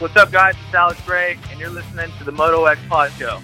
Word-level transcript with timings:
What's 0.00 0.14
up, 0.14 0.30
guys? 0.30 0.54
It's 0.64 0.72
Alex 0.72 1.08
Ray, 1.08 1.36
and 1.50 1.58
you're 1.58 1.70
listening 1.70 2.12
to 2.18 2.24
the 2.24 2.30
Moto 2.30 2.66
X 2.66 2.80
Pod 2.88 3.10
Show. 3.18 3.40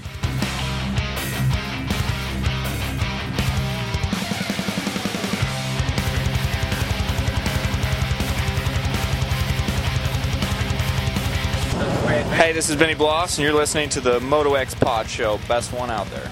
Hey, 12.37 12.53
this 12.53 12.71
is 12.71 12.77
Benny 12.77 12.95
Bloss, 12.95 13.37
and 13.37 13.45
you're 13.45 13.53
listening 13.53 13.89
to 13.89 14.01
the 14.01 14.21
Moto 14.21 14.55
X 14.55 14.77
Pod 14.77 15.09
Show, 15.11 15.41
best 15.49 15.73
one 15.73 15.91
out 15.91 16.09
there. 16.11 16.31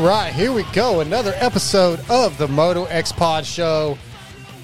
Right, 0.00 0.32
here 0.32 0.50
we 0.50 0.62
go. 0.72 1.00
Another 1.00 1.34
episode 1.36 2.00
of 2.08 2.38
the 2.38 2.48
Moto 2.48 2.86
X 2.86 3.12
Pod 3.12 3.44
Show. 3.44 3.98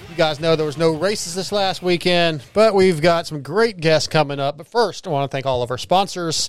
You 0.09 0.17
guys 0.17 0.41
know 0.41 0.57
there 0.57 0.65
was 0.65 0.79
no 0.79 0.95
races 0.95 1.35
this 1.35 1.53
last 1.53 1.83
weekend, 1.83 2.43
but 2.55 2.75
we've 2.75 3.03
got 3.03 3.27
some 3.27 3.43
great 3.43 3.77
guests 3.77 4.09
coming 4.09 4.41
up. 4.41 4.57
But 4.57 4.67
first, 4.67 5.07
I 5.07 5.11
want 5.11 5.31
to 5.31 5.35
thank 5.35 5.45
all 5.45 5.63
of 5.63 5.71
our 5.71 5.77
sponsors 5.77 6.49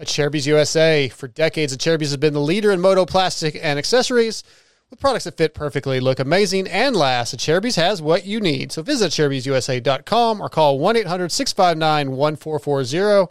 at 0.00 0.16
USA. 0.16 1.10
For 1.10 1.28
decades, 1.28 1.76
Acerbis 1.76 2.00
has 2.00 2.16
been 2.16 2.32
the 2.32 2.40
leader 2.40 2.72
in 2.72 2.80
moto 2.80 3.04
plastic 3.04 3.58
and 3.62 3.78
accessories 3.78 4.42
with 4.88 4.98
products 4.98 5.24
that 5.24 5.36
fit 5.36 5.52
perfectly, 5.52 6.00
look 6.00 6.18
amazing, 6.18 6.68
and 6.68 6.96
last. 6.96 7.36
Acerbis 7.36 7.76
has 7.76 8.00
what 8.00 8.24
you 8.24 8.40
need. 8.40 8.72
So 8.72 8.80
visit 8.80 9.12
AcerbisUSA.com 9.12 10.40
or 10.40 10.48
call 10.48 10.78
1 10.78 10.96
800 10.96 11.30
659 11.30 12.12
1440. 12.12 13.30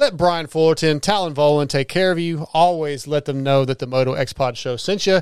Let 0.00 0.16
Brian 0.16 0.46
Fullerton, 0.46 0.98
Talon 0.98 1.34
Volan 1.34 1.68
take 1.68 1.90
care 1.90 2.10
of 2.10 2.18
you. 2.18 2.46
Always 2.54 3.06
let 3.06 3.26
them 3.26 3.42
know 3.42 3.66
that 3.66 3.80
the 3.80 3.86
Moto 3.86 4.14
X 4.14 4.32
Pod 4.32 4.56
show 4.56 4.78
sent 4.78 5.06
you. 5.06 5.20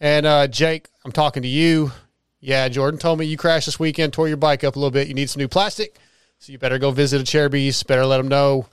And 0.00 0.24
uh, 0.24 0.46
Jake, 0.46 0.86
I'm 1.04 1.10
talking 1.10 1.42
to 1.42 1.48
you. 1.48 1.90
Yeah, 2.38 2.68
Jordan 2.68 3.00
told 3.00 3.18
me 3.18 3.26
you 3.26 3.36
crashed 3.36 3.66
this 3.66 3.80
weekend, 3.80 4.12
tore 4.12 4.28
your 4.28 4.36
bike 4.36 4.62
up 4.62 4.76
a 4.76 4.78
little 4.78 4.92
bit. 4.92 5.08
You 5.08 5.14
need 5.14 5.30
some 5.30 5.40
new 5.40 5.48
plastic. 5.48 5.98
So 6.38 6.52
you 6.52 6.58
better 6.58 6.78
go 6.78 6.92
visit 6.92 7.22
a 7.22 7.24
Acerbis. 7.24 7.84
Better 7.88 8.06
let 8.06 8.18
them 8.18 8.28
know 8.28 8.68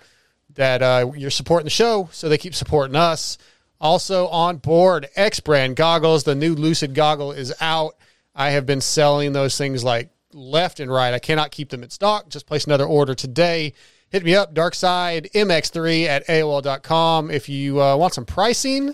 that 0.54 0.84
uh, 0.84 1.12
you're 1.16 1.32
supporting 1.32 1.66
the 1.66 1.72
show 1.72 2.08
so 2.12 2.30
they 2.30 2.38
keep 2.38 2.54
supporting 2.54 2.96
us. 2.96 3.40
Also 3.80 4.28
on 4.28 4.58
board, 4.58 5.10
X 5.16 5.40
brand 5.40 5.76
goggles. 5.76 6.24
The 6.24 6.36
new 6.36 6.54
Lucid 6.54 6.94
goggle 6.94 7.32
is 7.32 7.52
out. 7.60 7.96
I 8.36 8.52
have 8.52 8.68
been 8.68 8.80
selling 8.80 9.34
those 9.34 9.58
things 9.58 9.84
like 9.84 10.12
left 10.34 10.80
and 10.80 10.92
right. 10.92 11.16
I 11.16 11.20
cannot 11.20 11.50
keep 11.50 11.70
them 11.70 11.82
in 11.82 11.90
stock. 11.90 12.30
Just 12.30 12.46
place 12.46 12.66
another 12.66 12.86
order 12.86 13.16
today. 13.16 13.74
Hit 14.12 14.26
me 14.26 14.36
up, 14.36 14.54
Darkside 14.54 15.32
MX3 15.32 16.06
at 16.06 16.28
AOL.com 16.28 17.32
if 17.32 17.48
you 17.48 17.82
uh, 17.82 17.96
want 17.96 18.14
some 18.14 18.26
pricing. 18.26 18.94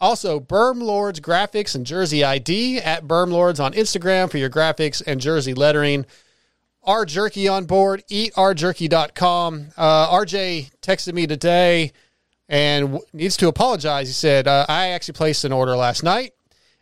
Also, 0.00 0.40
Berm 0.40 0.82
Lords 0.82 1.20
Graphics 1.20 1.76
and 1.76 1.86
Jersey 1.86 2.24
ID 2.24 2.78
at 2.80 3.04
Berm 3.04 3.30
Lords 3.30 3.60
on 3.60 3.74
Instagram 3.74 4.28
for 4.28 4.38
your 4.38 4.50
graphics 4.50 5.00
and 5.06 5.20
jersey 5.20 5.54
lettering. 5.54 6.04
R 6.82 7.04
Jerky 7.04 7.46
on 7.46 7.66
board, 7.66 8.02
eatrjerky.com. 8.10 9.68
Uh, 9.76 10.08
RJ 10.18 10.72
texted 10.82 11.14
me 11.14 11.28
today 11.28 11.92
and 12.48 12.98
needs 13.12 13.36
to 13.36 13.46
apologize. 13.46 14.08
He 14.08 14.14
said, 14.14 14.48
uh, 14.48 14.66
I 14.68 14.88
actually 14.88 15.14
placed 15.14 15.44
an 15.44 15.52
order 15.52 15.76
last 15.76 16.02
night 16.02 16.32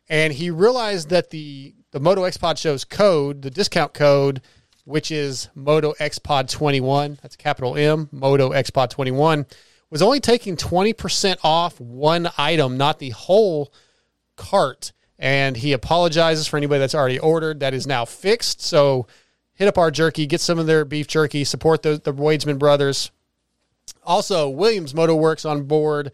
and 0.08 0.32
he 0.32 0.50
realized 0.50 1.10
that 1.10 1.28
the, 1.28 1.74
the 1.90 2.00
Moto 2.00 2.24
X 2.24 2.38
Pod 2.38 2.58
show's 2.58 2.86
code, 2.86 3.42
the 3.42 3.50
discount 3.50 3.92
code, 3.92 4.40
which 4.84 5.10
is 5.10 5.48
Moto 5.54 5.94
X 5.98 6.18
Pod 6.18 6.48
21, 6.48 7.18
that's 7.22 7.36
capital 7.36 7.76
M, 7.76 8.08
Moto 8.12 8.52
X 8.52 8.70
Pod 8.70 8.90
21, 8.90 9.46
was 9.90 10.02
only 10.02 10.20
taking 10.20 10.56
20% 10.56 11.36
off 11.42 11.80
one 11.80 12.28
item, 12.36 12.76
not 12.76 12.98
the 12.98 13.10
whole 13.10 13.72
cart. 14.36 14.92
And 15.18 15.56
he 15.56 15.72
apologizes 15.72 16.46
for 16.46 16.56
anybody 16.56 16.80
that's 16.80 16.94
already 16.94 17.18
ordered. 17.18 17.60
That 17.60 17.72
is 17.72 17.86
now 17.86 18.04
fixed. 18.04 18.60
So 18.60 19.06
hit 19.54 19.68
up 19.68 19.78
R 19.78 19.90
Jerky, 19.90 20.26
get 20.26 20.40
some 20.40 20.58
of 20.58 20.66
their 20.66 20.84
beef 20.84 21.06
jerky, 21.06 21.44
support 21.44 21.82
the, 21.82 22.00
the 22.02 22.12
Wadesman 22.12 22.58
brothers. 22.58 23.10
Also, 24.02 24.48
Williams 24.48 24.94
Moto 24.94 25.16
Werx 25.16 25.48
on 25.48 25.64
board. 25.64 26.12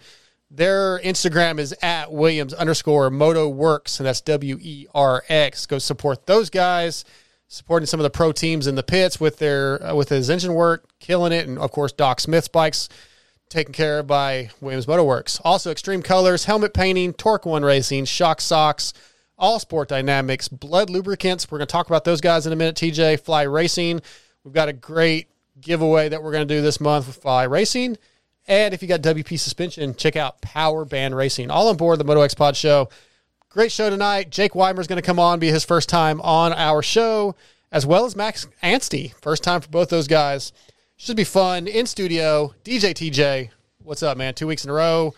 Their 0.50 0.98
Instagram 1.00 1.58
is 1.58 1.74
at 1.80 2.12
Williams 2.12 2.52
underscore 2.52 3.08
Moto 3.08 3.52
Werx, 3.52 3.98
and 3.98 4.06
that's 4.06 4.20
W 4.22 4.58
E 4.60 4.86
R 4.92 5.22
X. 5.28 5.66
Go 5.66 5.78
support 5.78 6.26
those 6.26 6.50
guys, 6.50 7.04
supporting 7.50 7.86
some 7.86 7.98
of 7.98 8.04
the 8.04 8.10
pro 8.10 8.30
teams 8.30 8.68
in 8.68 8.76
the 8.76 8.82
pits 8.82 9.18
with 9.20 9.38
their 9.38 9.84
uh, 9.84 9.94
with 9.94 10.08
his 10.08 10.30
engine 10.30 10.54
work, 10.54 10.88
killing 11.00 11.32
it, 11.32 11.46
and 11.46 11.58
of 11.58 11.70
course 11.72 11.92
Doc 11.92 12.20
Smith's 12.20 12.48
bikes 12.48 12.88
taken 13.50 13.74
care 13.74 13.98
of 13.98 14.06
by 14.06 14.48
Williams 14.60 14.86
Motorworks. 14.86 15.40
Also, 15.44 15.72
Extreme 15.72 16.02
Colors, 16.02 16.44
helmet 16.44 16.72
painting, 16.72 17.12
Torque 17.12 17.44
One 17.44 17.64
Racing, 17.64 18.04
Shock 18.04 18.40
Socks, 18.40 18.94
All 19.36 19.58
Sport 19.58 19.88
Dynamics, 19.88 20.48
Blud 20.48 20.88
Lubricants. 20.88 21.50
We're 21.50 21.58
going 21.58 21.66
to 21.66 21.72
talk 21.72 21.88
about 21.88 22.04
those 22.04 22.20
guys 22.20 22.46
in 22.46 22.52
a 22.52 22.56
minute. 22.56 22.76
TJ 22.76 23.20
Fly 23.20 23.42
Racing. 23.42 24.00
We've 24.44 24.54
got 24.54 24.68
a 24.68 24.72
great 24.72 25.28
giveaway 25.60 26.08
that 26.08 26.22
we're 26.22 26.32
going 26.32 26.46
to 26.46 26.54
do 26.54 26.62
this 26.62 26.80
month 26.80 27.08
with 27.08 27.16
Fly 27.16 27.42
Racing. 27.42 27.98
And 28.46 28.72
if 28.72 28.80
you 28.80 28.88
got 28.88 29.02
WP 29.02 29.38
suspension, 29.38 29.94
check 29.96 30.14
out 30.14 30.40
Power 30.40 30.84
Band 30.84 31.16
Racing. 31.16 31.50
All 31.50 31.68
on 31.68 31.76
board 31.76 31.98
the 31.98 32.04
Moto 32.04 32.20
X 32.20 32.34
Pod 32.34 32.56
show. 32.56 32.88
Great 33.50 33.72
show 33.72 33.90
tonight. 33.90 34.30
Jake 34.30 34.54
Weimer's 34.54 34.86
going 34.86 35.00
to 35.00 35.02
come 35.04 35.18
on, 35.18 35.40
be 35.40 35.48
his 35.48 35.64
first 35.64 35.88
time 35.88 36.20
on 36.20 36.52
our 36.52 36.82
show, 36.82 37.34
as 37.72 37.84
well 37.84 38.04
as 38.04 38.14
Max 38.14 38.46
Anstie. 38.62 39.12
First 39.20 39.42
time 39.42 39.60
for 39.60 39.68
both 39.68 39.88
those 39.88 40.06
guys. 40.06 40.52
Should 40.96 41.16
be 41.16 41.24
fun 41.24 41.66
in 41.66 41.86
studio. 41.86 42.54
DJ 42.62 42.94
TJ, 42.94 43.50
what's 43.82 44.04
up, 44.04 44.16
man? 44.16 44.34
Two 44.34 44.46
weeks 44.46 44.62
in 44.64 44.70
a 44.70 44.72
row. 44.72 45.14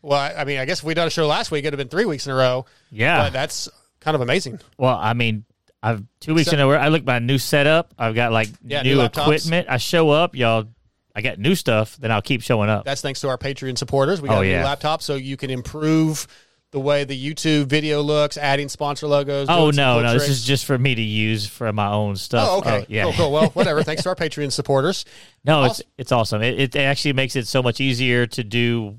Well, 0.00 0.32
I 0.36 0.42
mean, 0.44 0.58
I 0.58 0.64
guess 0.64 0.80
if 0.80 0.84
we'd 0.84 0.94
done 0.94 1.06
a 1.06 1.10
show 1.10 1.28
last 1.28 1.52
week, 1.52 1.64
it'd 1.64 1.72
have 1.72 1.78
been 1.78 1.88
three 1.88 2.04
weeks 2.04 2.26
in 2.26 2.32
a 2.32 2.34
row. 2.34 2.66
Yeah. 2.90 3.22
But 3.22 3.32
that's 3.32 3.68
kind 4.00 4.16
of 4.16 4.22
amazing. 4.22 4.58
Well, 4.76 4.98
I 5.00 5.12
mean, 5.12 5.44
I've 5.84 6.02
two 6.18 6.34
weeks 6.34 6.52
in 6.52 6.58
a 6.58 6.66
row. 6.66 6.74
I 6.76 6.88
look 6.88 7.02
at 7.02 7.06
my 7.06 7.20
new 7.20 7.38
setup. 7.38 7.94
I've 7.96 8.16
got 8.16 8.32
like 8.32 8.48
Yeah, 8.64 8.82
new, 8.82 8.96
new 8.96 9.02
equipment. 9.02 9.68
I 9.70 9.76
show 9.76 10.10
up, 10.10 10.34
y'all. 10.34 10.66
I 11.14 11.20
got 11.20 11.38
new 11.38 11.54
stuff. 11.54 11.96
Then 11.96 12.10
I'll 12.10 12.22
keep 12.22 12.42
showing 12.42 12.68
up. 12.70 12.84
That's 12.84 13.02
thanks 13.02 13.20
to 13.20 13.28
our 13.28 13.38
Patreon 13.38 13.78
supporters. 13.78 14.20
We 14.20 14.28
oh, 14.30 14.32
got 14.32 14.38
Oh, 14.38 14.42
a 14.42 14.44
new 14.46 14.50
yeah. 14.50 14.64
laptop 14.64 15.00
so 15.00 15.14
you 15.14 15.36
can 15.36 15.50
improve 15.50 16.26
the 16.72 16.80
way 16.80 17.04
the 17.04 17.34
YouTube 17.34 17.66
video 17.66 18.00
looks, 18.00 18.36
adding 18.36 18.68
sponsor 18.68 19.06
logos. 19.06 19.46
oh 19.48 19.70
no, 19.70 20.00
no, 20.00 20.14
this 20.14 20.28
is 20.28 20.42
just 20.42 20.64
for 20.64 20.76
me 20.76 20.94
to 20.94 21.02
use 21.02 21.46
for 21.46 21.70
my 21.72 21.88
own 21.88 22.16
stuff. 22.16 22.48
Oh, 22.50 22.58
okay. 22.58 22.86
yeah. 22.88 23.04
Cool, 23.04 23.12
cool. 23.12 23.32
Well, 23.32 23.48
whatever. 23.54 23.82
Thanks 23.82 24.02
to 24.02 24.08
our 24.08 24.16
Patreon 24.16 24.50
supporters. 24.50 25.04
No, 25.44 25.64
it's 25.64 25.82
it's 25.96 26.10
awesome. 26.10 26.42
It, 26.42 26.74
it 26.74 26.76
actually 26.76 27.12
makes 27.12 27.36
it 27.36 27.46
so 27.46 27.62
much 27.62 27.80
easier 27.80 28.26
to 28.26 28.42
do 28.42 28.98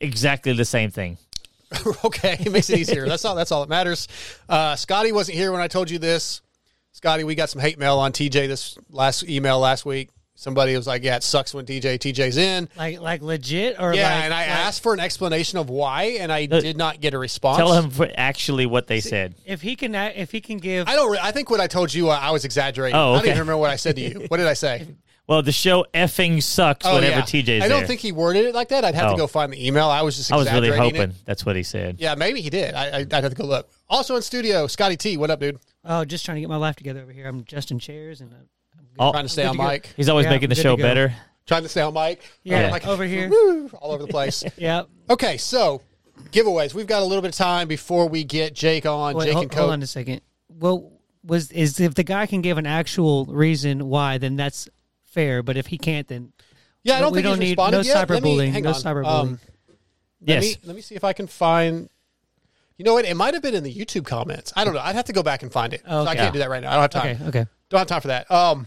exactly 0.00 0.52
the 0.52 0.64
same 0.64 0.90
thing. 0.90 1.18
okay, 2.04 2.36
it 2.40 2.50
makes 2.52 2.70
it 2.70 2.78
easier. 2.78 3.06
That's 3.06 3.24
all. 3.24 3.34
That's 3.34 3.52
all 3.52 3.60
that 3.60 3.68
matters. 3.68 4.06
Uh, 4.48 4.76
Scotty 4.76 5.12
wasn't 5.12 5.36
here 5.36 5.52
when 5.52 5.60
I 5.60 5.68
told 5.68 5.90
you 5.90 5.98
this. 5.98 6.42
Scotty, 6.92 7.24
we 7.24 7.34
got 7.34 7.50
some 7.50 7.60
hate 7.60 7.78
mail 7.78 7.98
on 7.98 8.12
TJ 8.12 8.48
this 8.48 8.78
last 8.90 9.28
email 9.28 9.58
last 9.58 9.84
week. 9.84 10.10
Somebody 10.40 10.74
was 10.74 10.86
like, 10.86 11.04
"Yeah, 11.04 11.16
it 11.16 11.22
sucks 11.22 11.52
when 11.52 11.66
DJ 11.66 11.98
TJ's 11.98 12.38
in." 12.38 12.70
Like 12.76 12.98
like 12.98 13.20
legit 13.20 13.76
or 13.78 13.92
yeah, 13.94 14.04
like, 14.14 14.24
and 14.24 14.32
I 14.34 14.38
like, 14.40 14.48
asked 14.48 14.82
for 14.82 14.94
an 14.94 15.00
explanation 15.00 15.58
of 15.58 15.68
why, 15.68 16.16
and 16.18 16.32
I 16.32 16.48
Uh, 16.50 16.60
did 16.60 16.78
not 16.78 16.98
get 17.00 17.12
a 17.12 17.18
response. 17.18 17.58
Tell 17.58 17.74
him 17.74 17.90
for 17.90 18.08
actually 18.16 18.64
what 18.64 18.86
they 18.86 19.00
said. 19.00 19.34
if 19.44 19.60
he 19.60 19.76
can 19.76 19.94
if 19.94 20.30
he 20.30 20.40
can 20.40 20.56
give 20.56 20.88
I 20.88 20.94
don't. 20.96 21.12
Re- 21.12 21.18
I 21.20 21.30
think 21.30 21.50
what 21.50 21.60
I 21.60 21.66
told 21.66 21.92
you, 21.92 22.08
uh, 22.08 22.18
I 22.18 22.30
was 22.30 22.46
exaggerating. 22.46 22.96
Oh, 22.96 23.12
I 23.12 23.16
don't 23.18 23.26
even 23.26 23.38
remember 23.40 23.58
what 23.58 23.70
I 23.70 23.76
said 23.76 23.96
to 23.96 24.02
you. 24.02 24.24
What 24.28 24.38
did 24.38 24.46
I 24.46 24.54
say? 24.54 24.88
Well, 25.26 25.42
the 25.44 25.52
show 25.52 25.86
effing 25.94 26.42
sucks 26.42 26.84
Oh, 26.84 26.96
whenever 26.96 27.18
yeah. 27.18 27.22
TJ's 27.22 27.62
I 27.62 27.68
don't 27.68 27.78
there. 27.80 27.86
think 27.86 28.00
he 28.00 28.10
worded 28.10 28.46
it 28.46 28.52
like 28.54 28.70
that. 28.70 28.84
I'd 28.84 28.96
have 28.96 29.10
to 29.10 29.14
Oh. 29.14 29.16
go 29.16 29.26
find 29.28 29.52
the 29.52 29.64
email. 29.64 29.86
I 29.86 30.02
was 30.02 30.16
just 30.16 30.32
I 30.32 30.36
was 30.36 30.50
really 30.50 30.72
hoping 30.76 31.02
it. 31.02 31.10
that's 31.24 31.46
what 31.46 31.54
he 31.54 31.62
said. 31.62 32.00
Yeah, 32.00 32.16
maybe 32.16 32.40
he 32.40 32.50
did. 32.50 32.74
I, 32.74 32.86
I, 32.88 32.96
I'd 33.02 33.12
have 33.12 33.28
to 33.30 33.36
go 33.36 33.44
look. 33.44 33.68
Also 33.88 34.16
in 34.16 34.22
studio, 34.22 34.66
Scotty 34.66 34.96
T. 34.96 35.16
What 35.16 35.30
up, 35.30 35.38
dude? 35.38 35.60
oh 35.84 36.04
just 36.04 36.24
trying 36.24 36.34
to 36.34 36.40
get 36.40 36.48
my 36.50 36.56
life 36.56 36.74
together 36.74 37.00
over 37.02 37.12
here. 37.12 37.28
I'm 37.28 37.38
adjusting 37.40 37.78
chairs 37.78 38.20
and 38.20 38.32
uh, 38.32 38.36
Oh, 39.00 39.12
Trying 39.12 39.24
to 39.24 39.28
stay 39.30 39.44
on 39.44 39.56
to 39.56 39.62
mic. 39.62 39.88
he's 39.96 40.08
always 40.08 40.24
Yeah, 40.24 40.30
making 40.30 40.50
the 40.50 40.54
good 40.54 40.62
show 40.62 40.76
go. 40.76 40.82
better. 40.82 41.14
Trying 41.46 41.62
to 41.62 41.68
stay 41.68 41.80
on 41.80 41.94
mic. 41.94 42.20
yeah, 42.44 42.66
Yeah. 42.66 42.70
like 42.70 42.86
over 42.86 43.02
here. 43.04 43.28
Woo, 43.30 43.68
all 43.80 43.92
over 43.92 44.02
the 44.04 44.08
place. 44.12 44.44
Yep. 44.58 44.88
Okay, 45.08 45.36
so 45.38 45.80
giveaways. 46.30 46.74
We've 46.74 46.86
got 46.86 47.02
a 47.02 47.04
little 47.06 47.22
bit 47.22 47.28
of 47.30 47.34
time 47.34 47.66
before 47.66 48.08
we 48.08 48.24
get 48.24 48.54
Jake 48.54 48.84
on. 48.86 49.14
Wait, 49.16 49.24
Jake 49.24 49.32
hold, 49.34 49.44
and 49.46 49.54
hold 49.54 49.66
Coke. 49.68 49.72
on 49.72 49.82
a 49.82 49.86
second. 49.86 50.20
Well, 50.48 50.92
was 51.24 51.50
is 51.50 51.80
if 51.80 51.94
the 51.94 52.04
guy 52.04 52.26
can 52.26 52.40
give 52.42 52.58
an 52.58 52.66
actual 52.66 53.24
reason 53.26 53.88
why, 53.88 54.18
then 54.18 54.36
that's 54.36 54.68
fair. 55.04 55.42
But 55.42 55.56
if 55.56 55.66
he 55.66 55.78
can't, 55.78 56.06
then 56.08 56.32
Yeah, 56.82 56.96
I 56.96 57.00
don't 57.00 57.12
we 57.12 57.16
think 57.16 57.24
don't 57.24 57.32
he's 57.40 57.40
need 57.40 57.58
responded 57.58 57.76
no 57.78 57.82
yet. 57.82 58.08
Let 58.08 58.22
me- 58.22 58.36
cyberbullying. 58.36 58.52
hang 58.52 58.62
No 58.64 58.68
on. 58.70 58.74
cyberbullying. 58.74 59.06
Um, 59.06 59.40
let 60.26 60.42
Yes. 60.42 60.42
me 60.44 60.56
let 60.64 60.76
me 60.76 60.82
see 60.82 60.94
if 60.94 61.04
I 61.04 61.12
can 61.14 61.26
find. 61.26 61.88
You 62.76 62.84
know 62.84 62.94
what? 62.94 63.04
It 63.06 63.14
might 63.16 63.34
have 63.34 63.42
been 63.42 63.54
in 63.54 63.62
the 63.64 63.74
YouTube 63.74 64.04
comments. 64.06 64.52
I 64.56 64.64
don't 64.64 64.72
know. 64.74 64.80
I'd 64.80 64.94
have 64.94 65.04
to 65.06 65.12
go 65.12 65.22
back 65.22 65.42
and 65.42 65.50
find 65.52 65.72
it. 65.74 65.82
Oh, 65.86 66.04
So 66.04 66.08
I 66.08 66.12
okay. 66.12 66.20
can't 66.20 66.32
do 66.32 66.38
that 66.40 66.48
right 66.50 66.62
now. 66.62 66.70
I 66.70 66.74
don't 66.74 66.82
have 66.82 66.90
time. 66.90 67.16
okay, 67.16 67.24
okay. 67.40 67.46
Don't 67.70 67.78
have 67.78 67.86
time 67.88 68.00
for 68.00 68.08
that. 68.08 68.30
Um, 68.30 68.66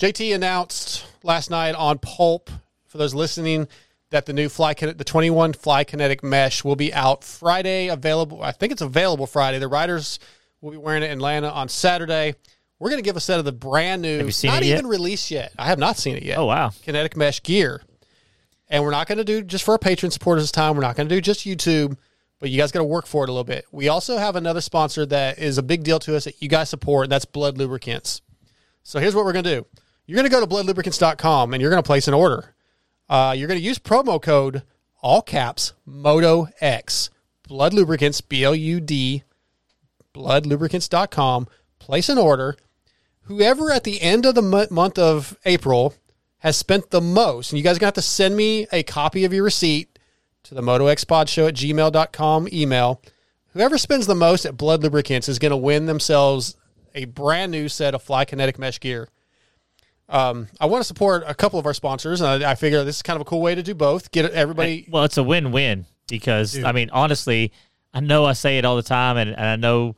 JT 0.00 0.34
announced 0.34 1.04
last 1.22 1.50
night 1.50 1.74
on 1.74 1.98
Pulp 1.98 2.48
for 2.86 2.96
those 2.96 3.12
listening 3.12 3.68
that 4.08 4.24
the 4.24 4.32
new 4.32 4.48
fly 4.48 4.72
the 4.72 5.04
21 5.04 5.52
fly 5.52 5.84
kinetic 5.84 6.24
mesh 6.24 6.64
will 6.64 6.74
be 6.74 6.90
out 6.94 7.22
Friday 7.22 7.88
available 7.88 8.42
I 8.42 8.52
think 8.52 8.72
it's 8.72 8.80
available 8.80 9.26
Friday. 9.26 9.58
The 9.58 9.68
riders 9.68 10.18
will 10.62 10.70
be 10.70 10.78
wearing 10.78 11.02
it 11.02 11.10
in 11.10 11.18
Atlanta 11.18 11.50
on 11.50 11.68
Saturday. 11.68 12.34
We're 12.78 12.88
going 12.88 13.02
to 13.02 13.06
give 13.06 13.18
a 13.18 13.20
set 13.20 13.40
of 13.40 13.44
the 13.44 13.52
brand 13.52 14.00
new 14.00 14.16
Have 14.16 14.26
you 14.26 14.32
seen 14.32 14.50
not 14.50 14.62
it 14.62 14.68
yet? 14.68 14.78
even 14.78 14.86
released 14.86 15.30
yet. 15.30 15.52
I 15.58 15.66
have 15.66 15.78
not 15.78 15.98
seen 15.98 16.16
it 16.16 16.22
yet. 16.22 16.38
Oh 16.38 16.46
wow. 16.46 16.70
kinetic 16.80 17.14
mesh 17.14 17.42
gear. 17.42 17.82
And 18.70 18.82
we're 18.82 18.92
not 18.92 19.06
going 19.06 19.18
to 19.18 19.24
do 19.24 19.42
just 19.42 19.64
for 19.64 19.72
our 19.72 19.78
patron 19.78 20.10
supporters 20.10 20.44
this 20.44 20.50
time. 20.50 20.76
We're 20.76 20.80
not 20.80 20.96
going 20.96 21.10
to 21.10 21.14
do 21.14 21.20
just 21.20 21.44
YouTube 21.44 21.98
but 22.38 22.48
you 22.48 22.56
guys 22.56 22.72
got 22.72 22.78
to 22.78 22.84
work 22.84 23.06
for 23.06 23.22
it 23.22 23.28
a 23.28 23.32
little 23.32 23.44
bit. 23.44 23.66
We 23.70 23.88
also 23.90 24.16
have 24.16 24.34
another 24.34 24.62
sponsor 24.62 25.04
that 25.04 25.38
is 25.38 25.58
a 25.58 25.62
big 25.62 25.84
deal 25.84 25.98
to 25.98 26.16
us 26.16 26.24
that 26.24 26.40
you 26.40 26.48
guys 26.48 26.70
support 26.70 27.04
and 27.04 27.12
that's 27.12 27.26
Blud 27.26 27.58
Lubricants. 27.58 28.22
So 28.82 28.98
here's 28.98 29.14
what 29.14 29.26
we're 29.26 29.34
going 29.34 29.44
to 29.44 29.60
do. 29.60 29.66
You're 30.10 30.16
going 30.16 30.28
to 30.28 30.28
go 30.28 30.40
to 30.40 30.72
bludlubricants.com 30.74 31.54
and 31.54 31.60
you're 31.60 31.70
going 31.70 31.80
to 31.80 31.86
place 31.86 32.08
an 32.08 32.14
order. 32.14 32.56
Uh, 33.08 33.32
you're 33.36 33.46
going 33.46 33.60
to 33.60 33.64
use 33.64 33.78
promo 33.78 34.20
code 34.20 34.64
all 35.00 35.22
caps 35.22 35.72
Moto 35.86 36.48
X 36.60 37.10
Blud 37.48 37.72
Lubricants 37.72 38.20
B 38.20 38.42
L 38.42 38.52
U 38.52 38.80
D 38.80 39.22
bludlubricants.com. 40.12 41.46
Place 41.78 42.08
an 42.08 42.18
order. 42.18 42.56
Whoever 43.26 43.70
at 43.70 43.84
the 43.84 44.02
end 44.02 44.26
of 44.26 44.34
the 44.34 44.42
mo- 44.42 44.66
month 44.68 44.98
of 44.98 45.38
April 45.44 45.94
has 46.38 46.56
spent 46.56 46.90
the 46.90 47.00
most, 47.00 47.52
and 47.52 47.58
you 47.58 47.62
guys 47.62 47.76
are 47.76 47.78
going 47.78 47.92
to 47.92 47.98
have 48.00 48.02
to 48.04 48.10
send 48.10 48.36
me 48.36 48.66
a 48.72 48.82
copy 48.82 49.24
of 49.24 49.32
your 49.32 49.44
receipt 49.44 49.96
to 50.42 50.56
the 50.56 50.60
MotoXPod 50.60 51.46
at 51.46 51.54
gmail.com 51.54 52.48
email. 52.52 53.00
Whoever 53.52 53.78
spends 53.78 54.08
the 54.08 54.16
most 54.16 54.44
at 54.44 54.56
Blud 54.56 54.82
Lubricants 54.82 55.28
is 55.28 55.38
going 55.38 55.50
to 55.50 55.56
win 55.56 55.86
themselves 55.86 56.56
a 56.96 57.04
brand 57.04 57.52
new 57.52 57.68
set 57.68 57.94
of 57.94 58.02
Fly 58.02 58.24
Kinetic 58.24 58.58
mesh 58.58 58.80
gear. 58.80 59.08
Um, 60.10 60.48
I 60.60 60.66
want 60.66 60.80
to 60.80 60.86
support 60.86 61.22
a 61.26 61.34
couple 61.34 61.58
of 61.58 61.66
our 61.66 61.74
sponsors, 61.74 62.20
and 62.20 62.44
I, 62.44 62.50
I 62.50 62.54
figure 62.56 62.82
this 62.82 62.96
is 62.96 63.02
kind 63.02 63.16
of 63.16 63.22
a 63.22 63.24
cool 63.24 63.40
way 63.40 63.54
to 63.54 63.62
do 63.62 63.74
both. 63.74 64.10
Get 64.10 64.30
everybody. 64.32 64.86
Well, 64.90 65.04
it's 65.04 65.16
a 65.16 65.22
win-win 65.22 65.86
because 66.08 66.62
I 66.62 66.72
mean, 66.72 66.90
honestly, 66.90 67.52
I 67.94 68.00
know 68.00 68.24
I 68.24 68.32
say 68.32 68.58
it 68.58 68.64
all 68.64 68.76
the 68.76 68.82
time, 68.82 69.16
and, 69.16 69.30
and 69.30 69.40
I 69.46 69.56
know, 69.56 69.94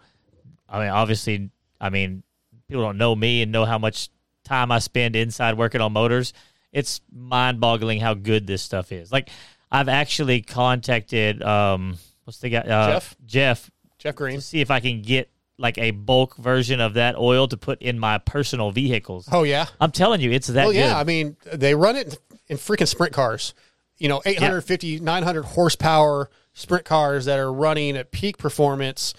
I 0.68 0.80
mean, 0.80 0.90
obviously, 0.90 1.50
I 1.80 1.88
mean, 1.88 2.22
people 2.68 2.82
don't 2.82 2.98
know 2.98 3.16
me 3.16 3.42
and 3.42 3.50
know 3.50 3.64
how 3.64 3.78
much 3.78 4.10
time 4.44 4.70
I 4.70 4.78
spend 4.80 5.16
inside 5.16 5.56
working 5.56 5.80
on 5.80 5.92
motors. 5.92 6.34
It's 6.72 7.00
mind-boggling 7.10 8.00
how 8.00 8.14
good 8.14 8.46
this 8.46 8.62
stuff 8.62 8.92
is. 8.92 9.10
Like, 9.12 9.30
I've 9.70 9.88
actually 9.88 10.42
contacted, 10.42 11.42
um, 11.42 11.96
what's 12.24 12.38
the 12.38 12.50
guy, 12.50 12.58
uh, 12.58 12.92
Jeff? 12.92 13.16
Jeff, 13.24 13.70
Jeff 13.98 14.14
Green. 14.14 14.36
to 14.36 14.42
see 14.42 14.60
if 14.60 14.70
I 14.70 14.80
can 14.80 15.00
get 15.00 15.30
like 15.58 15.78
a 15.78 15.90
bulk 15.92 16.36
version 16.36 16.80
of 16.80 16.94
that 16.94 17.16
oil 17.16 17.46
to 17.48 17.56
put 17.56 17.80
in 17.82 17.98
my 17.98 18.18
personal 18.18 18.70
vehicles. 18.70 19.28
Oh 19.30 19.42
yeah. 19.42 19.66
I'm 19.80 19.92
telling 19.92 20.20
you, 20.20 20.30
it's 20.32 20.48
that 20.48 20.64
Well, 20.64 20.72
good. 20.72 20.78
yeah. 20.78 20.98
I 20.98 21.04
mean, 21.04 21.36
they 21.52 21.74
run 21.74 21.96
it 21.96 22.18
in 22.48 22.56
freaking 22.56 22.88
sprint 22.88 23.12
cars. 23.12 23.54
You 23.98 24.08
know, 24.08 24.20
850, 24.24 24.98
900 25.00 25.42
horsepower 25.44 26.28
sprint 26.54 26.84
cars 26.84 27.26
that 27.26 27.38
are 27.38 27.52
running 27.52 27.96
at 27.96 28.10
peak 28.10 28.38
performance. 28.38 29.14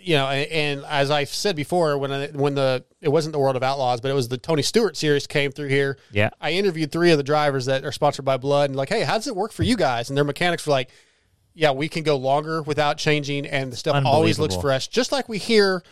You 0.00 0.14
know, 0.16 0.28
and, 0.28 0.50
and 0.52 0.84
as 0.88 1.10
I've 1.10 1.28
said 1.30 1.56
before, 1.56 1.98
when 1.98 2.12
I, 2.12 2.26
when 2.28 2.54
the 2.54 2.84
it 3.00 3.08
wasn't 3.08 3.32
the 3.32 3.38
World 3.40 3.56
of 3.56 3.62
Outlaws, 3.64 4.00
but 4.00 4.10
it 4.10 4.14
was 4.14 4.28
the 4.28 4.38
Tony 4.38 4.62
Stewart 4.62 4.96
series 4.96 5.26
came 5.26 5.50
through 5.50 5.68
here. 5.68 5.98
Yeah. 6.12 6.30
I 6.40 6.52
interviewed 6.52 6.92
three 6.92 7.10
of 7.10 7.16
the 7.18 7.24
drivers 7.24 7.66
that 7.66 7.84
are 7.84 7.90
sponsored 7.90 8.24
by 8.24 8.36
Blud, 8.36 8.66
and 8.66 8.76
like, 8.76 8.88
hey, 8.90 9.02
how 9.02 9.14
does 9.14 9.26
it 9.26 9.34
work 9.34 9.50
for 9.50 9.64
you 9.64 9.76
guys? 9.76 10.08
And 10.08 10.16
their 10.16 10.24
mechanics 10.24 10.66
were 10.66 10.70
like, 10.72 10.90
yeah, 11.58 11.72
we 11.72 11.88
can 11.88 12.04
go 12.04 12.16
longer 12.16 12.62
without 12.62 12.98
changing, 12.98 13.44
and 13.44 13.72
the 13.72 13.76
stuff 13.76 14.04
always 14.06 14.38
looks 14.38 14.54
fresh, 14.54 14.86
just 14.86 15.10
like 15.10 15.28
we 15.28 15.38
hear 15.38 15.82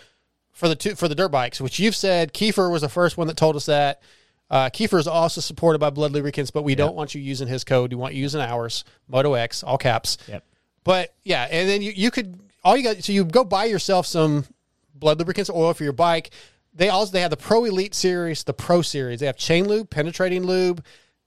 for 0.53 0.69
the 0.69 0.77
two, 0.77 0.95
for 0.95 1.09
the 1.09 1.15
dirt 1.17 1.31
bikes, 1.31 1.61
which 1.61 1.81
you've 1.81 1.97
said. 1.97 2.33
Kiefer 2.33 2.71
was 2.71 2.83
the 2.83 2.89
first 2.89 3.19
one 3.19 3.27
that 3.27 3.37
told 3.37 3.57
us 3.57 3.67
that. 3.67 4.01
Uh, 4.49 4.71
Kiefer 4.71 4.97
is 4.97 5.09
also 5.09 5.41
supported 5.41 5.81
by 5.81 5.91
Blud 5.91 6.13
Lubricants, 6.13 6.53
but 6.53 6.63
we 6.63 6.77
don't 6.77 6.95
want 6.95 7.17
you 7.17 7.21
using 7.21 7.49
his 7.49 7.65
code. 7.65 7.93
We 7.93 7.97
want 7.97 8.15
you 8.15 8.23
using 8.23 8.41
ours, 8.41 8.85
Moto 9.09 9.35
X, 9.35 9.65
all 9.65 9.77
caps. 9.77 10.19
Yep. 10.29 10.45
But 10.85 11.15
yeah, 11.25 11.49
and 11.51 11.69
then 11.69 11.83
you, 11.83 11.91
you 11.91 12.13
could 12.13 12.39
all 12.63 12.77
you 12.77 12.85
got 12.85 13.03
so 13.03 13.13
you 13.13 13.25
go 13.25 13.43
buy 13.43 13.65
yourself 13.65 14.07
some 14.07 14.45
Blud 14.97 15.19
Lubricants 15.19 15.51
oil 15.51 15.75
for 15.75 15.83
your 15.83 15.93
bike. 15.93 16.31
They 16.75 16.91
also 16.91 17.11
they 17.11 17.23
have 17.23 17.31
the 17.31 17.37
Pro 17.37 17.65
Elite 17.65 17.95
series, 17.95 18.45
the 18.45 18.55
Pro 18.55 18.83
series. 18.83 19.19
They 19.19 19.27
have 19.27 19.37
chain 19.37 19.67
lube, 19.67 19.91
penetrating 19.91 20.45
lube, 20.45 20.85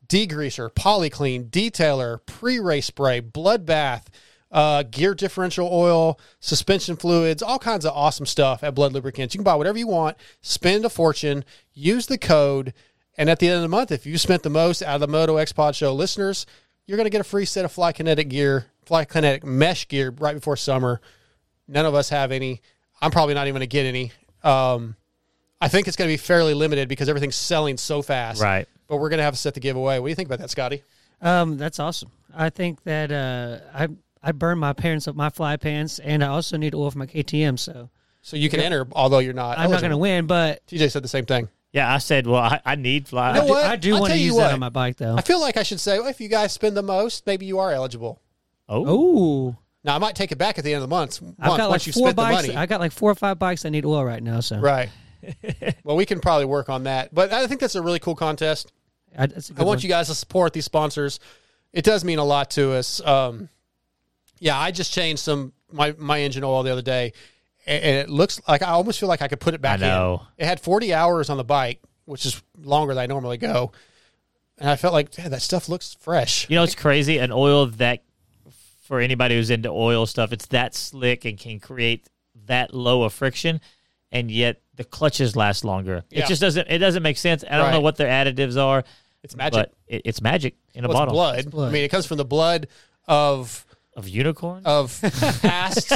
degreaser, 0.08 0.74
polyclean, 0.74 1.50
detailer, 1.50 2.26
pre-race 2.26 2.86
spray, 2.86 3.20
blood 3.20 3.66
bath, 3.66 4.10
uh, 4.52 4.84
gear 4.84 5.14
differential 5.14 5.70
oil, 5.72 6.20
suspension 6.40 6.96
fluids, 6.96 7.44
all 7.44 7.60
kinds 7.60 7.86
of 7.86 7.94
awesome 7.94 8.26
stuff 8.26 8.64
at 8.64 8.76
Blud 8.76 8.94
Lubricants. 8.94 9.34
You 9.34 9.40
can 9.40 9.44
buy 9.44 9.56
whatever 9.56 9.78
you 9.78 9.88
want, 9.88 10.18
spend 10.42 10.86
a 10.86 10.90
fortune, 10.90 11.46
use 11.74 12.08
the 12.08 12.18
code, 12.18 12.74
and 13.18 13.30
at 13.30 13.40
the 13.40 13.48
end 13.48 13.58
of 13.58 13.62
the 13.62 13.68
month, 13.68 13.92
if 13.92 14.06
you 14.06 14.18
spent 14.18 14.44
the 14.44 14.50
most 14.50 14.82
out 14.82 14.96
of 14.96 15.02
the 15.02 15.08
Moto 15.08 15.38
X 15.38 15.52
Pod 15.52 15.76
Show 15.76 15.94
listeners, 15.94 16.46
you're 16.86 16.98
going 16.98 17.06
to 17.06 17.12
get 17.12 17.22
a 17.22 17.26
free 17.26 17.46
set 17.46 17.66
of 17.66 17.72
Fly 17.72 17.92
Kinetic 17.92 18.30
gear, 18.30 18.66
Fly 18.86 19.06
Kinetic 19.06 19.44
mesh 19.44 19.88
gear 19.88 20.10
right 20.18 20.34
before 20.34 20.56
summer. 20.56 21.02
None 21.68 21.86
of 21.86 21.94
us 21.94 22.10
have 22.10 22.32
any. 22.32 22.62
I'm 23.02 23.12
probably 23.12 23.36
not 23.36 23.48
even 23.48 23.60
going 23.60 23.62
to 23.62 23.68
get 23.68 23.86
any. 23.86 24.12
Um, 24.44 24.96
I 25.62 25.68
think 25.68 25.88
it's 25.88 25.98
going 25.98 26.08
to 26.08 26.14
be 26.14 26.18
fairly 26.18 26.54
limited 26.54 26.88
because 26.88 27.10
everything's 27.10 27.36
selling 27.36 27.78
so 27.78 28.02
fast. 28.02 28.42
Right. 28.42 28.68
But 28.88 28.98
we're 28.98 29.10
going 29.10 29.20
to 29.20 29.24
have 29.24 29.36
a 29.36 29.38
set 29.38 29.54
to 29.54 29.60
give 29.60 29.76
away. 29.76 30.00
What 30.00 30.08
do 30.08 30.10
you 30.10 30.16
think 30.16 30.30
about 30.30 30.40
that, 30.40 30.50
Scotty? 30.50 30.82
Um, 31.22 31.58
that's 31.58 31.80
awesome. 31.80 32.12
I 32.34 32.50
think 32.50 32.84
that 32.84 33.12
uh, 33.12 33.60
I 33.74 33.90
I 34.22 34.32
burned 34.32 34.60
my 34.60 34.74
parents 34.74 35.08
of 35.08 35.16
my 35.16 35.30
fly 35.30 35.58
pants, 35.58 36.00
and 36.00 36.24
I 36.24 36.28
also 36.28 36.58
need 36.58 36.76
oil 36.76 36.92
for 36.92 36.98
my 37.00 37.06
KTM. 37.06 37.58
So 37.58 37.90
So 38.22 38.36
you 38.38 38.50
can 38.50 38.60
enter, 38.60 38.88
although 38.92 39.20
you're 39.20 39.34
not. 39.34 39.58
I'm 39.58 39.72
not 39.72 39.80
going 39.82 39.92
to 39.92 39.98
win, 39.98 40.28
but 40.28 40.66
TJ 40.68 40.92
said 40.92 41.04
the 41.04 41.08
same 41.08 41.26
thing. 41.26 41.50
Yeah, 41.72 41.94
I 41.94 42.00
said, 42.00 42.26
well, 42.26 42.42
I, 42.42 42.60
I 42.66 42.76
need 42.76 43.08
fly. 43.08 43.30
You 43.30 43.36
know 43.36 43.42
I 43.42 43.46
do, 43.46 43.52
what? 43.52 43.64
I 43.66 43.76
do 43.76 43.94
want 44.00 44.12
to 44.14 44.18
use 44.18 44.34
what. 44.34 44.40
that 44.42 44.54
on 44.54 44.60
my 44.60 44.70
bike, 44.70 44.98
though. 44.98 45.16
I 45.16 45.22
feel 45.22 45.40
like 45.40 45.56
I 45.56 45.62
should 45.64 45.80
say, 45.80 46.00
well, 46.00 46.08
if 46.08 46.20
you 46.20 46.28
guys 46.28 46.52
spend 46.52 46.76
the 46.76 46.82
most, 46.82 47.28
maybe 47.28 47.46
you 47.46 47.60
are 47.60 47.72
eligible. 47.72 48.20
Oh, 48.68 48.86
Oh, 48.88 49.56
Now 49.84 49.96
I 49.96 50.00
might 50.00 50.16
take 50.16 50.32
it 50.32 50.38
back 50.40 50.58
at 50.58 50.64
the 50.64 50.74
end 50.74 50.84
of 50.84 50.90
the 50.90 50.94
month. 50.96 51.22
month 51.22 51.36
I've 51.40 51.58
got 51.58 51.70
once 51.70 51.88
like 51.88 51.88
you 51.88 51.94
four 51.94 52.12
bikes. 52.14 52.50
I 52.50 52.66
got 52.66 52.80
like 52.80 52.92
four 52.92 53.12
or 53.12 53.16
five 53.16 53.38
bikes 53.38 53.62
that 53.64 53.70
need 53.70 53.86
oil 53.86 54.04
right 54.04 54.22
now. 54.22 54.40
So 54.40 54.60
right. 54.60 54.90
well, 55.84 55.96
we 55.96 56.06
can 56.08 56.20
probably 56.20 56.46
work 56.46 56.70
on 56.70 56.84
that. 56.84 57.14
But 57.14 57.32
I 57.32 57.46
think 57.48 57.62
that's 57.62 57.76
a 57.76 57.82
really 57.82 58.00
cool 58.00 58.16
contest. 58.16 58.72
I, 59.18 59.28
that's 59.28 59.50
a 59.50 59.54
I 59.54 59.56
good 59.58 59.66
want 59.66 59.78
one. 59.80 59.84
you 59.84 59.90
guys 59.90 60.08
to 60.08 60.16
support 60.16 60.54
these 60.54 60.66
sponsors. 60.66 61.20
It 61.72 61.84
does 61.86 62.04
mean 62.04 62.18
a 62.20 62.24
lot 62.24 62.50
to 62.52 62.74
us. 62.74 63.00
Um, 63.06 63.50
yeah, 64.40 64.58
I 64.58 64.72
just 64.72 64.92
changed 64.94 65.20
some 65.22 65.54
my 65.72 65.94
my 65.98 66.20
engine 66.22 66.44
oil 66.44 66.64
the 66.64 66.72
other 66.72 66.82
day, 66.82 67.14
and, 67.66 67.84
and 67.84 67.96
it 67.98 68.10
looks 68.10 68.40
like 68.48 68.62
I 68.62 68.70
almost 68.72 69.00
feel 69.00 69.10
like 69.10 69.22
I 69.22 69.28
could 69.28 69.40
put 69.40 69.54
it 69.54 69.62
back 69.62 69.80
I 69.80 69.88
know. 69.88 70.22
in. 70.38 70.44
It 70.46 70.48
had 70.48 70.60
40 70.60 70.94
hours 70.94 71.30
on 71.30 71.38
the 71.38 71.44
bike, 71.44 71.82
which 72.06 72.26
is 72.26 72.42
longer 72.62 72.94
than 72.94 73.04
I 73.04 73.06
normally 73.08 73.38
go, 73.38 73.72
and 74.58 74.70
I 74.70 74.76
felt 74.76 74.94
like 74.94 75.18
"Yeah, 75.18 75.30
that 75.30 75.42
stuff 75.42 75.70
looks 75.70 75.96
fresh. 76.00 76.50
You 76.50 76.56
know, 76.56 76.64
it's 76.64 76.76
crazy. 76.76 77.18
An 77.18 77.32
oil 77.32 77.68
that, 77.68 78.04
for 78.84 79.00
anybody 79.00 79.36
who's 79.36 79.50
into 79.50 79.70
oil 79.70 80.06
stuff, 80.06 80.32
it's 80.32 80.48
that 80.48 80.74
slick 80.76 81.26
and 81.26 81.38
can 81.38 81.60
create 81.60 82.08
that 82.46 82.74
low 82.74 83.04
of 83.04 83.14
friction, 83.14 83.62
and 84.12 84.32
yet 84.32 84.62
the 84.76 84.84
clutches 84.84 85.36
last 85.36 85.64
longer. 85.66 86.04
Yeah. 86.10 86.24
It 86.24 86.28
just 86.28 86.42
doesn't. 86.42 86.68
It 86.70 86.80
doesn't 86.80 87.04
make 87.04 87.18
sense. 87.18 87.44
I 87.44 87.58
don't 87.58 87.66
Right. 87.66 87.72
know 87.74 87.82
what 87.82 87.98
their 87.98 88.08
additives 88.08 88.58
are. 88.58 88.84
It's 89.22 89.36
magic. 89.36 89.54
but 89.54 89.74
it, 89.86 90.02
it's 90.06 90.22
magic 90.22 90.56
in 90.74 90.86
a 90.86 90.88
Well, 90.88 90.96
it's 90.96 91.00
bottle 91.00 91.14
blood. 91.14 91.52
blood. 91.52 91.68
I 91.68 91.72
mean, 91.74 91.84
it 91.84 91.90
comes 91.90 92.06
from 92.06 92.16
the 92.18 92.24
blood 92.26 92.70
of 93.06 93.66
of 93.96 94.08
unicorns? 94.08 94.66
Of 94.66 95.00
past 95.42 95.94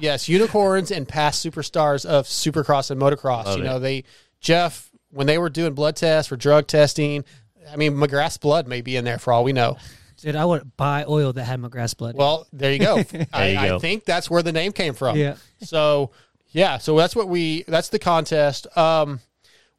yes 0.00 0.28
unicorns 0.28 0.90
and 0.90 1.08
past 1.08 1.44
superstars 1.44 2.04
of 2.04 2.26
supercross 2.26 2.90
and 2.90 3.00
motocross. 3.00 3.44
Love 3.46 3.58
you 3.58 3.64
it. 3.64 3.66
know 3.66 3.78
they 3.78 4.04
jeff 4.40 4.90
when 5.10 5.26
they 5.26 5.38
were 5.38 5.50
doing 5.50 5.74
blood 5.74 5.96
tests 5.96 6.28
for 6.28 6.36
drug 6.36 6.66
testing 6.66 7.24
i 7.70 7.76
mean 7.76 7.92
mcgrath's 7.94 8.38
blood 8.38 8.66
may 8.66 8.80
be 8.80 8.96
in 8.96 9.04
there 9.04 9.18
for 9.18 9.32
all 9.32 9.44
we 9.44 9.52
know. 9.52 9.76
Dude, 10.18 10.36
I 10.36 10.44
would 10.44 10.76
buy 10.76 11.04
oil 11.08 11.32
that 11.32 11.42
had 11.42 11.60
McGrath's 11.60 11.94
blood. 11.94 12.14
well 12.14 12.46
there 12.52 12.72
you 12.72 12.78
go. 12.78 13.02
I, 13.32 13.48
you 13.48 13.58
I 13.58 13.78
think 13.80 14.04
that's 14.04 14.30
where 14.30 14.42
the 14.42 14.52
name 14.52 14.70
came 14.72 14.94
from. 14.94 15.16
Yeah. 15.16 15.34
so 15.62 16.12
yeah 16.50 16.78
so 16.78 16.96
that's 16.96 17.16
what 17.16 17.28
we 17.28 17.64
that's 17.66 17.88
the 17.88 17.98
contest. 17.98 18.66
Um 18.76 19.18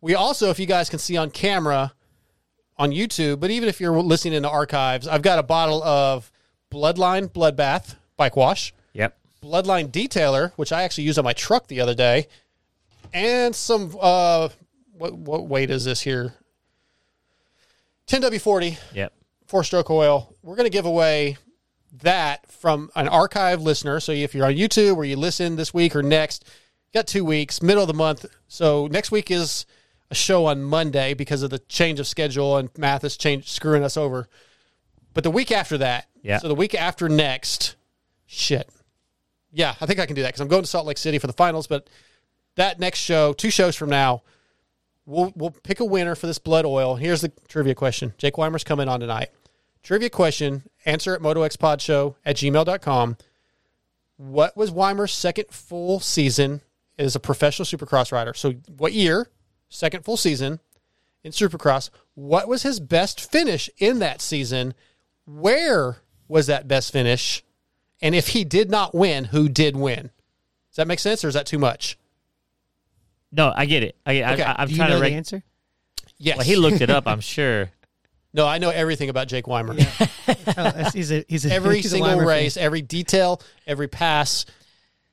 we 0.01 0.15
also 0.15 0.49
if 0.49 0.59
you 0.59 0.65
guys 0.65 0.89
can 0.89 0.99
see 0.99 1.15
on 1.15 1.29
camera 1.31 1.93
on 2.77 2.91
youtube 2.91 3.39
but 3.39 3.51
even 3.51 3.69
if 3.69 3.79
you're 3.79 4.01
listening 4.01 4.33
in 4.33 4.41
the 4.43 4.49
archives 4.49 5.07
i've 5.07 5.21
got 5.21 5.37
a 5.39 5.43
bottle 5.43 5.81
of 5.83 6.29
bloodline 6.73 7.27
bloodbath 7.29 7.95
bike 8.17 8.35
wash 8.35 8.73
yep. 8.93 9.17
Bloodline 9.41 9.89
Detailer, 9.91 10.51
which 10.55 10.71
I 10.71 10.83
actually 10.83 11.03
used 11.03 11.19
on 11.19 11.25
my 11.25 11.33
truck 11.33 11.67
the 11.67 11.81
other 11.81 11.93
day, 11.93 12.27
and 13.13 13.53
some 13.55 13.95
uh, 13.99 14.49
what 14.93 15.13
what 15.13 15.47
weight 15.47 15.69
is 15.69 15.83
this 15.85 16.01
here? 16.01 16.33
10W40 18.07 18.77
Yep. 18.93 19.13
four 19.47 19.63
stroke 19.63 19.89
oil. 19.89 20.35
We're 20.41 20.55
going 20.55 20.65
to 20.65 20.69
give 20.77 20.85
away 20.85 21.37
that 22.01 22.49
from 22.51 22.89
an 22.95 23.07
archive 23.07 23.61
listener. 23.61 23.99
So 23.99 24.11
if 24.11 24.33
you're 24.33 24.45
on 24.45 24.53
YouTube 24.53 24.95
or 24.97 25.05
you 25.05 25.15
listen 25.15 25.55
this 25.55 25.73
week 25.73 25.95
or 25.95 26.03
next, 26.03 26.43
you 26.45 26.99
got 26.99 27.07
two 27.07 27.23
weeks, 27.25 27.61
middle 27.61 27.83
of 27.83 27.87
the 27.87 27.93
month. 27.93 28.25
So 28.47 28.87
next 28.87 29.11
week 29.11 29.31
is 29.31 29.65
a 30.11 30.15
show 30.15 30.45
on 30.45 30.63
Monday 30.63 31.13
because 31.13 31.43
of 31.43 31.49
the 31.49 31.59
change 31.59 31.99
of 31.99 32.07
schedule 32.07 32.57
and 32.57 32.69
Math 32.77 33.03
is 33.03 33.15
change 33.17 33.49
screwing 33.51 33.83
us 33.83 33.95
over. 33.97 34.27
But 35.13 35.23
the 35.23 35.31
week 35.31 35.51
after 35.51 35.77
that, 35.79 36.07
Yeah. 36.21 36.37
So 36.39 36.47
the 36.47 36.55
week 36.55 36.73
after 36.73 37.09
next, 37.09 37.75
shit. 38.25 38.69
Yeah, 39.51 39.75
I 39.81 39.85
think 39.85 39.99
I 39.99 40.05
can 40.05 40.15
do 40.15 40.21
that 40.23 40.29
because 40.29 40.41
I'm 40.41 40.47
going 40.47 40.63
to 40.63 40.67
Salt 40.67 40.85
Lake 40.85 40.97
City 40.97 41.19
for 41.19 41.27
the 41.27 41.33
finals. 41.33 41.67
But 41.67 41.87
that 42.55 42.79
next 42.79 42.99
show, 42.99 43.33
two 43.33 43.49
shows 43.51 43.75
from 43.75 43.89
now, 43.89 44.23
we'll 45.05 45.31
we'll 45.35 45.51
pick 45.51 45.79
a 45.79 45.85
winner 45.85 46.15
for 46.15 46.27
this 46.27 46.39
blood 46.39 46.65
oil. 46.65 46.95
Here's 46.95 47.21
the 47.21 47.31
trivia 47.47 47.75
question. 47.75 48.13
Jake 48.17 48.37
Weimer's 48.37 48.63
coming 48.63 48.87
on 48.87 48.99
tonight. 48.99 49.29
Trivia 49.83 50.09
question, 50.09 50.63
answer 50.85 51.13
at 51.13 51.21
motoxpodshow 51.21 52.15
at 52.25 52.37
gmail.com. 52.37 53.17
What 54.17 54.55
was 54.55 54.71
Weimer's 54.71 55.11
second 55.11 55.45
full 55.51 55.99
season 55.99 56.61
as 56.97 57.15
a 57.15 57.19
professional 57.19 57.65
supercross 57.65 58.11
rider? 58.11 58.33
So 58.33 58.53
what 58.77 58.93
year, 58.93 59.27
second 59.69 60.05
full 60.05 60.15
season 60.17 60.61
in 61.23 61.31
supercross, 61.31 61.89
what 62.15 62.47
was 62.47 62.63
his 62.63 62.79
best 62.79 63.29
finish 63.29 63.69
in 63.77 63.99
that 63.99 64.21
season? 64.21 64.73
Where 65.25 65.97
was 66.27 66.47
that 66.47 66.67
best 66.67 66.91
finish? 66.91 67.43
And 68.01 68.13
if 68.15 68.29
he 68.29 68.43
did 68.43 68.69
not 68.69 68.93
win, 68.93 69.25
who 69.25 69.47
did 69.49 69.75
win? 69.77 70.09
Does 70.69 70.75
that 70.77 70.87
make 70.87 70.99
sense 70.99 71.23
or 71.23 71.27
is 71.27 71.33
that 71.35 71.45
too 71.45 71.59
much? 71.59 71.97
No, 73.31 73.51
I 73.55 73.65
get 73.65 73.83
it. 73.83 73.95
I, 74.05 74.21
Okay. 74.33 74.43
I, 74.43 74.55
I'm 74.59 74.67
Do 74.67 74.73
you 74.73 74.77
trying 74.77 74.89
know 74.89 74.95
to. 74.95 74.99
the 74.99 75.03
Reg- 75.03 75.13
answer? 75.13 75.43
Yes. 76.17 76.37
well, 76.37 76.45
he 76.45 76.55
looked 76.55 76.81
it 76.81 76.89
up. 76.89 77.07
I'm 77.07 77.19
sure. 77.21 77.69
No, 78.33 78.47
I 78.47 78.57
know 78.57 78.69
everything 78.71 79.09
about 79.09 79.27
Jake 79.27 79.47
Weimer. 79.47 79.75
Oh, 80.55 80.89
he's 80.93 81.11
a, 81.11 81.25
he's 81.27 81.45
a, 81.45 81.51
every 81.53 81.77
he's 81.77 81.87
a 81.87 81.89
single 81.89 82.09
Weimer 82.09 82.21
fan. 82.21 82.27
race, 82.27 82.57
every 82.57 82.81
detail, 82.81 83.41
every 83.67 83.87
pass. 83.87 84.45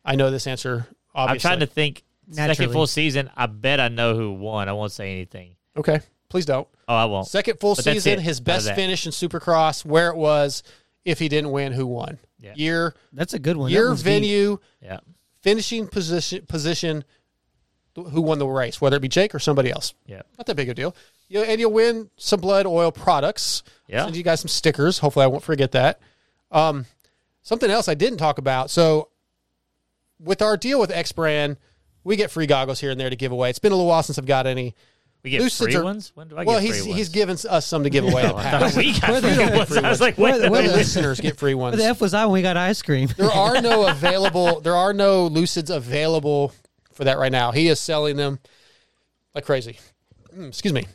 I 0.04 0.14
know 0.16 0.30
this 0.30 0.46
answer. 0.46 0.86
Obviously. 1.14 1.48
I'm 1.48 1.56
trying 1.56 1.60
to 1.60 1.72
think. 1.72 2.04
Second 2.30 2.72
full 2.72 2.86
season. 2.86 3.28
I 3.36 3.46
bet 3.46 3.80
I 3.80 3.88
know 3.88 4.14
who 4.14 4.32
won. 4.32 4.68
I 4.68 4.72
won't 4.72 4.92
say 4.92 5.10
anything. 5.12 5.56
Okay, 5.76 6.00
please 6.28 6.46
don't. 6.46 6.68
Oh, 6.90 6.94
I 6.96 7.04
won't. 7.04 7.28
Second 7.28 7.60
full 7.60 7.76
But 7.76 7.84
that's 7.84 7.96
season, 7.98 8.14
it. 8.14 8.22
his 8.22 8.38
Out 8.38 8.40
of 8.40 8.44
best 8.46 8.64
that. 8.66 8.74
finish 8.76 9.06
in 9.06 9.12
Supercross, 9.12 9.84
where 9.84 10.08
it 10.08 10.16
was, 10.16 10.62
if 11.04 11.18
he 11.20 11.28
didn't 11.28 11.52
win, 11.52 11.72
who 11.72 11.86
won? 11.86 12.18
Yeah. 12.40 12.52
Year, 12.56 12.94
That's 13.12 13.32
a 13.34 13.38
good 13.38 13.56
one. 13.56 13.70
That 13.70 13.74
year, 13.76 13.88
one's 13.88 14.00
deep. 14.00 14.06
venue, 14.06 14.58
Yeah. 14.82 14.98
finishing 15.40 15.86
position, 15.86 16.46
position. 16.46 17.04
Who 17.94 18.20
won 18.22 18.38
the 18.38 18.46
race? 18.46 18.80
Whether 18.80 18.96
it 18.96 19.00
be 19.00 19.08
Jake 19.08 19.34
or 19.34 19.38
somebody 19.38 19.70
else. 19.70 19.94
Yeah. 20.06 20.22
Not 20.38 20.46
that 20.46 20.54
big 20.56 20.68
of 20.68 20.72
a 20.72 20.74
deal. 20.74 20.96
You 21.28 21.42
and 21.42 21.60
you'll 21.60 21.72
win 21.72 22.10
some 22.16 22.40
blood 22.40 22.66
oil 22.66 22.90
products. 22.92 23.62
Yeah. 23.88 24.04
Send 24.04 24.16
you 24.16 24.22
guys 24.22 24.40
some 24.40 24.48
stickers. 24.48 24.98
Hopefully, 24.98 25.24
I 25.24 25.26
won't 25.28 25.44
forget 25.44 25.72
that. 25.72 26.00
Um, 26.50 26.86
something 27.42 27.70
else 27.70 27.88
I 27.88 27.94
didn't 27.94 28.18
talk 28.18 28.38
about. 28.38 28.70
So, 28.70 29.08
with 30.18 30.42
our 30.42 30.56
deal 30.56 30.80
with 30.80 30.90
X 30.90 31.12
Brand, 31.12 31.56
we 32.04 32.16
get 32.16 32.30
free 32.30 32.46
goggles 32.46 32.80
here 32.80 32.90
and 32.90 32.98
there 33.00 33.10
to 33.10 33.16
give 33.16 33.30
away. 33.32 33.50
It's 33.50 33.58
been 33.60 33.70
a 33.72 33.76
little 33.76 33.88
while 33.88 34.02
since 34.02 34.18
I've 34.18 34.26
got 34.26 34.46
any. 34.46 34.74
We 35.22 35.30
get 35.30 35.42
Lucids 35.42 35.64
free 35.64 35.76
are- 35.76 35.84
ones. 35.84 36.12
When 36.14 36.28
do 36.28 36.36
I 36.38 36.44
well, 36.44 36.58
get 36.60 36.66
he's 36.66 36.82
free 36.82 36.92
he's 36.92 37.08
ones? 37.08 37.08
given 37.10 37.36
us 37.50 37.66
some 37.66 37.84
to 37.84 37.90
give 37.90 38.04
away. 38.04 38.22
in 38.22 38.28
the 38.30 38.34
I 38.36 38.42
past. 38.42 38.76
we 38.76 38.92
got 38.98 39.10
Where 39.10 39.20
the- 39.20 39.34
free 39.34 39.56
ones. 39.58 39.76
I 39.76 39.90
was 39.90 40.00
like, 40.00 40.16
Where 40.18 40.32
wait 40.32 40.42
the- 40.42 40.50
where 40.50 40.62
the 40.62 40.68
the- 40.68 40.76
listeners 40.76 41.20
get 41.20 41.36
free 41.36 41.54
ones. 41.54 41.76
Where 41.76 41.84
the 41.84 41.90
F 41.90 42.00
was 42.00 42.14
I 42.14 42.24
when 42.24 42.32
we 42.34 42.42
got 42.42 42.56
ice 42.56 42.80
cream? 42.82 43.08
There 43.16 43.30
are 43.30 43.60
no 43.62 43.86
available. 43.86 44.60
There 44.60 44.76
are 44.76 44.92
no 44.94 45.28
Lucids 45.28 45.68
available 45.70 46.52
for 46.92 47.04
that 47.04 47.18
right 47.18 47.32
now. 47.32 47.52
He 47.52 47.68
is 47.68 47.78
selling 47.80 48.16
them 48.16 48.38
like 49.34 49.44
crazy. 49.44 49.78
Mm, 50.34 50.48
excuse 50.48 50.72
me, 50.72 50.86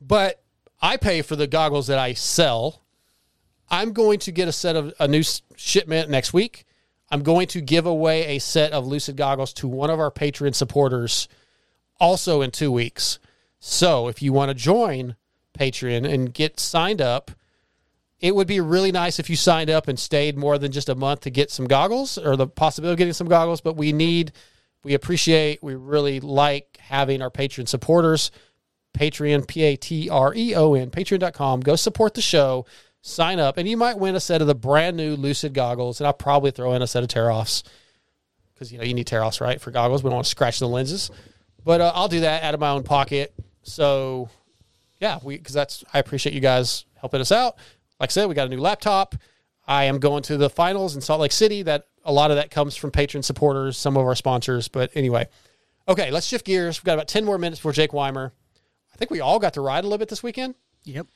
but 0.00 0.40
I 0.80 0.96
pay 0.96 1.22
for 1.22 1.34
the 1.36 1.46
goggles 1.46 1.88
that 1.88 1.98
I 1.98 2.12
sell. 2.14 2.82
I'm 3.72 3.92
going 3.92 4.18
to 4.20 4.32
get 4.32 4.48
a 4.48 4.52
set 4.52 4.76
of 4.76 4.92
a 4.98 5.06
new 5.08 5.22
shipment 5.56 6.10
next 6.10 6.32
week. 6.32 6.64
I'm 7.10 7.22
going 7.22 7.46
to 7.48 7.60
give 7.60 7.86
away 7.86 8.36
a 8.36 8.38
set 8.38 8.72
of 8.72 8.86
Lucid 8.86 9.16
goggles 9.16 9.52
to 9.54 9.66
one 9.68 9.90
of 9.90 9.98
our 9.98 10.10
Patreon 10.10 10.54
supporters 10.54 11.26
also 11.98 12.40
in 12.42 12.50
two 12.50 12.70
weeks. 12.72 13.18
So 13.60 14.08
if 14.08 14.22
you 14.22 14.32
want 14.32 14.48
to 14.48 14.54
join 14.54 15.16
Patreon 15.58 16.10
and 16.10 16.32
get 16.32 16.58
signed 16.58 17.00
up, 17.00 17.30
it 18.18 18.34
would 18.34 18.46
be 18.46 18.60
really 18.60 18.90
nice 18.90 19.18
if 19.18 19.30
you 19.30 19.36
signed 19.36 19.70
up 19.70 19.86
and 19.86 19.98
stayed 19.98 20.36
more 20.36 20.58
than 20.58 20.72
just 20.72 20.88
a 20.88 20.94
month 20.94 21.20
to 21.20 21.30
get 21.30 21.50
some 21.50 21.66
goggles 21.66 22.18
or 22.18 22.36
the 22.36 22.46
possibility 22.46 22.94
of 22.94 22.98
getting 22.98 23.12
some 23.12 23.28
goggles. 23.28 23.60
But 23.60 23.76
we 23.76 23.92
need, 23.92 24.32
we 24.82 24.94
appreciate, 24.94 25.62
we 25.62 25.74
really 25.74 26.20
like 26.20 26.78
having 26.80 27.22
our 27.22 27.30
Patreon 27.30 27.68
supporters. 27.68 28.30
Patreon, 28.92 29.46
P 29.46 29.62
A 29.62 29.76
T 29.76 30.10
R 30.10 30.34
E 30.34 30.54
O 30.54 30.74
N, 30.74 30.90
patreon.com. 30.90 31.60
Go 31.60 31.76
support 31.76 32.14
the 32.14 32.20
show, 32.20 32.66
sign 33.02 33.38
up, 33.38 33.56
and 33.56 33.68
you 33.68 33.76
might 33.76 33.98
win 33.98 34.16
a 34.16 34.20
set 34.20 34.40
of 34.40 34.48
the 34.48 34.54
brand 34.54 34.96
new 34.96 35.14
Lucid 35.14 35.54
goggles. 35.54 36.00
And 36.00 36.06
I'll 36.06 36.12
probably 36.12 36.50
throw 36.50 36.72
in 36.74 36.82
a 36.82 36.86
set 36.86 37.02
of 37.02 37.08
tear 37.08 37.30
offs 37.30 37.62
because, 38.52 38.72
you 38.72 38.78
know, 38.78 38.84
you 38.84 38.94
need 38.94 39.06
tear 39.06 39.22
offs, 39.22 39.40
right, 39.40 39.60
for 39.60 39.70
goggles. 39.70 40.02
We 40.02 40.08
don't 40.08 40.16
want 40.16 40.26
to 40.26 40.30
scratch 40.30 40.58
the 40.58 40.68
lenses. 40.68 41.10
But 41.64 41.80
uh, 41.80 41.92
I'll 41.94 42.08
do 42.08 42.20
that 42.20 42.42
out 42.42 42.54
of 42.54 42.60
my 42.60 42.70
own 42.70 42.82
pocket. 42.82 43.32
So, 43.62 44.28
yeah, 45.00 45.18
we 45.22 45.36
because 45.36 45.54
that's 45.54 45.84
I 45.92 45.98
appreciate 45.98 46.34
you 46.34 46.40
guys 46.40 46.84
helping 46.96 47.20
us 47.20 47.32
out. 47.32 47.56
Like 47.98 48.10
I 48.10 48.12
said, 48.12 48.26
we 48.26 48.34
got 48.34 48.46
a 48.46 48.50
new 48.50 48.60
laptop. 48.60 49.14
I 49.66 49.84
am 49.84 49.98
going 49.98 50.22
to 50.24 50.36
the 50.36 50.50
finals 50.50 50.94
in 50.96 51.00
Salt 51.02 51.20
Lake 51.20 51.32
City. 51.32 51.62
That 51.62 51.86
a 52.04 52.12
lot 52.12 52.30
of 52.30 52.36
that 52.36 52.50
comes 52.50 52.76
from 52.76 52.90
patron 52.90 53.22
supporters, 53.22 53.76
some 53.76 53.96
of 53.96 54.04
our 54.06 54.14
sponsors. 54.14 54.68
But 54.68 54.90
anyway, 54.94 55.28
okay, 55.86 56.10
let's 56.10 56.26
shift 56.26 56.46
gears. 56.46 56.80
We've 56.80 56.84
got 56.86 56.94
about 56.94 57.08
ten 57.08 57.24
more 57.24 57.38
minutes 57.38 57.60
for 57.60 57.72
Jake 57.72 57.92
Weimer. 57.92 58.32
I 58.92 58.96
think 58.96 59.10
we 59.10 59.20
all 59.20 59.38
got 59.38 59.54
to 59.54 59.60
ride 59.60 59.80
a 59.84 59.86
little 59.86 59.98
bit 59.98 60.08
this 60.08 60.22
weekend. 60.22 60.54
Yep. 60.84 61.06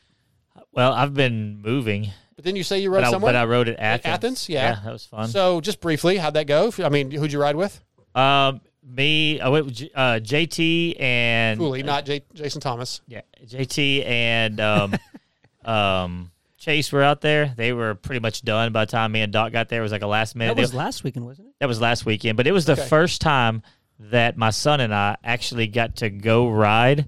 Well, 0.73 0.93
I've 0.93 1.15
been 1.15 1.61
moving, 1.63 2.11
But 2.37 2.45
then 2.45 2.55
you 2.55 2.63
say 2.63 2.79
you 2.79 2.91
rode 2.91 3.01
but 3.01 3.09
I, 3.09 3.11
somewhere. 3.11 3.33
but 3.33 3.37
I 3.39 3.45
rode 3.45 3.69
at 3.69 3.79
Athens. 3.81 4.05
Athens? 4.15 4.49
Yeah. 4.49 4.79
that 4.85 4.93
was 4.93 5.05
fun. 5.05 5.29
so 5.29 5.61
just 5.61 5.81
briefly, 5.81 6.17
how'd 6.17 6.35
that 6.35 6.47
go? 6.47 6.73
I 6.79 6.89
mean, 6.91 7.11
who'd 7.11 7.33
you 7.33 7.41
ride 7.41 7.57
with? 7.57 7.81
um, 8.15 8.61
me, 8.87 9.41
I 9.41 9.49
went 9.49 9.67
with 9.67 9.75
J- 9.77 9.91
uh, 9.95 10.21
JT 10.23 11.01
and 11.01 11.59
Cooley, 11.59 11.83
not 11.83 12.05
J- 12.07 12.25
Jason 12.35 12.61
Thomas. 12.61 13.01
yeah, 13.09 13.23
JT 13.47 14.05
and 14.07 14.61
um, 14.61 14.95
um, 15.65 16.31
Chase 16.59 16.93
were 16.93 17.03
out 17.03 17.21
there. 17.21 17.53
They 17.57 17.73
were 17.73 17.95
pretty 17.95 18.21
much 18.21 18.43
done 18.43 18.73
by 18.73 18.85
the 18.85 18.91
time 18.91 19.13
me 19.13 19.21
and 19.23 19.33
Doc 19.33 19.53
got 19.53 19.69
there. 19.69 19.81
It 19.81 19.83
was 19.83 19.93
like 19.93 20.03
a 20.03 20.07
last 20.07 20.35
minute. 20.37 20.55
That 20.57 20.61
was 20.61 20.71
deal. 20.71 20.79
last 20.79 21.05
weekend, 21.05 21.27
wasn't 21.27 21.49
it? 21.49 21.55
That 21.61 21.67
was 21.67 21.81
last 21.81 22.05
weekend, 22.07 22.37
but 22.37 22.47
it 22.47 22.53
was 22.53 22.65
the 22.67 22.73
Okay. 22.73 22.87
first 22.87 23.21
time 23.21 23.63
that 23.99 24.37
my 24.37 24.51
son 24.51 24.81
and 24.81 24.95
I 24.95 25.17
actually 25.23 25.67
got 25.67 25.97
to 25.97 26.11
go 26.11 26.49
ride, 26.49 27.07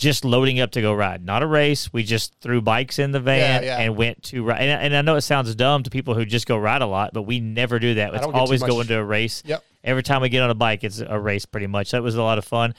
just 0.00 0.24
loading 0.24 0.58
up 0.60 0.70
to 0.72 0.80
go 0.80 0.94
ride. 0.94 1.24
Not 1.24 1.42
a 1.42 1.46
race. 1.46 1.92
We 1.92 2.02
just 2.02 2.34
threw 2.40 2.60
bikes 2.62 2.98
in 2.98 3.12
the 3.12 3.20
van 3.20 3.62
Yeah, 3.62 3.76
yeah. 3.78 3.84
and 3.84 3.96
went 3.96 4.22
to 4.24 4.42
ride. 4.42 4.62
And, 4.62 4.70
and 4.82 4.96
I 4.96 5.02
know 5.02 5.16
it 5.16 5.20
sounds 5.20 5.54
dumb 5.54 5.82
to 5.84 5.90
people 5.90 6.14
who 6.14 6.24
just 6.24 6.46
go 6.46 6.56
ride 6.56 6.82
a 6.82 6.86
lot, 6.86 7.12
but 7.12 7.22
we 7.22 7.38
never 7.38 7.78
do 7.78 7.94
that. 7.94 8.14
It's 8.14 8.22
don't 8.22 8.32
get 8.32 8.36
too 8.38 8.40
always 8.40 8.62
going 8.62 8.86
to 8.88 8.94
a 8.98 9.04
race. 9.04 9.42
Yep. 9.44 9.62
Every 9.84 10.02
time 10.02 10.22
we 10.22 10.28
get 10.30 10.42
on 10.42 10.50
a 10.50 10.54
bike, 10.54 10.82
it's 10.84 11.00
a 11.00 11.18
race 11.20 11.44
pretty 11.46 11.66
much. 11.66 11.90
That 11.92 12.02
was 12.02 12.14
a 12.16 12.22
lot 12.22 12.38
of 12.38 12.44
fun. 12.44 12.74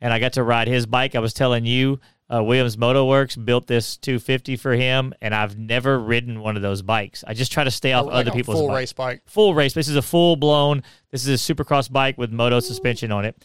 And 0.00 0.12
I 0.12 0.18
got 0.18 0.32
to 0.34 0.42
ride 0.42 0.66
his 0.66 0.86
bike. 0.86 1.14
I 1.14 1.20
was 1.20 1.32
telling 1.34 1.64
you, 1.66 2.00
uh, 2.32 2.42
Williams 2.42 2.78
Moto 2.78 3.06
Werx 3.06 3.42
built 3.44 3.66
this 3.66 3.98
250 3.98 4.56
for 4.56 4.72
him, 4.72 5.12
and 5.20 5.34
I've 5.34 5.58
never 5.58 5.98
ridden 5.98 6.40
one 6.40 6.56
of 6.56 6.62
those 6.62 6.80
bikes. 6.80 7.22
I 7.26 7.34
just 7.34 7.52
try 7.52 7.62
to 7.64 7.70
stay 7.70 7.92
off 7.92 8.06
Like 8.06 8.14
other 8.14 8.30
people's 8.30 8.56
full 8.58 8.68
bikes 8.68 8.76
race 8.76 8.92
bike. 8.94 9.22
full 9.26 9.54
race. 9.54 9.74
This 9.74 9.88
is 9.88 9.96
a 9.96 10.02
full 10.02 10.36
blown. 10.36 10.82
This 11.10 11.26
is 11.26 11.48
a 11.48 11.54
supercross 11.54 11.92
bike 11.92 12.16
with 12.16 12.32
moto 12.32 12.58
suspension 12.60 13.12
on 13.12 13.26
it, 13.26 13.44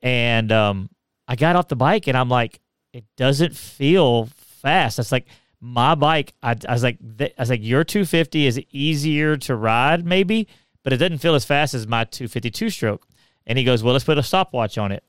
and 0.00 0.50
um, 0.50 0.88
I 1.28 1.36
got 1.36 1.56
off 1.56 1.68
the 1.68 1.76
bike 1.76 2.06
and 2.08 2.16
I'm 2.16 2.28
like, 2.28 2.60
it 2.92 3.04
doesn't 3.16 3.56
feel 3.56 4.26
fast. 4.36 4.96
That's 4.98 5.12
like 5.12 5.26
my 5.60 5.94
bike. 5.94 6.34
I, 6.42 6.56
I 6.68 6.72
was 6.72 6.82
like, 6.82 6.98
th- 7.18 7.34
I 7.38 7.42
was 7.42 7.50
like, 7.50 7.60
your 7.62 7.84
250 7.84 8.46
is 8.46 8.60
easier 8.70 9.36
to 9.38 9.54
ride 9.56 10.04
maybe, 10.04 10.48
but 10.82 10.92
it 10.92 10.96
doesn't 10.98 11.18
feel 11.18 11.34
as 11.34 11.44
fast 11.44 11.74
as 11.74 11.86
my 11.86 12.04
252 12.04 12.70
stroke. 12.70 13.06
And 13.46 13.58
he 13.58 13.64
goes, 13.64 13.82
well, 13.82 13.92
let's 13.92 14.04
put 14.04 14.18
a 14.18 14.22
stopwatch 14.22 14.78
on 14.78 14.92
it. 14.92 15.02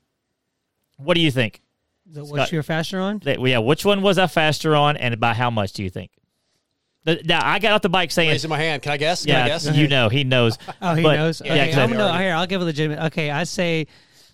What 0.96 1.14
do 1.14 1.20
you 1.20 1.30
think? 1.30 1.60
The, 2.06 2.24
Scott- 2.24 2.38
what's 2.38 2.52
your 2.52 2.62
faster 2.62 3.00
on? 3.00 3.18
That, 3.24 3.40
yeah, 3.40 3.58
which 3.58 3.84
one 3.84 4.02
was 4.02 4.18
I 4.18 4.26
faster 4.26 4.76
on, 4.76 4.96
and 4.96 5.18
by 5.18 5.34
how 5.34 5.50
much 5.50 5.72
do 5.72 5.82
you 5.82 5.90
think? 5.90 6.10
The- 7.04 7.22
Now 7.24 7.44
I 7.46 7.58
got 7.58 7.72
off 7.72 7.82
the 7.82 7.88
bike 7.88 8.10
saying, 8.10 8.30
Raising 8.30 8.50
my 8.50 8.58
hand. 8.58 8.82
Can 8.82 8.92
I 8.92 8.96
guess? 8.96 9.24
Can 9.26 9.34
I 9.34 9.38
yeah, 9.40 9.48
guess? 9.48 9.76
you 9.76 9.88
know, 9.88 10.08
he 10.08 10.24
knows. 10.24 10.56
Oh, 10.80 10.94
he 10.94 11.02
But- 11.02 11.16
knows. 11.16 11.42
yeah, 11.44 11.52
Okay, 11.54 11.68
'cause 11.70 11.78
I- 11.78 11.82
I'm 11.82 11.90
gonna, 11.92 12.18
here, 12.18 12.34
I'll 12.34 12.46
give 12.46 12.60
a 12.60 12.64
legitimate. 12.64 13.04
Okay, 13.06 13.30
I 13.30 13.44
say 13.44 13.86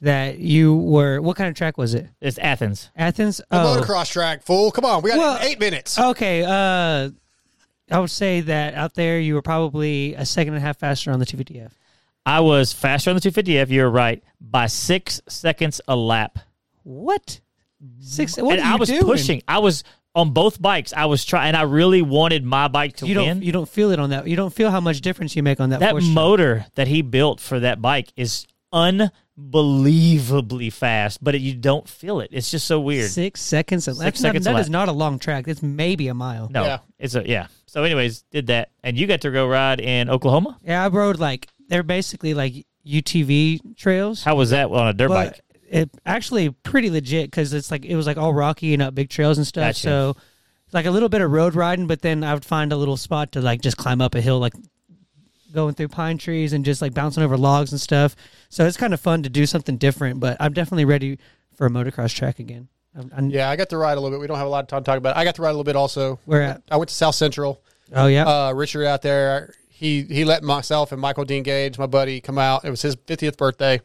that 0.02 0.38
you 0.38 0.76
were. 0.76 1.20
What 1.20 1.36
kind 1.36 1.48
of 1.48 1.54
track 1.54 1.76
was 1.78 1.94
it? 1.94 2.08
It's 2.20 2.38
Athens. 2.38 2.90
Athens. 2.96 3.40
A 3.40 3.44
Oh, 3.52 3.80
motocross 3.80 4.10
track, 4.10 4.42
fool. 4.42 4.70
Come 4.70 4.84
on, 4.84 5.02
we 5.02 5.10
got 5.10 5.18
Well- 5.18 5.38
eight 5.42 5.60
minutes. 5.60 5.98
Okay. 5.98 6.42
Uh, 6.44 7.10
I 7.92 7.98
would 7.98 8.10
say 8.10 8.40
that 8.42 8.74
out 8.74 8.94
there 8.94 9.18
you 9.18 9.34
were 9.34 9.42
probably 9.42 10.14
a 10.14 10.24
second 10.24 10.54
and 10.54 10.62
a 10.62 10.66
half 10.66 10.78
faster 10.78 11.10
on 11.10 11.18
the 11.18 11.26
250F. 11.26 11.72
I 12.24 12.40
was 12.40 12.72
faster 12.72 13.10
on 13.10 13.16
the 13.16 13.20
250F. 13.20 13.68
You're 13.70 13.90
right 13.90 14.22
by 14.40 14.66
six 14.66 15.20
seconds 15.28 15.80
a 15.88 15.96
lap, 15.96 16.38
What? 16.84 17.40
Six. 18.00 18.36
What 18.36 18.58
and 18.58 18.60
are 18.62 18.68
you 18.68 18.72
I 18.74 18.76
was 18.76 18.88
doing? 18.90 19.02
pushing. 19.02 19.42
I 19.48 19.58
was 19.58 19.84
on 20.14 20.30
both 20.32 20.60
bikes. 20.60 20.92
I 20.92 21.06
was 21.06 21.24
trying, 21.24 21.48
and 21.48 21.56
I 21.56 21.62
really 21.62 22.02
wanted 22.02 22.44
my 22.44 22.68
bike 22.68 22.96
to 22.96 23.06
You 23.06 23.16
win. 23.16 23.26
don't. 23.38 23.42
You 23.42 23.52
don't 23.52 23.68
feel 23.68 23.90
it 23.90 23.98
on 23.98 24.10
that. 24.10 24.26
You 24.28 24.36
don't 24.36 24.52
feel 24.52 24.70
how 24.70 24.80
much 24.80 25.00
difference 25.00 25.34
you 25.34 25.42
make 25.42 25.60
on 25.60 25.70
that. 25.70 25.80
that 25.80 25.92
four-stroke. 25.92 26.14
motor 26.14 26.66
that 26.74 26.88
he 26.88 27.00
built 27.02 27.40
for 27.40 27.58
that 27.60 27.80
bike 27.80 28.12
is 28.16 28.46
unbelievably 28.72 30.70
fast, 30.70 31.22
but 31.22 31.34
it, 31.34 31.40
you 31.40 31.54
don't 31.54 31.88
feel 31.88 32.20
it. 32.20 32.30
It's 32.32 32.50
just 32.50 32.66
so 32.66 32.80
weird. 32.80 33.10
Six 33.10 33.40
seconds. 33.40 33.86
That's 33.86 33.98
Six 33.98 34.20
not, 34.20 34.28
seconds 34.28 34.44
that 34.46 34.54
lap. 34.54 34.60
is 34.62 34.70
not 34.70 34.88
a 34.88 34.92
long 34.92 35.18
track. 35.18 35.48
It's 35.48 35.62
maybe 35.62 36.08
a 36.08 36.14
mile. 36.14 36.48
No, 36.50 36.64
Yeah. 36.64 36.78
it's 36.98 37.14
a 37.14 37.26
yeah. 37.28 37.46
So, 37.66 37.84
anyways, 37.84 38.22
did 38.30 38.48
that, 38.48 38.70
and 38.82 38.96
you 38.98 39.06
got 39.06 39.20
to 39.22 39.30
go 39.30 39.46
ride 39.48 39.80
in 39.80 40.10
Oklahoma. 40.10 40.58
Yeah, 40.64 40.84
I 40.84 40.88
rode 40.88 41.18
like 41.20 41.46
they're 41.68 41.82
basically 41.84 42.34
like 42.34 42.66
UTV 42.86 43.76
trails. 43.76 44.24
How 44.24 44.34
was 44.34 44.50
that 44.50 44.70
on 44.70 44.88
a 44.88 44.92
dirt 44.92 45.08
but 45.08 45.14
bike? 45.32 45.40
it 45.70 45.90
actually 46.04 46.50
pretty 46.50 46.90
legit 46.90 47.30
because 47.30 47.52
it's 47.52 47.70
like 47.70 47.84
it 47.84 47.94
was 47.94 48.06
like 48.06 48.16
all 48.16 48.34
rocky 48.34 48.74
and 48.74 48.82
up 48.82 48.94
big 48.94 49.08
trails 49.08 49.38
and 49.38 49.46
stuff. 49.46 49.68
Gotcha. 49.68 49.80
So 49.80 50.16
like 50.72 50.86
a 50.86 50.90
little 50.90 51.08
bit 51.08 51.20
of 51.20 51.30
road 51.30 51.54
riding, 51.54 51.86
but 51.86 52.02
then 52.02 52.24
I 52.24 52.34
would 52.34 52.44
find 52.44 52.72
a 52.72 52.76
little 52.76 52.96
spot 52.96 53.32
to 53.32 53.40
like 53.40 53.60
just 53.60 53.76
climb 53.76 54.00
up 54.00 54.14
a 54.16 54.20
hill, 54.20 54.38
like 54.40 54.54
going 55.52 55.74
through 55.74 55.88
pine 55.88 56.18
trees 56.18 56.52
and 56.52 56.64
just 56.64 56.80
like 56.82 56.94
bouncing 56.94 57.22
over 57.22 57.36
logs 57.36 57.72
and 57.72 57.80
stuff. 57.80 58.16
So 58.48 58.66
it's 58.66 58.76
kind 58.76 58.94
of 58.94 59.00
fun 59.00 59.22
to 59.24 59.28
do 59.28 59.46
something 59.46 59.76
different. 59.76 60.20
But 60.20 60.36
I'm 60.40 60.52
definitely 60.52 60.84
ready 60.84 61.18
for 61.54 61.66
a 61.66 61.70
motocross 61.70 62.14
track 62.14 62.38
again. 62.38 62.68
I'm, 62.96 63.10
I'm- 63.14 63.30
Yeah, 63.30 63.50
I 63.50 63.56
got 63.56 63.68
to 63.70 63.76
ride 63.76 63.98
a 63.98 64.00
little 64.00 64.16
bit. 64.16 64.20
We 64.20 64.26
don't 64.26 64.38
have 64.38 64.46
a 64.46 64.50
lot 64.50 64.64
of 64.64 64.68
time 64.68 64.82
to 64.82 64.86
talk 64.86 64.98
about. 64.98 65.16
it. 65.16 65.20
I 65.20 65.24
got 65.24 65.34
to 65.36 65.42
ride 65.42 65.50
a 65.50 65.52
little 65.52 65.64
bit 65.64 65.76
also. 65.76 66.18
Where 66.24 66.42
at? 66.42 66.62
I 66.70 66.76
went 66.76 66.88
to 66.88 66.94
South 66.94 67.14
Central. 67.14 67.62
Oh 67.94 68.06
yeah. 68.06 68.24
Uh, 68.24 68.52
Richard 68.52 68.86
out 68.86 69.02
there. 69.02 69.54
He 69.68 70.02
he 70.02 70.24
let 70.24 70.42
myself 70.42 70.92
and 70.92 71.00
Michael 71.00 71.24
Dean 71.24 71.42
Gage, 71.42 71.78
my 71.78 71.86
buddy, 71.86 72.20
come 72.20 72.36
out. 72.38 72.64
It 72.64 72.70
was 72.70 72.82
his 72.82 72.96
50th 72.96 73.36
birthday, 73.38 73.80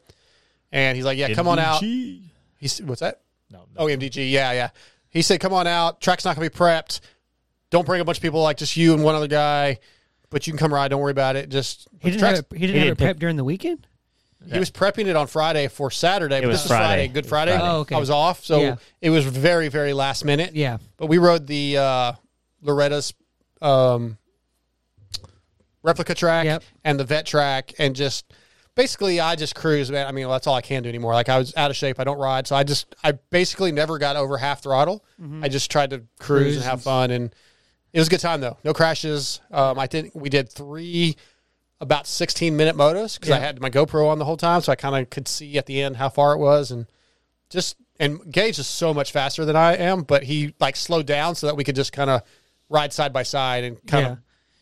and 0.71 0.95
he's 0.97 1.05
like, 1.05 1.17
"Yeah, 1.17 1.33
come 1.33 1.47
on 1.47 1.57
out." 1.57 1.81
He's 1.81 2.81
what's 2.83 2.99
that? 3.01 3.21
No, 3.49 3.59
no. 3.59 3.65
Oh, 3.77 3.85
MDG. 3.85 4.29
Yeah, 4.29 4.51
yeah. 4.51 4.69
He 5.09 5.21
said, 5.21 5.39
"Come 5.39 5.53
on 5.53 5.67
out. 5.67 6.01
Track's 6.01 6.25
not 6.25 6.35
gonna 6.35 6.49
be 6.49 6.53
prepped. 6.55 6.99
Don't 7.69 7.85
bring 7.85 8.01
a 8.01 8.05
bunch 8.05 8.17
of 8.17 8.21
people 8.21 8.41
like 8.43 8.57
just 8.57 8.75
you 8.75 8.93
and 8.93 9.03
one 9.03 9.15
other 9.15 9.27
guy, 9.29 9.79
but 10.35 10.45
you 10.45 10.51
can 10.51 10.57
come 10.57 10.73
ride. 10.73 10.89
Don't 10.89 10.99
worry 10.99 11.11
about 11.11 11.37
it. 11.37 11.47
Just 11.47 11.87
he 12.01 12.09
didn't 12.09 12.19
track's- 12.19 12.39
have 12.39 12.45
it, 12.51 12.57
he 12.57 12.67
didn't 12.67 12.73
he 12.73 12.79
have 12.79 12.87
it 12.87 12.97
didn't 12.97 13.07
prep 13.07 13.19
during 13.19 13.37
the 13.37 13.43
weekend. 13.45 13.87
He 14.51 14.59
was 14.59 14.69
prepping 14.69 15.07
it 15.07 15.15
on 15.15 15.27
Friday 15.27 15.69
for 15.69 15.89
Saturday. 15.89 16.41
but 16.41 16.47
was 16.49 16.57
this 16.57 16.63
was 16.65 16.71
Friday. 16.77 16.85
Friday. 17.03 17.07
Good 17.07 17.25
Friday. 17.25 17.51
Friday. 17.53 17.67
Oh, 17.71 17.79
okay. 17.79 17.95
I 17.95 17.99
was 17.99 18.09
off, 18.09 18.43
so 18.43 18.59
Yeah. 18.59 18.75
it 18.99 19.11
was 19.11 19.23
very, 19.25 19.69
very 19.69 19.93
last 19.93 20.25
minute. 20.25 20.53
Yeah. 20.53 20.77
But 20.97 21.07
we 21.07 21.19
rode 21.19 21.47
the 21.47 21.77
uh, 21.77 22.11
Loretta's 22.61 23.13
um, 23.61 24.17
replica 25.83 26.13
track 26.13 26.45
Yep. 26.45 26.63
and 26.83 26.99
the 26.99 27.05
vet 27.05 27.25
track, 27.25 27.73
and 27.79 27.95
just 27.95 28.33
basically 28.75 29.21
I 29.21 29.35
just 29.35 29.55
cruise, 29.55 29.89
man. 29.89 30.05
I 30.05 30.11
mean, 30.11 30.27
that's 30.27 30.47
all 30.47 30.55
I 30.55 30.61
can 30.61 30.83
do 30.83 30.89
anymore. 30.89 31.13
Like 31.13 31.29
I 31.29 31.37
was 31.37 31.55
out 31.55 31.71
of 31.71 31.77
shape. 31.77 31.99
I 31.99 32.03
don't 32.03 32.19
ride, 32.19 32.45
so 32.45 32.55
I 32.57 32.63
just 32.63 32.93
I 33.05 33.13
basically 33.13 33.71
never 33.71 33.97
got 33.97 34.15
over 34.17 34.37
half 34.37 34.61
throttle. 34.61 35.05
I 35.41 35.47
just 35.47 35.71
tried 35.71 35.91
to 35.91 35.99
cruise, 35.99 36.07
Mm-hmm. 36.19 36.23
Cruise 36.25 36.55
and 36.57 36.65
have 36.65 36.73
and- 36.73 36.83
fun, 36.83 37.11
and 37.11 37.35
it 37.95 37.99
was 37.99 38.07
a 38.07 38.09
good 38.11 38.19
time 38.19 38.41
though. 38.41 38.57
No 38.63 38.73
crashes. 38.73 39.39
Um, 39.51 39.79
I 39.79 39.87
think 39.87 40.11
we 40.13 40.29
did 40.29 40.49
three 40.49 41.15
about 41.81 42.07
16 42.07 42.55
minute 42.55 42.75
motos 42.75 43.15
because 43.19 43.31
I 43.31 43.39
had 43.39 43.59
my 43.61 43.69
GoPro 43.69 44.07
on 44.09 44.19
the 44.19 44.25
whole 44.25 44.37
time, 44.37 44.61
so 44.61 44.71
I 44.71 44.75
kind 44.75 44.95
of 44.95 45.09
could 45.09 45.27
see 45.27 45.57
at 45.57 45.65
the 45.65 45.81
end 45.81 45.95
how 45.97 46.09
far 46.09 46.33
it 46.33 46.37
was, 46.37 46.71
and 46.71 46.85
just 47.49 47.75
and 47.99 48.19
Gage 48.31 48.59
is 48.59 48.67
so 48.67 48.93
much 48.93 49.11
faster 49.11 49.45
than 49.45 49.55
I 49.55 49.75
am, 49.77 50.01
but 50.03 50.23
he 50.23 50.53
like 50.59 50.75
slowed 50.75 51.05
down 51.05 51.35
so 51.35 51.47
that 51.47 51.55
we 51.55 51.63
could 51.63 51.75
just 51.75 51.93
kind 51.93 52.09
of 52.09 52.21
ride 52.69 52.91
side 52.93 53.13
by 53.13 53.23
side 53.23 53.63
and 53.63 53.77
kind 53.87 54.05
Yeah. 54.05 54.11
of 54.13 54.17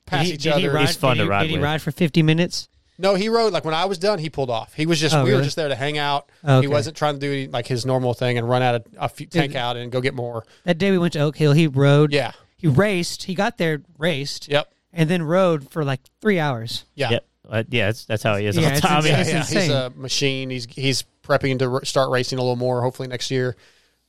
pass 0.06 0.26
he, 0.28 0.34
each 0.34 0.44
did 0.44 0.54
he 0.56 0.66
other. 0.68 0.76
ride, 0.76 0.88
He's 0.88 0.96
fun 0.96 1.18
did 1.18 1.22
to 1.22 1.24
he, 1.26 1.30
ride 1.30 1.42
Did 1.44 1.50
he 1.52 1.58
with. 1.58 1.64
ride 1.64 1.82
for 1.82 1.92
50 1.92 2.22
minutes? 2.24 2.68
No, 3.00 3.16
he 3.16 3.30
rode 3.30 3.52
like 3.54 3.66
when 3.66 3.74
I 3.74 3.86
was 3.86 3.98
done, 3.98 4.20
he 4.20 4.30
pulled 4.30 4.52
off. 4.52 4.74
He 4.76 4.86
was 4.86 5.00
just 5.00 5.16
Oh, 5.16 5.24
we 5.24 5.34
were 5.34 5.42
just 5.42 5.56
there 5.56 5.68
to 5.70 5.76
hang 5.76 5.98
out. 5.98 6.30
Okay. 6.44 6.62
He 6.62 6.68
wasn't 6.68 6.96
trying 6.96 7.20
to 7.20 7.20
do 7.20 7.50
like 7.52 7.66
his 7.66 7.86
normal 7.88 8.14
thing 8.14 8.38
and 8.38 8.48
run 8.48 8.62
out 8.62 8.76
of 8.76 8.86
a 9.00 9.10
few, 9.10 9.26
tank 9.26 9.56
out 9.56 9.78
and 9.78 9.92
go 9.92 10.00
get 10.00 10.14
more. 10.14 10.46
That 10.66 10.78
day 10.78 10.92
we 10.92 11.00
went 11.00 11.14
to 11.14 11.20
Oak 11.22 11.36
Hill, 11.38 11.54
he 11.54 11.66
rode. 11.66 12.12
Yeah. 12.14 12.34
He 12.64 12.70
raced. 12.70 13.24
He 13.24 13.36
got 13.36 13.58
there, 13.58 13.82
raced. 13.98 14.48
Yep. 14.50 14.72
And 14.94 15.10
then 15.10 15.22
rode 15.22 15.70
for 15.70 15.84
like 15.84 16.00
three 16.22 16.40
hours. 16.40 16.86
Yeah. 16.96 17.10
Yep. 17.12 17.26
Uh, 17.50 17.64
yeah, 17.70 17.88
that's, 17.88 18.06
that's 18.06 18.24
how 18.24 18.38
he 18.38 18.46
is 18.46 18.56
Yeah, 18.56 18.64
all 18.64 18.70
the 18.70 18.76
it's 18.78 18.82
time. 18.86 18.98
insane. 19.06 19.14
Yeah, 19.36 19.40
It's 19.42 19.54
yeah, 19.54 19.60
he's 19.62 19.70
a 19.70 19.90
machine. 19.98 20.50
He's 20.50 20.66
he's 20.66 21.04
prepping 21.24 21.60
to 21.60 21.70
r- 21.74 21.86
start 21.86 22.10
racing 22.10 22.40
a 22.40 22.42
little 22.42 22.56
more, 22.56 22.82
hopefully 22.82 23.08
next 23.10 23.30
year. 23.32 23.56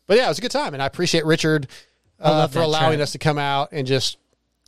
But 0.06 0.18
yeah, 0.18 0.26
it 0.26 0.28
was 0.28 0.38
a 0.38 0.42
good 0.42 0.50
time, 0.52 0.73
and 0.75 0.82
I 0.82 0.87
appreciate 0.87 1.25
Richard 1.25 1.66
uh, 2.23 2.30
love 2.30 2.52
for 2.52 2.61
allowing 2.61 2.99
track. 2.99 3.02
us 3.02 3.12
to 3.12 3.18
come 3.18 3.38
out 3.38 3.70
and 3.73 3.87
just 3.88 4.18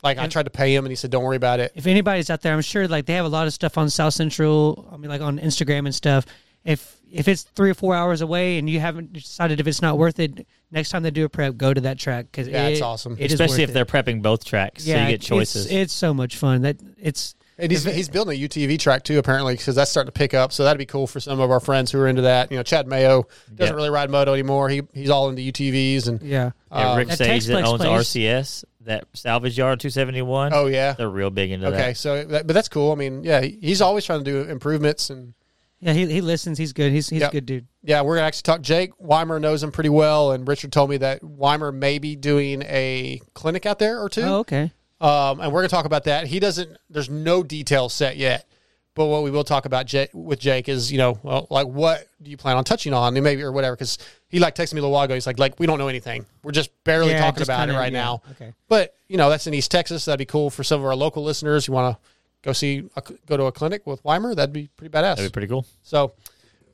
like 0.03 0.17
I 0.17 0.27
tried 0.27 0.43
to 0.43 0.49
pay 0.49 0.75
him, 0.75 0.83
and 0.85 0.91
he 0.91 0.95
said, 0.97 1.11
"Don't 1.11 1.23
worry 1.23 1.37
about 1.37 1.59
it." 1.61 1.71
If 1.75 1.87
anybody's 1.87 2.29
out 2.29 2.41
there, 2.41 2.53
I'm 2.53 2.61
sure 2.61 2.87
like 2.89 3.05
they 3.05 3.13
have 3.13 3.25
a 3.25 3.29
lot 3.29 3.47
of 3.47 3.53
stuff 3.53 3.77
on 3.77 3.89
South 3.89 4.13
Central. 4.13 4.89
I 4.91 4.97
mean, 4.97 5.09
like 5.09 5.21
on 5.21 5.39
Instagram 5.39 5.85
and 5.85 5.95
stuff. 5.95 6.25
If 6.67 6.97
if 7.09 7.29
it's 7.29 7.43
three 7.43 7.69
or 7.69 7.73
four 7.73 7.95
hours 7.95 8.19
away 8.19 8.57
and 8.57 8.69
you 8.69 8.81
haven't 8.81 9.13
decided 9.13 9.61
if 9.61 9.67
it's 9.67 9.81
not 9.81 9.97
worth 9.97 10.19
it, 10.19 10.45
next 10.69 10.89
time 10.89 11.03
they 11.03 11.11
do 11.11 11.23
a 11.23 11.29
prep, 11.29 11.55
go 11.55 11.73
to 11.73 11.79
that 11.81 11.97
track 11.97 12.25
because 12.29 12.49
Yeah, 12.49 12.67
it's 12.67 12.81
awesome. 12.81 13.13
It 13.17 13.27
is 13.27 13.33
Especially 13.33 13.63
worth 13.63 13.69
if 13.69 13.73
they're 13.73 13.85
prepping 13.85 14.21
both 14.21 14.43
tracks, 14.43 14.83
so 14.83 14.91
yeah, 14.91 15.05
you 15.05 15.13
get 15.13 15.21
choices. 15.21 15.71
It's, 15.71 15.93
so 15.93 16.13
much 16.13 16.35
fun. 16.35 16.63
That 16.63 16.77
it's 16.97 17.35
And 17.57 17.71
he's, 17.71 17.85
he's 17.85 18.09
building 18.09 18.37
a 18.37 18.47
UTV 18.47 18.77
track 18.79 19.03
too, 19.05 19.17
apparently, 19.17 19.53
because 19.55 19.75
that's 19.75 19.89
starting 19.89 20.09
to 20.11 20.19
pick 20.19 20.33
up. 20.33 20.51
So 20.51 20.65
that'd 20.65 20.77
be 20.77 20.85
cool 20.85 21.07
for 21.07 21.21
some 21.21 21.39
of 21.39 21.49
our 21.49 21.61
friends 21.61 21.89
who 21.93 22.01
are 22.01 22.07
into 22.09 22.23
that. 22.23 22.51
You 22.51 22.57
know, 22.57 22.63
Chad 22.63 22.85
Mayo 22.85 23.23
doesn't 23.55 23.73
Yeah. 23.73 23.77
really 23.77 23.89
ride 23.89 24.09
moto 24.09 24.33
anymore. 24.33 24.67
He 24.67 24.81
he's 24.93 25.09
all 25.09 25.29
into 25.29 25.41
UTVs 25.41 26.09
and 26.09 26.21
yeah. 26.21 26.51
yeah, 26.69 26.91
um, 26.91 26.97
Rick 26.97 27.07
That 27.07 27.17
Sage 27.17 27.45
that 27.45 27.63
owns 27.63 27.81
place- 27.81 28.13
RCS, 28.13 28.65
that 28.81 29.05
salvage 29.13 29.57
yard 29.57 29.79
271. 29.79 30.51
oh 30.53 30.65
yeah, 30.65 30.91
they're 30.93 31.09
real 31.09 31.29
big 31.29 31.51
into 31.51 31.67
okay. 31.67 31.77
that. 31.77 31.97
So, 31.97 32.25
that, 32.25 32.45
but 32.45 32.51
that's 32.51 32.67
cool. 32.67 32.91
I 32.91 32.95
mean, 32.95 33.23
yeah, 33.23 33.39
he's 33.39 33.81
always 33.81 34.03
trying 34.03 34.25
to 34.25 34.29
do 34.29 34.49
improvements 34.49 35.09
and 35.09 35.33
Yeah, 35.79 35.93
he, 35.93 36.07
he 36.07 36.21
listens. 36.21 36.57
He's 36.57 36.73
good. 36.73 36.91
He's 36.91 37.07
he's 37.09 37.21
Yep. 37.21 37.29
a 37.29 37.33
good 37.33 37.45
dude. 37.45 37.67
yeah, 37.83 38.01
we're 38.01 38.15
gonna 38.15 38.27
actually 38.27 38.41
talk. 38.43 38.61
Jake 38.61 38.91
Weimer 38.99 39.39
knows 39.39 39.61
him 39.61 39.71
pretty 39.71 39.89
well, 39.89 40.31
and 40.31 40.47
Richard 40.47 40.71
told 40.71 40.89
me 40.89 40.97
that 40.97 41.23
Weimer 41.23 41.71
may 41.71 41.99
be 41.99 42.15
doing 42.15 42.63
a 42.63 43.21
clinic 43.35 43.65
out 43.65 43.77
there 43.79 44.01
or 44.01 44.09
two. 44.09 44.21
Oh, 44.21 44.37
okay. 44.39 44.71
Um, 44.99 45.39
and 45.39 45.51
we're 45.53 45.59
going 45.61 45.69
to 45.69 45.75
talk 45.75 45.85
about 45.85 46.05
that. 46.05 46.25
He 46.25 46.39
doesn't. 46.39 46.75
There's 46.89 47.07
no 47.11 47.43
details 47.43 47.93
set 47.93 48.17
yet, 48.17 48.49
but 48.95 49.05
what 49.05 49.21
we 49.21 49.29
will 49.29 49.43
talk 49.43 49.65
about 49.65 49.85
Jake, 49.85 50.09
with 50.11 50.39
Jake 50.39 50.67
is, 50.67 50.91
you 50.91 50.97
know, 50.97 51.19
well, 51.21 51.45
like 51.51 51.67
what 51.67 52.07
do 52.23 52.31
you 52.31 52.37
plan 52.37 52.57
on 52.57 52.63
touching 52.63 52.95
on, 52.95 53.13
maybe 53.13 53.43
or 53.43 53.51
whatever. 53.51 53.75
Because 53.75 53.99
he 54.29 54.39
like 54.39 54.55
texted 54.55 54.73
me 54.73 54.79
a 54.79 54.81
little 54.81 54.93
while 54.93 55.03
ago. 55.05 55.13
He's 55.13 55.27
like, 55.27 55.37
like 55.37 55.59
we 55.59 55.67
don't 55.67 55.77
know 55.77 55.87
anything. 55.89 56.25
We're 56.41 56.51
just 56.51 56.71
barely 56.83 57.11
Yeah, 57.11 57.19
talking 57.19 57.37
just 57.37 57.47
about 57.49 57.59
kinda- 57.59 57.75
it 57.75 57.77
right 57.77 57.93
yeah, 57.93 58.01
now. 58.03 58.21
okay. 58.31 58.53
But 58.67 58.95
you 59.07 59.17
know, 59.17 59.29
that's 59.29 59.45
in 59.45 59.53
East 59.53 59.69
Texas. 59.69 60.05
That'd 60.05 60.17
be 60.17 60.25
cool 60.25 60.49
for 60.49 60.63
some 60.63 60.79
of 60.79 60.85
our 60.87 60.95
local 60.95 61.23
listeners. 61.23 61.67
You 61.67 61.75
want 61.75 61.95
to 61.95 62.09
go 62.41 62.53
see, 62.53 62.89
a, 62.95 63.01
go 63.25 63.37
to 63.37 63.43
a 63.43 63.51
clinic 63.51 63.85
with 63.85 64.03
Weimer? 64.03 64.35
That'd 64.35 64.53
be 64.53 64.69
pretty 64.77 64.91
badass. 64.91 65.17
That'd 65.17 65.31
be 65.31 65.33
pretty 65.33 65.47
cool. 65.47 65.65
so, 65.83 66.13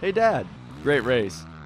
Hey, 0.00 0.12
Dad. 0.12 0.46
Great 0.82 1.04
race. 1.04 1.44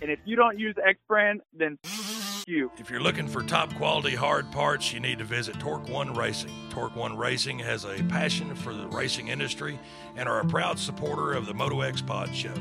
and 0.00 0.10
if 0.10 0.18
you 0.24 0.36
don't 0.36 0.58
use 0.58 0.74
X 0.84 0.98
brand, 1.08 1.40
then 1.52 1.78
you. 2.46 2.70
If 2.78 2.90
you're 2.90 3.00
looking 3.00 3.28
for 3.28 3.42
top 3.42 3.74
quality 3.76 4.14
hard 4.14 4.50
parts, 4.50 4.92
you 4.92 5.00
need 5.00 5.18
to 5.18 5.24
visit 5.24 5.58
Torque 5.60 5.88
One 5.88 6.12
Racing. 6.14 6.50
Torque 6.70 6.96
One 6.96 7.16
Racing 7.16 7.58
has 7.60 7.84
a 7.84 8.02
passion 8.04 8.54
for 8.54 8.74
the 8.74 8.86
racing 8.88 9.28
industry 9.28 9.78
and 10.16 10.28
are 10.28 10.40
a 10.40 10.44
proud 10.44 10.78
supporter 10.78 11.32
of 11.32 11.46
the 11.46 11.54
Moto 11.54 11.80
X 11.80 12.02
Pod 12.02 12.34
Show. 12.34 12.54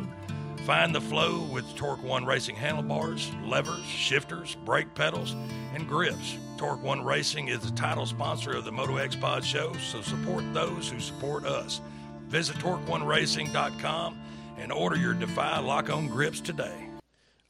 Find 0.66 0.94
the 0.94 1.02
flow 1.02 1.48
with 1.52 1.76
Torque 1.76 2.04
One 2.04 2.26
Racing 2.26 2.56
handlebars, 2.56 3.32
levers, 3.46 3.84
shifters, 3.86 4.56
brake 4.66 4.94
pedals, 4.94 5.36
and 5.74 5.88
grips. 5.88 6.38
Torque 6.58 6.84
One 6.84 7.04
Racing 7.04 7.48
is 7.48 7.60
the 7.62 7.76
title 7.76 8.06
sponsor 8.06 8.52
of 8.52 8.66
the 8.66 8.72
Moto 8.72 8.98
X 8.98 9.16
Pod 9.16 9.44
Show, 9.44 9.74
so 9.74 10.02
support 10.02 10.44
those 10.54 10.90
who 10.90 11.00
support 11.00 11.46
us. 11.46 11.82
Visit 12.28 12.58
TorqueOneRacing.com 12.58 14.20
and 14.60 14.72
order 14.72 14.98
your 14.98 15.14
Defy 15.14 15.60
lock 15.60 15.90
on 15.90 16.08
grips 16.08 16.42
today. 16.42 16.89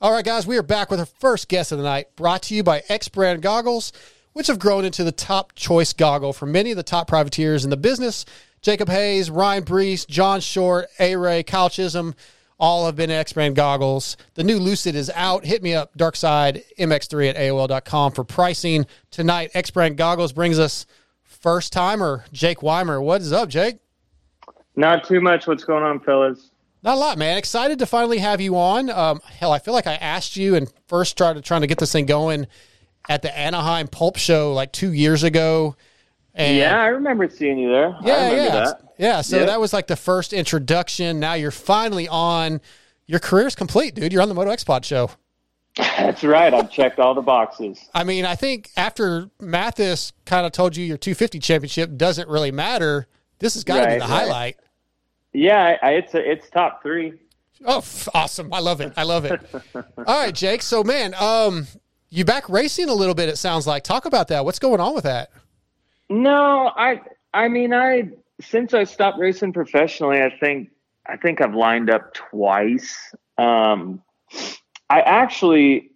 All 0.01 0.13
right, 0.13 0.23
guys, 0.23 0.47
we 0.47 0.57
are 0.57 0.63
back 0.63 0.89
with 0.89 1.01
our 1.01 1.05
first 1.05 1.49
guest 1.49 1.73
of 1.73 1.77
the 1.77 1.83
night, 1.83 2.15
brought 2.15 2.43
to 2.43 2.55
you 2.55 2.63
by 2.63 2.83
X 2.87 3.09
Brand 3.09 3.41
Goggles, 3.41 3.91
which 4.31 4.47
have 4.47 4.57
grown 4.57 4.85
into 4.85 5.03
the 5.03 5.11
top 5.11 5.55
choice 5.55 5.91
goggle 5.91 6.31
for 6.31 6.45
many 6.45 6.71
of 6.71 6.77
the 6.77 6.83
top 6.83 7.09
privateers 7.09 7.65
in 7.65 7.69
the 7.69 7.75
business. 7.75 8.23
Jacob 8.61 8.87
Hayes, 8.87 9.29
Ryan 9.29 9.65
Breece, 9.65 10.07
John 10.07 10.39
Short, 10.39 10.87
A 11.01 11.17
Ray, 11.17 11.43
Kyle 11.43 11.69
Chisholm, 11.69 12.15
all 12.57 12.85
have 12.85 12.95
been 12.95 13.11
X 13.11 13.33
Brand 13.33 13.57
Goggles. 13.57 14.15
The 14.35 14.43
new 14.45 14.57
Lucid 14.57 14.95
is 14.95 15.11
out. 15.15 15.43
Hit 15.43 15.61
me 15.61 15.73
up, 15.73 15.93
Darkside 15.97 16.63
MX3 16.77 17.31
at 17.31 17.35
AOL.com 17.35 18.13
for 18.13 18.23
pricing. 18.23 18.85
Tonight, 19.11 19.51
X 19.53 19.69
Brand 19.69 19.97
Goggles 19.97 20.31
brings 20.31 20.59
us 20.59 20.85
first 21.23 21.73
timer, 21.73 22.23
Jake 22.31 22.63
Weimer. 22.63 23.01
What 23.01 23.19
is 23.19 23.33
up, 23.33 23.49
Jake? 23.49 23.79
Not 24.77 25.03
too 25.03 25.19
much. 25.19 25.45
What's 25.45 25.65
going 25.65 25.83
on, 25.83 25.99
fellas? 25.99 26.48
Not 26.81 26.95
a 26.95 26.99
lot, 26.99 27.17
man. 27.17 27.37
Excited 27.37 27.79
to 27.79 27.85
finally 27.85 28.19
have 28.19 28.39
you 28.39 28.55
on. 28.55 28.89
Um, 28.89 29.21
hell, 29.25 29.51
I 29.51 29.59
feel 29.59 29.73
like 29.73 29.87
I 29.87 29.95
asked 29.95 30.37
you 30.37 30.55
and 30.55 30.71
first 30.87 31.11
started 31.11 31.43
trying 31.43 31.61
to 31.61 31.67
get 31.67 31.77
this 31.77 31.91
thing 31.91 32.05
going 32.05 32.47
at 33.09 33.21
the 33.21 33.37
Anaheim 33.37 33.87
Pulp 33.87 34.17
Show 34.17 34.53
like 34.53 34.71
two 34.71 34.93
years 34.93 35.23
ago. 35.23 35.75
And 36.33 36.55
yeah, 36.55 36.79
I 36.79 36.87
remember 36.87 37.27
seeing 37.29 37.57
you 37.57 37.69
there. 37.69 37.97
Yeah, 38.01 38.31
yeah, 38.31 38.49
that. 38.49 38.81
yeah. 38.97 39.21
So 39.21 39.45
that 39.45 39.59
was 39.59 39.73
like 39.73 39.87
the 39.87 39.97
first 39.97 40.31
introduction. 40.31 41.19
Now 41.19 41.33
you're 41.33 41.51
finally 41.51 42.07
on. 42.07 42.61
Your 43.07 43.19
career's 43.19 43.55
complete, 43.55 43.95
dude. 43.95 44.13
You're 44.13 44.21
on 44.21 44.29
the 44.29 44.35
Moto 44.35 44.51
X 44.51 44.63
Pod 44.63 44.85
show. 44.85 45.09
That's 45.75 46.23
right. 46.23 46.53
I've 46.53 46.71
checked 46.71 46.99
all 46.99 47.13
the 47.13 47.21
boxes. 47.21 47.89
I 47.93 48.03
mean, 48.03 48.25
I 48.25 48.35
think 48.35 48.69
after 48.77 49.29
Matthes 49.39 50.13
kind 50.25 50.45
of 50.45 50.51
told 50.51 50.75
you 50.75 50.85
your 50.85 50.97
250 50.97 51.39
championship 51.39 51.97
doesn't 51.97 52.29
really 52.29 52.51
matter, 52.51 53.07
this 53.39 53.55
has 53.55 53.63
got 53.63 53.81
to 53.81 53.87
be 53.87 53.93
the 53.95 53.99
right. 54.01 54.09
highlight. 54.09 54.57
Yeah, 55.33 55.77
I, 55.81 55.87
I, 55.87 55.91
it's 55.91 56.13
a, 56.15 56.31
it's 56.31 56.49
top 56.49 56.81
three. 56.81 57.13
Oh, 57.65 57.83
awesome! 58.13 58.53
I 58.53 58.59
love 58.59 58.81
it. 58.81 58.93
I 58.95 59.03
love 59.03 59.25
it. 59.25 59.41
All 59.75 59.83
right, 60.25 60.33
Jake. 60.33 60.61
So, 60.61 60.83
man, 60.83 61.13
um, 61.15 61.67
you 62.09 62.25
back 62.25 62.49
racing 62.49 62.89
a 62.89 62.93
little 62.93 63.15
bit. 63.15 63.29
It 63.29 63.37
sounds 63.37 63.67
like. 63.67 63.83
Talk 63.83 64.05
about 64.05 64.29
that. 64.29 64.45
What's 64.45 64.59
going 64.59 64.79
on 64.79 64.95
with 64.95 65.03
that? 65.03 65.29
No, 66.09 66.71
I 66.75 67.01
I 67.33 67.47
mean 67.47 67.73
I 67.73 68.09
since 68.41 68.73
I 68.73 68.83
stopped 68.83 69.19
racing 69.19 69.53
professionally, 69.53 70.21
I 70.21 70.31
think 70.39 70.69
I 71.05 71.17
think 71.17 71.41
I've 71.41 71.53
lined 71.53 71.89
up 71.89 72.13
twice. 72.13 73.13
Um, 73.37 74.01
I 74.89 75.01
actually 75.01 75.91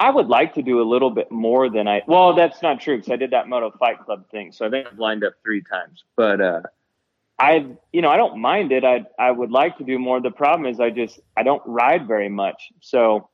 I 0.00 0.10
would 0.10 0.28
like 0.28 0.54
to 0.54 0.62
do 0.62 0.80
a 0.80 0.86
little 0.88 1.10
bit 1.10 1.30
more 1.30 1.68
than 1.68 1.86
I. 1.86 2.02
Well, 2.06 2.34
that's 2.34 2.62
not 2.62 2.80
true 2.80 2.96
because 2.96 3.12
I 3.12 3.16
did 3.16 3.30
that 3.30 3.48
Moto 3.48 3.70
Fight 3.78 3.98
Club 4.00 4.28
thing, 4.30 4.50
so 4.50 4.66
I 4.66 4.70
think 4.70 4.86
I've 4.86 4.98
lined 4.98 5.24
up 5.24 5.34
three 5.44 5.62
times. 5.62 6.04
But 6.16 6.40
uh, 6.40 6.62
I, 7.40 7.66
you 7.90 8.02
know, 8.02 8.10
I 8.10 8.18
don't 8.18 8.38
mind 8.38 8.70
it. 8.70 8.84
I 8.84 9.06
I 9.18 9.30
would 9.30 9.50
like 9.50 9.78
to 9.78 9.84
do 9.84 9.98
more. 9.98 10.20
The 10.20 10.30
problem 10.30 10.70
is 10.70 10.78
I 10.78 10.90
just 10.90 11.20
I 11.36 11.42
don't 11.42 11.62
ride 11.64 12.06
very 12.06 12.28
much. 12.28 12.70
So, 12.80 13.30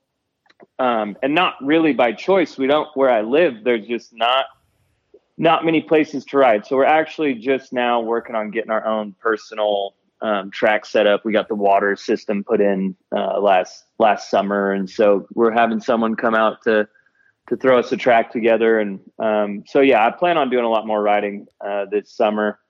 um, 0.79 1.17
and 1.23 1.35
not 1.35 1.55
really 1.61 1.93
by 1.93 2.13
choice. 2.13 2.57
We 2.57 2.69
don't 2.69 2.89
where 2.95 3.11
I 3.11 3.23
live. 3.23 3.65
There's 3.65 3.87
just 3.87 4.15
not 4.15 4.47
not 5.37 5.65
many 5.65 5.83
places 5.83 6.25
to 6.27 6.39
ride. 6.39 6.65
So 6.65 6.77
we're 6.77 6.85
actually 6.85 7.35
just 7.35 7.73
now 7.73 8.01
working 8.01 8.37
on 8.37 8.53
getting 8.53 8.71
our 8.71 8.87
own 8.87 9.15
personal 9.21 9.97
um, 10.23 10.53
track 10.53 10.87
set 10.87 11.09
up. 11.09 11.25
We 11.25 11.33
got 11.33 11.49
the 11.49 11.57
water 11.57 11.97
system 11.97 12.45
put 12.45 12.61
in 12.61 12.95
uh, 13.15 13.41
last 13.41 13.87
last 13.99 14.31
summer, 14.31 14.71
and 14.71 14.89
so 14.89 15.27
we're 15.35 15.51
having 15.51 15.81
someone 15.81 16.15
come 16.15 16.37
out 16.37 16.63
to 16.63 16.89
to 17.49 17.57
throw 17.57 17.79
us 17.79 17.91
a 17.91 17.97
track 17.97 18.31
together. 18.31 18.79
And 18.79 19.01
um, 19.19 19.65
so 19.67 19.81
yeah, 19.81 20.07
I 20.07 20.13
plan 20.13 20.39
on 20.39 20.49
doing 20.49 20.65
a 20.65 20.71
lot 20.71 20.87
more 20.87 21.03
riding 21.03 21.47
uh, 21.61 21.87
this 21.91 22.13
summer. 22.13 22.61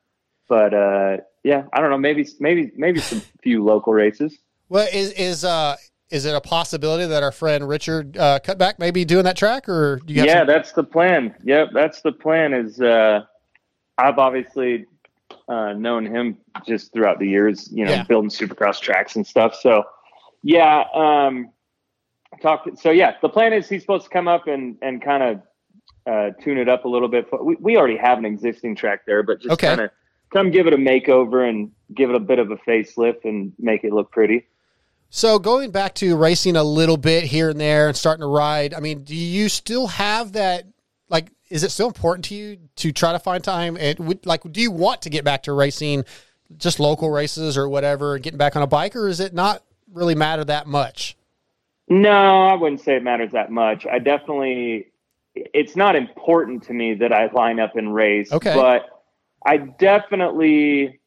But 0.49 0.75
uh, 0.75 1.17
yeah, 1.43 1.65
I 1.73 1.81
don't 1.81 1.91
know. 1.91 1.99
Maybe 1.99 2.27
maybe 2.41 2.73
maybe 2.77 3.01
some 3.01 3.21
few 3.43 3.65
local 3.65 3.93
races. 3.93 4.39
Well, 4.69 4.87
is 4.93 5.13
is 5.13 5.45
uh 5.45 5.77
is 6.11 6.25
it 6.25 6.35
a 6.35 6.41
possibility 6.41 7.05
that 7.07 7.23
our 7.23 7.33
friend 7.33 7.69
Richard 7.69 8.17
uh, 8.17 8.39
Cutback 8.43 8.79
may 8.79 8.91
be 8.93 9.05
doing 9.05 9.25
that 9.25 9.37
track, 9.37 9.69
or 9.69 10.01
do 10.07 10.13
you 10.15 10.21
have 10.21 10.27
yeah, 10.29 10.39
some- 10.41 10.47
that's 10.47 10.73
the 10.73 10.85
plan. 10.85 11.35
Yep, 11.45 11.71
that's 11.73 12.01
the 12.03 12.13
plan. 12.13 12.53
Is 12.55 12.81
uh, 12.81 13.23
I've 13.99 14.19
obviously 14.19 14.87
uh, 15.49 15.73
known 15.73 16.07
him 16.07 16.39
just 16.67 16.93
throughout 16.93 17.19
the 17.19 17.27
years, 17.29 17.69
you 17.73 17.85
know, 17.85 17.93
Yeah. 17.93 18.03
building 18.05 18.31
supercross 18.31 18.81
tracks 18.81 19.17
and 19.17 19.27
stuff. 19.27 19.55
So, 19.61 19.85
yeah, 20.43 20.85
um, 20.95 21.51
talk. 22.41 22.67
So 22.81 22.91
yeah, 22.91 23.15
the 23.23 23.29
plan 23.29 23.53
is 23.53 23.69
he's 23.69 23.81
supposed 23.83 24.05
to 24.05 24.11
come 24.11 24.29
up 24.29 24.47
and 24.47 24.77
and 24.83 25.03
kind 25.03 25.23
of 25.25 25.43
uh, 26.07 26.31
tune 26.41 26.59
it 26.59 26.69
up 26.69 26.85
a 26.85 26.89
little 26.89 27.09
bit. 27.09 27.27
We 27.43 27.57
we 27.61 27.77
already 27.77 27.97
have 27.97 28.19
an 28.19 28.25
existing 28.25 28.77
track 28.77 29.01
there, 29.07 29.23
but 29.25 29.41
just 29.41 29.53
Okay. 29.55 29.67
kind 29.69 29.81
of 29.81 29.91
come 30.37 30.51
give 30.51 30.67
it 30.67 30.75
a 30.75 30.77
makeover 30.77 31.49
and 31.49 31.71
give 31.95 32.11
it 32.11 32.17
a 32.17 32.21
bit 32.21 32.39
of 32.39 32.51
a 32.51 32.57
facelift 32.57 33.25
and 33.25 33.53
make 33.59 33.85
it 33.85 33.93
look 33.93 34.11
pretty. 34.11 34.47
So 35.09 35.39
going 35.39 35.71
back 35.71 35.95
to 35.97 36.17
racing 36.17 36.57
a 36.57 36.63
little 36.63 36.99
bit 36.99 37.25
here 37.25 37.49
and 37.49 37.59
there 37.61 37.89
and 37.89 37.97
starting 37.97 38.21
to 38.21 38.27
ride, 38.27 38.75
I 38.75 38.81
mean, 38.81 39.03
do 39.05 39.15
you 39.15 39.49
still 39.49 39.87
have 39.87 40.33
that? 40.33 40.67
Like, 41.09 41.31
is 41.49 41.63
it 41.63 41.71
still 41.71 41.87
important 41.87 42.27
to 42.27 42.35
you 42.35 42.59
to 42.77 42.93
try 42.93 43.13
to 43.13 43.19
find 43.19 43.43
time? 43.43 43.79
And 43.79 43.99
would, 44.01 44.27
like, 44.27 44.43
do 44.53 44.61
you 44.61 44.71
want 44.71 45.03
to 45.03 45.11
get 45.11 45.25
back 45.25 45.45
to 45.45 45.53
racing, 45.53 46.05
just 46.59 46.81
local 46.81 47.09
races 47.09 47.57
or 47.57 47.69
whatever, 47.69 48.17
and 48.17 48.23
getting 48.23 48.37
back 48.37 48.57
on 48.57 48.63
a 48.63 48.67
bike, 48.67 48.95
or 48.95 49.09
is 49.09 49.21
it 49.21 49.33
not 49.33 49.63
really 49.93 50.17
matter 50.17 50.45
that 50.45 50.67
much? 50.67 51.17
No, 51.89 52.49
I 52.49 52.55
wouldn't 52.55 52.81
say 52.81 52.97
it 52.97 53.05
matters 53.05 53.31
that 53.33 53.51
much. 53.51 53.87
I 53.87 54.01
definitely, 54.01 54.89
it's 55.35 55.77
not 55.77 55.95
important 55.95 56.65
to 56.65 56.75
me 56.75 56.95
that 56.95 57.13
I 57.13 57.31
line 57.33 57.61
up 57.61 57.77
and 57.77 57.95
race. 57.95 58.33
Okay. 58.33 58.55
But 58.55 58.96
I 59.45 59.59
definitely, 59.59 61.01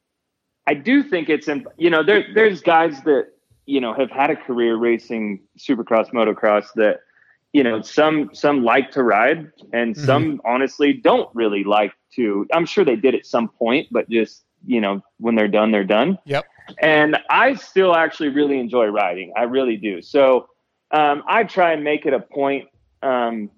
I 0.68 0.74
do 0.74 1.04
think 1.04 1.30
it's, 1.30 1.48
in, 1.48 1.65
you 1.78 1.89
know, 1.89 2.04
there, 2.04 2.26
there's 2.34 2.62
guys 2.62 3.02
that, 3.04 3.30
you 3.65 3.80
know, 3.82 3.94
have 3.94 4.12
had 4.12 4.30
a 4.30 4.36
career 4.36 4.76
racing 4.76 5.42
supercross, 5.58 6.12
motocross 6.12 6.65
that, 6.76 7.00
you 7.54 7.63
know, 7.63 7.82
some, 7.82 8.30
some 8.34 8.63
like 8.63 8.92
to 8.92 9.04
ride 9.04 9.52
and 9.74 9.96
Mm-hmm. 9.96 10.06
some 10.06 10.42
honestly 10.46 10.94
don't 10.94 11.30
really 11.34 11.63
like 11.63 11.94
to. 12.15 12.46
I'm 12.54 12.65
sure 12.65 12.86
they 12.86 12.96
did 12.96 13.15
at 13.15 13.26
some 13.26 13.50
point, 13.50 13.88
but 13.92 14.10
just, 14.10 14.44
you 14.65 14.82
know, 14.82 15.02
when 15.20 15.36
they're 15.36 15.48
done, 15.48 15.72
they're 15.72 15.84
done 15.84 16.18
Yep. 16.26 16.46
and 16.82 17.18
I 17.30 17.56
still 17.56 17.96
actually 17.96 18.30
really 18.30 18.60
enjoy 18.60 18.86
riding. 18.88 19.34
I 19.36 19.44
really 19.44 19.78
do. 19.78 20.02
So 20.02 20.50
um, 20.92 21.24
I 21.28 21.44
try 21.44 21.74
and 21.74 21.84
make 21.84 22.06
it 22.06 22.13
a 22.13 22.20
point, 22.20 22.68
um, 23.02 23.50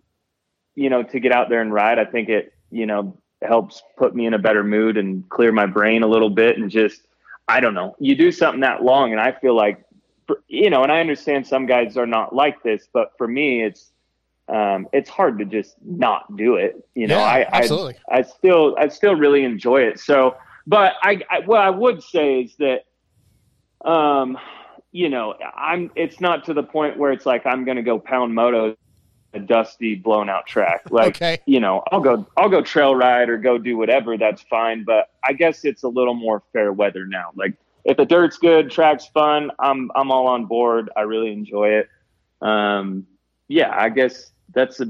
you 0.75 0.89
know, 0.89 1.03
to 1.03 1.19
get 1.19 1.31
out 1.31 1.49
there 1.49 1.61
and 1.61 1.73
ride. 1.73 1.99
I 1.99 2.05
think 2.05 2.29
it, 2.29 2.53
you 2.69 2.85
know, 2.85 3.17
helps 3.41 3.83
put 3.97 4.15
me 4.15 4.25
in 4.25 4.33
a 4.33 4.39
better 4.39 4.63
mood 4.63 4.97
and 4.97 5.27
clear 5.29 5.51
my 5.51 5.65
brain 5.65 6.03
a 6.03 6.07
little 6.07 6.29
bit 6.29 6.57
and 6.57 6.69
just, 6.69 7.01
I 7.47 7.59
don't 7.59 7.73
know. 7.73 7.95
You 7.99 8.15
do 8.15 8.31
something 8.31 8.61
that 8.61 8.83
long, 8.83 9.11
and 9.11 9.19
I 9.19 9.31
feel 9.31 9.55
like, 9.55 9.83
you 10.47 10.69
know, 10.69 10.83
and 10.83 10.91
I 10.91 10.99
understand 10.99 11.45
some 11.45 11.65
guys 11.65 11.97
are 11.97 12.05
not 12.05 12.33
like 12.33 12.63
this, 12.63 12.87
but 12.91 13.13
for 13.17 13.27
me, 13.27 13.63
it's. 13.63 13.91
Um, 14.49 14.89
it's 14.91 15.09
hard 15.09 15.39
to 15.39 15.45
just 15.45 15.75
not 15.81 16.35
do 16.35 16.55
it. 16.55 16.85
You 16.93 17.07
know, 17.07 17.19
Yeah, 17.19 17.23
I, 17.23 17.59
I. 17.59 17.61
I 18.09 18.21
still 18.21 18.75
I 18.77 18.89
still 18.89 19.15
really 19.15 19.45
enjoy 19.45 19.83
it. 19.83 19.97
So, 19.97 20.35
but 20.67 20.95
I, 21.01 21.21
I 21.29 21.39
what 21.45 21.61
I 21.61 21.69
would 21.69 22.03
say 22.03 22.41
is 22.41 22.55
that, 22.57 22.83
um, 23.89 24.37
you 24.91 25.07
know, 25.07 25.35
I'm 25.55 25.89
it's 25.95 26.19
not 26.19 26.43
to 26.45 26.53
the 26.53 26.63
point 26.63 26.97
where 26.97 27.13
it's 27.13 27.25
like 27.25 27.45
I'm 27.45 27.63
going 27.63 27.77
to 27.77 27.83
go 27.83 27.97
pound 27.97 28.35
moto 28.35 28.75
a 29.33 29.39
dusty 29.39 29.95
blown 29.95 30.29
out 30.29 30.45
track. 30.47 30.81
Like, 30.91 31.15
Okay. 31.15 31.39
you 31.45 31.59
know, 31.59 31.83
I'll 31.91 32.01
go 32.01 32.25
I'll 32.37 32.49
go 32.49 32.61
trail 32.61 32.95
ride 32.95 33.29
or 33.29 33.37
go 33.37 33.57
do 33.57 33.77
whatever. 33.77 34.17
That's 34.17 34.41
fine. 34.43 34.83
But 34.83 35.09
I 35.23 35.33
guess 35.33 35.63
it's 35.65 35.83
a 35.83 35.87
little 35.89 36.13
more 36.13 36.43
fair 36.53 36.73
weather 36.73 37.05
now. 37.05 37.31
Like 37.35 37.53
if 37.85 37.97
the 37.97 38.05
dirt's 38.05 38.37
good, 38.37 38.69
track's 38.71 39.07
fun, 39.07 39.51
I'm 39.59 39.89
I'm 39.95 40.11
all 40.11 40.27
on 40.27 40.45
board. 40.45 40.89
I 40.95 41.01
really 41.01 41.31
enjoy 41.31 41.69
it. 41.69 41.89
Um, 42.41 43.07
yeah, 43.47 43.73
I 43.75 43.89
guess 43.89 44.31
that's 44.53 44.81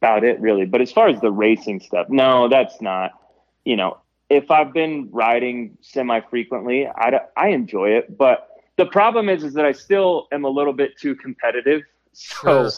about 0.00 0.24
it 0.24 0.40
really. 0.40 0.64
But 0.64 0.80
as 0.80 0.92
far 0.92 1.08
as 1.08 1.20
the 1.20 1.30
racing 1.30 1.80
stuff, 1.80 2.08
no, 2.08 2.48
that's 2.48 2.80
not. 2.80 3.12
You 3.64 3.76
know, 3.76 3.98
if 4.30 4.50
I've 4.50 4.72
been 4.72 5.08
riding 5.12 5.76
semi 5.80 6.20
frequently, 6.20 6.86
I, 6.86 7.20
I 7.36 7.48
enjoy 7.48 7.90
it. 7.90 8.16
But 8.16 8.48
the 8.76 8.86
problem 8.86 9.28
is, 9.28 9.42
is 9.44 9.54
that 9.54 9.64
I 9.64 9.72
still 9.72 10.28
am 10.32 10.44
a 10.44 10.48
little 10.48 10.72
bit 10.72 10.96
too 10.98 11.14
competitive. 11.14 11.82
So, 12.14 12.68
Sure. 12.68 12.70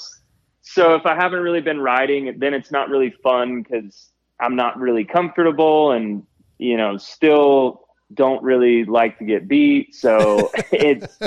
So 0.72 0.94
if 0.94 1.04
I 1.04 1.14
haven't 1.16 1.40
really 1.40 1.60
been 1.60 1.80
riding, 1.80 2.38
then 2.38 2.54
it's 2.54 2.70
not 2.70 2.88
really 2.88 3.10
fun 3.22 3.62
because 3.62 4.10
I'm 4.40 4.54
not 4.54 4.78
really 4.78 5.04
comfortable 5.04 5.90
and, 5.90 6.24
you 6.58 6.76
know, 6.76 6.96
still 6.96 7.86
don't 8.14 8.42
really 8.42 8.84
like 8.84 9.18
to 9.18 9.24
get 9.24 9.48
beat. 9.48 9.94
So 9.94 10.50
it's, 10.72 11.18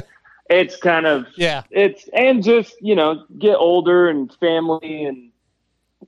it's 0.50 0.78
kind 0.78 1.06
of, 1.06 1.26
Yeah. 1.36 1.64
it's, 1.72 2.08
and 2.14 2.42
just, 2.42 2.74
you 2.82 2.96
know, 2.96 3.26
get 3.38 3.56
older 3.56 4.08
and 4.10 4.34
family 4.40 5.04
and, 5.06 5.32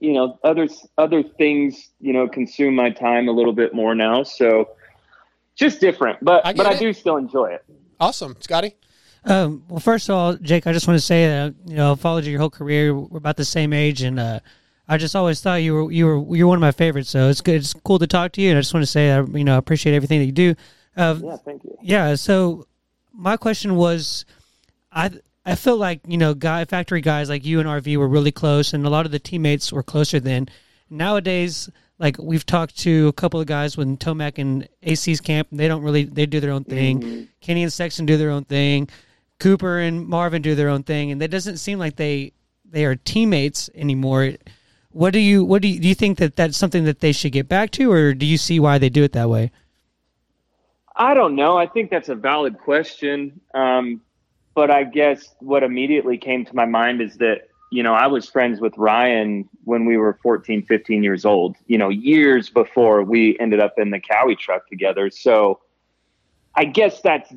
you 0.00 0.12
know, 0.14 0.38
other, 0.42 0.66
other 0.96 1.22
things, 1.22 1.90
you 2.00 2.12
know, 2.14 2.28
consume 2.28 2.74
my 2.74 2.90
time 2.90 3.28
a 3.28 3.32
little 3.32 3.52
bit 3.52 3.74
more 3.74 3.94
now. 3.94 4.22
So 4.22 4.70
just 5.56 5.80
different, 5.80 6.18
but, 6.22 6.44
I 6.46 6.54
but 6.54 6.66
I 6.66 6.72
it. 6.72 6.78
do 6.80 6.92
still 6.94 7.16
enjoy 7.16 7.52
it. 7.52 7.64
Awesome, 8.00 8.36
Scotty. 8.40 8.74
Um, 9.26 9.64
well, 9.68 9.80
first 9.80 10.08
of 10.08 10.14
all, 10.14 10.34
Jake, 10.36 10.66
I 10.66 10.72
just 10.72 10.86
want 10.86 10.98
to 10.98 11.04
say 11.04 11.26
that 11.26 11.54
you 11.66 11.74
know, 11.76 11.92
I've 11.92 12.00
followed 12.00 12.24
you 12.24 12.30
your 12.30 12.40
whole 12.40 12.50
career. 12.50 12.94
We're 12.94 13.18
about 13.18 13.36
the 13.36 13.44
same 13.44 13.72
age, 13.72 14.02
and 14.02 14.20
uh, 14.20 14.40
I 14.88 14.96
just 14.98 15.16
always 15.16 15.40
thought 15.40 15.56
you 15.56 15.74
were 15.74 15.90
you 15.92 16.06
were 16.06 16.36
you're 16.36 16.46
one 16.46 16.56
of 16.56 16.60
my 16.60 16.70
favorites. 16.72 17.10
So 17.10 17.28
it's 17.28 17.40
good. 17.40 17.56
It's 17.56 17.74
cool 17.74 17.98
to 17.98 18.06
talk 18.06 18.32
to 18.32 18.40
you, 18.40 18.50
and 18.50 18.58
I 18.58 18.60
just 18.60 18.72
want 18.72 18.84
to 18.84 18.90
say 18.90 19.10
I 19.10 19.22
you 19.22 19.44
know 19.44 19.54
I 19.54 19.58
appreciate 19.58 19.94
everything 19.94 20.20
that 20.20 20.26
you 20.26 20.32
do. 20.32 20.54
Uh, 20.96 21.18
Yeah, 21.22 21.36
thank 21.36 21.64
you. 21.64 21.76
yeah. 21.82 22.14
So 22.14 22.66
my 23.12 23.36
question 23.36 23.74
was, 23.74 24.24
I 24.92 25.10
I 25.44 25.56
feel 25.56 25.76
like 25.76 26.00
you 26.06 26.18
know, 26.18 26.32
guy 26.32 26.64
factory 26.64 27.00
guys 27.00 27.28
like 27.28 27.44
you 27.44 27.58
and 27.58 27.68
RV 27.68 27.96
were 27.96 28.08
really 28.08 28.32
close, 28.32 28.74
and 28.74 28.86
a 28.86 28.90
lot 28.90 29.06
of 29.06 29.12
the 29.12 29.18
teammates 29.18 29.72
were 29.72 29.82
closer 29.82 30.20
then. 30.20 30.48
Nowadays, 30.88 31.68
like 31.98 32.16
we've 32.18 32.46
talked 32.46 32.78
to 32.78 33.08
a 33.08 33.12
couple 33.12 33.40
of 33.40 33.46
guys 33.46 33.76
when 33.76 33.96
Tomac 33.96 34.38
and 34.38 34.68
AC's 34.84 35.20
camp, 35.20 35.48
they 35.50 35.66
don't 35.66 35.82
really 35.82 36.04
they 36.04 36.26
do 36.26 36.38
their 36.38 36.52
own 36.52 36.62
thing. 36.64 37.26
Kenny 37.40 37.64
and 37.64 37.72
Sexton 37.72 38.06
do 38.06 38.16
their 38.16 38.30
own 38.30 38.44
thing. 38.44 38.88
Cooper 39.38 39.78
and 39.78 40.06
Marvin 40.06 40.42
do 40.42 40.54
their 40.54 40.68
own 40.68 40.82
thing, 40.82 41.10
and 41.10 41.22
it 41.22 41.30
doesn't 41.30 41.58
seem 41.58 41.78
like 41.78 41.96
they 41.96 42.32
they 42.64 42.84
are 42.84 42.96
teammates 42.96 43.70
anymore. 43.74 44.32
What 44.90 45.12
do 45.12 45.18
you 45.18 45.44
what 45.44 45.62
do 45.62 45.68
you, 45.68 45.80
do 45.80 45.88
you 45.88 45.94
think 45.94 46.18
that 46.18 46.36
that's 46.36 46.56
something 46.56 46.84
that 46.84 47.00
they 47.00 47.12
should 47.12 47.32
get 47.32 47.48
back 47.48 47.70
to, 47.72 47.90
or 47.92 48.14
do 48.14 48.26
you 48.26 48.38
see 48.38 48.60
why 48.60 48.78
they 48.78 48.88
do 48.88 49.04
it 49.04 49.12
that 49.12 49.28
way? 49.28 49.50
I 50.96 51.14
don't 51.14 51.34
know. 51.36 51.58
I 51.58 51.66
think 51.66 51.90
that's 51.90 52.08
a 52.08 52.14
valid 52.14 52.58
question. 52.58 53.40
Um, 53.54 54.00
but 54.54 54.70
I 54.70 54.84
guess 54.84 55.34
what 55.40 55.62
immediately 55.62 56.16
came 56.16 56.46
to 56.46 56.56
my 56.56 56.64
mind 56.64 57.02
is 57.02 57.18
that, 57.18 57.48
you 57.70 57.82
know, 57.82 57.92
I 57.92 58.06
was 58.06 58.26
friends 58.26 58.58
with 58.58 58.72
Ryan 58.78 59.46
when 59.64 59.84
we 59.84 59.98
were 59.98 60.18
14, 60.22 60.64
15 60.64 61.02
years 61.02 61.26
old, 61.26 61.56
you 61.66 61.76
know, 61.76 61.90
years 61.90 62.48
before 62.48 63.02
we 63.02 63.38
ended 63.38 63.60
up 63.60 63.74
in 63.76 63.90
the 63.90 64.00
Kawi 64.00 64.34
truck 64.38 64.66
together. 64.66 65.10
So 65.10 65.60
I 66.54 66.64
guess 66.64 67.02
that's 67.02 67.30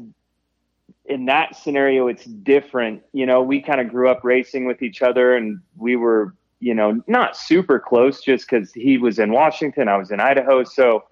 in 1.09 1.25
that 1.25 1.55
scenario, 1.55 2.07
it's 2.07 2.25
different. 2.25 3.01
You 3.13 3.25
know, 3.25 3.41
we 3.41 3.61
kind 3.61 3.81
of 3.81 3.89
grew 3.89 4.09
up 4.09 4.23
racing 4.23 4.65
with 4.65 4.81
each 4.81 5.01
other 5.01 5.35
and 5.35 5.59
we 5.75 5.95
were, 5.95 6.35
you 6.59 6.73
know, 6.73 7.01
not 7.07 7.35
super 7.35 7.79
close 7.79 8.21
just 8.21 8.47
because 8.49 8.71
he 8.73 8.97
was 8.97 9.17
in 9.17 9.31
Washington, 9.31 9.87
I 9.87 9.97
was 9.97 10.11
in 10.11 10.19
Idaho. 10.19 10.63
So, 10.63 11.03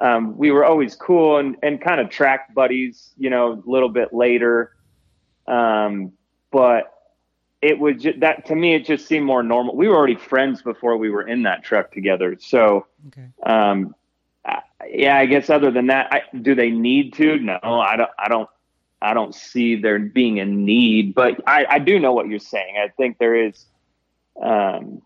um, 0.00 0.36
we 0.38 0.50
were 0.50 0.64
always 0.64 0.94
cool 0.94 1.36
and, 1.36 1.56
and 1.62 1.80
kind 1.80 2.00
of 2.00 2.08
track 2.08 2.54
buddies, 2.54 3.12
you 3.18 3.28
know, 3.28 3.62
a 3.66 3.70
little 3.70 3.90
bit 3.90 4.14
later. 4.14 4.72
Um, 5.46 6.12
but 6.50 6.92
it 7.60 7.78
would 7.78 8.00
ju- 8.00 8.18
that 8.18 8.46
to 8.46 8.56
me, 8.56 8.74
it 8.74 8.86
just 8.86 9.06
seemed 9.06 9.26
more 9.26 9.42
normal. 9.42 9.76
We 9.76 9.88
were 9.88 9.96
already 9.96 10.16
friends 10.16 10.62
before 10.62 10.96
we 10.96 11.10
were 11.10 11.26
in 11.28 11.42
that 11.42 11.62
truck 11.62 11.92
together. 11.92 12.36
So, 12.40 12.86
um, 13.44 13.94
yeah, 14.88 15.18
I 15.18 15.26
guess 15.26 15.50
other 15.50 15.70
than 15.70 15.88
that, 15.88 16.12
I, 16.12 16.22
do 16.36 16.54
they 16.54 16.70
need 16.70 17.12
to? 17.14 17.36
No, 17.38 17.58
I 17.62 17.96
don't, 17.96 18.10
I 18.18 18.28
don't, 18.28 18.48
I 19.02 19.14
don't 19.14 19.34
see 19.34 19.74
there 19.76 19.98
being 19.98 20.38
a 20.40 20.44
need, 20.44 21.14
but 21.14 21.40
I, 21.46 21.66
I 21.68 21.78
do 21.80 21.98
know 21.98 22.12
what 22.12 22.28
you're 22.28 22.38
saying. 22.38 22.76
I 22.78 22.88
think 22.88 23.18
there 23.18 23.34
is, 23.34 23.66
um, 24.40 25.02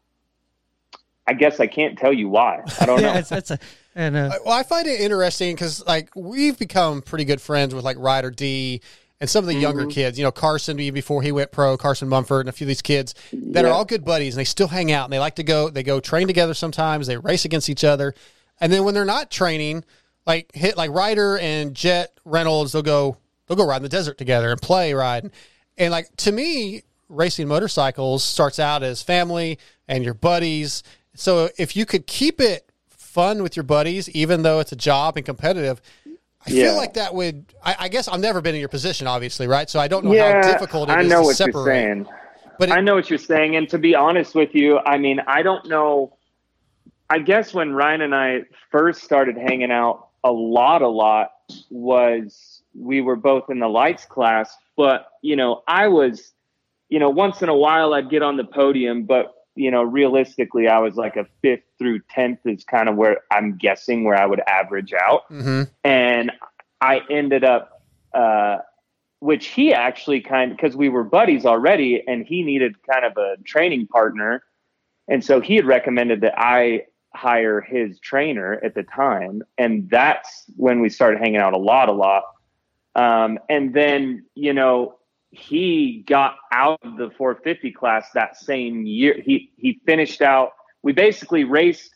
I 1.26 1.32
guess 1.32 1.58
I 1.60 1.66
can't 1.66 1.98
tell 1.98 2.12
you 2.12 2.28
why. 2.28 2.62
I 2.80 2.86
don't 2.86 3.00
know. 3.02 3.12
yeah, 3.14 3.22
it's, 3.30 3.50
a 3.50 3.58
and 3.94 4.16
uh, 4.16 4.30
Well, 4.44 4.54
I 4.54 4.62
find 4.62 4.86
it 4.86 5.00
interesting 5.00 5.54
because 5.54 5.84
like 5.86 6.10
we've 6.14 6.58
become 6.58 7.02
pretty 7.02 7.24
good 7.24 7.40
friends 7.40 7.74
with 7.74 7.84
like 7.84 7.96
Ryder 7.98 8.30
D 8.30 8.80
and 9.20 9.28
some 9.30 9.42
of 9.42 9.48
the 9.48 9.54
younger 9.54 9.86
Mhm. 9.86 9.90
kids. 9.92 10.18
You 10.18 10.24
know, 10.24 10.30
Carson 10.30 10.76
before 10.76 11.22
he 11.22 11.32
went 11.32 11.50
pro, 11.50 11.76
Carson 11.78 12.06
Mumford, 12.08 12.40
and 12.40 12.48
a 12.50 12.52
few 12.52 12.66
of 12.66 12.68
these 12.68 12.82
kids 12.82 13.14
that 13.32 13.64
are 13.64 13.70
all 13.72 13.86
good 13.86 14.04
buddies, 14.04 14.34
and 14.34 14.40
they 14.40 14.44
still 14.44 14.68
hang 14.68 14.92
out 14.92 15.04
and 15.04 15.12
they 15.12 15.18
like 15.18 15.36
to 15.36 15.42
go. 15.42 15.70
They 15.70 15.82
go 15.82 15.98
train 16.00 16.26
together 16.26 16.52
sometimes. 16.54 17.06
They 17.06 17.16
race 17.16 17.44
against 17.46 17.70
each 17.70 17.82
other, 17.82 18.14
and 18.60 18.70
then 18.70 18.84
when 18.84 18.92
they're 18.94 19.06
not 19.06 19.30
training, 19.30 19.84
like 20.26 20.54
hit 20.54 20.76
like 20.76 20.90
Ryder 20.90 21.38
and 21.38 21.74
Jett 21.74 22.12
Reynolds, 22.26 22.72
they'll 22.72 22.82
go 22.82 23.16
they'll 23.46 23.56
go 23.56 23.66
ride 23.66 23.78
in 23.78 23.82
the 23.82 23.88
desert 23.88 24.18
together 24.18 24.50
and 24.50 24.60
play 24.60 24.92
ride. 24.94 25.30
And 25.78 25.90
like 25.90 26.14
to 26.18 26.32
me, 26.32 26.82
racing 27.08 27.48
motorcycles 27.48 28.24
starts 28.24 28.58
out 28.58 28.82
as 28.82 29.02
family 29.02 29.58
and 29.88 30.04
your 30.04 30.14
buddies. 30.14 30.82
So 31.14 31.50
if 31.58 31.76
you 31.76 31.86
could 31.86 32.06
keep 32.06 32.40
it 32.40 32.70
fun 32.88 33.42
with 33.42 33.56
your 33.56 33.62
buddies, 33.62 34.08
even 34.10 34.42
though 34.42 34.60
it's 34.60 34.72
a 34.72 34.76
job 34.76 35.16
and 35.16 35.24
competitive, 35.24 35.80
I 36.46 36.50
Yeah. 36.50 36.66
feel 36.66 36.76
like 36.76 36.94
that 36.94 37.14
would. 37.14 37.52
I, 37.64 37.76
I 37.80 37.88
guess 37.88 38.08
I've 38.08 38.20
never 38.20 38.40
been 38.40 38.54
in 38.54 38.60
your 38.60 38.68
position, 38.68 39.06
obviously, 39.06 39.46
right? 39.46 39.68
So 39.68 39.80
I 39.80 39.88
don't 39.88 40.04
know 40.04 40.12
yeah, 40.12 40.42
how 40.44 40.52
difficult 40.52 40.88
it 40.90 40.92
I 40.92 41.02
is 41.02 41.08
know 41.08 41.20
to 41.20 41.24
what 41.26 41.36
separate. 41.36 41.54
you're 41.54 41.64
saying. 41.66 42.06
But 42.58 42.70
I 42.70 42.80
know 42.80 42.94
what 42.94 43.10
you're 43.10 43.18
saying, 43.18 43.56
and 43.56 43.68
to 43.70 43.78
be 43.78 43.94
honest 43.94 44.34
with 44.34 44.54
you, 44.54 44.78
I 44.78 44.96
mean, 44.98 45.20
I 45.26 45.42
don't 45.42 45.66
know. 45.68 46.16
I 47.10 47.18
guess 47.18 47.52
when 47.52 47.72
Ryan 47.72 48.00
and 48.00 48.14
I 48.14 48.40
first 48.70 49.02
started 49.02 49.36
hanging 49.36 49.70
out 49.70 50.08
a 50.24 50.32
lot, 50.32 50.82
a 50.82 50.88
lot 50.88 51.32
was 51.70 52.34
we 52.78 53.00
were 53.00 53.16
both 53.16 53.50
in 53.50 53.58
the 53.58 53.68
lights 53.68 54.04
class, 54.04 54.56
but 54.76 55.08
you 55.22 55.36
know, 55.36 55.62
I 55.66 55.88
was, 55.88 56.32
you 56.88 56.98
know, 56.98 57.10
once 57.10 57.42
in 57.42 57.48
a 57.48 57.56
while 57.56 57.94
I'd 57.94 58.10
get 58.10 58.22
on 58.22 58.36
the 58.36 58.44
podium, 58.44 59.04
but 59.04 59.32
you 59.54 59.70
know, 59.70 59.82
realistically, 59.82 60.68
I 60.68 60.78
was 60.78 60.96
like 60.96 61.16
a 61.16 61.26
fifth 61.40 61.64
through 61.78 62.00
tenth 62.10 62.40
is 62.44 62.62
kind 62.64 62.88
of 62.88 62.96
where 62.96 63.20
I'm 63.32 63.56
guessing 63.56 64.04
where 64.04 64.20
I 64.20 64.26
would 64.26 64.40
average 64.46 64.92
out. 64.92 65.24
Hmm 65.28 65.62
and 65.84 66.32
I 66.80 67.00
ended 67.08 67.44
up, 67.44 67.82
uh, 68.12 68.58
which 69.20 69.46
he 69.46 69.72
actually 69.72 70.20
kind 70.20 70.50
of 70.50 70.56
because 70.56 70.76
we 70.76 70.88
were 70.88 71.04
buddies 71.04 71.46
already, 71.46 72.02
and 72.06 72.26
he 72.26 72.42
needed 72.42 72.74
kind 72.82 73.04
of 73.04 73.16
a 73.16 73.36
training 73.44 73.86
partner, 73.86 74.42
and 75.08 75.24
so 75.24 75.40
he 75.40 75.56
had 75.56 75.64
recommended 75.64 76.20
that 76.22 76.34
I 76.36 76.82
hire 77.14 77.60
his 77.60 77.98
trainer 78.00 78.60
at 78.62 78.74
the 78.74 78.82
time, 78.82 79.42
and 79.56 79.88
that's 79.88 80.44
when 80.56 80.80
we 80.80 80.90
started 80.90 81.18
hanging 81.18 81.36
out 81.36 81.54
a 81.54 81.58
lot, 81.58 81.88
a 81.88 81.92
lot. 81.92 82.24
Um, 82.96 83.38
and 83.48 83.72
then 83.72 84.24
you 84.34 84.52
know 84.52 84.96
he 85.30 86.04
got 86.08 86.36
out 86.52 86.80
of 86.82 86.96
the 86.96 87.10
450 87.10 87.70
class 87.72 88.10
that 88.14 88.36
same 88.36 88.86
year. 88.86 89.14
He 89.22 89.52
he 89.56 89.80
finished 89.86 90.22
out. 90.22 90.52
We 90.82 90.92
basically 90.92 91.44
raced. 91.44 91.92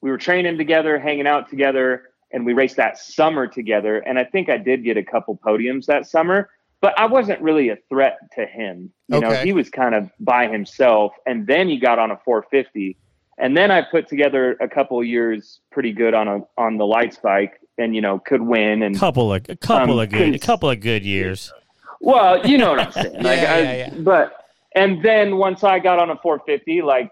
We 0.00 0.10
were 0.10 0.18
training 0.18 0.56
together, 0.58 0.98
hanging 0.98 1.26
out 1.26 1.50
together, 1.50 2.04
and 2.32 2.46
we 2.46 2.52
raced 2.52 2.76
that 2.76 2.98
summer 2.98 3.46
together. 3.46 3.98
And 3.98 4.18
I 4.18 4.24
think 4.24 4.48
I 4.48 4.58
did 4.58 4.84
get 4.84 4.96
a 4.96 5.02
couple 5.02 5.36
podiums 5.36 5.86
that 5.86 6.06
summer, 6.06 6.50
but 6.80 6.98
I 6.98 7.06
wasn't 7.06 7.40
really 7.40 7.70
a 7.70 7.78
threat 7.88 8.18
to 8.34 8.44
him. 8.44 8.92
You 9.08 9.20
know, 9.20 9.32
he 9.32 9.52
was 9.52 9.70
kind 9.70 9.94
of 9.94 10.10
by 10.20 10.48
himself. 10.48 11.14
And 11.26 11.46
then 11.46 11.68
he 11.68 11.78
got 11.78 11.98
on 11.98 12.10
a 12.10 12.18
450. 12.24 12.98
And 13.38 13.56
then 13.56 13.70
I 13.70 13.82
put 13.82 14.08
together 14.08 14.56
a 14.60 14.68
couple 14.68 14.98
of 15.00 15.06
years 15.06 15.60
pretty 15.72 15.92
good 15.92 16.14
on 16.14 16.28
a 16.28 16.40
on 16.56 16.76
the 16.76 16.86
light 16.86 17.14
spike, 17.14 17.60
and 17.78 17.94
you 17.94 18.00
know 18.00 18.18
could 18.20 18.42
win. 18.42 18.82
And 18.82 18.96
couple 18.98 19.32
of 19.32 19.44
a 19.48 19.56
couple 19.56 19.94
Um, 19.94 19.98
of 20.00 20.10
good 20.10 20.34
a 20.34 20.38
couple 20.38 20.70
of 20.70 20.80
good 20.80 21.04
years. 21.04 21.52
well, 22.00 22.46
you 22.46 22.58
know 22.58 22.70
what 22.70 22.80
I'm 22.80 22.92
saying. 22.92 23.14
Like, 23.22 23.40
Yeah, 23.40 23.54
I, 23.54 23.58
yeah, 23.60 23.76
yeah. 23.76 23.90
But 23.98 24.36
and 24.74 25.02
then 25.02 25.36
once 25.36 25.64
I 25.64 25.78
got 25.78 25.98
on 25.98 26.10
a 26.10 26.16
450, 26.16 26.82
like 26.82 27.10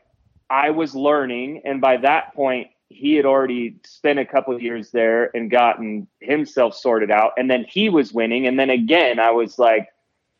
I 0.51 0.71
was 0.71 0.95
learning, 0.95 1.63
and 1.65 1.81
by 1.81 1.97
that 1.99 2.35
point, 2.35 2.69
he 2.89 3.15
had 3.15 3.25
already 3.25 3.77
spent 3.85 4.19
a 4.19 4.25
couple 4.25 4.55
of 4.55 4.61
years 4.61 4.91
there 4.91 5.35
and 5.35 5.51
gotten 5.51 6.07
himself 6.21 6.75
sorted 6.77 7.11
out, 7.11 7.33
and 7.37 7.51
then 7.51 7.65
he 7.69 7.89
was 7.89 8.13
winning, 8.13 8.47
and 8.47 8.59
then 8.59 8.71
again, 8.71 9.19
I 9.19 9.31
was 9.31 9.59
like, 9.59 9.89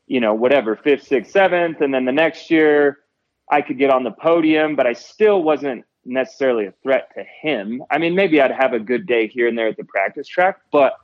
you 0.07 0.21
know, 0.21 0.35
whatever, 0.35 0.77
fifth, 0.77 1.05
sixth, 1.07 1.33
seventh, 1.33 1.81
and 1.81 1.95
then 1.95 2.05
the 2.05 2.13
next 2.13 2.51
year, 2.51 2.99
I 3.51 3.63
could 3.63 3.79
get 3.79 3.91
on 3.91 4.05
the 4.05 4.11
podium, 4.11 4.77
but 4.77 4.87
I 4.87 4.93
still 4.93 5.43
wasn't 5.43 5.85
necessarily 6.05 6.67
a 6.67 6.73
threat 6.83 7.11
to 7.15 7.25
him. 7.25 7.83
I 7.91 7.99
mean, 7.99 8.15
maybe 8.15 8.41
I'd 8.41 8.51
have 8.51 8.73
a 8.73 8.81
good 8.81 9.07
day 9.07 9.27
here 9.29 9.47
and 9.47 9.57
there 9.57 9.69
at 9.69 9.77
the 9.77 9.85
practice 9.85 10.27
track, 10.27 10.61
but 10.71 10.95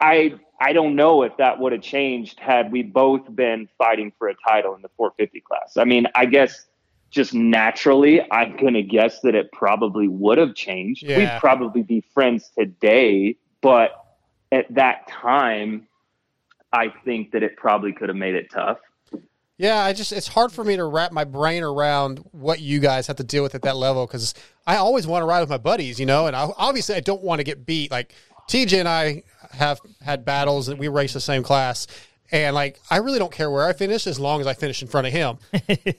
I 0.00 0.34
I 0.60 0.72
don't 0.72 0.96
know 0.96 1.22
if 1.22 1.36
that 1.36 1.58
would 1.60 1.72
have 1.72 1.82
changed 1.82 2.40
had 2.40 2.72
we 2.72 2.82
both 2.82 3.34
been 3.34 3.68
fighting 3.78 4.12
for 4.18 4.28
a 4.28 4.34
title 4.46 4.74
in 4.74 4.82
the 4.82 4.90
450 4.96 5.40
class. 5.40 5.76
I 5.76 5.84
mean, 5.84 6.06
I 6.14 6.26
guess 6.26 6.66
just 7.10 7.32
naturally, 7.32 8.20
I'm 8.30 8.56
gonna 8.56 8.82
guess 8.82 9.20
that 9.20 9.34
it 9.34 9.50
probably 9.52 10.08
would 10.08 10.38
have 10.38 10.54
changed. 10.54 11.02
Yeah. 11.02 11.18
We'd 11.18 11.40
probably 11.40 11.82
be 11.82 12.02
friends 12.12 12.50
today, 12.58 13.36
but 13.60 13.92
at 14.52 14.72
that 14.74 15.08
time, 15.08 15.86
I 16.72 16.92
think 17.04 17.32
that 17.32 17.42
it 17.42 17.56
probably 17.56 17.92
could 17.92 18.08
have 18.08 18.16
made 18.16 18.34
it 18.34 18.50
tough. 18.50 18.78
Yeah, 19.58 19.82
I 19.82 19.92
just 19.92 20.12
it's 20.12 20.28
hard 20.28 20.52
for 20.52 20.62
me 20.62 20.76
to 20.76 20.84
wrap 20.84 21.10
my 21.10 21.24
brain 21.24 21.64
around 21.64 22.24
what 22.30 22.60
you 22.60 22.78
guys 22.78 23.08
have 23.08 23.16
to 23.16 23.24
deal 23.24 23.42
with 23.42 23.56
at 23.56 23.62
that 23.62 23.76
level 23.76 24.06
because 24.06 24.32
I 24.68 24.76
always 24.76 25.04
want 25.04 25.22
to 25.22 25.26
ride 25.26 25.40
with 25.40 25.50
my 25.50 25.58
buddies, 25.58 25.98
you 25.98 26.06
know, 26.06 26.28
and 26.28 26.36
I, 26.36 26.48
obviously 26.56 26.94
I 26.94 27.00
don't 27.00 27.22
want 27.22 27.40
to 27.40 27.44
get 27.44 27.66
beat. 27.66 27.90
Like 27.90 28.14
TJ 28.48 28.78
and 28.78 28.88
I 28.88 29.24
have 29.50 29.80
had 30.00 30.24
battles 30.24 30.68
and 30.68 30.78
we 30.78 30.86
race 30.86 31.12
the 31.12 31.20
same 31.20 31.42
class, 31.42 31.88
and 32.30 32.54
like 32.54 32.80
I 32.90 32.98
really 32.98 33.18
don't 33.18 33.32
care 33.32 33.50
where 33.50 33.66
I 33.66 33.72
finish 33.72 34.06
as 34.06 34.18
long 34.20 34.40
as 34.40 34.46
I 34.46 34.54
finish 34.54 34.82
in 34.82 34.88
front 34.88 35.06
of 35.06 35.12
him. 35.12 35.38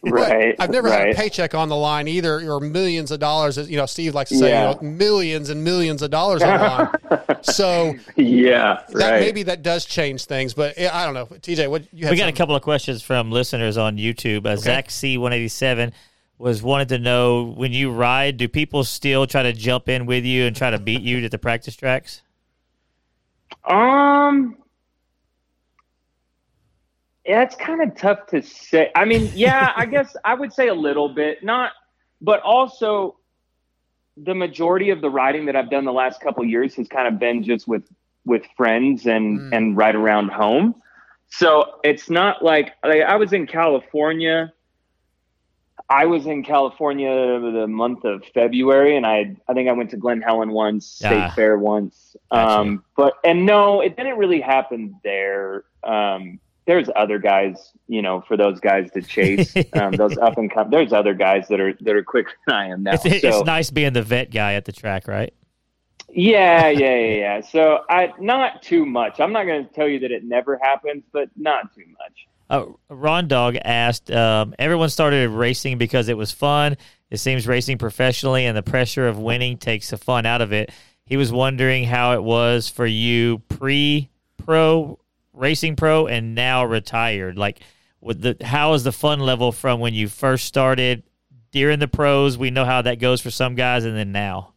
Right. 0.04 0.56
I've 0.60 0.70
never 0.72 0.90
had 0.92 1.10
a 1.10 1.14
paycheck 1.14 1.54
on 1.56 1.70
the 1.70 1.76
line 1.76 2.08
either, 2.08 2.50
or 2.52 2.60
millions 2.60 3.12
of 3.12 3.20
dollars. 3.20 3.58
As 3.58 3.70
you 3.70 3.78
know, 3.78 3.86
Steve 3.86 4.14
likes 4.16 4.30
to 4.32 4.38
say, 4.38 4.50
Yeah. 4.50 4.70
you 4.72 4.76
know, 4.76 4.82
millions 4.90 5.50
and 5.50 5.64
millions 5.64 6.02
of 6.02 6.12
dollars 6.12 6.42
on 6.42 6.60
the 6.60 6.66
line. 6.66 7.38
so 7.44 7.94
Yeah, 8.16 8.82
that 8.90 8.96
right. 8.96 9.20
maybe 9.22 9.44
that 9.44 9.62
does 9.62 9.86
change 9.86 10.26
things, 10.26 10.54
but 10.54 10.78
I 10.80 11.06
don't 11.06 11.14
know. 11.14 11.26
TJ, 11.26 11.70
what 11.70 11.84
you 11.94 12.06
have? 12.06 12.12
We 12.12 12.18
got 12.18 12.30
a 12.30 12.34
couple 12.34 12.56
of 12.56 12.62
questions 12.62 13.02
from 13.04 13.32
listeners 13.32 13.78
on 13.78 13.98
YouTube. 13.98 14.46
Uh, 14.46 14.56
Zach 14.56 14.90
C 14.92 15.18
one 15.18 15.32
eighty 15.34 15.48
seven 15.48 15.94
was 16.38 16.64
wanted 16.64 16.90
to 16.90 16.98
know 16.98 17.44
when 17.44 17.74
you 17.74 17.92
ride, 17.92 18.38
do 18.38 18.48
people 18.48 18.84
still 18.84 19.28
try 19.28 19.44
to 19.44 19.54
jump 19.54 19.90
in 19.90 20.06
with 20.06 20.24
you 20.26 20.46
and 20.46 20.56
try 20.56 20.70
to 20.72 20.80
beat 20.80 21.02
you 21.02 21.24
at 21.24 21.32
the 21.32 21.38
practice 21.38 21.76
tracks? 21.76 22.22
Um, 23.66 24.56
yeah, 27.30 27.44
it's 27.44 27.56
kind 27.56 27.80
of 27.84 27.96
tough 27.96 28.26
to 28.28 28.42
say. 28.42 28.90
I 28.96 29.06
mean, 29.06 29.32
yeah, 29.36 29.72
I 29.76 29.86
guess 29.96 30.16
I 30.26 30.34
would 30.34 30.52
say 30.52 30.68
a 30.68 30.74
little 30.74 31.10
bit, 31.14 31.44
not, 31.44 31.74
but 32.22 32.42
also 32.42 33.18
the 34.18 34.34
majority 34.34 34.90
of 34.90 35.00
the 35.02 35.10
writing 35.12 35.46
that 35.46 35.56
I've 35.56 35.70
done 35.70 35.86
the 35.86 35.94
last 35.94 36.22
couple 36.22 36.44
of 36.44 36.50
years 36.50 36.74
has 36.76 36.88
kind 36.88 37.08
of 37.08 37.20
been 37.20 37.44
just 37.44 37.68
with 37.68 37.84
with 38.26 38.44
friends 38.58 39.06
and 39.06 39.40
Mm. 39.40 39.56
and 39.56 39.78
right 39.78 39.96
around 39.96 40.30
home. 40.32 40.76
so 41.30 41.80
it's 41.84 42.10
not 42.10 42.44
like, 42.44 42.74
like 42.84 43.04
I 43.04 43.16
was 43.18 43.32
in 43.34 43.46
California. 43.46 44.52
I 45.88 46.06
was 46.06 46.26
in 46.26 46.44
California 46.44 47.40
the 47.40 47.68
month 47.68 48.04
of 48.06 48.24
February, 48.34 48.98
and 48.98 49.06
I 49.06 49.36
I 49.48 49.54
think 49.54 49.70
I 49.70 49.74
went 49.74 49.92
to 49.92 49.98
Glen 49.98 50.22
Helen 50.22 50.50
once, 50.52 50.88
State 50.88 51.26
Ah. 51.30 51.34
Fair 51.36 51.58
once. 51.60 52.16
Gotcha. 52.32 52.60
Um, 52.62 52.84
but 52.98 53.14
and 53.24 53.46
no, 53.46 53.82
it 53.82 53.96
didn't 53.96 54.18
really 54.18 54.42
happen 54.42 54.96
there. 55.04 55.64
Um, 55.84 56.40
there's 56.70 56.88
other 56.96 57.18
guys, 57.18 57.74
you 57.88 58.04
know, 58.04 58.22
for 58.28 58.38
those 58.38 58.60
guys 58.60 58.92
to 58.92 59.02
chase. 59.02 59.56
um, 59.74 59.92
those 59.94 60.16
up 60.20 60.38
and 60.38 60.54
come. 60.54 60.70
There's 60.70 60.94
other 60.94 61.16
guys 61.16 61.48
that 61.48 61.60
are 61.60 61.74
that 61.82 61.96
are 61.96 62.04
quicker 62.04 62.32
than 62.46 62.56
I 62.56 62.68
am 62.70 62.84
now. 62.84 62.92
It's, 62.94 63.06
it's 63.06 63.22
So- 63.22 63.42
nice 63.42 63.72
being 63.72 63.94
the 63.94 64.04
vet 64.04 64.30
guy 64.30 64.54
at 64.54 64.66
the 64.66 64.72
track, 64.72 65.08
right? 65.08 65.34
yeah, 66.12 66.70
yeah, 66.70 66.96
yeah, 66.96 67.16
yeah. 67.16 67.42
So 67.52 67.80
I 67.90 68.14
not 68.20 68.62
too 68.62 68.86
much. 68.86 69.20
I'm 69.20 69.34
not 69.34 69.46
going 69.46 69.68
to 69.68 69.74
tell 69.74 69.88
you 69.88 70.00
that 70.02 70.12
it 70.12 70.24
never 70.24 70.60
happens, 70.62 71.04
but 71.12 71.30
not 71.36 71.74
too 71.74 71.86
much. 71.88 72.28
Uh, 72.52 72.66
Ron 72.90 73.28
Dog 73.28 73.58
asked, 73.64 74.12
um, 74.12 74.54
everyone 74.60 74.90
started 74.90 75.30
racing 75.30 75.78
because 75.80 76.08
it 76.08 76.18
was 76.18 76.32
fun. 76.32 76.78
It 77.10 77.18
seems 77.18 77.48
racing 77.48 77.80
professionally 77.80 78.46
and 78.46 78.56
the 78.56 78.64
pressure 78.64 79.08
of 79.08 79.18
winning 79.18 79.58
takes 79.58 79.90
the 79.90 79.98
fun 79.98 80.26
out 80.28 80.42
of 80.42 80.52
it. 80.54 80.72
He 81.06 81.18
was 81.18 81.32
wondering 81.32 81.84
how 81.84 82.14
it 82.14 82.24
was 82.24 82.70
for 82.70 82.86
you 82.86 83.40
pre 83.50 84.10
pro, 84.38 85.00
racing 85.40 85.76
pro, 85.76 86.08
and 86.08 86.36
now 86.36 86.64
retired. 86.66 87.38
Like, 87.38 87.62
with 88.02 88.22
the 88.22 88.38
how 88.46 88.74
is 88.74 88.84
the 88.84 88.92
fun 88.92 89.20
level 89.20 89.52
from 89.52 89.80
when 89.80 89.94
you 89.94 90.08
first 90.08 90.46
started 90.46 91.04
during 91.52 91.80
the 91.80 91.88
pros? 91.88 92.38
We 92.38 92.52
know 92.52 92.66
how 92.66 92.82
that 92.84 93.00
goes 93.00 93.22
for 93.22 93.32
some 93.32 93.56
guys, 93.56 93.86
and 93.86 93.96
then 93.96 94.12
now. 94.12 94.54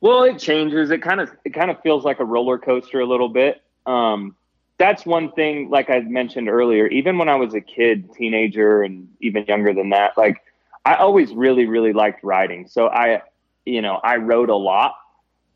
Well, 0.00 0.22
it 0.24 0.38
changes. 0.38 0.90
It 0.90 1.02
kind 1.02 1.20
of 1.20 1.30
it 1.44 1.50
kind 1.50 1.70
of 1.70 1.80
feels 1.82 2.04
like 2.04 2.20
a 2.20 2.24
roller 2.24 2.58
coaster 2.58 3.00
a 3.00 3.06
little 3.06 3.28
bit. 3.28 3.62
Um, 3.86 4.34
that's 4.78 5.04
one 5.04 5.32
thing. 5.32 5.68
Like 5.68 5.90
I 5.90 6.00
mentioned 6.00 6.48
earlier, 6.48 6.86
even 6.86 7.18
when 7.18 7.28
I 7.28 7.36
was 7.36 7.54
a 7.54 7.60
kid, 7.60 8.12
teenager, 8.14 8.82
and 8.82 9.08
even 9.20 9.44
younger 9.44 9.74
than 9.74 9.90
that, 9.90 10.16
like 10.16 10.38
I 10.84 10.94
always 10.94 11.32
really 11.32 11.66
really 11.66 11.92
liked 11.92 12.24
riding. 12.24 12.66
So 12.66 12.88
I, 12.88 13.22
you 13.66 13.82
know, 13.82 14.00
I 14.02 14.16
rode 14.16 14.48
a 14.48 14.56
lot. 14.56 14.94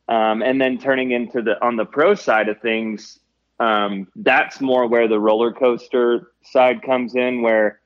Um, 0.07 0.43
and 0.43 0.61
then 0.61 0.77
turning 0.77 1.13
into 1.13 1.41
the 1.41 1.63
on 1.65 1.77
the 1.77 1.87
pro 1.87 2.15
side 2.15 2.51
of 2.51 2.61
things, 2.61 3.19
um, 3.61 4.09
that's 4.17 4.61
more 4.61 4.87
where 4.87 5.09
the 5.09 5.19
roller 5.21 5.53
coaster 5.53 6.33
side 6.43 6.83
comes 6.83 7.15
in, 7.15 7.43
where 7.43 7.81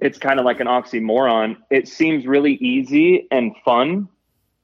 it's 0.00 0.18
kind 0.18 0.38
of 0.38 0.44
like 0.44 0.60
an 0.60 0.66
oxymoron. 0.66 1.56
It 1.70 1.88
seems 1.88 2.26
really 2.26 2.54
easy 2.54 3.26
and 3.30 3.54
fun 3.64 4.08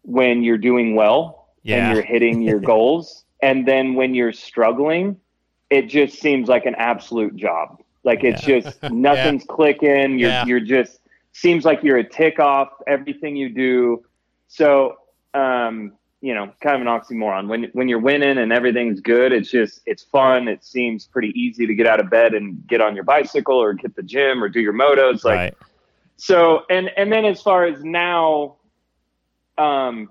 when 0.03 0.43
you're 0.43 0.59
doing 0.59 0.95
well 0.95 1.49
Yeah. 1.63 1.77
and 1.79 1.95
you're 1.95 2.03
hitting 2.05 2.43
your 2.43 2.61
goals. 2.73 3.25
And 3.43 3.67
then 3.67 3.95
when 3.95 4.15
you're 4.15 4.33
struggling, 4.33 5.17
it 5.71 5.89
just 5.89 6.19
seems 6.21 6.49
like 6.49 6.67
an 6.67 6.75
absolute 6.77 7.37
job. 7.37 7.79
Like 8.05 8.23
it's 8.23 8.47
Yeah. 8.47 8.61
just 8.61 8.83
nothing's 8.91 9.45
clicking. 9.45 10.19
You're 10.19 10.31
Yeah. 10.31 10.45
you're 10.47 10.61
just 10.61 11.01
seems 11.33 11.65
like 11.65 11.83
you're 11.83 11.99
a 11.99 12.09
tick 12.09 12.39
off 12.39 12.69
everything 12.87 13.37
you 13.37 13.49
do. 13.49 14.05
So 14.47 14.97
um, 15.35 15.93
you 16.25 16.33
know, 16.33 16.51
kind 16.63 16.75
of 16.75 16.81
an 16.81 16.87
oxymoron. 16.87 17.49
When 17.49 17.65
when 17.75 17.87
you're 17.87 17.99
winning 17.99 18.39
and 18.39 18.51
everything's 18.51 19.01
good, 19.01 19.31
it's 19.31 19.51
just 19.51 19.83
it's 19.85 20.05
fun. 20.05 20.49
It 20.49 20.65
seems 20.65 21.07
pretty 21.07 21.39
easy 21.39 21.67
to 21.67 21.75
get 21.75 21.87
out 21.87 22.01
of 22.01 22.09
bed 22.09 22.33
and 22.33 22.67
get 22.67 22.81
on 22.81 22.95
your 22.95 23.05
bicycle 23.05 23.57
or 23.57 23.75
get 23.75 23.95
the 23.95 24.03
gym 24.03 24.43
or 24.43 24.49
do 24.49 24.59
your 24.59 24.73
motos. 24.73 25.23
Like 25.23 25.37
right. 25.37 25.55
so 26.17 26.63
and 26.71 26.91
and 26.97 27.13
then 27.13 27.27
as 27.27 27.43
far 27.43 27.67
as 27.67 27.85
now 27.85 28.57
um 29.59 30.09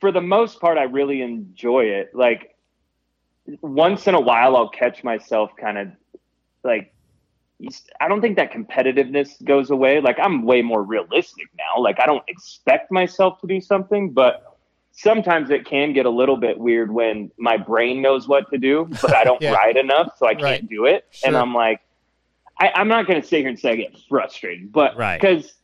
for 0.00 0.12
the 0.12 0.20
most 0.20 0.60
part 0.60 0.78
i 0.78 0.84
really 0.84 1.20
enjoy 1.20 1.80
it 1.84 2.14
like 2.14 2.54
once 3.60 4.06
in 4.06 4.14
a 4.14 4.20
while 4.20 4.56
i'll 4.56 4.68
catch 4.68 5.02
myself 5.02 5.50
kind 5.60 5.78
of 5.78 5.88
like 6.62 6.92
i 8.00 8.06
don't 8.06 8.20
think 8.20 8.36
that 8.36 8.52
competitiveness 8.52 9.42
goes 9.44 9.70
away 9.70 10.00
like 10.00 10.16
i'm 10.20 10.44
way 10.44 10.62
more 10.62 10.84
realistic 10.84 11.48
now 11.56 11.82
like 11.82 11.98
i 11.98 12.06
don't 12.06 12.22
expect 12.28 12.92
myself 12.92 13.40
to 13.40 13.48
do 13.48 13.60
something 13.60 14.10
but 14.10 14.57
sometimes 15.02 15.50
it 15.50 15.64
can 15.64 15.92
get 15.92 16.06
a 16.06 16.10
little 16.10 16.36
bit 16.36 16.58
weird 16.58 16.92
when 16.92 17.30
my 17.38 17.56
brain 17.56 18.02
knows 18.02 18.26
what 18.26 18.50
to 18.50 18.58
do 18.58 18.88
but 19.02 19.14
i 19.14 19.22
don't 19.24 19.40
Yeah. 19.46 19.52
ride 19.52 19.76
enough 19.76 20.12
so 20.18 20.26
i 20.26 20.32
can't 20.34 20.42
Right. 20.42 20.68
do 20.68 20.86
it 20.86 21.04
and 21.24 21.36
i'm 21.36 21.54
like 21.54 21.80
I, 22.60 22.72
I'm 22.74 22.88
not 22.88 23.06
going 23.06 23.22
to 23.22 23.26
sit 23.28 23.38
here 23.38 23.48
and 23.48 23.56
say 23.56 23.70
I 23.70 23.76
get 23.76 23.96
frustrated, 24.08 24.72
but 24.72 24.96
Right. 24.96 25.20
because 25.20 25.54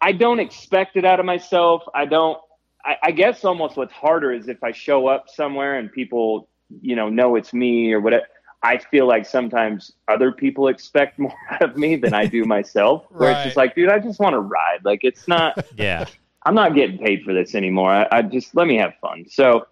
I 0.00 0.12
don't 0.12 0.38
expect 0.38 0.96
it 0.96 1.04
out 1.04 1.18
of 1.18 1.26
myself. 1.26 1.82
I 1.92 2.04
don't. 2.04 2.38
I, 2.84 2.96
I 3.02 3.10
guess 3.10 3.44
almost 3.44 3.76
what's 3.76 3.92
harder 3.92 4.32
is 4.32 4.46
if 4.46 4.62
I 4.62 4.70
show 4.70 5.08
up 5.08 5.28
somewhere 5.28 5.80
and 5.80 5.90
people, 5.90 6.48
you 6.80 6.94
know, 6.94 7.08
know 7.08 7.34
it's 7.34 7.52
me 7.52 7.92
or 7.92 7.98
whatever. 7.98 8.24
I 8.62 8.78
feel 8.78 9.08
like 9.08 9.26
sometimes 9.26 9.90
other 10.06 10.30
people 10.30 10.68
expect 10.68 11.18
more 11.18 11.34
out 11.50 11.62
of 11.62 11.76
me 11.76 11.96
than 11.96 12.14
I 12.14 12.26
do 12.26 12.44
myself. 12.44 13.06
Where 13.10 13.32
it's 13.32 13.42
just 13.42 13.56
like, 13.56 13.74
dude, 13.74 13.88
I 13.90 13.98
just 13.98 14.20
want 14.20 14.34
to 14.34 14.40
ride. 14.40 14.84
Like 14.84 15.00
it's 15.02 15.26
not. 15.26 15.58
Yeah. 15.76 16.04
I'm 16.48 16.54
not 16.54 16.74
getting 16.74 16.96
paid 16.98 17.24
for 17.24 17.34
this 17.34 17.54
anymore. 17.54 17.90
I, 17.92 18.06
I 18.10 18.22
just 18.22 18.54
let 18.54 18.66
me 18.66 18.76
have 18.76 18.94
fun. 19.02 19.26
So, 19.28 19.66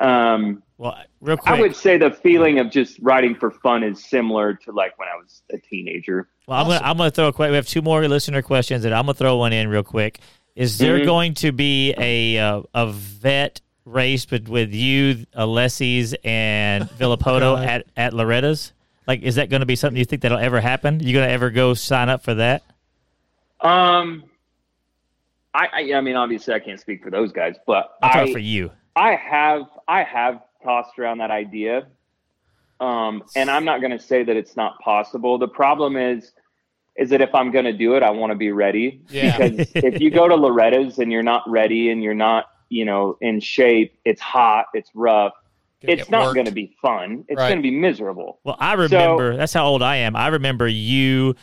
um, 0.00 0.62
Well, 0.78 0.96
real 1.20 1.36
quick. 1.36 1.54
I 1.54 1.60
would 1.60 1.76
say 1.76 1.98
the 1.98 2.10
feeling 2.10 2.58
of 2.58 2.70
just 2.70 2.98
riding 3.00 3.34
for 3.34 3.50
fun 3.50 3.82
is 3.82 4.02
similar 4.02 4.54
to 4.54 4.72
like 4.72 4.98
when 4.98 5.08
I 5.08 5.16
was 5.16 5.42
a 5.52 5.58
teenager. 5.58 6.28
Well, 6.46 6.58
I'm 6.58 6.66
gonna 6.66 6.80
I'm 6.82 6.96
gonna 6.96 7.10
throw 7.10 7.28
a 7.28 7.32
quick. 7.34 7.50
We 7.50 7.56
have 7.56 7.66
two 7.68 7.82
more 7.82 8.06
listener 8.08 8.40
questions, 8.40 8.84
and 8.86 8.94
I'm 8.94 9.02
gonna 9.04 9.14
throw 9.14 9.36
one 9.36 9.52
in 9.52 9.68
real 9.68 9.82
quick. 9.82 10.20
Is 10.56 10.78
there 10.78 11.00
Mhm. 11.00 11.04
going 11.04 11.34
to 11.34 11.52
be 11.52 11.94
a 11.98 12.38
uh, 12.38 12.62
a 12.72 12.90
vet 12.90 13.60
race 13.84 14.30
with 14.30 14.48
with 14.48 14.72
you, 14.72 15.26
Alessis, 15.36 16.14
and 16.24 16.84
Villopoto 16.98 17.62
at 17.64 17.84
at 17.96 18.14
Loretta's? 18.14 18.72
Like, 19.06 19.20
is 19.22 19.34
that 19.34 19.50
going 19.50 19.60
to 19.60 19.66
be 19.66 19.76
something 19.76 19.98
you 19.98 20.04
think 20.06 20.22
that'll 20.22 20.38
ever 20.38 20.60
happen? 20.60 21.00
You 21.00 21.12
gonna 21.12 21.26
ever 21.30 21.50
go 21.50 21.74
sign 21.74 22.08
up 22.08 22.22
for 22.22 22.34
that? 22.34 22.62
Um, 23.60 24.24
I, 25.54 25.66
I, 25.72 25.94
I 25.94 26.00
mean, 26.00 26.16
obviously, 26.16 26.54
I 26.54 26.60
can't 26.60 26.80
speak 26.80 27.02
for 27.02 27.10
those 27.10 27.32
guys, 27.32 27.56
but 27.66 27.90
I'm 28.02 28.28
I, 28.28 28.32
for 28.32 28.38
you. 28.38 28.70
I 28.96 29.14
have, 29.14 29.62
I 29.86 30.02
have 30.02 30.40
tossed 30.64 30.98
around 30.98 31.18
that 31.18 31.30
idea. 31.30 31.86
Um, 32.80 33.22
and 33.36 33.50
I'm 33.50 33.64
not 33.64 33.80
going 33.80 33.92
to 33.92 33.98
say 33.98 34.24
that 34.24 34.36
it's 34.36 34.56
not 34.56 34.78
possible. 34.80 35.38
The 35.38 35.48
problem 35.48 35.96
is, 35.96 36.32
is 36.96 37.10
that 37.10 37.20
if 37.20 37.34
I'm 37.34 37.50
going 37.52 37.64
to 37.64 37.72
do 37.72 37.94
it, 37.94 38.02
I 38.02 38.10
want 38.10 38.32
to 38.32 38.36
be 38.36 38.50
ready. 38.50 39.02
Yeah. 39.08 39.38
Because 39.38 39.70
if 39.74 40.00
you 40.00 40.10
go 40.10 40.28
to 40.28 40.34
Loretta's 40.34 40.98
and 40.98 41.12
you're 41.12 41.22
not 41.22 41.48
ready 41.48 41.90
and 41.90 42.02
you're 42.02 42.12
not, 42.12 42.46
you 42.70 42.84
know, 42.84 43.16
in 43.20 43.40
shape, 43.40 43.98
it's 44.04 44.20
hot, 44.20 44.66
it's 44.74 44.90
rough. 44.94 45.32
Gonna 45.82 45.94
it's 45.94 46.10
not 46.10 46.34
going 46.34 46.46
to 46.46 46.52
be 46.52 46.76
fun. 46.80 47.24
It's 47.28 47.38
Right. 47.38 47.48
going 47.48 47.58
to 47.58 47.62
be 47.62 47.70
miserable. 47.70 48.40
Well, 48.44 48.56
I 48.58 48.74
remember 48.74 49.36
that's 49.36 49.52
how 49.52 49.66
old 49.66 49.82
I 49.82 49.96
am. 49.96 50.14
I 50.14 50.28
remember 50.28 50.68
you, 50.68 51.34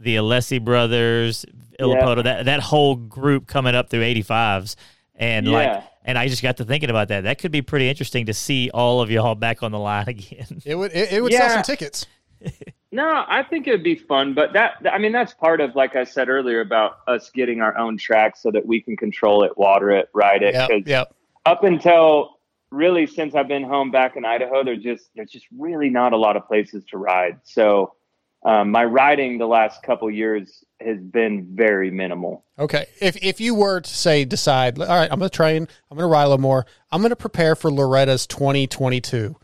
the 0.00 0.16
Alessi 0.16 0.62
brothers, 0.62 1.44
Villopoto, 1.80 2.24
that 2.24 2.44
that 2.46 2.60
whole 2.60 2.96
group 2.96 3.46
coming 3.46 3.74
up 3.74 3.90
through 3.90 4.02
85s, 4.02 4.76
and 5.14 5.46
Yeah. 5.46 5.52
like, 5.52 5.84
and 6.04 6.16
I 6.18 6.28
just 6.28 6.42
got 6.42 6.56
to 6.58 6.64
thinking 6.64 6.90
about 6.90 7.08
that. 7.08 7.24
That 7.24 7.38
could 7.38 7.52
be 7.52 7.62
pretty 7.62 7.88
interesting 7.88 8.26
to 8.26 8.34
see 8.34 8.70
all 8.72 9.00
of 9.02 9.10
y'all 9.10 9.34
back 9.34 9.62
on 9.62 9.72
the 9.72 9.78
line 9.78 10.04
again. 10.08 10.62
It 10.64 10.74
would 10.76 10.92
it, 10.92 11.12
it 11.12 11.22
would 11.22 11.32
sell 11.32 11.50
some 11.50 11.62
tickets. 11.62 12.06
No, 12.90 13.22
I 13.28 13.42
think 13.42 13.66
it 13.66 13.72
would 13.72 13.84
be 13.84 13.96
fun, 13.96 14.32
but 14.32 14.54
that 14.54 14.76
I 14.90 14.96
mean 14.96 15.12
that's 15.12 15.34
part 15.34 15.60
of 15.60 15.76
like 15.76 15.94
I 15.94 16.04
said 16.04 16.30
earlier 16.30 16.62
about 16.62 17.00
us 17.06 17.28
getting 17.30 17.60
our 17.60 17.76
own 17.76 17.98
track 17.98 18.34
so 18.34 18.50
that 18.52 18.64
we 18.64 18.80
can 18.80 18.96
control 18.96 19.44
it, 19.44 19.58
water 19.58 19.90
it, 19.90 20.08
ride 20.14 20.42
it. 20.42 20.54
Yep, 20.54 20.70
'cause 20.70 20.82
yep. 20.86 21.14
Up 21.44 21.64
until 21.64 22.38
really 22.70 23.06
since 23.06 23.34
I've 23.34 23.46
been 23.46 23.62
home 23.62 23.90
back 23.90 24.16
in 24.16 24.24
Idaho, 24.24 24.64
there's 24.64 24.82
just 24.82 25.10
there's 25.14 25.30
just 25.30 25.44
really 25.54 25.90
not 25.90 26.14
a 26.14 26.16
lot 26.16 26.38
of 26.38 26.46
places 26.48 26.82
to 26.86 26.96
ride. 26.96 27.38
So 27.42 27.92
um, 28.42 28.70
my 28.70 28.84
riding 28.84 29.38
the 29.38 29.46
last 29.46 29.82
couple 29.82 30.10
years 30.10 30.64
has 30.80 30.98
been 30.98 31.48
very 31.54 31.90
minimal. 31.90 32.44
Okay. 32.58 32.86
If 33.00 33.16
if 33.22 33.40
you 33.40 33.54
were 33.54 33.80
to 33.80 33.90
say 33.90 34.24
decide, 34.24 34.78
all 34.78 34.86
right, 34.86 35.10
I'm 35.10 35.18
going 35.18 35.30
to 35.30 35.36
train, 35.36 35.68
I'm 35.90 35.96
going 35.96 36.08
to 36.08 36.12
ride 36.12 36.24
a 36.24 36.28
little 36.28 36.40
more, 36.40 36.66
I'm 36.92 37.00
going 37.00 37.10
to 37.10 37.16
prepare 37.16 37.56
for 37.56 37.70
Loretta's 37.70 38.26
2022. 38.26 39.36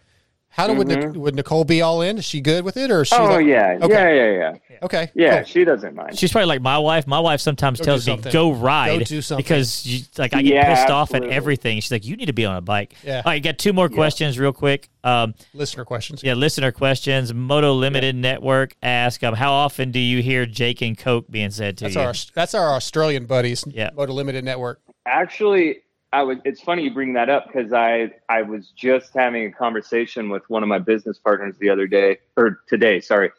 How 0.54 0.68
do 0.68 0.74
would, 0.74 1.16
would 1.16 1.34
Nicole 1.34 1.64
be 1.64 1.82
all 1.82 2.00
in? 2.00 2.16
Is 2.18 2.24
she 2.24 2.40
good 2.40 2.64
with 2.64 2.76
it, 2.76 2.90
or 2.90 3.02
is 3.02 3.08
she? 3.08 3.16
Mm-hmm. 3.16 3.24
oh 3.24 3.34
like- 3.36 3.46
yeah, 3.46 3.78
Okay. 3.82 4.16
yeah, 4.16 4.32
yeah, 4.32 4.56
yeah, 4.70 4.78
Okay. 4.82 5.10
yeah. 5.14 5.36
cool. 5.38 5.44
She 5.46 5.64
doesn't 5.64 5.94
mind. 5.96 6.16
She's 6.18 6.30
probably 6.30 6.46
like 6.46 6.62
my 6.62 6.78
wife. 6.78 7.06
My 7.08 7.18
wife 7.18 7.40
sometimes 7.40 7.80
Go 7.80 7.84
tells 7.84 8.06
me, 8.06 8.16
"Go 8.30 8.52
ride," 8.52 9.00
Go 9.00 9.04
do 9.04 9.20
something. 9.20 9.42
because 9.42 9.84
you, 9.84 10.04
like 10.16 10.32
I 10.32 10.42
get 10.42 10.54
Yeah, 10.54 10.74
pissed 10.74 10.90
off 10.90 11.12
at 11.14 11.24
everything. 11.24 11.80
She's 11.80 11.90
like, 11.90 12.04
"You 12.04 12.16
need 12.16 12.26
to 12.26 12.32
be 12.32 12.44
on 12.44 12.56
a 12.56 12.60
bike." 12.60 12.94
Yeah. 13.02 13.16
All 13.24 13.32
right, 13.32 13.42
got 13.42 13.58
two 13.58 13.72
more 13.72 13.88
questions, 13.88 14.38
real 14.38 14.52
quick. 14.52 14.88
Um, 15.02 15.34
Listener 15.54 15.84
questions. 15.84 16.22
yeah, 16.22 16.34
listener 16.34 16.70
questions. 16.72 17.34
Moto 17.34 17.72
Limited 17.74 18.14
Network 18.14 18.76
ask, 18.82 19.22
um, 19.24 19.34
"How 19.34 19.52
often 19.52 19.90
do 19.90 19.98
you 19.98 20.22
hear 20.22 20.46
Jake 20.46 20.80
and 20.82 20.96
Coke 20.96 21.26
being 21.28 21.50
said 21.50 21.76
to 21.78 21.84
That's 21.84 21.94
you?" 21.96 22.00
our 22.00 22.14
that's 22.34 22.54
our 22.54 22.74
Australian 22.74 23.26
buddies. 23.26 23.64
Yeah. 23.66 23.90
Moto 23.96 24.12
Limited 24.12 24.44
Network. 24.44 24.80
Actually, 25.04 25.78
I 26.14 26.22
was. 26.22 26.38
It's 26.44 26.60
funny 26.60 26.84
you 26.84 26.94
bring 26.94 27.12
that 27.14 27.28
up 27.28 27.48
because 27.48 27.72
I 27.72 28.12
I 28.28 28.42
was 28.42 28.68
just 28.68 29.12
having 29.14 29.46
a 29.46 29.50
conversation 29.50 30.30
with 30.30 30.48
one 30.48 30.62
of 30.62 30.68
my 30.68 30.78
business 30.78 31.18
partners 31.18 31.56
the 31.58 31.68
other 31.68 31.88
day 31.88 32.18
or 32.36 32.60
today. 32.68 33.00
Sorry. 33.00 33.30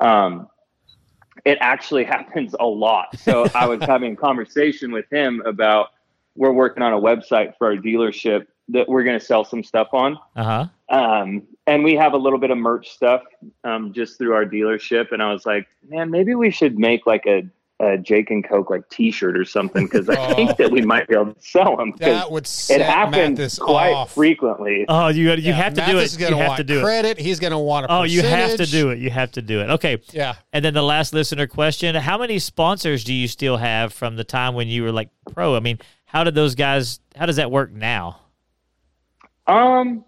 Um, 0.00 0.48
it 1.44 1.58
actually 1.60 2.04
happens 2.16 2.54
a 2.58 2.64
lot. 2.64 3.18
So 3.18 3.46
I 3.54 3.66
was 3.66 3.82
having 3.82 4.12
a 4.12 4.16
conversation 4.16 4.92
with 4.92 5.06
him 5.10 5.42
about 5.44 5.88
we're 6.36 6.52
working 6.52 6.82
on 6.82 6.92
a 6.92 7.00
website 7.00 7.56
for 7.58 7.66
our 7.66 7.76
dealership 7.76 8.46
that 8.68 8.88
we're 8.88 9.02
going 9.02 9.18
to 9.18 9.24
sell 9.24 9.44
some 9.44 9.64
stuff 9.64 9.88
on. 9.92 10.16
Uh 10.36 10.44
huh. 10.44 10.96
Um, 10.96 11.42
and 11.66 11.82
we 11.82 11.94
have 11.94 12.12
a 12.12 12.16
little 12.16 12.38
bit 12.38 12.50
of 12.50 12.58
merch 12.58 12.90
stuff 12.90 13.22
um, 13.64 13.92
just 13.92 14.16
through 14.16 14.34
our 14.34 14.44
dealership. 14.44 15.12
And 15.12 15.22
I 15.22 15.32
was 15.32 15.44
like, 15.44 15.66
man, 15.88 16.10
maybe 16.10 16.34
we 16.36 16.50
should 16.50 16.78
make 16.78 17.06
like 17.06 17.26
a, 17.26 17.42
a 17.80 17.98
Jake 17.98 18.30
and 18.30 18.46
Coke 18.48 18.70
like 18.70 18.88
T-shirt 18.90 19.36
or 19.36 19.44
something 19.44 19.86
because 19.86 20.08
I 20.08 20.14
Oh. 20.18 20.34
think 20.34 20.56
that 20.58 20.70
we 20.70 20.82
might 20.82 21.08
be 21.08 21.14
able 21.14 21.34
to 21.34 21.40
sell 21.42 21.76
them. 21.76 21.92
That 21.98 22.30
would 22.30 22.46
set 22.46 22.80
it 22.80 22.86
happens 22.86 23.38
Matthes 23.38 23.58
quite 23.58 23.92
off. 23.92 24.12
frequently. 24.14 24.84
Oh, 24.88 25.08
you 25.08 25.30
you 25.32 25.36
Yeah, 25.36 25.52
have 25.54 25.74
to 25.74 25.80
do 25.86 25.94
Matthes 25.94 26.02
it. 26.02 26.04
is 26.04 26.16
gonna 26.16 26.36
You 26.36 26.42
have 26.42 26.56
to 26.58 26.64
do 26.64 26.78
it. 26.78 26.82
credit. 26.82 27.18
He's 27.18 27.40
going 27.40 27.50
to 27.50 27.58
want 27.58 27.86
a 27.86 27.92
Oh, 27.92 28.02
you 28.04 28.22
have 28.22 28.56
to 28.58 28.66
do 28.66 28.90
it. 28.90 28.98
You 29.00 29.10
have 29.10 29.32
to 29.32 29.42
do 29.42 29.60
it. 29.60 29.70
Okay. 29.70 29.98
Yeah. 30.12 30.34
And 30.52 30.64
then 30.64 30.74
the 30.74 30.82
last 30.82 31.12
listener 31.12 31.46
question: 31.48 31.94
How 31.96 32.18
many 32.18 32.38
sponsors 32.38 33.02
do 33.02 33.12
you 33.12 33.26
still 33.26 33.56
have 33.56 33.92
from 33.92 34.14
the 34.16 34.24
time 34.24 34.54
when 34.54 34.68
you 34.68 34.84
were 34.84 34.92
like 34.92 35.08
pro? 35.32 35.56
I 35.56 35.60
mean, 35.60 35.78
how 36.04 36.22
did 36.22 36.34
those 36.36 36.54
guys? 36.54 37.00
How 37.16 37.26
does 37.26 37.36
that 37.36 37.50
work 37.50 37.72
now? 37.72 38.20
Um, 39.46 40.04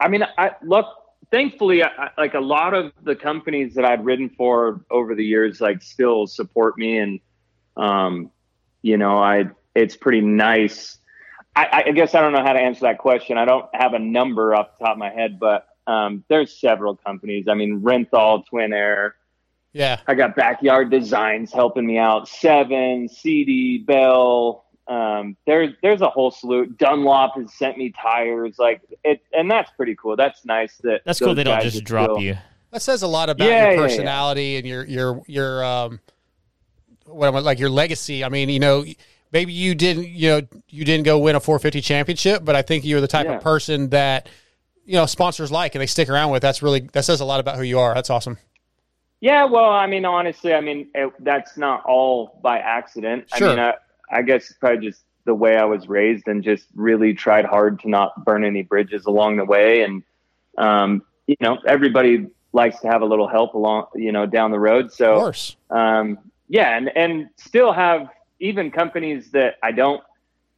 I 0.00 0.08
mean, 0.08 0.24
I 0.36 0.50
look. 0.64 0.86
Thankfully, 1.30 1.82
I, 1.82 2.10
like 2.16 2.34
a 2.34 2.40
lot 2.40 2.74
of 2.74 2.92
the 3.02 3.14
companies 3.14 3.74
that 3.74 3.84
I'd 3.84 4.04
ridden 4.04 4.30
for 4.30 4.84
over 4.90 5.14
the 5.14 5.24
years, 5.24 5.60
like 5.60 5.82
still 5.82 6.26
support 6.26 6.78
me, 6.78 6.98
and 6.98 7.20
um, 7.76 8.30
you 8.82 8.96
know, 8.96 9.18
I 9.18 9.44
it's 9.74 9.96
pretty 9.96 10.20
nice. 10.20 10.98
I, 11.54 11.84
I 11.86 11.90
guess 11.90 12.14
I 12.14 12.20
don't 12.20 12.32
know 12.32 12.42
how 12.42 12.52
to 12.52 12.60
answer 12.60 12.82
that 12.82 12.98
question. 12.98 13.36
I 13.36 13.44
don't 13.44 13.66
have 13.74 13.92
a 13.94 13.98
number 13.98 14.54
off 14.54 14.78
the 14.78 14.84
top 14.84 14.92
of 14.92 14.98
my 14.98 15.10
head, 15.10 15.38
but 15.40 15.66
um, 15.86 16.24
there's 16.28 16.60
several 16.60 16.94
companies. 16.96 17.46
I 17.48 17.54
mean, 17.54 17.80
Renthal, 17.80 18.46
Twin 18.46 18.72
Air. 18.72 19.16
Yeah. 19.72 20.00
I 20.06 20.14
got 20.14 20.36
Backyard 20.36 20.90
Designs 20.90 21.52
helping 21.52 21.86
me 21.86 21.98
out. 21.98 22.28
Seven, 22.28 23.08
CD, 23.08 23.78
Bell. 23.78 24.64
Um, 24.88 25.36
there's 25.46 25.74
there's 25.82 26.00
a 26.00 26.08
whole 26.08 26.30
slew. 26.30 26.66
Dunlop 26.66 27.34
has 27.36 27.52
sent 27.52 27.76
me 27.76 27.90
tires, 27.92 28.58
like 28.58 28.80
it, 29.04 29.20
and 29.32 29.50
that's 29.50 29.70
pretty 29.72 29.94
cool. 29.94 30.16
That's 30.16 30.44
nice. 30.46 30.76
That 30.78 31.02
That's 31.04 31.18
cool. 31.20 31.34
They 31.34 31.44
don't 31.44 31.60
just 31.62 31.84
drop 31.84 32.10
still- 32.10 32.20
you. 32.22 32.36
That 32.70 32.82
says 32.82 33.02
a 33.02 33.06
lot 33.06 33.30
about 33.30 33.46
Yeah, 33.48 33.54
your 33.54 33.64
yeah, 33.64 33.70
yeah. 33.70 33.82
personality 33.86 34.56
and 34.56 34.66
your 34.66 34.84
your 34.84 35.22
your 35.26 35.64
um 35.64 36.00
what 37.06 37.26
am 37.28 37.36
I 37.36 37.38
like 37.40 37.58
your 37.58 37.70
legacy. 37.70 38.22
I 38.24 38.28
mean, 38.28 38.48
you 38.50 38.60
know, 38.60 38.84
maybe 39.32 39.52
you 39.52 39.74
didn't 39.74 40.08
you 40.08 40.28
know 40.30 40.40
you 40.68 40.84
didn't 40.84 41.04
go 41.04 41.18
win 41.18 41.34
a 41.36 41.40
450 41.40 41.80
championship, 41.80 42.44
but 42.44 42.54
I 42.56 42.62
think 42.62 42.84
you're 42.84 43.00
the 43.00 43.08
type 43.08 43.26
Yeah. 43.26 43.36
of 43.36 43.42
person 43.42 43.88
that 43.90 44.28
you 44.84 44.94
know 44.94 45.06
sponsors 45.06 45.50
like 45.50 45.74
and 45.74 45.82
they 45.82 45.86
stick 45.86 46.08
around 46.10 46.30
with. 46.30 46.42
That's 46.42 46.62
really 46.62 46.80
that 46.92 47.04
says 47.04 47.20
a 47.20 47.24
lot 47.24 47.40
about 47.40 47.56
who 47.56 47.62
you 47.62 47.78
are. 47.78 47.94
That's 47.94 48.10
awesome. 48.10 48.36
Yeah, 49.20 49.46
well, 49.46 49.70
I 49.70 49.86
mean, 49.88 50.04
honestly, 50.04 50.54
I 50.54 50.60
mean, 50.60 50.88
it, 50.94 51.12
that's 51.24 51.56
not 51.56 51.84
all 51.84 52.38
by 52.40 52.58
accident. 52.58 53.24
Sure. 53.36 53.48
I 53.48 53.50
mean, 53.50 53.58
I, 53.58 53.74
I 54.10 54.22
guess 54.22 54.50
it's 54.50 54.58
probably 54.58 54.88
just 54.88 55.02
the 55.24 55.34
way 55.34 55.56
I 55.56 55.64
was 55.64 55.88
raised 55.88 56.26
and 56.26 56.42
just 56.42 56.66
really 56.74 57.12
tried 57.14 57.44
hard 57.44 57.80
to 57.80 57.88
not 57.88 58.24
burn 58.24 58.44
any 58.44 58.62
bridges 58.62 59.04
along 59.06 59.36
the 59.36 59.44
way. 59.44 59.82
And, 59.82 60.02
um, 60.56 61.02
you 61.26 61.36
know, 61.40 61.58
everybody 61.66 62.26
likes 62.52 62.80
to 62.80 62.88
have 62.88 63.02
a 63.02 63.04
little 63.04 63.28
help 63.28 63.54
along, 63.54 63.86
you 63.94 64.10
know, 64.10 64.24
down 64.26 64.50
the 64.50 64.58
road. 64.58 64.90
So, 64.90 65.12
Of 65.14 65.20
course. 65.20 65.56
um, 65.70 66.18
yeah, 66.48 66.76
and, 66.76 66.90
and 66.96 67.28
still 67.36 67.72
have 67.72 68.08
even 68.40 68.70
companies 68.70 69.30
that 69.32 69.56
I 69.62 69.72
don't 69.72 70.02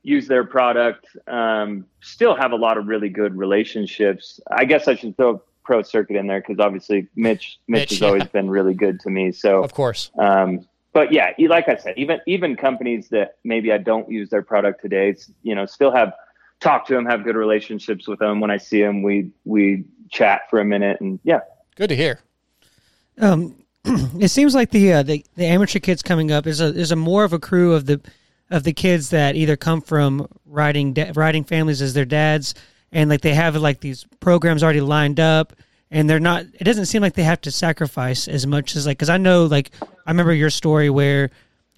use 0.03 0.29
their 0.29 0.45
product, 0.45 1.07
um, 1.27 1.85
still 2.01 2.35
have 2.37 2.53
a 2.53 2.57
lot 2.57 2.79
of 2.79 2.87
really 2.87 3.09
good 3.09 3.37
relationships. 3.37 4.41
I 4.51 4.65
guess 4.65 4.87
I 4.89 4.95
should 4.95 5.17
throw 5.17 5.43
pro 5.65 5.83
circuit 5.83 6.17
in 6.17 6.27
there 6.27 6.41
because 6.41 6.59
obviously 6.59 7.09
Mitch, 7.17 7.59
Mitch, 7.67 7.81
Mitch, 7.81 7.91
has 7.91 8.01
yeah. 8.01 8.07
always 8.07 8.25
been 8.25 8.49
really 8.49 8.75
good 8.75 9.01
to 9.01 9.11
me. 9.11 9.33
So, 9.33 9.63
Of 9.65 9.75
course. 9.75 10.11
um, 10.19 10.67
but 10.93 11.13
yeah, 11.13 11.33
e- 11.39 11.49
like 11.49 11.69
I 11.69 11.77
said, 11.77 11.95
even 11.97 12.21
even 12.27 12.57
companies 12.57 13.09
that 13.11 13.37
maybe 13.45 13.73
I 13.73 13.79
don't 13.79 14.11
use 14.11 14.31
their 14.31 14.43
product 14.43 14.83
today, 14.83 15.15
you 15.43 15.55
know, 15.55 15.67
still 15.67 15.93
have 15.93 16.13
talk 16.61 16.87
to 16.87 16.95
them, 16.95 17.07
have 17.07 17.25
good 17.25 17.37
relationships 17.37 18.07
with 18.07 18.19
them. 18.19 18.41
When 18.41 18.51
I 18.51 18.57
see 18.57 18.81
them, 18.81 19.03
we 19.03 19.31
we 19.45 19.85
chat 20.11 20.43
for 20.51 20.61
a 20.61 20.65
minute, 20.65 21.01
and 21.01 21.21
yeah, 21.23 21.41
Good 21.81 21.89
to 21.89 21.97
hear. 21.97 22.21
Um, 23.19 23.65
it 23.85 24.31
seems 24.31 24.55
like 24.55 24.71
the, 24.71 24.93
uh, 24.93 25.03
the 25.03 25.25
the 25.37 25.47
amateur 25.47 25.79
kids 25.79 26.03
coming 26.03 26.31
up 26.31 26.47
is 26.47 26.61
a 26.61 26.67
is 26.67 26.93
a 26.93 26.97
more 26.97 27.25
of 27.25 27.33
a 27.33 27.39
crew 27.39 27.73
of 27.73 27.87
the 27.87 28.03
of 28.51 28.65
the 28.65 28.75
kids 28.75 29.09
that 29.11 29.35
either 29.35 29.57
come 29.57 29.81
from 29.81 30.29
riding 30.45 30.93
da- 30.93 31.13
riding 31.15 31.43
families 31.43 31.81
as 31.81 31.95
their 31.95 32.05
dads, 32.05 32.55
and 32.93 33.09
like 33.09 33.23
they 33.23 33.33
have 33.33 33.57
like 33.57 33.81
these 33.81 34.07
programs 34.21 34.63
already 34.63 34.83
lined 34.83 35.19
up, 35.19 35.55
and 35.91 36.09
they're 36.09 36.21
not. 36.21 36.45
It 36.59 36.65
doesn't 36.65 36.87
seem 36.87 37.03
like 37.03 37.15
they 37.15 37.23
have 37.25 37.41
to 37.43 37.51
sacrifice 37.51 38.29
as 38.29 38.47
much 38.47 38.77
as 38.77 38.87
like 38.87 38.99
because 38.99 39.11
I 39.11 39.17
know 39.19 39.45
like 39.47 39.71
I 40.07 40.11
remember 40.11 40.33
your 40.35 40.51
story 40.51 40.91
where. 40.91 41.31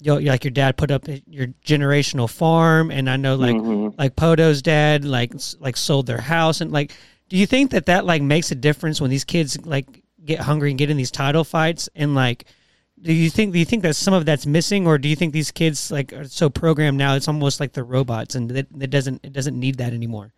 You 0.04 0.18
know, 0.18 0.30
like 0.32 0.42
your 0.42 0.50
dad 0.50 0.76
put 0.76 0.90
up 0.90 1.04
your 1.28 1.46
generational 1.64 2.28
farm, 2.28 2.90
and 2.90 3.08
I 3.08 3.16
know 3.16 3.36
like 3.36 3.54
Mhm. 3.54 3.94
like 3.96 4.16
Poto's 4.16 4.60
dad 4.60 5.04
like 5.04 5.32
like 5.60 5.76
sold 5.76 6.06
their 6.08 6.20
house, 6.20 6.60
and 6.60 6.72
like, 6.72 6.90
do 7.28 7.36
you 7.36 7.46
think 7.46 7.70
that 7.70 7.86
that 7.86 8.04
like 8.04 8.20
makes 8.20 8.50
a 8.50 8.56
difference 8.56 9.00
when 9.00 9.10
these 9.10 9.22
kids 9.22 9.64
like 9.64 10.02
get 10.24 10.40
hungry 10.40 10.70
and 10.70 10.78
get 10.78 10.90
in 10.90 10.96
these 10.96 11.12
title 11.12 11.44
fights 11.44 11.88
and 11.94 12.16
like 12.16 12.46
do 13.00 13.12
you 13.12 13.30
think 13.30 13.52
do 13.52 13.60
you 13.60 13.64
think 13.64 13.84
that 13.84 13.94
some 13.94 14.12
of 14.12 14.24
that's 14.24 14.44
missing 14.44 14.88
or 14.88 14.98
do 14.98 15.08
you 15.08 15.14
think 15.14 15.32
these 15.32 15.52
kids 15.52 15.92
like 15.92 16.12
are 16.12 16.24
so 16.24 16.50
programmed 16.50 16.98
now 16.98 17.14
it's 17.14 17.28
almost 17.28 17.60
like 17.60 17.72
they're 17.72 17.84
robots 17.84 18.34
and 18.34 18.50
it, 18.50 18.66
it 18.80 18.90
doesn't 18.90 19.20
it 19.24 19.32
doesn't 19.32 19.58
need 19.58 19.78
that 19.78 19.92
anymore 19.92 20.32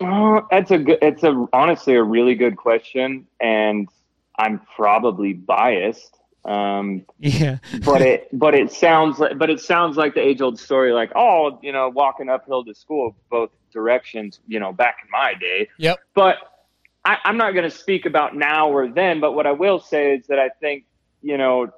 Uh, 0.00 0.42
that's 0.50 0.70
a 0.70 0.78
good. 0.78 0.98
It's 1.02 1.22
a 1.22 1.46
honestly 1.52 1.94
a 1.94 2.02
really 2.02 2.34
good 2.34 2.56
question, 2.56 3.26
and 3.40 3.88
I'm 4.38 4.60
probably 4.76 5.32
biased. 5.32 6.12
Um, 6.44 7.04
yeah 7.18 7.58
but 7.84 8.02
it 8.02 8.28
but 8.32 8.54
it 8.54 8.70
sounds 8.70 9.18
like 9.18 9.36
but 9.36 9.50
it 9.50 9.58
sounds 9.58 9.96
like 9.96 10.14
the 10.14 10.20
age 10.20 10.40
old 10.40 10.58
story, 10.58 10.92
like 10.92 11.10
oh, 11.16 11.58
you 11.62 11.72
know, 11.72 11.88
walking 11.88 12.28
uphill 12.28 12.64
to 12.64 12.74
school 12.74 13.16
both 13.30 13.50
directions. 13.72 14.40
You 14.46 14.60
know, 14.60 14.72
back 14.72 14.98
in 15.04 15.10
my 15.10 15.34
day. 15.34 15.68
Yep. 15.78 15.98
But 16.14 16.36
I, 17.04 17.18
I'm 17.24 17.36
not 17.36 17.52
going 17.52 17.68
to 17.68 17.76
speak 17.76 18.06
about 18.06 18.36
now 18.36 18.70
or 18.70 18.88
then. 18.88 19.20
But 19.20 19.32
what 19.32 19.46
I 19.46 19.52
will 19.52 19.80
say 19.80 20.16
is 20.16 20.26
that 20.26 20.38
I 20.38 20.50
think 20.60 20.84
you 21.22 21.38
know 21.38 21.72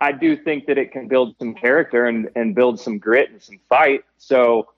I 0.00 0.12
do 0.12 0.36
think 0.36 0.66
that 0.66 0.76
it 0.76 0.92
can 0.92 1.08
build 1.08 1.36
some 1.38 1.54
character 1.54 2.06
and 2.06 2.28
and 2.34 2.54
build 2.54 2.80
some 2.80 2.98
grit 2.98 3.30
and 3.30 3.42
some 3.42 3.60
fight. 3.68 4.04
So 4.18 4.68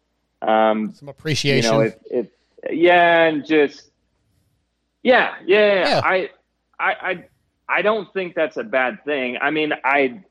um, 0.43 0.93
Some 0.95 1.09
appreciation. 1.09 1.72
you 1.72 1.78
know, 1.78 1.84
if, 1.84 1.97
if 2.11 2.26
yeah, 2.71 3.25
and 3.25 3.45
just 3.47 3.93
yeah, 5.03 5.35
yeah, 5.45 5.75
yeah. 5.75 5.89
Yeah. 5.89 6.01
I, 6.05 6.31
I, 6.79 6.93
I, 7.11 7.25
I 7.69 7.83
don't 7.83 8.13
think 8.13 8.35
that's 8.35 8.57
a 8.57 8.65
bad 8.65 9.05
thing. 9.05 9.39
I 9.41 9.51
mean, 9.51 9.73
I, 9.85 10.23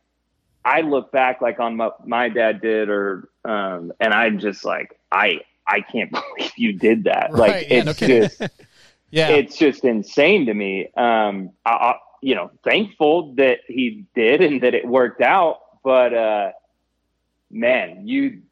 I 0.64 0.82
look 0.82 1.12
back 1.12 1.42
like 1.42 1.60
on 1.60 1.78
what 1.78 2.08
my 2.08 2.30
dad 2.30 2.62
did, 2.62 2.90
or 2.90 3.30
um, 3.44 3.92
and 4.00 4.14
I'm 4.14 4.40
just 4.40 4.64
like, 4.64 4.98
I, 5.12 5.42
I 5.68 5.82
can't 5.82 6.12
believe 6.38 6.52
you 6.56 6.74
did 6.74 7.06
that. 7.06 7.32
Right, 7.32 7.40
Like 7.40 7.70
yeah, 7.70 7.78
it's 7.78 8.02
no 8.02 8.08
just, 8.08 8.42
yeah. 9.12 9.30
it's 9.30 9.58
just 9.58 9.84
insane 9.84 10.46
to 10.46 10.54
me. 10.54 10.88
Um, 10.96 11.52
I, 11.66 11.72
I, 11.72 11.96
you 12.22 12.36
know, 12.36 12.52
thankful 12.64 13.34
that 13.36 13.60
he 13.68 14.06
did 14.16 14.42
and 14.42 14.62
that 14.62 14.76
it 14.76 14.88
worked 14.88 15.22
out, 15.22 15.60
but 15.84 16.14
uh, 16.14 16.52
man, 17.50 18.08
you. 18.08 18.44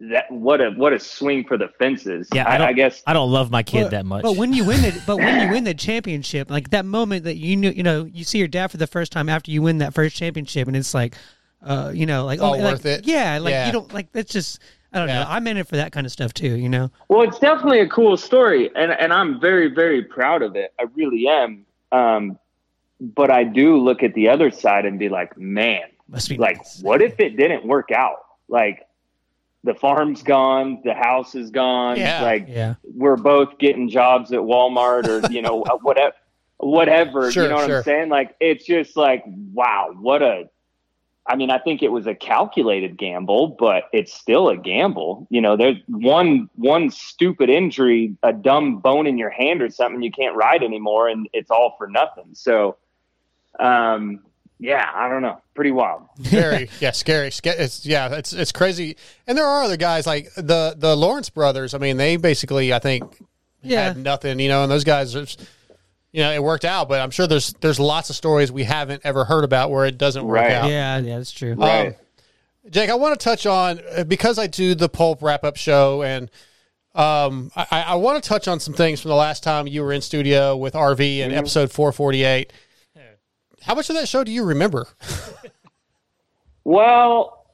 That 0.00 0.30
what 0.30 0.60
a 0.60 0.70
what 0.70 0.92
a 0.92 0.98
swing 1.00 1.44
for 1.44 1.58
the 1.58 1.66
fences. 1.78 2.28
Yeah, 2.32 2.44
I 2.48 2.54
I, 2.54 2.58
don't- 2.58 2.68
I 2.68 2.72
guess 2.72 3.02
I 3.06 3.12
don't 3.12 3.32
love 3.32 3.50
my 3.50 3.64
kid 3.64 3.84
but, 3.84 3.90
that 3.90 4.06
much. 4.06 4.22
but 4.22 4.36
when 4.36 4.52
you 4.52 4.64
win 4.64 4.84
it 4.84 4.94
but 5.06 5.16
when 5.16 5.40
you 5.44 5.50
win 5.52 5.64
the 5.64 5.74
championship 5.74 6.50
like 6.50 6.70
that 6.70 6.84
moment 6.84 7.24
that 7.24 7.36
you 7.36 7.56
knew 7.56 7.70
you 7.70 7.82
know 7.82 8.04
you 8.04 8.22
see 8.22 8.38
your 8.38 8.46
dad 8.46 8.68
for 8.70 8.76
the 8.76 8.86
first 8.86 9.10
time 9.10 9.28
after 9.28 9.50
you 9.50 9.62
win 9.62 9.78
that 9.78 9.92
first 9.92 10.14
championship 10.14 10.68
and 10.68 10.76
it's 10.76 10.94
like 10.94 11.16
uh 11.62 11.90
you 11.92 12.06
know 12.06 12.24
like 12.24 12.36
It's 12.36 12.42
all 12.44 12.54
oh 12.54 12.58
like, 12.58 12.72
worth 12.74 12.86
it. 12.86 13.06
yeah 13.08 13.38
like 13.38 13.50
Yeah. 13.50 13.66
you 13.66 13.72
don't 13.72 13.92
like 13.92 14.12
that's 14.12 14.32
just 14.32 14.60
i 14.92 15.00
don't 15.00 15.08
Yeah. 15.08 15.24
know 15.24 15.26
i'm 15.30 15.44
in 15.48 15.56
it 15.56 15.66
for 15.66 15.74
that 15.76 15.90
kind 15.90 16.06
of 16.06 16.12
stuff 16.12 16.32
too 16.32 16.54
you 16.56 16.68
know 16.68 16.88
Well, 17.08 17.22
it's 17.22 17.40
definitely 17.40 17.80
a 17.80 17.88
cool 17.88 18.16
story, 18.16 18.70
and 18.76 18.92
and 18.92 19.12
I'm 19.12 19.40
very 19.40 19.66
very 19.66 20.02
proud 20.04 20.42
of 20.42 20.54
it. 20.54 20.72
I 20.78 20.84
really 20.94 21.26
am. 21.26 21.66
Um, 21.90 22.38
but 23.00 23.32
I 23.32 23.42
do 23.42 23.78
look 23.78 24.04
at 24.04 24.14
the 24.14 24.28
other 24.28 24.50
side 24.52 24.86
and 24.86 24.96
be 24.98 25.08
like, 25.08 25.36
man, 25.36 25.82
must 26.08 26.28
be 26.28 26.36
like, 26.38 26.64
what 26.82 27.02
if 27.02 27.18
it 27.20 27.36
didn't 27.36 27.66
work 27.66 27.90
out? 27.90 28.18
Like, 28.48 28.85
the 29.66 29.74
farm's 29.74 30.22
gone, 30.22 30.80
the 30.84 30.94
house 30.94 31.34
is 31.34 31.50
gone. 31.50 31.98
Yeah. 31.98 32.22
Like, 32.22 32.46
yeah 32.48 32.74
we're 32.96 33.16
both 33.16 33.58
getting 33.58 33.88
jobs 33.88 34.32
at 34.32 34.40
Walmart 34.40 35.06
or 35.06 35.30
you 35.30 35.42
know 35.42 35.64
whatever, 35.82 36.14
whatever. 36.56 37.30
Sure, 37.30 37.44
you 37.44 37.48
know 37.50 37.56
what 37.56 37.66
sure. 37.66 37.78
I'm 37.78 37.84
saying? 37.84 38.08
Like, 38.08 38.34
it's 38.40 38.64
just 38.64 38.96
like, 38.96 39.22
wow, 39.52 39.90
what 39.94 40.22
a. 40.22 40.48
I 41.28 41.34
mean, 41.34 41.50
I 41.50 41.58
think 41.58 41.82
it 41.82 41.88
was 41.88 42.06
a 42.06 42.14
calculated 42.14 42.96
gamble, 42.96 43.48
but 43.58 43.88
it's 43.92 44.14
still 44.14 44.48
a 44.48 44.56
gamble. 44.56 45.26
You 45.28 45.40
know, 45.40 45.56
there's 45.56 45.76
one 45.88 46.48
one 46.54 46.90
stupid 46.90 47.50
injury, 47.50 48.16
a 48.22 48.32
dumb 48.32 48.78
bone 48.78 49.06
in 49.06 49.18
your 49.18 49.30
hand 49.30 49.60
or 49.60 49.68
something, 49.70 50.02
you 50.02 50.12
can't 50.12 50.36
ride 50.36 50.62
anymore, 50.62 51.08
and 51.08 51.28
it's 51.32 51.50
all 51.50 51.74
for 51.78 51.88
nothing. 51.88 52.28
So, 52.34 52.76
um, 53.58 54.20
yeah, 54.58 54.90
I 54.94 55.08
don't 55.08 55.22
know, 55.22 55.40
pretty 55.54 55.70
wild. 55.72 56.02
Very 56.18 56.70
yeah, 56.80 56.92
scary. 56.92 57.28
It's 57.28 57.84
yeah, 57.86 58.14
it's 58.14 58.32
it's 58.32 58.52
crazy. 58.52 58.96
And 59.26 59.36
there 59.36 59.46
are 59.46 59.62
other 59.64 59.76
guys 59.76 60.06
like 60.06 60.32
the 60.34 60.74
the 60.76 60.96
Lawrence 60.96 61.30
brothers. 61.30 61.74
I 61.74 61.78
mean, 61.78 61.96
they 61.96 62.16
basically 62.16 62.72
I 62.72 62.78
think 62.78 63.04
yeah 63.62 63.84
had 63.88 63.96
nothing, 63.98 64.38
you 64.40 64.48
know, 64.48 64.62
and 64.62 64.70
those 64.72 64.84
guys 64.84 65.14
are 65.16 65.26
you 66.12 66.22
know, 66.22 66.32
it 66.32 66.42
worked 66.42 66.64
out, 66.64 66.88
but 66.88 67.00
I'm 67.00 67.10
sure 67.10 67.26
there's 67.26 67.52
there's 67.60 67.78
lots 67.78 68.08
of 68.10 68.16
stories 68.16 68.50
we 68.50 68.64
haven't 68.64 69.02
ever 69.04 69.24
heard 69.26 69.44
about 69.44 69.70
where 69.70 69.84
it 69.84 69.98
doesn't 69.98 70.24
work 70.24 70.36
Right. 70.36 70.52
out. 70.52 70.70
yeah 70.70 70.98
yeah 70.98 71.18
that's 71.18 71.32
true 71.32 71.54
Right. 71.54 71.88
Um, 71.88 71.94
Jake, 72.70 72.88
I 72.90 72.94
want 72.94 73.18
to 73.20 73.22
touch 73.22 73.44
on 73.46 73.80
uh, 73.96 74.04
because 74.04 74.38
I 74.38 74.46
do 74.48 74.74
the 74.74 74.88
pulp 74.88 75.22
wrap 75.22 75.44
up 75.44 75.56
show, 75.56 76.02
and 76.02 76.30
Um, 76.94 77.50
I, 77.54 77.66
I 77.88 77.94
want 77.96 78.22
to 78.22 78.26
touch 78.26 78.48
on 78.48 78.58
some 78.58 78.72
things 78.72 79.02
from 79.02 79.10
the 79.10 79.14
last 79.16 79.42
time 79.42 79.66
you 79.66 79.82
were 79.82 79.92
in 79.92 80.00
studio 80.00 80.56
with 80.56 80.72
RV 80.72 81.18
and 81.20 81.32
episode 81.34 81.70
448. 81.70 82.50
How 83.62 83.74
much 83.74 83.88
of 83.90 83.96
that 83.96 84.08
show 84.08 84.24
do 84.24 84.30
you 84.32 84.44
remember? 84.44 84.86
Well, 86.64 87.46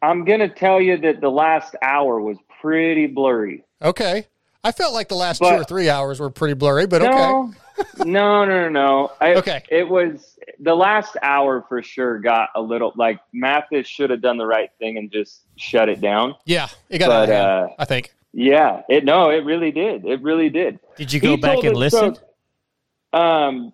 I'm 0.00 0.24
gonna 0.24 0.48
tell 0.48 0.80
you 0.80 0.96
that 0.98 1.20
the 1.20 1.28
last 1.28 1.74
hour 1.82 2.20
was 2.20 2.36
pretty 2.60 3.08
blurry. 3.08 3.64
Okay. 3.82 4.26
I 4.62 4.70
felt 4.70 4.94
like 4.94 5.08
the 5.08 5.16
last 5.16 5.38
two 5.40 5.46
or 5.46 5.64
three 5.64 5.90
hours 5.90 6.20
were 6.20 6.30
pretty 6.30 6.54
blurry, 6.54 6.86
but 6.86 7.02
okay. 7.02 7.10
No, 7.10 7.52
no, 8.04 8.44
no, 8.44 8.44
no, 8.44 8.68
no. 8.68 9.12
I, 9.20 9.34
Okay. 9.34 9.60
It 9.70 9.88
was 9.88 10.38
the 10.60 10.74
last 10.76 11.16
hour 11.20 11.64
for 11.68 11.82
sure. 11.82 12.20
Got 12.20 12.50
a 12.54 12.60
little 12.62 12.92
like 12.94 13.18
Matthes 13.32 13.88
should 13.88 14.10
have 14.10 14.22
done 14.22 14.36
the 14.38 14.46
right 14.46 14.70
thing 14.78 14.96
and 14.96 15.10
just 15.10 15.40
shut 15.56 15.88
it 15.88 16.00
down. 16.00 16.36
Yeah, 16.44 16.68
it 16.90 16.98
got 16.98 17.08
But, 17.08 17.16
out 17.16 17.22
of 17.24 17.28
hand, 17.34 17.70
uh, 17.72 17.74
I 17.82 17.84
think. 17.86 18.14
Yeah, 18.32 18.82
it 18.88 19.04
no, 19.04 19.30
it 19.30 19.44
really 19.44 19.72
did. 19.72 20.04
It 20.04 20.22
really 20.22 20.48
did. 20.48 20.78
Did 20.96 21.12
you 21.12 21.18
go 21.18 21.30
He 21.30 21.36
back 21.38 21.64
and 21.64 21.76
listen? 21.76 22.14
so- 22.14 23.18
um, 23.18 23.72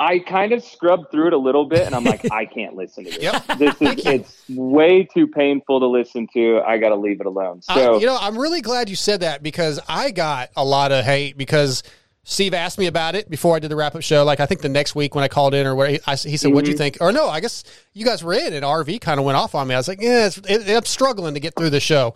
I 0.00 0.20
kind 0.20 0.52
of 0.52 0.62
scrubbed 0.62 1.10
through 1.10 1.28
it 1.28 1.32
a 1.32 1.38
little 1.38 1.64
bit, 1.66 1.80
and 1.86 1.94
I'm 1.94 2.04
like, 2.04 2.30
I 2.32 2.44
can't 2.46 2.76
listen 2.76 3.04
to 3.04 3.10
this. 3.10 3.20
Yep. 3.22 3.58
This 3.58 3.74
is 3.80 4.06
it's 4.06 4.44
way 4.48 5.04
too 5.12 5.26
painful 5.26 5.80
to 5.80 5.86
listen 5.86 6.28
to. 6.34 6.60
I 6.64 6.78
got 6.78 6.90
to 6.90 6.96
leave 6.96 7.20
it 7.20 7.26
alone. 7.26 7.62
I- 7.68 7.74
So 7.74 7.98
you 7.98 8.06
know, 8.06 8.16
I'm 8.20 8.38
really 8.38 8.60
glad 8.60 8.88
you 8.88 8.96
said 8.96 9.20
that 9.20 9.42
because 9.42 9.80
I 9.88 10.10
got 10.12 10.50
a 10.56 10.64
lot 10.64 10.92
of 10.92 11.04
hate 11.04 11.36
because 11.36 11.82
Steve 12.22 12.54
asked 12.54 12.78
me 12.78 12.86
about 12.86 13.14
it 13.16 13.28
before 13.30 13.56
I 13.56 13.58
did 13.58 13.70
the 13.70 13.76
wrap 13.76 13.94
up 13.94 14.02
show. 14.02 14.22
Like 14.24 14.38
I 14.38 14.46
think 14.46 14.60
the 14.60 14.68
next 14.68 14.94
week 14.94 15.14
when 15.14 15.24
I 15.24 15.28
called 15.28 15.54
in 15.54 15.66
or 15.66 15.74
where 15.74 15.88
he, 15.88 16.00
I, 16.06 16.14
he 16.14 16.36
said, 16.36 16.52
"What'd 16.52 16.68
you 16.68 16.74
Mhm. 16.74 16.78
think?" 16.78 16.98
Or 17.00 17.10
no, 17.10 17.28
I 17.28 17.40
guess 17.40 17.64
you 17.94 18.04
guys 18.04 18.22
were 18.22 18.34
in 18.34 18.52
and 18.52 18.64
RV 18.64 19.00
kind 19.00 19.18
of 19.18 19.24
went 19.26 19.36
off 19.38 19.54
on 19.54 19.66
me. 19.66 19.74
I 19.74 19.78
was 19.78 19.88
like, 19.88 20.00
"Yeah, 20.00 20.26
it's, 20.26 20.36
it, 20.38 20.68
I'm 20.68 20.84
struggling 20.84 21.34
to 21.34 21.40
get 21.40 21.54
through 21.56 21.70
the 21.70 21.80
show." 21.80 22.14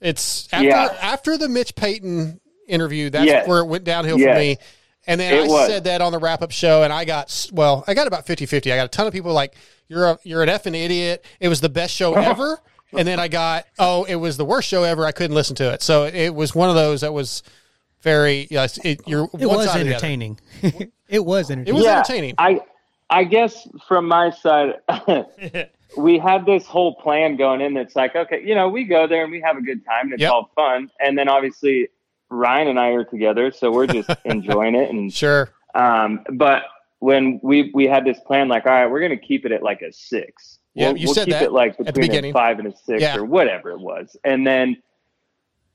It's 0.00 0.48
after 0.52 0.66
Yeah. 0.66 0.96
after 1.00 1.38
the 1.38 1.48
Mitch 1.48 1.74
Payton 1.76 2.40
interview. 2.66 3.10
That's 3.10 3.26
Yes. 3.26 3.46
where 3.46 3.58
it 3.60 3.66
went 3.66 3.84
downhill 3.84 4.18
Yes. 4.18 4.34
for 4.34 4.38
me. 4.40 4.56
And 5.06 5.20
then 5.20 5.34
It 5.34 5.44
I 5.44 5.48
was. 5.48 5.66
said 5.68 5.84
that 5.84 6.00
on 6.00 6.12
the 6.12 6.18
wrap 6.18 6.42
up 6.42 6.52
show, 6.52 6.82
and 6.84 6.92
I 6.92 7.04
got 7.04 7.50
well, 7.52 7.84
I 7.86 7.94
got 7.94 8.06
about 8.06 8.26
50-50. 8.26 8.72
I 8.72 8.76
got 8.76 8.84
a 8.86 8.88
ton 8.88 9.06
of 9.06 9.12
people 9.12 9.32
like, 9.32 9.54
"You're 9.88 10.10
a 10.10 10.18
you're 10.22 10.42
an 10.42 10.48
effing 10.48 10.76
idiot." 10.76 11.24
It 11.40 11.48
was 11.48 11.60
the 11.60 11.68
best 11.68 11.94
show 11.94 12.14
ever. 12.30 12.58
And 12.92 13.08
then 13.08 13.18
I 13.18 13.26
got, 13.28 13.66
"Oh, 13.78 14.04
it 14.04 14.14
was 14.16 14.36
the 14.36 14.44
worst 14.44 14.68
show 14.68 14.84
ever. 14.84 15.04
I 15.04 15.12
couldn't 15.12 15.34
listen 15.34 15.56
to 15.56 15.72
it." 15.72 15.82
So 15.82 16.04
it 16.04 16.30
was 16.34 16.54
one 16.54 16.68
of 16.68 16.74
those 16.76 17.00
that 17.00 17.12
was 17.12 17.42
very 18.02 18.46
yes. 18.50 18.78
It, 18.84 19.00
you're 19.06 19.24
It 19.38 19.46
one 19.46 19.56
was 19.56 19.66
side 19.66 19.80
or 19.80 19.84
the 19.84 19.94
other. 19.96 20.06
entertaining. 20.06 20.38
it 21.08 21.24
was 21.24 21.50
entertaining. 21.50 21.66
It 21.74 21.76
was 21.76 21.84
Yeah, 21.84 21.98
entertaining. 21.98 22.34
I 22.38 22.60
I 23.10 23.24
guess 23.24 23.66
from 23.88 24.06
my 24.08 24.30
side, 24.30 24.74
we 25.96 26.18
had 26.18 26.46
this 26.46 26.64
whole 26.66 26.94
plan 26.94 27.36
going 27.36 27.60
in. 27.60 27.74
That's 27.74 27.94
like, 27.96 28.14
okay, 28.16 28.42
you 28.44 28.54
know, 28.54 28.68
we 28.68 28.84
go 28.84 29.06
there 29.06 29.22
and 29.24 29.32
we 29.32 29.40
have 29.40 29.56
a 29.56 29.62
good 29.62 29.84
time 29.84 30.04
and 30.06 30.14
it's 30.14 30.22
Yep. 30.22 30.30
all 30.32 30.50
fun. 30.54 30.90
And 31.00 31.18
then 31.18 31.28
obviously 31.28 31.88
Ryan 32.32 32.68
and 32.68 32.80
I 32.80 32.88
are 32.88 33.04
together, 33.04 33.50
so 33.52 33.70
we're 33.70 33.86
just 33.86 34.10
enjoying 34.24 34.74
it. 34.74 34.90
And 34.90 35.12
Sure. 35.12 35.50
um, 35.74 36.24
but 36.32 36.64
when 36.98 37.40
we 37.42 37.70
we 37.74 37.86
had 37.86 38.04
this 38.04 38.18
plan, 38.20 38.48
like, 38.48 38.66
all 38.66 38.72
right, 38.72 38.86
we're 38.90 39.00
gonna 39.00 39.16
keep 39.16 39.44
it 39.44 39.52
at 39.52 39.62
like 39.62 39.82
a 39.82 39.92
six. 39.92 40.58
Yeah, 40.74 40.88
we'll, 40.88 40.96
you 40.98 41.06
we'll 41.08 41.14
said 41.14 41.24
keep 41.26 41.32
that 41.34 41.42
it 41.44 41.52
like 41.52 41.76
between 41.78 42.12
a 42.24 42.32
five 42.32 42.58
and 42.58 42.68
a 42.68 42.76
six 42.76 43.02
Yeah. 43.02 43.16
or 43.16 43.24
whatever 43.24 43.70
it 43.70 43.80
was, 43.80 44.16
and 44.24 44.46
then. 44.46 44.82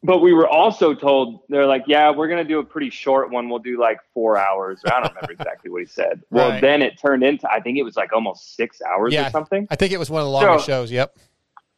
But 0.03 0.19
we 0.19 0.31
were 0.31 0.47
also 0.47 0.93
told 0.93 1.39
they're 1.49 1.65
like, 1.65 1.83
yeah, 1.87 2.11
we're 2.11 2.27
gonna 2.27 2.43
do 2.43 2.59
a 2.59 2.63
pretty 2.63 2.91
short 2.91 3.31
one. 3.31 3.49
We'll 3.49 3.59
do 3.59 3.79
like 3.79 3.97
four 4.13 4.37
hours. 4.37 4.79
Or 4.85 4.93
I 4.93 5.01
don't 5.01 5.09
remember 5.15 5.31
exactly 5.33 5.71
what 5.71 5.79
he 5.81 5.87
said. 5.87 6.21
Well, 6.29 6.51
Right. 6.51 6.61
then 6.61 6.83
it 6.83 6.99
turned 6.99 7.23
into 7.23 7.51
I 7.51 7.59
think 7.61 7.79
it 7.79 7.83
was 7.83 7.97
like 7.97 8.13
almost 8.13 8.55
six 8.55 8.79
hours 8.83 9.11
Yeah. 9.11 9.27
or 9.27 9.31
something. 9.31 9.67
I 9.71 9.75
think 9.75 9.91
it 9.91 9.97
was 9.97 10.09
one 10.11 10.21
of 10.21 10.27
the 10.27 10.31
longest 10.31 10.65
So- 10.67 10.71
shows. 10.71 10.91
Yep. 10.91 11.17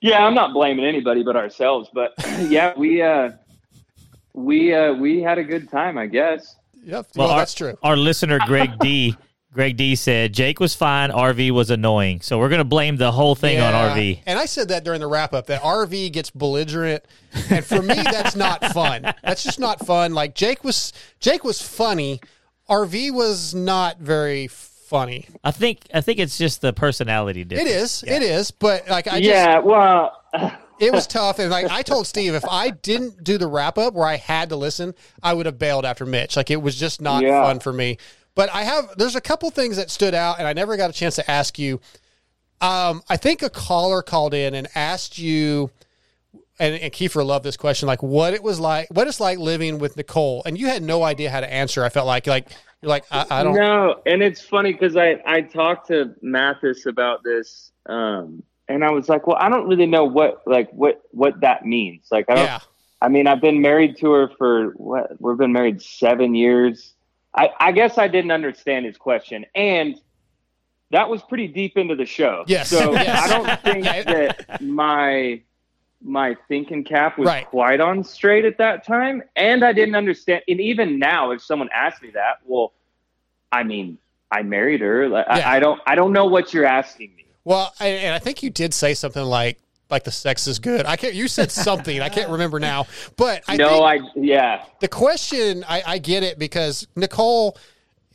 Yeah, 0.02 0.26
I'm 0.26 0.34
not 0.36 0.54
blaming 0.54 0.86
anybody 0.86 1.24
but 1.24 1.38
ourselves, 1.38 1.90
but 1.94 2.14
yeah, 2.50 2.74
we 2.78 3.02
uh 3.02 3.32
we 4.46 4.74
uh 4.74 4.94
we 4.94 5.22
had 5.22 5.38
a 5.38 5.44
good 5.44 5.70
time, 5.70 5.98
I 5.98 6.08
guess. 6.08 6.56
Yep. 6.84 7.08
Well, 7.16 7.28
Well, 7.28 7.30
our, 7.36 7.40
that's 7.40 7.54
true. 7.54 7.78
Our 7.84 7.98
listener 7.98 8.40
Greg 8.46 8.78
D. 8.80 9.16
Greg 9.52 9.78
D 9.78 9.96
said 9.96 10.32
Jake 10.32 10.60
was 10.60 10.76
fine, 10.76 11.10
RV 11.10 11.50
was 11.52 11.72
annoying. 11.72 12.22
So 12.22 12.38
we're 12.38 12.50
gonna 12.50 12.64
blame 12.64 12.98
the 12.98 13.12
whole 13.12 13.34
thing 13.34 13.60
on 13.60 13.74
RV. 13.74 14.20
And 14.28 14.38
I 14.38 14.46
said 14.46 14.68
that 14.70 14.84
during 14.84 15.00
the 15.00 15.08
wrap 15.08 15.34
up 15.34 15.48
that 15.48 15.62
RV 15.64 16.12
gets 16.14 16.30
belligerent, 16.30 17.04
and 17.50 17.66
for 17.66 17.82
me, 17.82 17.96
that's 17.96 18.36
not 18.36 18.64
fun. 18.66 19.12
That's 19.24 19.44
just 19.44 19.60
not 19.60 19.84
fun. 19.86 20.14
Like 20.14 20.36
Jake 20.36 20.64
was, 20.64 20.94
Jake 21.20 21.44
was 21.44 21.60
funny. 21.62 22.22
RV 22.70 23.12
was 23.12 23.56
not 23.56 23.98
very 24.00 24.46
funny. 24.48 25.28
I 25.44 25.50
think 25.50 25.80
I 25.96 26.02
think 26.02 26.20
it's 26.20 26.38
just 26.38 26.62
the 26.62 26.72
personality 26.72 27.42
It 27.42 27.50
difference. 27.50 27.72
is, 27.72 28.04
it 28.04 28.22
is, 28.22 28.52
but 28.52 28.88
like 28.88 29.08
I 29.08 29.20
just, 29.20 29.24
yeah, 29.24 29.58
well 29.58 30.14
it 30.80 30.92
was 30.94 31.08
tough. 31.08 31.40
And 31.40 31.50
like 31.50 31.70
I 31.70 31.82
told 31.82 32.08
Steve, 32.08 32.34
if 32.34 32.46
I 32.50 32.70
didn't 32.70 33.24
do 33.24 33.38
the 33.38 33.48
wrap 33.48 33.78
up 33.78 33.94
where 33.94 34.08
I 34.08 34.18
had 34.18 34.50
to 34.50 34.56
listen, 34.56 34.94
I 35.22 35.34
would 35.34 35.46
have 35.46 35.60
bailed 35.60 35.86
after 35.86 36.06
Mitch. 36.06 36.36
Like 36.36 36.50
it 36.52 36.62
was 36.62 36.76
just 36.76 37.02
not 37.02 37.24
Yeah. 37.24 37.42
fun 37.44 37.60
for 37.60 37.74
me. 37.74 37.98
But 38.36 38.50
I 38.54 38.64
have 38.64 38.96
there's 38.98 39.16
a 39.16 39.22
couple 39.22 39.50
things 39.52 39.76
that 39.78 39.90
stood 39.90 40.14
out, 40.14 40.40
and 40.40 40.48
I 40.48 40.54
never 40.54 40.78
got 40.78 40.90
a 40.90 40.94
chance 40.94 41.16
to 41.16 41.30
ask 41.30 41.60
you. 41.60 41.80
Um, 42.62 43.02
I 43.10 43.18
think 43.18 43.42
a 43.42 43.50
caller 43.50 44.02
called 44.02 44.34
in 44.34 44.54
and 44.54 44.68
asked 44.76 45.18
you, 45.18 45.72
and, 46.60 46.76
and 46.76 46.92
Kiefer 46.94 47.26
loved 47.26 47.46
this 47.46 47.56
question, 47.58 47.88
like 47.88 48.04
what 48.04 48.34
it 48.34 48.44
was 48.44 48.60
like, 48.60 48.88
what 48.92 49.08
it's 49.08 49.20
like 49.20 49.40
living 49.40 49.80
with 49.80 49.96
Nicole, 49.98 50.44
and 50.46 50.58
you 50.58 50.68
had 50.68 50.84
no 50.84 51.04
idea 51.04 51.30
how 51.30 51.40
to 51.40 51.52
answer. 51.52 51.84
I 51.84 51.90
felt 51.90 52.06
like 52.08 52.28
like 52.28 52.50
you're 52.82 52.90
like 52.90 53.06
I, 53.12 53.26
I 53.30 53.44
don't. 53.44 53.56
know, 53.56 54.02
and 54.06 54.22
it's 54.22 54.42
funny 54.42 54.74
because 54.74 54.96
I 54.96 55.18
I 55.26 55.42
talked 55.42 55.88
to 55.88 56.14
Matthes 56.22 56.86
about 56.86 57.24
this, 57.24 57.72
um, 57.88 58.44
and 58.70 58.84
I 58.84 58.92
was 58.92 59.10
like, 59.10 59.28
well, 59.28 59.38
I 59.40 59.50
don't 59.50 59.68
really 59.68 59.86
know 59.88 60.06
what 60.06 60.42
like 60.48 60.70
what 60.72 61.02
what 61.12 61.42
that 61.42 61.66
means. 61.66 62.08
Like, 62.12 62.26
I 62.30 62.36
don't. 62.36 62.46
Yeah, 62.46 62.60
I 63.02 63.08
mean, 63.10 63.28
I've 63.28 63.42
been 63.42 63.62
married 63.62 63.98
to 63.98 64.12
her 64.12 64.30
for 64.38 64.72
what? 64.78 65.20
We've 65.22 65.38
been 65.38 65.54
married 65.54 65.82
seven 65.82 66.36
years. 66.36 66.94
I, 67.36 67.50
I 67.60 67.72
guess 67.72 67.98
I 67.98 68.08
didn't 68.08 68.32
understand 68.32 68.86
his 68.86 68.98
question, 68.98 69.46
and 69.56 70.00
that 70.92 71.10
was 71.10 71.22
pretty 71.22 71.48
deep 71.48 71.78
into 71.78 71.96
the 71.96 72.06
show. 72.06 72.44
Yes. 72.48 72.70
So 72.70 72.92
Yes. 72.94 73.30
I 73.32 73.38
don't 73.38 73.62
think 73.62 73.84
that 73.86 74.62
my 74.62 75.42
my 76.02 76.36
thinking 76.48 76.84
cap 76.84 77.18
was 77.18 77.28
Right. 77.28 77.46
quite 77.46 77.82
on 77.82 78.04
straight 78.04 78.46
at 78.46 78.58
that 78.58 78.86
time, 78.86 79.22
and 79.36 79.64
I 79.64 79.74
didn't 79.74 79.96
understand. 79.96 80.44
And 80.48 80.60
even 80.62 80.98
now, 80.98 81.32
if 81.32 81.42
someone 81.44 81.70
asks 81.74 82.02
me 82.02 82.12
that, 82.12 82.38
well, 82.46 82.74
I 83.52 83.64
mean, 83.64 83.98
I 84.32 84.42
married 84.44 84.82
her. 84.82 85.08
Like, 85.10 85.26
Yeah. 85.28 85.50
I, 85.50 85.58
I 85.58 85.60
don't. 85.60 85.82
I 85.86 85.96
don't 85.96 86.14
know 86.14 86.26
what 86.26 86.54
you're 86.54 86.66
asking 86.66 87.16
me. 87.16 87.26
Well, 87.50 87.74
I, 87.80 87.88
and 87.88 88.14
I 88.14 88.20
think 88.20 88.44
you 88.44 88.52
did 88.52 88.76
say 88.76 88.94
something 88.94 89.24
like 89.24 89.58
like 89.90 90.04
the 90.04 90.12
sex 90.12 90.46
is 90.46 90.60
good. 90.60 90.86
I 90.86 90.98
can't. 90.98 91.16
You 91.16 91.28
said 91.28 91.52
something. 91.52 92.00
I 92.00 92.10
can't 92.10 92.30
remember 92.30 92.60
now, 92.60 92.86
but 93.18 93.42
I 93.48 93.58
no, 93.58 93.82
I 93.84 94.02
yeah. 94.16 94.66
the 94.82 94.88
question 94.88 95.66
I, 95.68 95.82
I 95.84 95.98
get 95.98 96.22
it 96.22 96.38
because 96.38 96.88
Nicole 96.96 97.58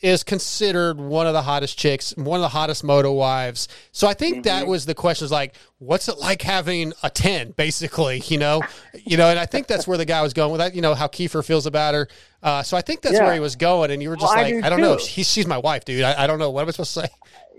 is 0.01 0.23
considered 0.23 1.01
one 1.01 1.27
of 1.27 1.33
the 1.33 1.43
hottest 1.43 1.77
chicks, 1.77 2.15
one 2.17 2.39
of 2.39 2.43
the 2.43 2.49
hottest 2.49 2.85
moto 2.85 3.11
wives. 3.11 3.67
So 3.91 4.07
I 4.07 4.15
think 4.15 4.45
that 4.45 4.67
was 4.69 4.87
the 4.87 4.95
question 4.95 5.25
is 5.25 5.33
like, 5.33 5.57
what's 5.79 6.09
it 6.09 6.19
like 6.19 6.43
having 6.43 6.93
a 7.03 7.09
10 7.09 7.53
basically, 7.53 8.23
you 8.27 8.37
know, 8.37 8.61
you 8.93 9.17
know, 9.17 9.31
and 9.31 9.39
I 9.39 9.47
think 9.47 9.67
that's 9.67 9.89
where 9.89 9.97
the 9.97 10.05
guy 10.05 10.21
was 10.21 10.35
going 10.35 10.53
with 10.53 10.59
that, 10.59 10.75
you 10.75 10.83
know, 10.83 10.95
how 10.95 11.07
Kiefer 11.09 11.43
feels 11.45 11.65
about 11.65 11.95
her. 11.95 12.07
Uh, 12.43 12.63
so 12.63 12.77
I 12.77 12.83
think 12.83 13.01
that's 13.01 13.15
Yeah. 13.15 13.25
where 13.25 13.33
he 13.35 13.41
was 13.41 13.57
going. 13.57 13.91
And 13.91 14.03
you 14.03 14.11
were 14.11 14.17
just 14.17 14.29
Well, 14.35 14.39
I 14.39 14.43
like, 14.43 14.55
do 14.61 14.67
I, 14.67 14.69
don't 14.69 14.81
know. 14.83 14.97
too. 14.99 15.23
She's, 15.25 15.47
my 15.47 15.59
wife, 15.59 15.87
dude. 15.87 16.03
I, 16.03 16.25
I 16.25 16.27
don't 16.27 16.39
know. 16.39 16.51
What 16.51 16.63
I'm 16.63 16.69
I 16.69 16.73
supposed 16.73 16.93
to 16.95 17.01
say? 17.01 17.09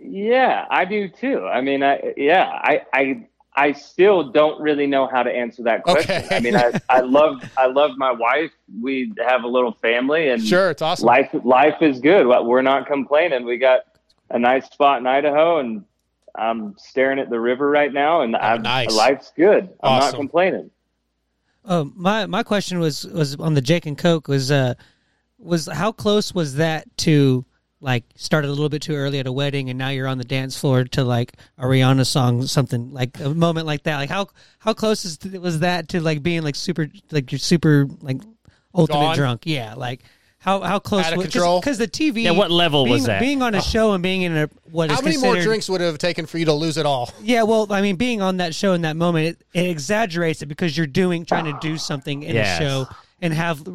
Yeah, 0.10 0.66
I 0.70 0.86
do 0.86 1.08
too. 1.10 1.45
I 1.45 1.62
mean, 1.62 1.84
I 1.84 2.14
yeah, 2.18 2.45
I 2.47 2.82
I 2.93 3.28
I 3.58 3.72
still 3.72 4.32
don't 4.32 4.62
really 4.62 4.86
know 4.88 5.08
how 5.08 5.24
to 5.24 5.32
answer 5.32 5.64
that 5.64 5.84
question. 5.84 6.24
Okay. 6.26 6.36
I 6.36 6.39
mean, 6.41 6.56
I 6.56 6.72
I 6.89 6.99
love 7.01 7.41
I 7.58 7.68
love 7.68 7.91
my 7.97 8.12
wife. 8.12 8.51
We 8.82 9.14
have 9.26 9.43
a 9.43 9.47
little 9.47 9.74
family, 9.82 10.30
and 10.30 10.45
Sure. 10.45 10.70
It's 10.72 10.82
awesome. 10.82 11.06
life 11.08 11.30
life 11.43 11.82
is 11.82 11.99
good. 11.99 12.28
Well, 12.28 12.45
We're 12.45 12.62
not 12.62 12.88
complaining. 12.88 13.45
We 13.45 13.58
got 13.58 13.82
a 14.30 14.39
nice 14.39 14.66
spot 14.66 14.99
in 14.99 15.08
Idaho, 15.08 15.60
and 15.60 15.86
I'm 16.36 16.76
staring 16.78 17.20
at 17.20 17.30
the 17.30 17.39
river 17.39 17.70
right 17.70 17.93
now, 17.93 18.22
and 18.22 18.36
I'm, 18.36 18.60
Oh, 18.60 18.62
nice. 18.62 18.93
life's 18.93 19.32
good. 19.38 19.70
I'm 19.82 19.99
not 19.99 20.16
complaining. 20.16 20.70
Oh, 21.64 21.91
my 21.95 22.26
my 22.26 22.43
question 22.43 22.80
was 22.80 23.06
was 23.06 23.36
on 23.38 23.53
the 23.53 23.62
Jake 23.62 23.86
and 23.86 23.97
Coke 23.97 24.28
was 24.28 24.51
uh 24.51 24.74
was 25.39 25.68
how 25.68 25.91
close 25.91 26.34
was 26.34 26.56
that 26.56 26.86
to 26.97 27.45
like 27.86 28.03
started 28.15 28.47
a 28.47 28.51
little 28.51 28.67
bit 28.69 28.81
too 28.81 28.95
early 28.95 29.19
at 29.19 29.27
a 29.27 29.31
wedding 29.31 29.69
and 29.69 29.77
now 29.77 29.89
you're 29.89 30.07
on 30.07 30.17
the 30.17 30.25
dance 30.25 30.57
floor 30.59 30.83
to 30.83 31.03
like 31.03 31.33
a 31.57 31.65
Rihanna 31.65 32.05
song 32.05 32.45
something 32.47 32.91
like 32.91 33.19
a 33.19 33.29
moment 33.33 33.67
like 33.67 33.83
that 33.83 33.97
like 33.97 34.09
how 34.09 34.27
how 34.59 34.73
close 34.73 35.05
is 35.05 35.19
was 35.39 35.59
that 35.59 35.88
to 35.89 36.01
like 36.01 36.23
being 36.23 36.41
like 36.41 36.55
super 36.55 36.88
like 37.11 37.31
you're 37.31 37.39
super 37.39 37.88
like 38.01 38.17
ultimate 38.73 38.99
Gone? 38.99 39.15
drunk 39.15 39.41
yeah 39.45 39.75
like 39.75 40.01
how 40.39 40.61
how 40.61 40.77
close 40.79 41.05
Out 41.05 41.13
of 41.13 41.17
was- 41.17 41.27
control? 41.27 41.59
because 41.59 41.77
the 41.77 41.88
TV 41.88 42.23
Yeah, 42.23 42.31
what 42.31 42.51
level 42.51 42.83
being, 42.83 42.93
was 42.93 43.05
that? 43.05 43.19
being 43.19 43.41
on 43.41 43.55
a 43.55 43.59
oh. 43.59 43.61
show 43.61 43.93
and 43.93 44.03
being 44.03 44.23
in 44.23 44.36
a 44.36 44.49
what 44.71 44.91
How 44.91 45.01
many 45.01 45.17
more 45.17 45.39
drinks 45.39 45.69
would 45.69 45.81
it 45.81 45.86
have 45.86 45.97
taken 45.97 46.25
for 46.25 46.38
you 46.38 46.45
to 46.45 46.53
lose 46.53 46.77
it 46.77 46.86
all? 46.86 47.11
yeah, 47.21 47.43
well, 47.43 47.65
I 47.71 47.81
mean, 47.81 47.95
being 47.95 48.21
on 48.21 48.38
that 48.38 48.53
show 48.53 48.73
in 48.73 48.81
that 48.81 48.95
moment, 48.95 49.27
it, 49.53 49.59
it 49.59 49.69
exaggerates 49.69 50.41
it 50.43 50.45
because 50.47 50.77
you're 50.77 50.86
doing, 50.86 51.25
trying 51.25 51.45
to 51.45 51.57
do 51.61 51.77
something 51.77 52.21
in 52.23 52.36
Yes. 52.36 52.59
a 52.59 52.63
show 52.63 52.88
and 53.21 53.33
have 53.33 53.67
uh, 53.67 53.71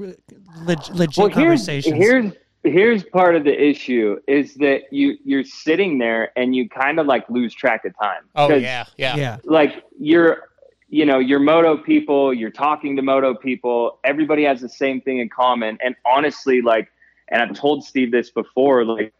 leg, 0.64 0.78
legit 0.92 1.16
well, 1.16 1.26
here's, 1.28 1.34
conversations. 1.34 1.96
here's 1.96 2.32
here's 2.62 3.04
part 3.04 3.36
of 3.36 3.44
the 3.44 3.62
issue 3.68 4.18
is 4.26 4.54
that 4.56 4.82
you 4.92 5.16
you're 5.24 5.44
sitting 5.44 5.98
there 5.98 6.30
and 6.36 6.54
you 6.54 6.68
kind 6.68 6.98
of 7.00 7.06
like 7.06 7.28
lose 7.30 7.54
track 7.54 7.84
of 7.84 7.96
time. 7.98 8.22
Oh 8.34 8.48
'Cause 8.48 8.62
yeah. 8.62 8.84
Yeah. 8.96 9.16
yeah, 9.16 9.36
like 9.44 9.84
you're 9.98 10.48
you 10.92 11.06
know, 11.06 11.20
you're 11.20 11.38
moto 11.38 11.76
people, 11.76 12.34
you're 12.34 12.50
talking 12.50 12.96
to 12.96 13.02
moto 13.02 13.32
people, 13.32 14.00
everybody 14.02 14.42
has 14.42 14.60
the 14.60 14.68
same 14.68 15.00
thing 15.00 15.18
in 15.18 15.28
common. 15.28 15.78
And 15.84 15.94
honestly, 16.04 16.60
like, 16.62 16.88
and 17.28 17.40
I've 17.40 17.54
told 17.54 17.84
Steve 17.84 18.10
this 18.10 18.30
before, 18.30 18.84
like, 18.84 19.14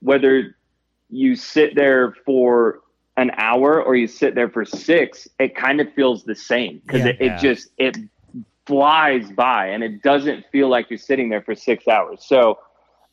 whether 0.00 0.54
you 1.08 1.34
sit 1.34 1.74
there 1.76 2.12
for 2.26 2.80
an 3.16 3.30
hour 3.38 3.82
or 3.82 3.96
you 3.96 4.06
sit 4.06 4.34
there 4.34 4.50
for 4.50 4.66
six, 4.66 5.26
it 5.38 5.56
kind 5.56 5.80
of 5.80 5.90
feels 5.94 6.24
the 6.24 6.34
same 6.34 6.82
because 6.84 7.06
Yeah. 7.06 7.12
it, 7.12 7.16
it 7.20 7.26
Yeah. 7.28 7.36
just, 7.38 7.68
it 7.78 7.96
flies 8.66 9.32
by 9.32 9.68
and 9.68 9.82
it 9.82 10.02
doesn't 10.02 10.44
feel 10.52 10.68
like 10.68 10.90
you're 10.90 10.98
sitting 10.98 11.30
there 11.30 11.40
for 11.42 11.54
six 11.54 11.88
hours. 11.88 12.22
So, 12.26 12.58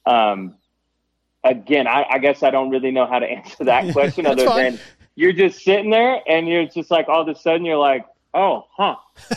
um, 0.06 0.56
again, 1.43 1.88
I, 1.88 2.06
I 2.10 2.20
guess 2.20 2.43
I 2.43 2.52
don't 2.52 2.70
really 2.70 2.91
know 2.91 3.06
how 3.06 3.20
to 3.20 3.26
answer 3.32 3.64
that 3.66 3.91
question 3.93 4.26
other 4.26 4.45
than 4.45 4.80
you're 5.16 5.34
just 5.34 5.64
sitting 5.64 5.89
there 5.89 6.22
and 6.28 6.47
you're 6.47 6.66
just 6.66 6.89
like 6.89 7.10
all 7.10 7.22
of 7.22 7.28
a 7.28 7.36
sudden 7.36 7.66
you're 7.66 7.78
like, 7.78 8.06
oh, 8.34 8.65
huh, 8.75 8.95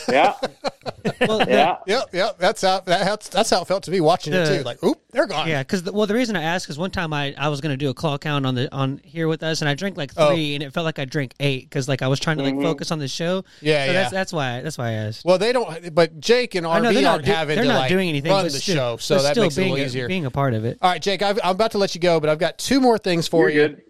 yeah, 0.09 0.35
Well, 1.21 1.39
the- 1.39 1.47
yeah. 1.49 1.77
Yep, 1.87 2.05
yep. 2.13 2.39
That's 2.39 2.63
how 2.63 2.81
that's 2.81 3.29
that's 3.29 3.51
how 3.51 3.63
it 3.63 3.69
felt 3.69 3.83
to 3.85 3.91
me 3.91 4.01
watching 4.01 4.33
it 4.33 4.47
too. 4.47 4.63
Like, 4.63 4.83
oop, 4.83 5.01
they're 5.11 5.27
gone. 5.27 5.49
Yeah, 5.49 5.63
because 5.63 5.83
well, 5.85 6.07
the 6.07 6.15
reason 6.15 6.37
I 6.37 6.43
asked 6.43 6.69
is 6.71 6.79
one 6.79 6.91
time 6.91 7.13
I, 7.13 7.35
I 7.37 7.49
was 7.49 7.61
gonna 7.61 7.77
do 7.77 7.91
a 7.91 7.95
claw 7.95 8.17
count 8.19 8.47
on 8.47 8.55
the 8.55 8.73
on 8.75 9.01
here 9.05 9.29
with 9.29 9.43
us, 9.43 9.61
and 9.63 9.69
I 9.69 9.75
drank 9.75 9.97
like 9.97 10.13
Oh. 10.17 10.31
three, 10.31 10.55
and 10.55 10.63
it 10.63 10.73
felt 10.73 10.85
like 10.85 10.99
I 10.99 11.05
drank 11.05 11.35
eight 11.41 11.69
because 11.69 11.89
like 11.89 12.03
I 12.03 12.09
was 12.09 12.21
trying 12.21 12.39
to 12.39 12.43
like 12.45 12.55
mm-hmm. 12.55 12.63
focus 12.63 12.91
on 12.91 12.99
the 12.99 13.09
show. 13.09 13.45
Yeah, 13.61 13.85
so 13.87 13.93
yeah. 13.93 13.93
That's 13.93 14.13
that's 14.13 14.33
why 14.33 14.61
that's 14.63 14.79
why 14.79 14.89
I 14.89 14.93
asked. 14.93 15.25
Well, 15.25 15.39
they 15.39 15.53
don't. 15.53 15.95
But 15.95 16.21
Jake 16.21 16.55
and 16.55 16.67
I 16.67 16.81
know 16.81 16.91
RV 16.91 16.95
they're 16.95 17.03
not 17.03 17.13
aren't 17.13 17.25
do- 17.27 17.33
having 17.33 17.57
they're 17.57 17.65
to 17.65 17.69
not 17.71 17.79
like 17.81 17.89
doing 17.91 18.09
anything, 18.09 18.31
run 18.33 18.45
the 18.45 18.51
still- 18.51 18.75
show, 18.75 18.97
so 18.99 19.21
that 19.23 19.33
still 19.33 19.45
makes 19.45 19.57
it 19.57 19.61
a 19.61 19.65
being 19.65 19.73
little 19.75 19.87
easier. 19.87 20.09
being 20.09 20.25
a 20.27 20.31
part 20.31 20.55
of 20.55 20.65
it. 20.65 20.79
All 20.81 20.91
right, 20.91 21.03
Jake, 21.03 21.23
I've, 21.23 21.39
I'm 21.45 21.53
about 21.57 21.73
to 21.73 21.79
let 21.79 21.95
you 21.95 22.01
go, 22.01 22.21
but 22.21 22.31
I've 22.31 22.39
got 22.39 22.59
two 22.59 22.81
more 22.81 22.97
things 22.99 23.29
for 23.29 23.51
You're 23.51 23.63
you. 23.63 23.75
good. 23.75 23.83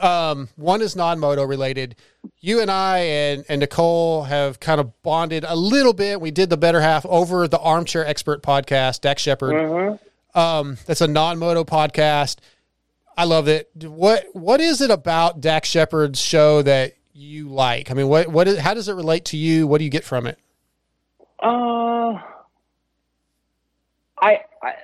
Um, 0.00 0.48
one 0.56 0.82
is 0.82 0.96
non-moto 0.96 1.44
related. 1.44 1.96
You 2.40 2.60
and 2.60 2.70
I 2.70 2.98
and, 2.98 3.44
and 3.48 3.60
Nicole 3.60 4.24
have 4.24 4.58
kind 4.58 4.80
of 4.80 5.00
bonded 5.02 5.44
a 5.46 5.54
little 5.54 5.92
bit. 5.92 6.20
We 6.20 6.30
did 6.30 6.50
the 6.50 6.56
better 6.56 6.80
half 6.80 7.06
over 7.06 7.46
the 7.46 7.58
Armchair 7.58 8.04
Expert 8.06 8.42
podcast, 8.42 9.00
Dax 9.02 9.22
Shepard. 9.22 9.52
Mhm. 9.54 9.98
Um, 10.34 10.78
that's 10.86 11.00
a 11.00 11.06
non-moto 11.06 11.64
podcast. 11.64 12.38
I 13.16 13.24
love 13.24 13.46
it. 13.48 13.70
What 13.74 14.24
what 14.32 14.60
is 14.60 14.80
it 14.80 14.90
about 14.90 15.40
Dax 15.40 15.68
Shepard's 15.68 16.18
show 16.20 16.62
that 16.62 16.94
you 17.12 17.48
like? 17.48 17.90
I 17.90 17.94
mean, 17.94 18.08
what 18.08 18.28
what 18.28 18.48
is, 18.48 18.58
how 18.58 18.74
does 18.74 18.88
it 18.88 18.94
relate 18.94 19.26
to 19.26 19.36
you? 19.36 19.66
What 19.66 19.78
do 19.78 19.84
you 19.84 19.90
get 19.90 20.04
from 20.04 20.26
it? 20.26 20.38
Uh, 21.38 22.18
I, 24.20 24.40
I, 24.62 24.74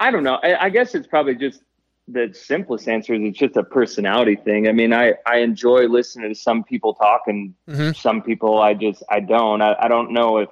I 0.00 0.10
don't 0.10 0.24
know. 0.24 0.38
I, 0.42 0.64
I 0.64 0.70
guess 0.70 0.94
it's 0.94 1.06
probably 1.06 1.34
just 1.34 1.60
the 2.06 2.30
simplest 2.34 2.88
answer 2.88 3.14
is 3.14 3.20
it's 3.22 3.38
just 3.38 3.56
a 3.56 3.62
personality 3.62 4.36
thing. 4.36 4.68
I 4.68 4.72
mean, 4.72 4.92
I, 4.92 5.14
I 5.26 5.38
enjoy 5.38 5.86
listening 5.86 6.28
to 6.28 6.34
some 6.34 6.62
people 6.64 6.94
talk 6.94 7.22
and 7.26 7.54
Mhm. 7.68 7.96
some 7.96 8.22
people 8.22 8.60
I 8.60 8.74
just, 8.74 9.02
I 9.08 9.20
don't, 9.20 9.62
I, 9.62 9.74
I 9.80 9.88
don't 9.88 10.12
know 10.12 10.38
if 10.38 10.50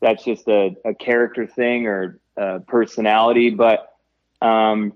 that's 0.00 0.24
just 0.24 0.46
a, 0.48 0.76
a 0.84 0.94
character 0.94 1.46
thing 1.46 1.86
or 1.86 2.20
a 2.36 2.60
personality, 2.60 3.50
but, 3.50 3.92
um, 4.40 4.92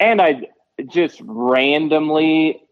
and 0.00 0.20
I 0.20 0.48
just 0.88 1.20
randomly, 1.24 2.62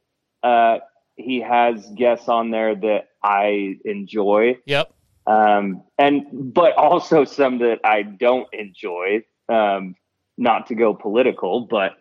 uh, 0.43 0.79
he 1.17 1.41
has 1.41 1.87
guests 1.95 2.29
on 2.29 2.51
there 2.51 2.75
that 2.75 3.11
I 3.23 3.77
enjoy 3.85 4.59
Yep. 4.65 4.93
um, 5.27 5.83
and 5.99 6.53
but 6.55 6.75
also 6.77 7.25
some 7.25 7.59
that 7.59 7.81
I 7.85 8.03
don't 8.03 8.49
enjoy. 8.53 9.23
Um, 9.49 9.95
not 10.39 10.69
to 10.69 10.75
go 10.75 10.95
political, 10.95 11.61
but 11.61 11.93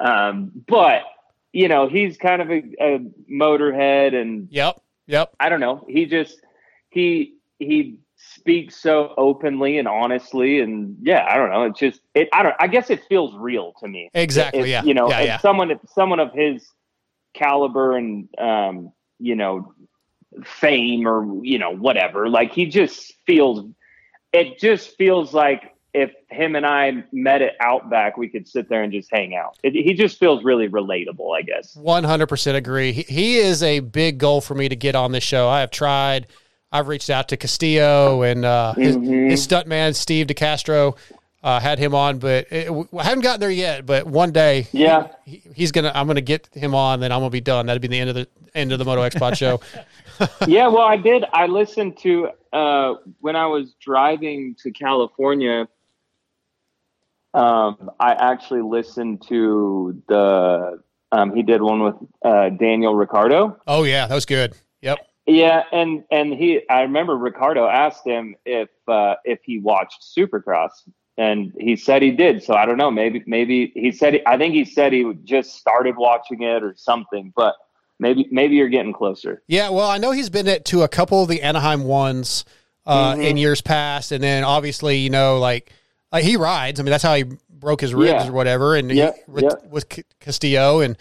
um, 0.00 0.50
but 0.66 1.02
you 1.52 1.68
know 1.68 1.88
he's 1.88 2.16
kind 2.16 2.42
of 2.42 2.50
a, 2.50 2.62
a 2.80 2.98
motorhead, 3.30 4.14
and 4.14 4.48
Yep. 4.50 4.80
Yep. 5.06 5.34
I 5.40 5.48
don't 5.48 5.60
know. 5.60 5.84
He 5.88 6.06
just 6.06 6.40
he 6.90 7.34
he 7.58 7.98
speaks 8.16 8.76
so 8.76 9.14
openly 9.16 9.78
and 9.78 9.88
honestly, 9.88 10.60
and 10.60 10.96
yeah, 11.02 11.26
I 11.28 11.36
don't 11.36 11.50
know. 11.50 11.64
It's 11.64 11.78
just 11.78 12.00
it. 12.14 12.28
I 12.32 12.42
don't. 12.42 12.54
I 12.60 12.66
guess 12.66 12.90
it 12.90 13.02
feels 13.08 13.34
real 13.36 13.74
to 13.80 13.88
me. 13.88 14.10
Exactly, 14.14 14.70
yeah. 14.70 14.82
You 14.84 14.94
know, 14.94 15.08
Yeah, 15.10 15.20
yeah. 15.20 15.38
someone 15.38 15.78
someone 15.94 16.20
of 16.20 16.32
his 16.32 16.66
caliber 17.34 17.96
and 17.96 18.28
um, 18.38 18.92
you 19.18 19.34
know 19.34 19.72
fame 20.44 21.06
or 21.08 21.44
you 21.44 21.58
know 21.58 21.74
whatever 21.74 22.28
like 22.28 22.52
he 22.52 22.66
just 22.66 23.14
feels 23.26 23.68
it 24.32 24.58
just 24.60 24.96
feels 24.96 25.34
like 25.34 25.74
if 25.92 26.12
him 26.30 26.54
and 26.56 26.64
i 26.64 27.02
met 27.12 27.42
at 27.42 27.54
outback 27.60 28.16
we 28.16 28.28
could 28.28 28.46
sit 28.46 28.68
there 28.68 28.82
and 28.82 28.92
just 28.92 29.08
hang 29.10 29.34
out 29.34 29.56
it, 29.62 29.72
he 29.72 29.92
just 29.94 30.18
feels 30.18 30.44
really 30.44 30.68
relatable 30.68 31.36
i 31.36 31.42
guess 31.42 31.74
One 31.76 32.04
hundred 32.04 32.26
percent 32.28 32.56
agree. 32.56 32.92
He, 32.92 33.02
he 33.02 33.36
is 33.38 33.62
a 33.62 33.80
big 33.80 34.18
goal 34.18 34.40
for 34.40 34.54
me 34.54 34.68
to 34.68 34.76
get 34.76 34.94
on 34.94 35.12
this 35.12 35.24
show. 35.24 35.48
I 35.48 35.60
have 35.60 35.70
tried. 35.70 36.26
I've 36.72 36.86
reached 36.88 37.10
out 37.10 37.28
to 37.30 37.36
Castillo 37.36 38.22
and 38.22 38.44
uh, 38.44 38.74
his, 38.74 38.96
Mhm. 38.96 39.30
his 39.30 39.46
stuntman 39.46 39.94
Steve 39.96 40.26
DeCastro. 40.28 40.96
Uh, 41.42 41.58
had 41.58 41.78
him 41.78 41.94
on, 41.94 42.18
but 42.18 42.46
it, 42.52 42.70
I 42.96 43.02
haven't 43.02 43.22
gotten 43.22 43.40
there 43.40 43.50
yet. 43.50 43.86
But 43.86 44.06
one 44.06 44.30
day, 44.30 44.66
yeah 44.72 45.08
he, 45.24 45.42
he's 45.54 45.72
gonna. 45.72 45.90
I'm 45.94 46.06
gonna 46.06 46.20
get 46.20 46.48
him 46.52 46.74
on, 46.74 47.00
then 47.00 47.12
I'm 47.12 47.20
gonna 47.20 47.30
be 47.30 47.40
done. 47.40 47.64
That'd 47.66 47.80
be 47.80 47.88
the 47.88 47.98
end 47.98 48.10
of 48.10 48.14
the 48.14 48.28
end 48.54 48.72
of 48.72 48.78
the 48.78 48.84
Moto 48.84 49.00
X 49.02 49.14
Pod 49.16 49.36
show. 49.38 49.58
yeah 50.46 50.66
well 50.68 50.82
i 50.82 50.98
did 50.98 51.24
i 51.32 51.46
listened 51.46 51.96
to 51.96 52.28
uh 52.52 52.92
when 53.20 53.36
i 53.36 53.46
was 53.46 53.72
driving 53.80 54.54
to 54.62 54.70
california 54.70 55.66
um 57.34 57.90
i 58.00 58.12
actually 58.12 58.62
listened 58.62 59.22
to 59.28 60.02
the 60.08 60.82
um 61.12 61.34
he 61.34 61.42
did 61.42 61.62
one 61.62 61.82
with 61.82 61.94
uh 62.24 62.48
daniel 62.50 62.94
ricciardo 62.94 63.56
Oh 63.66 63.84
yeah, 63.84 64.06
that 64.06 64.14
was 64.14 64.26
good. 64.26 64.54
Yep. 64.82 64.98
Yeah, 65.26 65.62
and 65.70 66.02
and 66.10 66.32
he, 66.34 66.68
I 66.68 66.80
remember 66.82 67.16
Ricciardo 67.16 67.66
asked 67.66 68.04
him 68.04 68.34
if 68.44 68.68
uh, 68.88 69.14
if 69.24 69.38
he 69.44 69.60
watched 69.60 70.02
Supercross, 70.02 70.70
and 71.16 71.52
he 71.60 71.76
said 71.76 72.02
he 72.02 72.10
did. 72.10 72.42
So 72.42 72.54
I 72.54 72.66
don't 72.66 72.78
know, 72.78 72.90
maybe 72.90 73.22
maybe 73.26 73.70
he 73.76 73.92
said 73.92 74.20
I 74.26 74.36
think 74.38 74.54
he 74.54 74.64
said 74.64 74.92
he 74.92 75.04
just 75.22 75.54
started 75.56 75.96
watching 75.96 76.42
it 76.42 76.64
or 76.64 76.74
something, 76.76 77.32
but 77.36 77.54
maybe 78.00 78.26
maybe 78.32 78.56
you're 78.56 78.70
getting 78.70 78.92
closer. 78.94 79.42
Yeah, 79.46 79.68
well, 79.68 79.88
I 79.88 79.98
know 79.98 80.10
he's 80.10 80.30
been 80.30 80.48
at, 80.48 80.64
to 80.66 80.82
a 80.82 80.88
couple 80.88 81.22
of 81.22 81.28
the 81.28 81.42
Anaheim 81.42 81.84
ones 81.84 82.44
uh, 82.86 83.14
Mhm. 83.14 83.24
in 83.24 83.36
years 83.36 83.60
past, 83.60 84.10
and 84.10 84.24
then 84.24 84.42
obviously, 84.42 84.96
you 84.98 85.10
know, 85.10 85.38
like, 85.38 85.70
like 86.12 86.24
he 86.24 86.36
rides. 86.36 86.80
I 86.80 86.82
mean, 86.82 86.90
that's 86.90 87.02
how 87.02 87.14
he 87.14 87.24
broke 87.48 87.80
his 87.80 87.94
ribs 87.94 88.24
Yeah. 88.24 88.28
or 88.28 88.32
whatever. 88.32 88.74
And 88.76 88.90
Yeah, 88.90 89.12
he, 89.12 89.20
with, 89.30 89.44
yeah. 89.44 89.68
with 89.68 89.86
Castillo, 90.20 90.80
and 90.80 90.96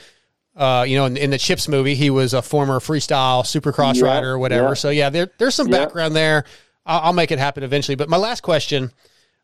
uh, 0.56 0.84
you 0.88 0.98
know, 0.98 1.06
in, 1.06 1.16
in 1.18 1.30
the 1.30 1.38
Chips 1.38 1.68
movie, 1.68 1.96
he 1.96 2.10
was 2.10 2.34
a 2.34 2.42
former 2.42 2.80
freestyle 2.80 3.44
supercross 3.44 3.96
Yeah, 3.96 4.06
rider 4.08 4.32
or 4.32 4.40
whatever. 4.40 4.76
So 4.76 4.90
yeah, 4.90 5.10
there, 5.10 5.32
there's 5.38 5.56
some 5.56 5.68
background 5.68 6.16
there. 6.16 6.44
I'll, 6.86 7.00
I'll 7.02 7.14
make 7.14 7.32
it 7.32 7.40
happen 7.40 7.64
eventually. 7.64 7.96
But 7.96 8.10
my 8.10 8.18
last 8.18 8.42
question, 8.42 8.92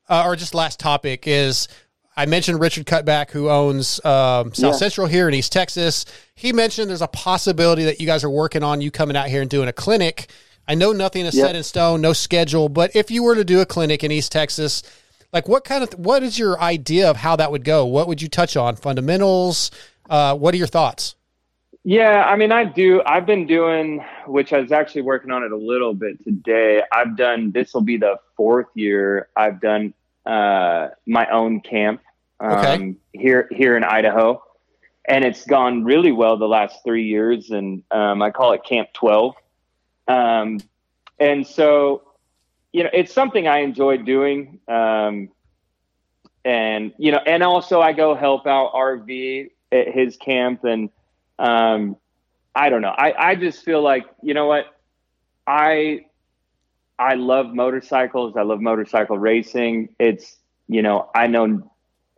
uh, 0.10 0.24
or 0.26 0.36
just 0.36 0.54
last 0.54 0.80
topic, 0.80 1.24
is 1.26 1.68
I 2.18 2.26
mentioned 2.26 2.60
Richard 2.60 2.86
Cutback, 2.86 3.32
who 3.32 3.50
owns 3.50 4.04
um, 4.06 4.54
South. 4.54 4.76
Central 4.76 5.08
here 5.08 5.28
in 5.28 5.34
East 5.34 5.52
Texas. 5.54 6.06
He 6.36 6.52
mentioned 6.54 6.90
there's 6.90 7.02
a 7.02 7.08
possibility 7.08 7.86
that 7.86 8.00
you 8.02 8.06
guys 8.06 8.24
are 8.24 8.30
working 8.30 8.64
on 8.64 8.82
you 8.82 8.92
coming 8.92 9.16
out 9.16 9.28
here 9.28 9.42
and 9.42 9.50
doing 9.50 9.68
a 9.70 9.74
clinic. 9.74 10.30
I 10.68 10.76
know 10.76 10.92
nothing 10.92 11.26
is 11.26 11.36
set 11.38 11.56
in 11.56 11.64
stone, 11.64 12.02
no 12.02 12.12
schedule, 12.14 12.70
but 12.70 12.96
if 12.96 13.12
you 13.12 13.22
were 13.24 13.36
to 13.36 13.44
do 13.44 13.62
a 13.62 13.66
clinic 13.66 14.04
in 14.04 14.12
East 14.12 14.32
Texas, 14.32 14.82
like 15.36 15.50
what 15.50 15.66
kind 15.66 15.84
of 15.84 15.92
what 16.00 16.24
is 16.24 16.40
your 16.40 16.60
idea 16.62 17.10
of 17.10 17.18
how 17.18 17.36
that 17.36 17.52
would 17.52 17.66
go? 17.66 17.86
What 17.86 18.08
would 18.08 18.22
you 18.22 18.30
touch 18.30 18.56
on? 18.56 18.78
Fundamentals? 18.78 19.70
Uh, 20.10 20.34
what 20.34 20.54
are 20.54 20.58
your 20.58 20.66
thoughts? 20.66 21.16
Yeah, 21.84 22.24
I 22.24 22.38
mean, 22.38 22.52
I 22.54 22.64
do. 22.64 23.04
I've 23.06 23.26
been 23.26 23.46
doing, 23.46 24.04
which 24.26 24.54
I 24.54 24.60
was 24.60 24.72
actually 24.72 25.02
working 25.04 25.32
on 25.32 25.44
it 25.44 25.52
a 25.52 25.58
little 25.58 25.94
bit 25.94 26.24
today. 26.24 26.82
I've 26.92 27.18
done. 27.18 27.52
This 27.52 27.74
will 27.74 27.82
be 27.82 27.98
the 27.98 28.18
fourth 28.38 28.68
year 28.76 29.28
I've 29.36 29.60
done 29.60 29.94
uh, 30.26 30.88
my 31.06 31.30
own 31.30 31.60
camp 31.60 32.02
um, 32.40 32.52
Okay. 32.54 32.96
here 33.12 33.50
here 33.52 33.76
in 33.76 33.84
Idaho, 33.84 34.42
and 35.06 35.26
it's 35.26 35.46
gone 35.46 35.84
really 35.84 36.14
well 36.14 36.38
the 36.38 36.48
last 36.48 36.78
three 36.86 37.08
years. 37.08 37.52
And 37.52 37.84
um, 37.92 38.22
I 38.22 38.32
call 38.32 38.54
it 38.54 38.64
Camp 38.64 38.88
Twelve. 38.94 39.36
Um, 40.08 40.60
and 41.20 41.46
so, 41.46 42.04
you 42.76 42.84
know, 42.84 42.90
it's 42.92 43.14
something 43.14 43.48
I 43.48 43.60
enjoy 43.60 43.96
doing. 43.96 44.60
Um, 44.68 45.30
and 46.44 46.92
you 46.98 47.14
know, 47.14 47.22
and 47.26 47.42
also 47.42 47.80
I 47.80 47.94
go 47.94 48.16
help 48.16 48.46
out 48.46 48.74
RV 48.74 49.50
at 49.72 49.94
his 49.94 50.18
camp 50.18 50.66
and 50.66 50.90
um, 51.40 51.96
I 52.54 52.70
don't 52.70 52.82
know. 52.82 52.90
I, 52.90 53.30
I 53.30 53.36
just 53.36 53.64
feel 53.64 53.82
like, 53.82 54.06
you 54.22 54.34
know 54.34 54.48
what? 54.48 54.66
I, 55.48 56.08
I 57.00 57.14
love 57.14 57.54
motorcycles. 57.54 58.36
I 58.36 58.42
love 58.42 58.60
motorcycle 58.60 59.18
racing. 59.18 59.96
It's, 59.98 60.36
you 60.68 60.82
know, 60.82 61.10
I 61.16 61.28
know 61.28 61.72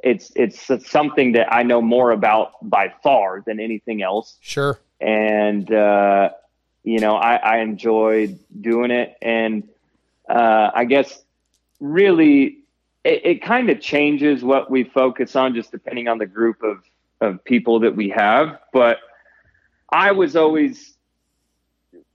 it's, 0.04 0.32
it's 0.36 0.90
something 0.90 1.34
that 1.34 1.54
I 1.54 1.62
know 1.62 1.84
more 1.84 2.10
about 2.10 2.54
by 2.68 2.96
far 3.04 3.44
than 3.46 3.60
anything 3.60 4.02
else. 4.02 4.40
Sure. 4.42 4.80
And, 5.00 5.72
uh, 5.72 6.32
you 6.84 6.98
know, 6.98 7.16
I, 7.16 7.36
I 7.36 7.58
enjoy 7.60 8.36
doing 8.60 8.90
it. 8.90 9.16
And, 9.22 9.70
uh, 10.30 10.72
I 10.74 10.86
guess 10.86 11.24
really 11.80 12.60
it, 13.04 13.26
it 13.26 13.42
kind 13.42 13.70
of 13.70 13.80
changes 13.80 14.44
what 14.44 14.70
we 14.70 14.84
focus 14.84 15.36
on 15.36 15.56
just 15.56 15.72
depending 15.72 16.08
on 16.08 16.18
the 16.18 16.26
group 16.26 16.62
of, 16.64 16.84
of 17.22 17.44
people 17.44 17.80
that 17.80 17.96
we 17.96 18.10
have. 18.10 18.60
But 18.74 18.98
I 19.90 20.12
was 20.12 20.36
always 20.36 20.96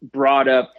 brought 0.03 0.49
up 0.49 0.75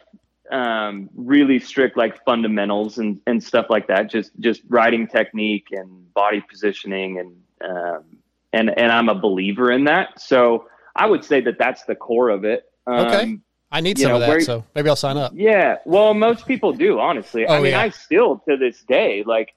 um, 0.52 1.10
really 1.16 1.60
strict 1.60 1.98
like 1.98 2.24
fundamentals 2.26 2.98
and, 2.98 3.20
and 3.26 3.44
stuff 3.44 3.68
like 3.70 3.88
that. 3.88 4.12
Just 4.12 4.32
just 4.40 4.62
riding 4.68 5.08
technique 5.08 5.68
and 5.72 6.14
body 6.14 6.44
positioning 6.48 7.20
and 7.20 7.36
um, 7.70 8.04
and 8.52 8.78
and 8.78 8.92
I'm 8.92 9.10
a 9.10 9.16
believer 9.16 9.72
in 9.72 9.86
that. 9.86 10.20
So 10.20 10.68
I 10.96 11.08
would 11.08 11.24
say 11.24 11.42
that 11.42 11.58
that's 11.58 11.84
the 11.86 11.96
core 11.96 12.30
of 12.30 12.46
it. 12.46 12.70
Um, 12.86 13.00
Okay. 13.00 13.40
I 13.74 13.82
need 13.82 13.98
some 13.98 14.10
know, 14.10 14.16
of 14.16 14.22
that, 14.22 14.30
where- 14.30 14.42
so 14.42 14.64
maybe 14.76 14.88
I'll 14.88 14.96
sign 14.96 15.18
up. 15.18 15.34
Yeah, 15.36 15.78
well, 15.86 16.14
most 16.14 16.48
people 16.48 16.72
do, 16.74 17.00
honestly. 17.00 17.46
I 17.48 17.58
Oh, 17.58 17.62
mean, 17.62 17.72
yeah. 17.72 17.82
I 17.82 17.90
still 17.90 18.38
to 18.48 18.56
this 18.56 18.82
day, 18.84 19.24
like, 19.26 19.54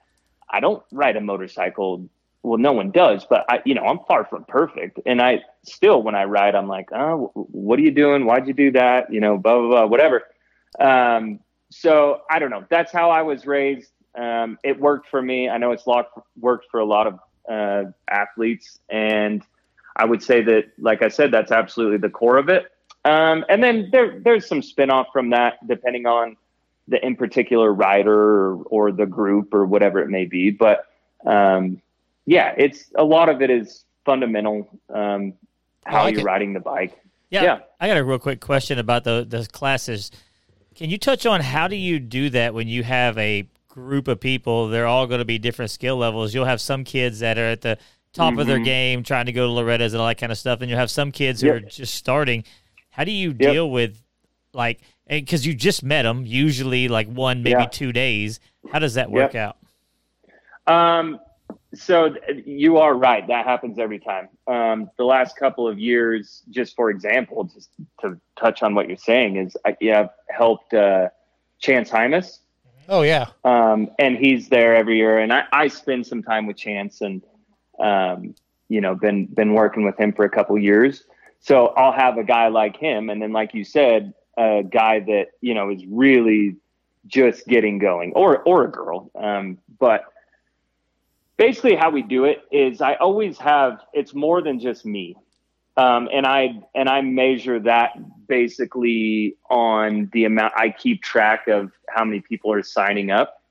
I 0.51 0.59
don't 0.61 0.83
ride 0.91 1.17
a 1.17 1.21
motorcycle. 1.21 2.09
Well, 2.43 2.59
no 2.59 2.73
one 2.73 2.93
does, 2.93 3.27
but 3.29 3.45
I, 3.49 3.61
you 3.65 3.75
know, 3.75 3.85
I'm 3.85 3.99
far 4.09 4.25
from 4.25 4.45
perfect, 4.45 5.01
and 5.05 5.21
I 5.21 5.43
still, 5.65 6.03
when 6.03 6.15
I 6.15 6.25
ride, 6.25 6.55
I'm 6.55 6.69
like, 6.69 6.89
oh, 6.93 7.31
what 7.35 7.79
are 7.79 7.83
you 7.83 7.91
doing? 7.91 8.25
Why'd 8.25 8.47
you 8.47 8.55
do 8.55 8.71
that? 8.73 9.13
You 9.13 9.21
know, 9.21 9.37
blah 9.37 9.59
blah 9.59 9.69
blah, 9.69 9.87
whatever. 9.87 10.23
Um, 10.79 11.41
so 11.71 12.21
I 12.31 12.39
don't 12.39 12.51
know. 12.51 12.65
That's 12.71 12.93
how 12.93 13.11
I 13.11 13.23
was 13.23 13.47
raised. 13.47 13.91
Um, 14.17 14.59
it 14.63 14.79
worked 14.81 15.09
for 15.09 15.21
me. 15.21 15.49
I 15.49 15.59
know 15.59 15.73
it's 15.73 15.85
worked 16.39 16.67
for 16.71 16.81
a 16.81 16.85
lot 16.87 17.07
of 17.09 17.19
uh, 17.51 17.91
athletes, 18.11 18.79
and 18.89 19.43
I 19.97 20.05
would 20.05 20.23
say 20.23 20.43
that, 20.43 20.67
like 20.79 21.03
I 21.03 21.09
said, 21.09 21.33
that's 21.33 21.51
absolutely 21.53 21.99
the 21.99 22.11
core 22.11 22.37
of 22.39 22.49
it. 22.49 22.67
Um, 23.07 23.45
and 23.49 23.63
then 23.63 23.89
there, 23.93 24.19
there's 24.21 24.47
some 24.47 24.63
spin-off 24.63 25.09
from 25.13 25.31
that, 25.31 25.65
depending 25.67 26.07
on 26.07 26.37
the 26.89 27.05
in 27.05 27.17
particular 27.17 27.73
rider 27.73 28.13
or, 28.15 28.63
or 28.65 28.93
the 28.93 29.07
group 29.07 29.53
or 29.55 29.65
whatever 29.67 30.01
it 30.01 30.09
may 30.09 30.25
be. 30.25 30.51
But 30.51 30.87
um, 31.25 31.81
yeah, 32.27 32.55
it's 32.57 32.91
a 32.97 33.05
lot 33.05 33.29
of 33.29 33.43
it 33.43 33.51
is 33.51 33.85
fundamental. 34.05 34.69
Um, 34.93 35.35
how 35.85 36.05
like 36.05 36.15
you're 36.15 36.23
it. 36.23 36.25
riding 36.25 36.53
the 36.53 36.61
bike. 36.61 36.99
Yeah, 37.31 37.43
Yeah. 37.43 37.59
I 37.81 37.87
got 37.89 37.97
a 37.97 38.05
real 38.05 38.19
quick 38.19 38.41
question 38.41 38.79
about 38.79 39.05
the 39.05 39.25
the 39.29 39.47
classes. 39.53 40.11
Can 40.75 40.91
you 40.91 40.99
touch 40.99 41.27
on 41.27 41.41
how 41.41 41.69
do 41.69 41.77
you 41.77 41.99
do 41.99 42.31
that 42.31 42.55
when 42.55 42.69
you 42.69 42.83
have 42.83 43.17
a 43.19 43.49
group 43.69 44.09
of 44.09 44.21
people? 44.21 44.69
They're 44.69 44.87
all 44.87 45.07
going 45.07 45.21
to 45.21 45.25
be 45.25 45.39
different 45.39 45.71
skill 45.71 45.97
levels. 45.97 46.35
You'll 46.35 46.45
have 46.45 46.61
some 46.61 46.85
kids 46.85 47.21
that 47.21 47.39
are 47.39 47.49
at 47.51 47.63
the 47.63 47.79
top 48.13 48.37
of 48.39 48.47
their 48.47 48.59
Mhm. 48.59 48.65
game, 48.65 49.03
trying 49.03 49.27
to 49.27 49.33
go 49.33 49.47
to 49.47 49.53
Loretta's 49.53 49.93
and 49.93 50.01
all 50.01 50.09
that 50.09 50.19
kind 50.19 50.33
of 50.33 50.39
stuff, 50.39 50.61
and 50.61 50.69
you'll 50.71 50.79
have 50.79 50.91
some 50.91 51.13
kids 51.13 51.41
who 51.41 51.49
Yep. 51.49 51.57
are 51.57 51.61
just 51.61 51.95
starting. 51.95 52.45
How 52.97 53.05
do 53.05 53.13
you 53.13 53.35
deal 53.35 53.71
with 53.71 54.03
like 54.55 54.81
because 55.07 55.45
you 55.47 55.53
just 55.53 55.83
met 55.83 56.05
them, 56.05 56.25
usually 56.25 56.89
like 56.89 57.09
one 57.09 57.43
maybe 57.43 57.61
Yeah. 57.61 57.67
two 57.67 57.93
days? 57.93 58.41
How 58.73 58.79
does 58.79 58.95
that 58.95 59.11
work 59.11 59.35
out? 59.35 59.59
Um, 60.67 61.21
so 61.75 62.15
th- 62.15 62.45
you 62.47 62.79
are 62.79 62.95
right. 62.95 63.27
That 63.29 63.45
happens 63.45 63.79
every 63.79 63.99
time. 63.99 64.31
Um, 64.47 64.91
the 64.97 65.05
last 65.05 65.37
couple 65.37 65.69
of 65.69 65.79
years, 65.79 66.43
just 66.49 66.75
for 66.75 66.89
example, 66.89 67.45
just 67.45 67.69
to 68.01 68.19
touch 68.41 68.63
on 68.63 68.75
what 68.75 68.89
you're 68.89 68.97
saying, 68.97 69.37
is 69.37 69.57
I 69.67 69.77
yeah, 69.79 70.01
I've 70.01 70.35
helped 70.35 70.73
uh, 70.73 71.09
Chance 71.61 71.91
Hymas. 71.91 72.39
Oh 72.89 73.03
yeah. 73.03 73.27
um, 73.45 73.91
and 73.99 74.17
he's 74.17 74.49
there 74.49 74.75
every 74.75 74.97
year. 74.97 75.19
And 75.19 75.33
I, 75.35 75.45
I 75.53 75.69
spend 75.69 76.07
some 76.07 76.23
time 76.23 76.47
with 76.47 76.57
Chance, 76.57 77.03
and 77.03 77.23
um, 77.79 78.35
you 78.71 78.81
know, 78.81 78.95
been 78.95 79.27
been 79.27 79.53
working 79.53 79.85
with 79.85 80.01
him 80.01 80.15
for 80.15 80.25
a 80.25 80.31
couple 80.31 80.57
years. 80.59 81.05
So 81.41 81.69
I'll 81.69 81.93
have 81.93 82.19
a 82.19 82.25
guy 82.25 82.49
like 82.49 82.77
him, 82.77 83.11
and 83.11 83.23
then, 83.23 83.33
like 83.33 83.55
you 83.55 83.65
said, 83.65 84.15
a 84.37 84.63
guy 84.63 85.01
that 85.01 85.27
you 85.41 85.55
know 85.55 85.71
is 85.71 85.85
really 85.87 86.57
just 87.07 87.47
getting 87.47 87.79
going, 87.79 88.13
or 88.15 88.43
or 88.43 88.65
a 88.65 88.71
girl. 88.71 89.11
Um, 89.15 89.59
but 89.79 90.05
basically, 91.37 91.77
how 91.77 91.91
we 91.91 92.03
do 92.03 92.25
it 92.25 92.43
is 92.51 92.81
I 92.81 92.95
always 92.95 93.39
have 93.39 93.81
it's 93.93 94.15
more 94.15 94.43
than 94.43 94.59
just 94.61 94.85
me. 94.85 95.17
Um, 95.77 96.09
and 96.13 96.27
I 96.27 96.61
and 96.75 96.89
I 96.89 97.03
measure 97.03 97.61
that 97.61 97.93
basically 98.27 99.37
on 99.51 100.09
the 100.13 100.25
amount 100.25 100.55
I 100.57 100.71
keep 100.71 101.03
track 101.03 101.49
of 101.49 101.71
how 101.89 102.05
many 102.05 102.21
people 102.21 102.51
are 102.53 102.63
signing 102.63 103.11
up, 103.11 103.43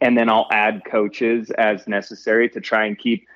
and 0.00 0.16
then 0.16 0.28
I'll 0.28 0.48
add 0.52 0.82
coaches 0.84 1.50
as 1.50 1.86
necessary 1.88 2.48
to 2.50 2.60
try 2.60 2.86
and 2.86 2.98
keep. 2.98 3.26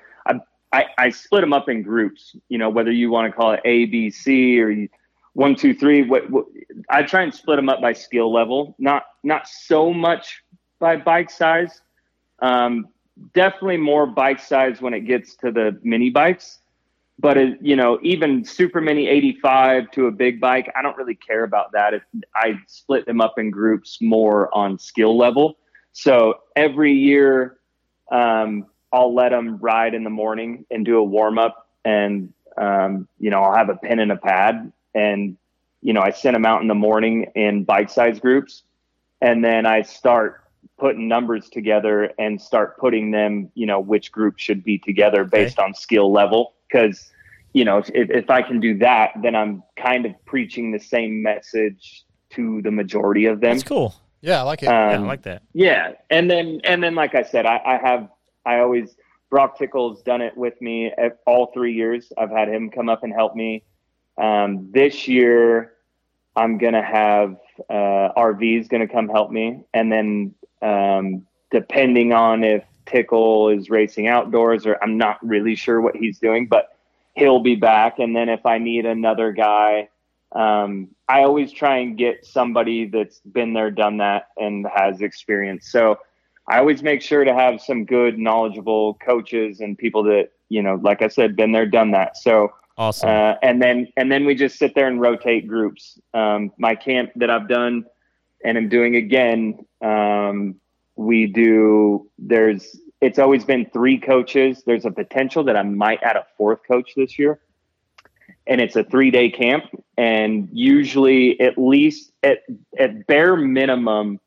I, 0.71 0.85
I, 0.97 1.09
split 1.09 1.41
them 1.41 1.53
up 1.53 1.69
in 1.69 1.83
groups. 1.83 2.35
You 2.49 2.57
know, 2.57 2.69
whether 2.69 2.91
you 2.91 3.09
want 3.09 3.31
to 3.31 3.35
call 3.35 3.51
it 3.53 3.61
A, 3.65 3.85
B, 3.85 4.09
C, 4.09 4.59
or 4.61 4.69
you, 4.69 4.89
one, 5.33 5.55
two, 5.55 5.73
three. 5.73 6.03
What, 6.03 6.29
what 6.29 6.45
I 6.89 7.03
try 7.03 7.23
and 7.23 7.33
split 7.33 7.57
them 7.57 7.69
up 7.69 7.81
by 7.81 7.93
skill 7.93 8.31
level, 8.31 8.75
not 8.77 9.03
not 9.23 9.47
so 9.47 9.93
much 9.93 10.41
by 10.79 10.97
bike 10.97 11.29
size. 11.29 11.81
Um, 12.39 12.87
definitely 13.33 13.77
more 13.77 14.05
bike 14.05 14.39
size 14.39 14.81
when 14.81 14.93
it 14.93 15.01
gets 15.01 15.35
to 15.37 15.51
the 15.51 15.79
mini 15.83 16.09
bikes 16.09 16.59
but 17.19 17.37
it, 17.37 17.57
you 17.61 17.75
know 17.75 17.99
even 18.01 18.43
super 18.43 18.81
mini 18.81 19.07
85 19.07 19.91
to 19.91 20.07
a 20.07 20.11
big 20.11 20.41
bike 20.41 20.71
i 20.75 20.81
don't 20.81 20.97
really 20.97 21.15
care 21.15 21.43
about 21.43 21.71
that 21.71 21.93
if 21.93 22.03
i 22.35 22.59
split 22.67 23.05
them 23.05 23.21
up 23.21 23.37
in 23.37 23.51
groups 23.51 23.99
more 24.01 24.53
on 24.55 24.77
skill 24.77 25.17
level 25.17 25.57
so 25.91 26.39
every 26.55 26.93
year 26.93 27.57
um, 28.11 28.67
i'll 28.95 29.13
let 29.13 29.29
them 29.29 29.57
ride 29.57 29.93
in 29.93 30.03
the 30.03 30.09
morning 30.09 30.65
and 30.71 30.85
do 30.85 30.97
a 30.97 31.03
warm 31.03 31.37
up 31.37 31.67
and 31.83 32.31
um, 32.57 33.07
you 33.19 33.29
know 33.29 33.41
i'll 33.43 33.55
have 33.55 33.69
a 33.69 33.75
pen 33.75 33.99
and 33.99 34.11
a 34.11 34.15
pad 34.17 34.71
and 34.93 35.37
you 35.81 35.93
know 35.93 36.01
i 36.01 36.11
send 36.11 36.33
them 36.35 36.45
out 36.45 36.61
in 36.61 36.67
the 36.67 36.73
morning 36.87 37.15
in 37.35 37.63
bike 37.63 37.89
size 37.89 38.19
groups 38.19 38.63
and 39.21 39.43
then 39.43 39.65
i 39.65 39.81
start 39.81 40.41
putting 40.77 41.07
numbers 41.07 41.49
together 41.49 42.11
and 42.17 42.41
start 42.41 42.77
putting 42.77 43.11
them 43.11 43.49
you 43.55 43.65
know 43.65 43.79
which 43.79 44.11
group 44.11 44.37
should 44.37 44.63
be 44.63 44.77
together 44.77 45.23
based 45.23 45.59
on 45.59 45.73
skill 45.73 46.11
level 46.11 46.53
because 46.67 47.11
you 47.53 47.63
know 47.63 47.77
if, 47.79 47.89
if 48.21 48.29
i 48.29 48.41
can 48.41 48.59
do 48.59 48.77
that 48.77 49.11
then 49.21 49.35
i'm 49.35 49.61
kind 49.75 50.05
of 50.05 50.13
preaching 50.25 50.71
the 50.71 50.79
same 50.79 51.21
message 51.21 52.03
to 52.29 52.61
the 52.63 52.71
majority 52.71 53.25
of 53.27 53.39
them 53.39 53.51
That's 53.57 53.63
cool. 53.63 53.93
Yeah, 54.21 54.39
I 54.39 54.41
like 54.41 54.63
it. 54.63 54.65
yeah, 54.65 54.89
I 54.89 54.95
Um, 54.95 55.05
like 55.05 55.21
that. 55.21 55.43
yeah, 55.53 55.91
and 56.09 56.29
then 56.31 56.59
and 56.63 56.81
then 56.83 56.95
like 56.95 57.13
I 57.13 57.21
said, 57.21 57.45
I, 57.45 57.61
I 57.63 57.77
have 57.77 58.09
I 58.45 58.59
always 58.59 58.95
Brock 59.29 59.57
Tickle's 59.57 60.01
done 60.03 60.21
it 60.21 60.35
with 60.37 60.59
me 60.61 60.91
all 61.25 61.47
three 61.53 61.73
years. 61.73 62.11
I've 62.17 62.31
had 62.31 62.47
him 62.47 62.69
come 62.69 62.89
up 62.89 63.03
and 63.03 63.13
help 63.13 63.35
me. 63.35 63.63
Um, 64.17 64.69
this 64.71 65.07
year, 65.07 65.73
I'm 66.35 66.57
gonna 66.57 66.83
have 66.83 67.37
uh, 67.69 68.13
RV's 68.15 68.67
gonna 68.67 68.87
come 68.87 69.09
help 69.09 69.31
me, 69.31 69.61
and 69.73 69.91
then 69.91 70.35
um, 70.61 71.25
depending 71.51 72.13
on 72.13 72.43
if 72.43 72.63
Tickle 72.85 73.49
is 73.49 73.69
racing 73.69 74.07
outdoors 74.07 74.65
or 74.65 74.81
I'm 74.81 74.97
not 74.97 75.17
really 75.25 75.55
sure 75.55 75.81
what 75.81 75.95
he's 75.95 76.19
doing, 76.19 76.47
but 76.47 76.75
he'll 77.15 77.39
be 77.39 77.55
back. 77.55 77.99
And 77.99 78.15
then 78.15 78.29
if 78.29 78.45
I 78.45 78.57
need 78.57 78.85
another 78.85 79.31
guy, 79.31 79.89
um, 80.33 80.89
I 81.07 81.23
always 81.23 81.51
try 81.51 81.77
and 81.77 81.97
get 81.97 82.25
somebody 82.25 82.85
that's 82.85 83.19
been 83.21 83.53
there, 83.53 83.71
done 83.71 83.97
that, 83.97 84.29
and 84.37 84.67
has 84.73 85.01
experience. 85.01 85.71
So 85.71 85.97
I 86.47 86.59
always 86.59 86.83
make 86.83 87.01
sure 87.01 87.23
to 87.23 87.33
have 87.33 87.61
some 87.61 87.85
good, 87.85 88.19
knowledgeable 88.19 88.95
coaches 88.95 89.59
and 89.59 89.77
people 89.77 90.03
that 90.03 90.29
you 90.49 90.61
know, 90.61 90.79
like 90.81 91.01
I 91.01 91.07
said, 91.07 91.35
been 91.35 91.51
there, 91.51 91.65
done 91.65 91.91
that. 91.91 92.17
So 92.17 92.53
Awesome. 92.77 93.09
uh, 93.09 93.35
and 93.41 93.61
then 93.61 93.87
and 93.95 94.11
then 94.11 94.25
we 94.25 94.35
just 94.35 94.57
sit 94.57 94.75
there 94.75 94.87
and 94.87 94.99
rotate 94.99 95.47
groups. 95.47 95.99
Um, 96.13 96.51
my 96.57 96.75
camp 96.75 97.11
that 97.15 97.29
I've 97.29 97.47
done 97.47 97.85
and 98.43 98.57
I'm 98.57 98.69
doing 98.69 98.95
again, 98.95 99.65
um, 99.81 100.55
we 100.95 101.27
do. 101.27 102.09
There's 102.19 102.79
it's 103.01 103.19
always 103.19 103.45
been 103.45 103.69
three 103.71 103.97
coaches. 103.97 104.63
There's 104.65 104.85
a 104.85 104.91
potential 104.91 105.43
that 105.45 105.55
I 105.55 105.63
might 105.63 106.01
add 106.03 106.15
a 106.15 106.25
fourth 106.37 106.59
coach 106.67 106.91
this 106.95 107.17
year, 107.17 107.39
and 108.45 108.59
it's 108.59 108.75
a 108.75 108.83
three 108.83 109.09
day 109.09 109.29
camp. 109.29 109.65
And 109.97 110.49
usually, 110.51 111.39
at 111.39 111.57
least 111.57 112.11
at 112.23 112.39
at 112.77 113.07
bare 113.07 113.37
minimum, 113.37 114.19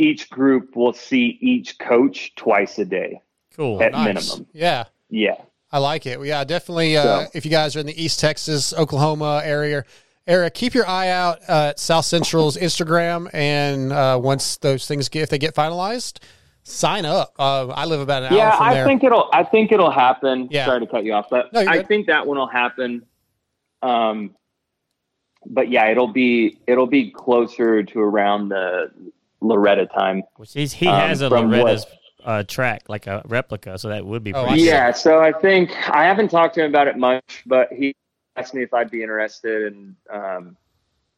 each 0.00 0.30
group 0.30 0.74
will 0.76 0.92
see 0.92 1.38
each 1.40 1.78
coach 1.78 2.34
twice 2.34 2.78
a 2.78 2.84
day. 2.84 3.20
Cool. 3.56 3.82
At 3.82 3.92
Nice. 3.92 4.06
minimum, 4.06 4.46
Yeah. 4.52 4.84
yeah. 5.10 5.36
I 5.72 5.78
like 5.78 6.06
it. 6.06 6.18
Yeah, 6.24 6.42
definitely. 6.44 6.96
Uh, 6.96 7.02
So- 7.02 7.26
If 7.34 7.44
you 7.44 7.50
guys 7.50 7.76
are 7.76 7.80
in 7.80 7.86
the 7.86 8.02
East 8.02 8.18
Texas, 8.20 8.72
Oklahoma 8.72 9.42
area, 9.44 9.84
area, 10.26 10.50
keep 10.50 10.74
your 10.74 10.86
eye 10.88 11.08
out 11.08 11.38
uh, 11.48 11.68
at 11.70 11.78
South 11.78 12.04
Central's 12.04 12.56
Instagram, 12.56 13.28
and 13.32 13.92
uh, 13.92 14.18
once 14.22 14.56
those 14.56 14.86
things 14.86 15.08
get, 15.08 15.22
if 15.22 15.28
they 15.30 15.38
get 15.38 15.54
finalized, 15.54 16.18
sign 16.62 17.04
up. 17.04 17.34
Uh, 17.38 17.68
I 17.68 17.84
live 17.84 18.00
about 18.00 18.24
an 18.24 18.34
yeah, 18.34 18.48
hour 18.50 18.56
from 18.56 18.66
I 18.66 18.74
there. 18.74 18.86
think 18.86 19.04
it'll. 19.04 19.28
I 19.32 19.44
think 19.44 19.72
it'll 19.72 19.90
happen. 19.90 20.48
Yeah. 20.50 20.66
Sorry 20.66 20.80
to 20.80 20.86
cut 20.86 21.04
you 21.04 21.12
off, 21.12 21.26
but 21.30 21.52
No, 21.52 21.60
I 21.60 21.78
good. 21.78 21.88
think 21.88 22.06
that 22.08 22.26
one 22.26 22.36
will 22.38 22.46
happen. 22.46 23.02
Um, 23.82 24.34
but 25.46 25.70
yeah, 25.70 25.86
it'll 25.90 26.12
be 26.12 26.58
it'll 26.66 26.86
be 26.86 27.10
closer 27.10 27.82
to 27.82 28.00
around 28.00 28.48
the 28.50 28.90
Loretta 29.40 29.86
time. 29.86 30.22
Which 30.36 30.52
he's, 30.52 30.72
he 30.72 30.86
um, 30.86 31.00
has 31.08 31.20
a 31.20 31.28
from 31.28 31.50
what- 31.50 31.60
Loretta's 31.60 31.86
uh, 32.24 32.42
track, 32.42 32.88
like 32.88 33.06
a 33.06 33.22
replica, 33.26 33.78
so 33.78 33.88
that 33.88 34.04
would 34.04 34.22
be 34.22 34.34
Oh, 34.34 34.46
pretty. 34.46 34.70
I. 34.70 34.74
Yeah, 34.74 34.90
so 34.92 35.20
I 35.20 35.32
think 35.32 35.70
I 35.88 36.04
haven't 36.04 36.28
talked 36.28 36.54
to 36.56 36.64
him 36.64 36.70
about 36.70 36.86
it 36.88 36.98
much, 36.98 37.42
but 37.46 37.72
he 37.72 37.94
asked 38.36 38.54
me 38.54 38.62
if 38.62 38.74
I'd 38.74 38.90
be 38.90 39.02
interested, 39.02 39.72
and 39.72 39.96
um, 40.12 40.56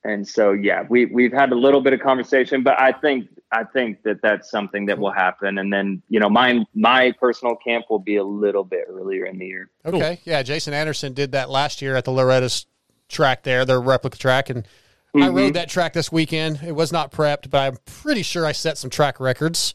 and 0.05 0.27
so 0.27 0.53
yeah, 0.53 0.85
we 0.89 1.07
we've 1.07 1.33
had 1.33 1.51
a 1.53 1.57
little 1.57 1.81
bit 1.81 1.93
of 1.93 2.01
conversation, 2.01 2.63
but 2.63 2.81
I 2.81 2.93
think 2.93 3.29
I 3.51 3.65
think 3.65 4.03
that 4.05 4.23
that's 4.23 4.51
something 4.51 4.87
that 4.87 4.99
will 4.99 5.11
happen, 5.11 5.59
and 5.59 5.73
then 5.73 6.03
you 6.09 6.21
know 6.21 6.29
my 6.31 6.65
my 6.75 7.13
personal 7.21 7.57
camp 7.57 7.87
will 7.91 7.99
be 7.99 8.17
a 8.17 8.25
little 8.25 8.65
bit 8.65 8.85
earlier 8.89 9.25
in 9.27 9.39
the 9.39 9.47
year. 9.47 9.71
Okay. 9.85 10.21
Yeah, 10.25 10.43
Jason 10.43 10.73
Anderson 10.73 11.15
did 11.15 11.33
that 11.33 11.51
last 11.51 11.83
year 11.83 11.97
at 11.97 12.05
the 12.05 12.13
Loretta's 12.13 12.67
track 13.09 13.43
there, 13.43 13.65
their 13.65 13.81
replica 13.81 14.19
track, 14.19 14.51
and 14.51 14.67
I 15.15 15.19
Mhm. 15.29 15.35
rode 15.37 15.55
that 15.55 15.69
track 15.69 15.93
this 15.93 16.11
weekend. 16.11 16.61
It 16.67 16.73
was 16.73 16.91
not 16.91 17.13
prepped, 17.13 17.51
but 17.51 17.59
I'm 17.59 17.77
pretty 17.85 18.23
sure 18.23 18.47
I 18.47 18.53
set 18.53 18.79
some 18.79 18.89
track 18.89 19.21
records. 19.21 19.75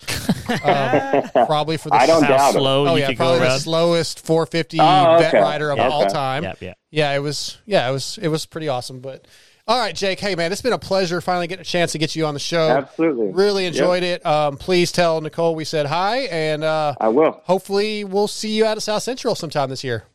um, 0.64 1.30
probably 1.46 1.78
for 1.78 1.90
the 1.90 1.96
I 1.96 2.08
don't 2.08 2.24
How 2.24 2.30
doubt 2.30 2.54
slow 2.54 2.88
oh 2.88 2.96
you 2.96 3.02
yeah, 3.02 3.08
could 3.10 3.18
go 3.18 3.26
probably 3.38 3.48
the 3.48 3.60
slowest 3.60 4.26
450 4.26 4.80
Oh, 4.80 5.18
vet 5.20 5.34
rider 5.34 5.70
of 5.70 5.78
Okay. 5.78 5.88
all 5.88 6.08
time. 6.08 6.44
Yep, 6.44 6.62
yep. 6.62 6.78
Yeah, 6.90 7.14
it 7.16 7.20
was. 7.20 7.58
Yeah, 7.66 7.88
it 7.88 7.92
was. 7.92 8.18
It 8.22 8.30
was 8.30 8.46
pretty 8.48 8.68
awesome. 8.68 9.00
But 9.00 9.26
all 9.68 9.78
right, 9.78 9.94
Jake. 9.94 10.20
Hey, 10.20 10.34
man, 10.34 10.52
it's 10.52 10.62
been 10.62 10.74
a 10.74 10.80
pleasure 10.80 11.22
finally 11.22 11.46
getting 11.46 11.62
a 11.62 11.66
chance 11.66 11.92
to 11.92 11.98
get 12.00 12.16
you 12.16 12.26
on 12.26 12.34
the 12.34 12.40
show. 12.40 12.70
Absolutely. 12.70 13.28
Really 13.32 13.66
enjoyed 13.68 14.02
it. 14.02 14.26
Um, 14.26 14.58
please 14.58 14.92
tell 14.92 15.22
Nicole 15.22 15.54
we 15.54 15.66
said 15.66 15.86
hi, 15.86 16.22
and 16.32 16.64
uh, 16.64 16.96
I 17.00 17.10
will. 17.10 17.42
hopefully 17.44 18.04
we'll 18.06 18.28
see 18.30 18.50
you 18.58 18.66
out 18.66 18.78
of 18.78 18.82
South 18.84 19.04
Central 19.04 19.36
sometime 19.36 19.70
this 19.70 19.84
year. 19.84 20.06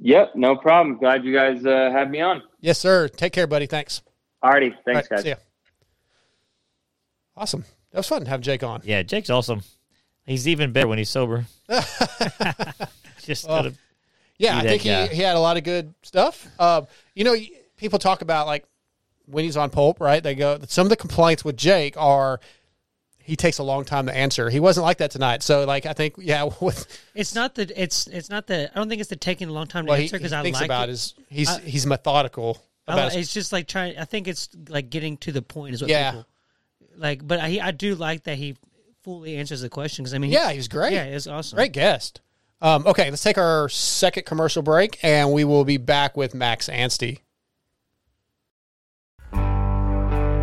Yep, 0.00 0.32
no 0.34 0.56
problem. 0.56 0.96
Glad 0.98 1.24
you 1.24 1.32
guys 1.32 1.64
uh, 1.64 1.90
had 1.92 2.10
me 2.10 2.20
on. 2.20 2.42
Yes, 2.60 2.78
sir. 2.80 3.06
Take 3.08 3.32
care, 3.32 3.46
buddy. 3.46 3.66
Thanks. 3.66 4.02
Alrighty, 4.44 4.74
thanks, 4.84 4.86
All 4.86 4.92
right, 4.94 5.08
guys. 5.10 5.22
See 5.22 5.28
ya. 5.30 5.34
Awesome. 7.36 7.64
That 7.92 7.98
was 7.98 8.08
fun 8.08 8.24
to 8.24 8.30
have 8.30 8.40
Jake 8.40 8.62
on. 8.62 8.82
Yeah, 8.84 9.02
Jake's 9.02 9.30
awesome. 9.30 9.62
He's 10.26 10.48
even 10.48 10.72
better 10.72 10.88
when 10.88 10.98
he's 10.98 11.10
sober. 11.10 11.44
Just 13.22 13.46
Well, 13.48 13.62
gotta 13.64 13.74
Yeah, 14.38 14.58
I 14.58 14.62
think 14.62 14.84
guy. 14.84 15.06
he, 15.08 15.16
he 15.16 15.22
had 15.22 15.36
a 15.36 15.40
lot 15.40 15.56
of 15.56 15.64
good 15.64 15.94
stuff. 16.02 16.46
Um, 16.60 16.86
you 17.14 17.24
know, 17.24 17.34
people 17.76 17.98
talk 17.98 18.22
about 18.22 18.46
like 18.46 18.64
when 19.26 19.44
he's 19.44 19.56
on 19.56 19.70
pulp, 19.70 20.00
right? 20.00 20.22
They 20.22 20.34
go 20.34 20.58
some 20.66 20.86
of 20.86 20.90
the 20.90 20.96
complaints 20.96 21.44
with 21.44 21.56
Jake 21.56 21.96
are 21.96 22.40
he 23.18 23.34
takes 23.34 23.58
a 23.58 23.62
long 23.64 23.84
time 23.84 24.06
to 24.06 24.16
answer. 24.16 24.48
He 24.50 24.60
wasn't 24.60 24.84
like 24.84 24.98
that 24.98 25.10
tonight. 25.10 25.42
So 25.42 25.64
like 25.64 25.86
I 25.86 25.92
think 25.92 26.14
yeah, 26.18 26.44
with 26.60 26.86
It's 27.14 27.34
not 27.34 27.54
that 27.56 27.70
it's 27.76 28.06
it's 28.06 28.30
not 28.30 28.46
that 28.48 28.72
I 28.74 28.78
don't 28.78 28.88
think 28.88 29.00
it's 29.00 29.10
the 29.10 29.16
taking 29.16 29.48
a 29.48 29.52
long 29.52 29.66
time 29.66 29.86
to 29.86 29.90
what 29.90 29.98
he, 29.98 30.04
answer 30.06 30.16
because 30.18 30.32
I 30.32 30.42
thinks 30.42 30.60
like 30.60 30.66
about 30.68 30.88
it. 30.88 30.92
is 30.92 31.14
he's 31.28 31.48
I- 31.48 31.60
he's 31.60 31.86
methodical. 31.86 32.62
I 32.88 32.92
About 32.94 33.08
li- 33.12 33.16
his- 33.18 33.26
it's 33.26 33.34
just 33.34 33.52
like 33.52 33.66
trying. 33.66 33.98
I 33.98 34.04
think 34.04 34.28
it's 34.28 34.48
like 34.68 34.90
getting 34.90 35.16
to 35.18 35.32
the 35.32 35.42
point 35.42 35.74
is 35.74 35.80
what 35.82 35.90
Yeah. 35.90 36.10
people 36.12 36.26
like. 36.96 37.26
But 37.26 37.40
I 37.40 37.58
I 37.62 37.70
do 37.72 37.94
like 37.94 38.24
that 38.24 38.36
he 38.38 38.56
fully 39.02 39.36
answers 39.36 39.60
the 39.60 39.68
question 39.68 40.02
because 40.04 40.14
I 40.14 40.18
mean 40.18 40.30
he- 40.30 40.36
yeah, 40.36 40.52
he's 40.52 40.68
great. 40.68 40.92
yeah 40.92 41.04
it's 41.04 41.26
awesome 41.26 41.56
Great 41.56 41.72
guest. 41.72 42.20
Um, 42.62 42.86
okay, 42.86 43.10
let's 43.10 43.22
take 43.22 43.36
our 43.38 43.68
second 43.68 44.24
commercial 44.24 44.62
break, 44.62 44.98
and 45.02 45.32
we 45.32 45.44
will 45.44 45.64
be 45.64 45.76
back 45.76 46.16
with 46.16 46.34
Max 46.34 46.68
Anstie. 46.70 47.18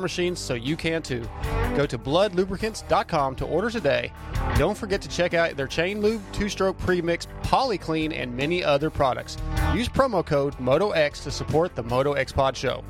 machines, 0.00 0.38
so 0.38 0.54
you 0.54 0.76
can 0.76 1.02
too. 1.02 1.28
Go 1.76 1.86
to 1.86 1.98
bludlubricants.com 1.98 3.36
to 3.36 3.46
order 3.46 3.70
today. 3.70 4.12
Don't 4.56 4.76
forget 4.76 5.02
to 5.02 5.08
check 5.08 5.34
out 5.34 5.56
their 5.56 5.66
chain 5.66 6.00
lube, 6.00 6.22
two 6.32 6.48
stroke 6.48 6.78
premix, 6.78 7.26
polyclean, 7.42 8.12
and 8.12 8.36
many 8.36 8.62
other 8.62 8.90
products. 8.90 9.36
Use 9.74 9.88
promo 9.88 10.24
code 10.24 10.56
MotoX 10.58 11.22
to 11.24 11.30
support 11.30 11.74
the 11.74 11.82
Moto 11.82 12.12
X 12.12 12.32
Pod 12.32 12.56
Show. 12.56 12.84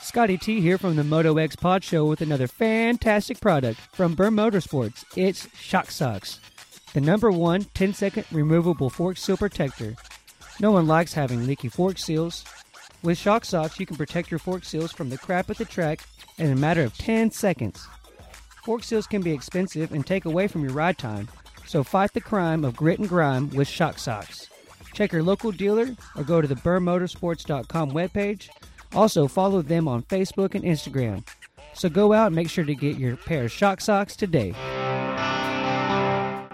Scotty 0.00 0.38
T 0.38 0.60
here 0.60 0.78
from 0.78 0.94
the 0.94 1.02
Moto 1.02 1.38
X 1.38 1.56
Pod 1.56 1.82
Show 1.82 2.04
with 2.04 2.20
another 2.20 2.46
fantastic 2.46 3.40
product 3.40 3.80
from 3.92 4.14
Burr 4.14 4.30
Motorsports. 4.30 5.04
It's 5.16 5.48
Shock 5.56 5.90
Socks, 5.90 6.40
the 6.92 7.00
number 7.00 7.32
one 7.32 7.64
10 7.74 7.94
second 7.94 8.24
removable 8.30 8.90
fork 8.90 9.16
seal 9.16 9.36
protector. 9.36 9.96
No 10.60 10.70
one 10.70 10.86
likes 10.86 11.14
having 11.14 11.46
leaky 11.46 11.68
fork 11.68 11.98
seals. 11.98 12.44
With 13.04 13.18
Shock 13.18 13.44
Socks, 13.44 13.78
you 13.78 13.84
can 13.84 13.98
protect 13.98 14.30
your 14.30 14.38
fork 14.38 14.64
seals 14.64 14.90
from 14.90 15.10
the 15.10 15.18
crap 15.18 15.50
at 15.50 15.58
the 15.58 15.66
track 15.66 16.00
in 16.38 16.50
a 16.50 16.56
matter 16.56 16.82
of 16.82 16.96
10 16.96 17.30
seconds. 17.32 17.86
Fork 18.64 18.82
seals 18.82 19.06
can 19.06 19.20
be 19.20 19.30
expensive 19.30 19.92
and 19.92 20.06
take 20.06 20.24
away 20.24 20.48
from 20.48 20.62
your 20.62 20.72
ride 20.72 20.96
time, 20.96 21.28
so 21.66 21.84
fight 21.84 22.14
the 22.14 22.20
crime 22.22 22.64
of 22.64 22.74
grit 22.74 22.98
and 22.98 23.06
grime 23.06 23.50
with 23.50 23.68
Shock 23.68 23.98
Socks. 23.98 24.48
Check 24.94 25.12
your 25.12 25.22
local 25.22 25.52
dealer 25.52 25.88
or 26.16 26.24
go 26.24 26.40
to 26.40 26.48
the 26.48 26.54
burrmotorsports.com 26.54 27.90
webpage. 27.90 28.48
Also, 28.94 29.28
follow 29.28 29.60
them 29.60 29.86
on 29.86 30.02
Facebook 30.04 30.54
and 30.54 30.64
Instagram. 30.64 31.28
So 31.74 31.90
go 31.90 32.14
out 32.14 32.28
and 32.28 32.36
make 32.36 32.48
sure 32.48 32.64
to 32.64 32.74
get 32.74 32.96
your 32.96 33.18
pair 33.18 33.44
of 33.44 33.52
Shock 33.52 33.82
Socks 33.82 34.16
today. 34.16 34.54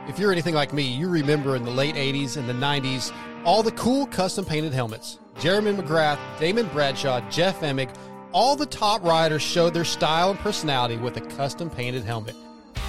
If 0.08 0.18
you're 0.18 0.32
anything 0.32 0.56
like 0.56 0.72
me, 0.72 0.82
you 0.82 1.08
remember 1.08 1.54
in 1.54 1.62
the 1.62 1.70
late 1.70 1.94
80s 1.94 2.36
and 2.36 2.48
the 2.48 2.54
90s 2.54 3.14
all 3.44 3.62
the 3.62 3.70
cool 3.72 4.06
custom 4.06 4.44
painted 4.44 4.72
helmets. 4.72 5.19
Jeremy 5.38 5.72
McGrath, 5.72 6.18
Damon 6.38 6.66
Bradshaw, 6.68 7.20
Jeff 7.30 7.60
Emig, 7.60 7.94
all 8.32 8.56
the 8.56 8.66
top 8.66 9.02
riders 9.02 9.42
showed 9.42 9.74
their 9.74 9.84
style 9.84 10.30
and 10.30 10.38
personality 10.38 10.96
with 10.96 11.16
a 11.16 11.20
custom 11.20 11.70
painted 11.70 12.04
helmet. 12.04 12.36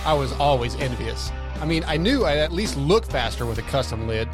I 0.05 0.13
was 0.13 0.31
always 0.33 0.75
envious. 0.75 1.31
I 1.61 1.65
mean, 1.65 1.83
I 1.85 1.97
knew 1.97 2.25
I'd 2.25 2.39
at 2.39 2.51
least 2.51 2.77
look 2.77 3.05
faster 3.05 3.45
with 3.45 3.59
a 3.59 3.63
custom 3.63 4.07
lid. 4.07 4.27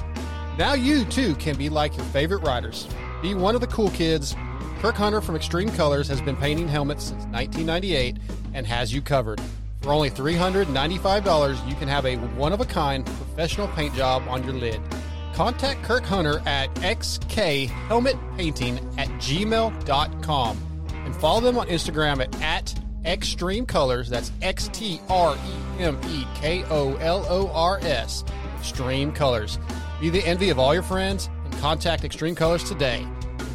Now 0.58 0.74
you 0.74 1.06
too 1.06 1.36
can 1.36 1.58
be 1.58 1.70
like 1.70 1.96
your 1.96 2.06
favorite 2.08 2.44
riders. 2.44 2.88
Be 3.22 3.34
one 3.34 3.54
of 3.54 3.62
the 3.62 3.68
cool 3.68 3.92
kids. 3.92 4.36
Kirk 4.80 4.96
Hunter 4.96 5.22
from 5.22 5.36
Xtreme 5.36 5.72
Kolors 5.72 6.08
has 6.08 6.22
been 6.22 6.36
painting 6.36 6.68
helmets 6.68 7.04
since 7.06 7.26
1998 7.26 8.18
and 8.54 8.66
has 8.66 8.94
you 8.94 9.02
covered. 9.02 9.42
For 9.82 9.92
only 9.92 10.10
$395, 10.10 11.70
you 11.70 11.76
can 11.76 11.88
have 11.88 12.06
a 12.06 12.16
one 12.36 12.54
of 12.54 12.62
a 12.62 12.66
kind 12.66 13.06
professional 13.06 13.68
paint 13.70 13.94
job 13.94 14.24
on 14.28 14.44
your 14.44 14.54
lid. 14.54 14.82
Contact 15.38 15.82
Kirk 15.84 16.04
Hunter 16.04 16.42
at 16.48 16.74
xkhelmetpainting 16.78 18.98
at 18.98 19.08
gmail.com 19.08 20.58
and 21.06 21.16
follow 21.16 21.42
them 21.42 21.60
on 21.60 21.68
Instagram 21.68 22.22
at, 22.22 22.42
at 22.42 22.74
Xtreme 23.04 23.68
Kolors. 23.68 24.08
That's 24.08 24.32
X 24.42 24.68
T 24.70 25.00
R 25.08 25.36
E 25.36 25.84
M 25.84 26.00
E 26.10 26.26
K 26.34 26.64
O 26.72 26.96
L 26.96 27.24
O 27.30 27.50
R 27.50 27.78
S. 27.84 28.24
Xtreme 28.58 29.16
Kolors. 29.16 29.60
Be 30.02 30.10
the 30.10 30.26
envy 30.26 30.50
of 30.50 30.58
all 30.58 30.74
your 30.74 30.82
friends 30.82 31.30
and 31.46 31.54
contact 31.60 32.02
Xtreme 32.02 32.36
Kolors 32.36 32.68
today. 32.68 33.06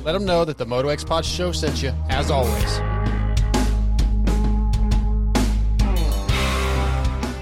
Let 0.04 0.12
them 0.12 0.24
know 0.24 0.44
that 0.44 0.58
the 0.58 0.66
Moto 0.66 0.88
X 0.88 1.02
Pod 1.02 1.24
Show 1.24 1.50
sent 1.50 1.82
you, 1.82 1.92
as 2.08 2.30
always. 2.30 2.80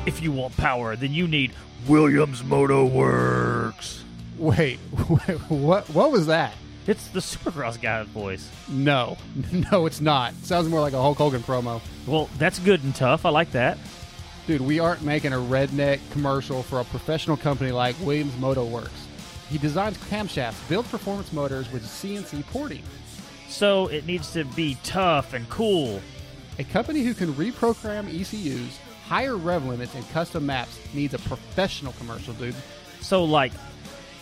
If 0.07 0.23
you 0.23 0.33
want 0.33 0.57
power, 0.57 0.97
then 0.97 1.13
you 1.13 1.29
need 1.29 1.53
Williams 1.87 2.43
Moto 2.43 2.89
Werx. 2.89 4.01
Wait, 4.41 4.79
what? 5.49 5.87
What 5.91 6.11
was 6.11 6.27
that? 6.29 6.55
It's 6.87 7.09
the 7.09 7.21
Supercross 7.21 7.79
guy's 7.79 8.07
voice. 8.07 8.51
No, 8.69 9.19
no, 9.71 9.85
it's 9.85 10.01
not. 10.01 10.33
sounds 10.43 10.67
more 10.67 10.81
like 10.81 10.95
a 10.95 11.01
Hulk 11.01 11.19
Hogan 11.19 11.43
promo. 11.43 11.83
Well, 12.07 12.31
that's 12.39 12.59
good 12.59 12.83
and 12.83 12.95
tough. 12.95 13.27
I 13.27 13.29
like 13.29 13.53
that. 13.53 13.77
Dude, 14.47 14.63
we 14.63 14.81
aren't 14.81 15.03
making 15.03 15.35
a 15.35 15.37
redneck 15.37 16.01
commercial 16.11 16.63
for 16.63 16.81
a 16.81 16.85
professional 16.85 17.37
company 17.37 17.71
like 17.71 17.95
Williams 18.01 18.35
Moto 18.39 18.67
Werx. 18.67 18.91
He 19.51 19.59
designs 19.59 19.99
camshafts, 19.99 20.67
builds 20.71 20.89
performance 20.89 21.35
motors 21.35 21.71
with 21.71 21.85
CNC 21.85 22.47
porting. 22.47 22.83
So 23.49 23.89
it 23.89 24.07
needs 24.07 24.33
to 24.33 24.45
be 24.47 24.79
tough 24.83 25.35
and 25.35 25.47
cool. 25.51 26.01
A 26.59 26.65
company 26.65 27.03
who 27.03 27.13
can 27.13 27.35
reprogram 27.35 28.09
ECUs, 28.09 28.79
higher 29.07 29.37
rev 29.37 29.67
limits, 29.67 29.95
and 29.95 30.09
custom 30.11 30.47
maps 30.47 30.79
needs 30.95 31.13
a 31.13 31.19
professional 31.19 31.93
commercial, 31.93 32.33
dude. 32.35 32.55
So, 33.03 33.23
like, 33.25 33.53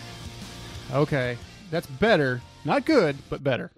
Okay, 0.92 1.38
that's 1.70 1.86
better. 1.86 2.42
Not 2.64 2.84
good, 2.84 3.16
but 3.30 3.42
better. 3.42 3.70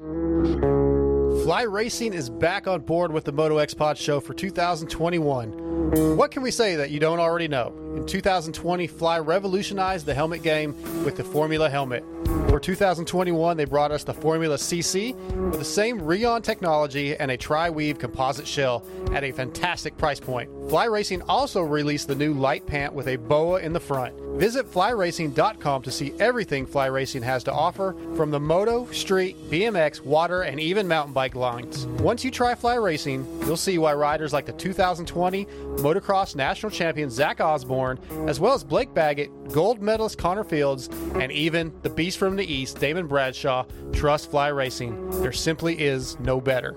Fly 1.43 1.63
Racing 1.63 2.13
is 2.13 2.31
back 2.31 2.69
on 2.69 2.83
board 2.83 3.11
with 3.11 3.25
the 3.25 3.33
Moto 3.33 3.59
X 3.59 3.75
Pod 3.75 3.99
show 3.99 4.21
for 4.21 4.33
2021. 4.33 6.17
What 6.17 6.31
can 6.31 6.41
we 6.41 6.53
say 6.53 6.77
that 6.77 6.91
you 6.91 7.01
don't 7.01 7.19
already 7.19 7.49
know? 7.49 7.82
In 7.97 8.07
2020, 8.07 8.87
Fly 8.87 9.19
revolutionized 9.19 10.07
the 10.07 10.15
helmet 10.15 10.43
game 10.43 10.75
with 11.05 11.17
the 11.17 11.25
Formula 11.25 11.69
helmet. 11.69 12.05
For 12.49 12.61
2021, 12.61 13.57
they 13.57 13.65
brought 13.65 13.93
us 13.93 14.05
the 14.05 14.13
Formula 14.13 14.57
CC 14.57 15.15
with 15.51 15.59
the 15.59 15.65
same 15.65 16.01
Rheon 16.01 16.43
technology 16.43 17.17
and 17.17 17.31
a 17.31 17.37
tri-weave 17.37 17.99
composite 17.99 18.47
shell 18.47 18.85
at 19.13 19.25
a 19.25 19.33
fantastic 19.33 19.97
price 19.97 20.21
point. 20.21 20.51
Fly 20.69 20.85
Racing 20.85 21.23
also 21.23 21.63
released 21.63 22.09
the 22.09 22.15
new 22.15 22.35
light 22.35 22.67
pant 22.67 22.93
with 22.93 23.09
a 23.09 23.17
boa 23.17 23.61
in 23.61 23.73
the 23.73 23.81
front. 23.81 24.15
Visit 24.39 24.71
flyracing.com 24.71 25.83
to 25.83 25.91
see 25.91 26.15
everything 26.19 26.67
Fly 26.67 26.87
Racing 26.87 27.23
has 27.23 27.45
to 27.45 27.53
offer 27.53 27.95
from 28.17 28.31
the 28.31 28.41
moto, 28.41 28.87
street, 28.91 29.37
BMX, 29.51 30.01
water, 30.01 30.43
and 30.43 30.59
even 30.59 30.89
mountain 30.89 31.13
bike 31.13 31.35
lines. 31.35 31.87
Once 31.87 32.25
you 32.25 32.31
try 32.31 32.55
Fly 32.55 32.75
Racing, 32.75 33.27
you'll 33.47 33.57
see 33.57 33.79
why 33.79 33.93
riders 33.93 34.33
like 34.33 34.47
the 34.47 34.53
2020 34.53 35.45
motocross 35.77 36.35
national 36.35 36.71
champion 36.71 37.11
Zach 37.11 37.41
Osborne, 37.41 37.82
as 38.27 38.41
well 38.41 38.55
as 38.55 38.65
Blake 38.65 38.95
Baggett, 38.95 39.31
gold 39.53 39.83
medalist 39.83 40.19
Connor 40.19 40.45
Fields, 40.45 40.89
and 41.15 41.33
even 41.33 41.73
the 41.83 41.91
beast 41.91 42.19
from 42.19 42.37
the 42.37 42.45
East, 42.45 42.79
Damon 42.79 43.07
Bradshaw, 43.07 43.65
trust 43.93 44.31
Fly 44.31 44.49
Racing. 44.49 45.11
There 45.23 45.33
simply 45.33 45.81
is 45.81 46.19
no 46.21 46.41
better. 46.41 46.73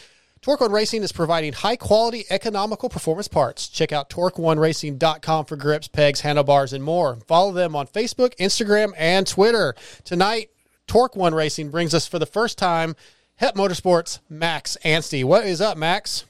Torque 0.44 0.60
One 0.60 0.74
Racing 0.74 1.04
is 1.04 1.14
providing 1.14 1.54
high 1.54 1.78
quality, 1.78 2.26
economical 2.30 2.90
performance 2.90 3.30
parts. 3.30 3.70
Check 3.70 3.94
out 3.94 4.10
torqueoneracing.com 4.10 5.46
for 5.46 5.56
grips, 5.56 5.88
pegs, 5.88 6.20
handlebars, 6.20 6.74
and 6.74 6.84
more. 6.84 7.16
Follow 7.28 7.54
them 7.54 7.78
on 7.78 7.88
Facebook, 7.88 8.36
Instagram, 8.36 8.92
and 8.98 9.26
Twitter. 9.26 9.74
Tonight, 10.04 10.50
Torque 10.86 11.16
One 11.16 11.34
Racing 11.34 11.70
brings 11.70 11.94
us 11.94 12.06
for 12.06 12.20
the 12.20 12.26
first 12.26 12.58
time 12.58 12.98
HEP 13.38 13.56
Motorsports 13.56 14.20
Max 14.30 14.76
Anstie. 14.84 15.24
What 15.24 15.46
is 15.46 15.62
up, 15.62 15.78
Max? 15.78 16.26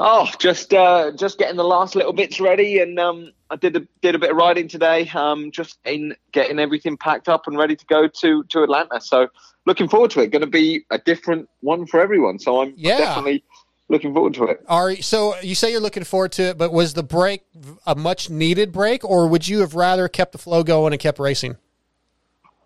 Oh, 0.00 0.26
just 0.38 0.72
uh, 0.72 1.12
just 1.14 1.36
getting 1.36 1.56
the 1.56 1.62
last 1.62 1.94
little 1.94 2.14
bits 2.14 2.40
ready, 2.40 2.78
and 2.78 2.98
um, 2.98 3.32
I 3.50 3.56
did 3.56 3.76
a 3.76 3.86
did 4.00 4.14
a 4.14 4.18
bit 4.18 4.30
of 4.30 4.36
riding 4.38 4.66
today. 4.66 5.10
Um, 5.10 5.50
just 5.50 5.78
in 5.84 6.16
getting 6.32 6.58
everything 6.58 6.96
packed 6.96 7.28
up 7.28 7.46
and 7.46 7.58
ready 7.58 7.76
to 7.76 7.84
go 7.84 8.08
to 8.08 8.44
to 8.44 8.62
Atlanta. 8.62 8.98
So 9.02 9.28
looking 9.66 9.88
forward 9.88 10.10
to 10.12 10.20
it. 10.20 10.30
Going 10.30 10.40
to 10.40 10.46
be 10.46 10.84
a 10.90 10.98
different 10.98 11.48
one 11.60 11.86
for 11.86 12.00
everyone. 12.00 12.38
So 12.38 12.62
I'm 12.62 12.74
Yeah. 12.76 12.98
definitely 12.98 13.44
looking 13.88 14.12
forward 14.14 14.34
to 14.34 14.44
it. 14.44 14.64
Are 14.68 14.94
so 14.96 15.38
you 15.40 15.54
say 15.54 15.70
you're 15.70 15.80
looking 15.80 16.04
forward 16.04 16.32
to 16.32 16.42
it, 16.44 16.58
but 16.58 16.72
was 16.72 16.94
the 16.94 17.02
break 17.02 17.42
a 17.86 17.94
much 17.94 18.30
needed 18.30 18.72
break, 18.72 19.04
or 19.04 19.26
would 19.28 19.46
you 19.48 19.60
have 19.60 19.74
rather 19.74 20.08
kept 20.08 20.32
the 20.32 20.38
flow 20.38 20.62
going 20.62 20.92
and 20.92 21.00
kept 21.00 21.18
racing? 21.18 21.56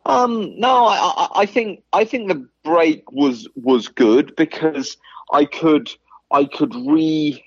Um, 0.07 0.59
no, 0.59 0.87
I, 0.87 0.97
I, 0.97 1.29
I 1.43 1.47
think 1.47 1.83
I 1.93 2.05
think 2.05 2.29
the 2.29 2.49
break 2.65 3.11
was 3.13 3.47
was 3.57 3.89
good 3.89 4.35
because 4.37 4.97
I 5.33 5.45
could 5.45 5.91
I 6.31 6.45
could 6.45 6.75
re 6.75 7.45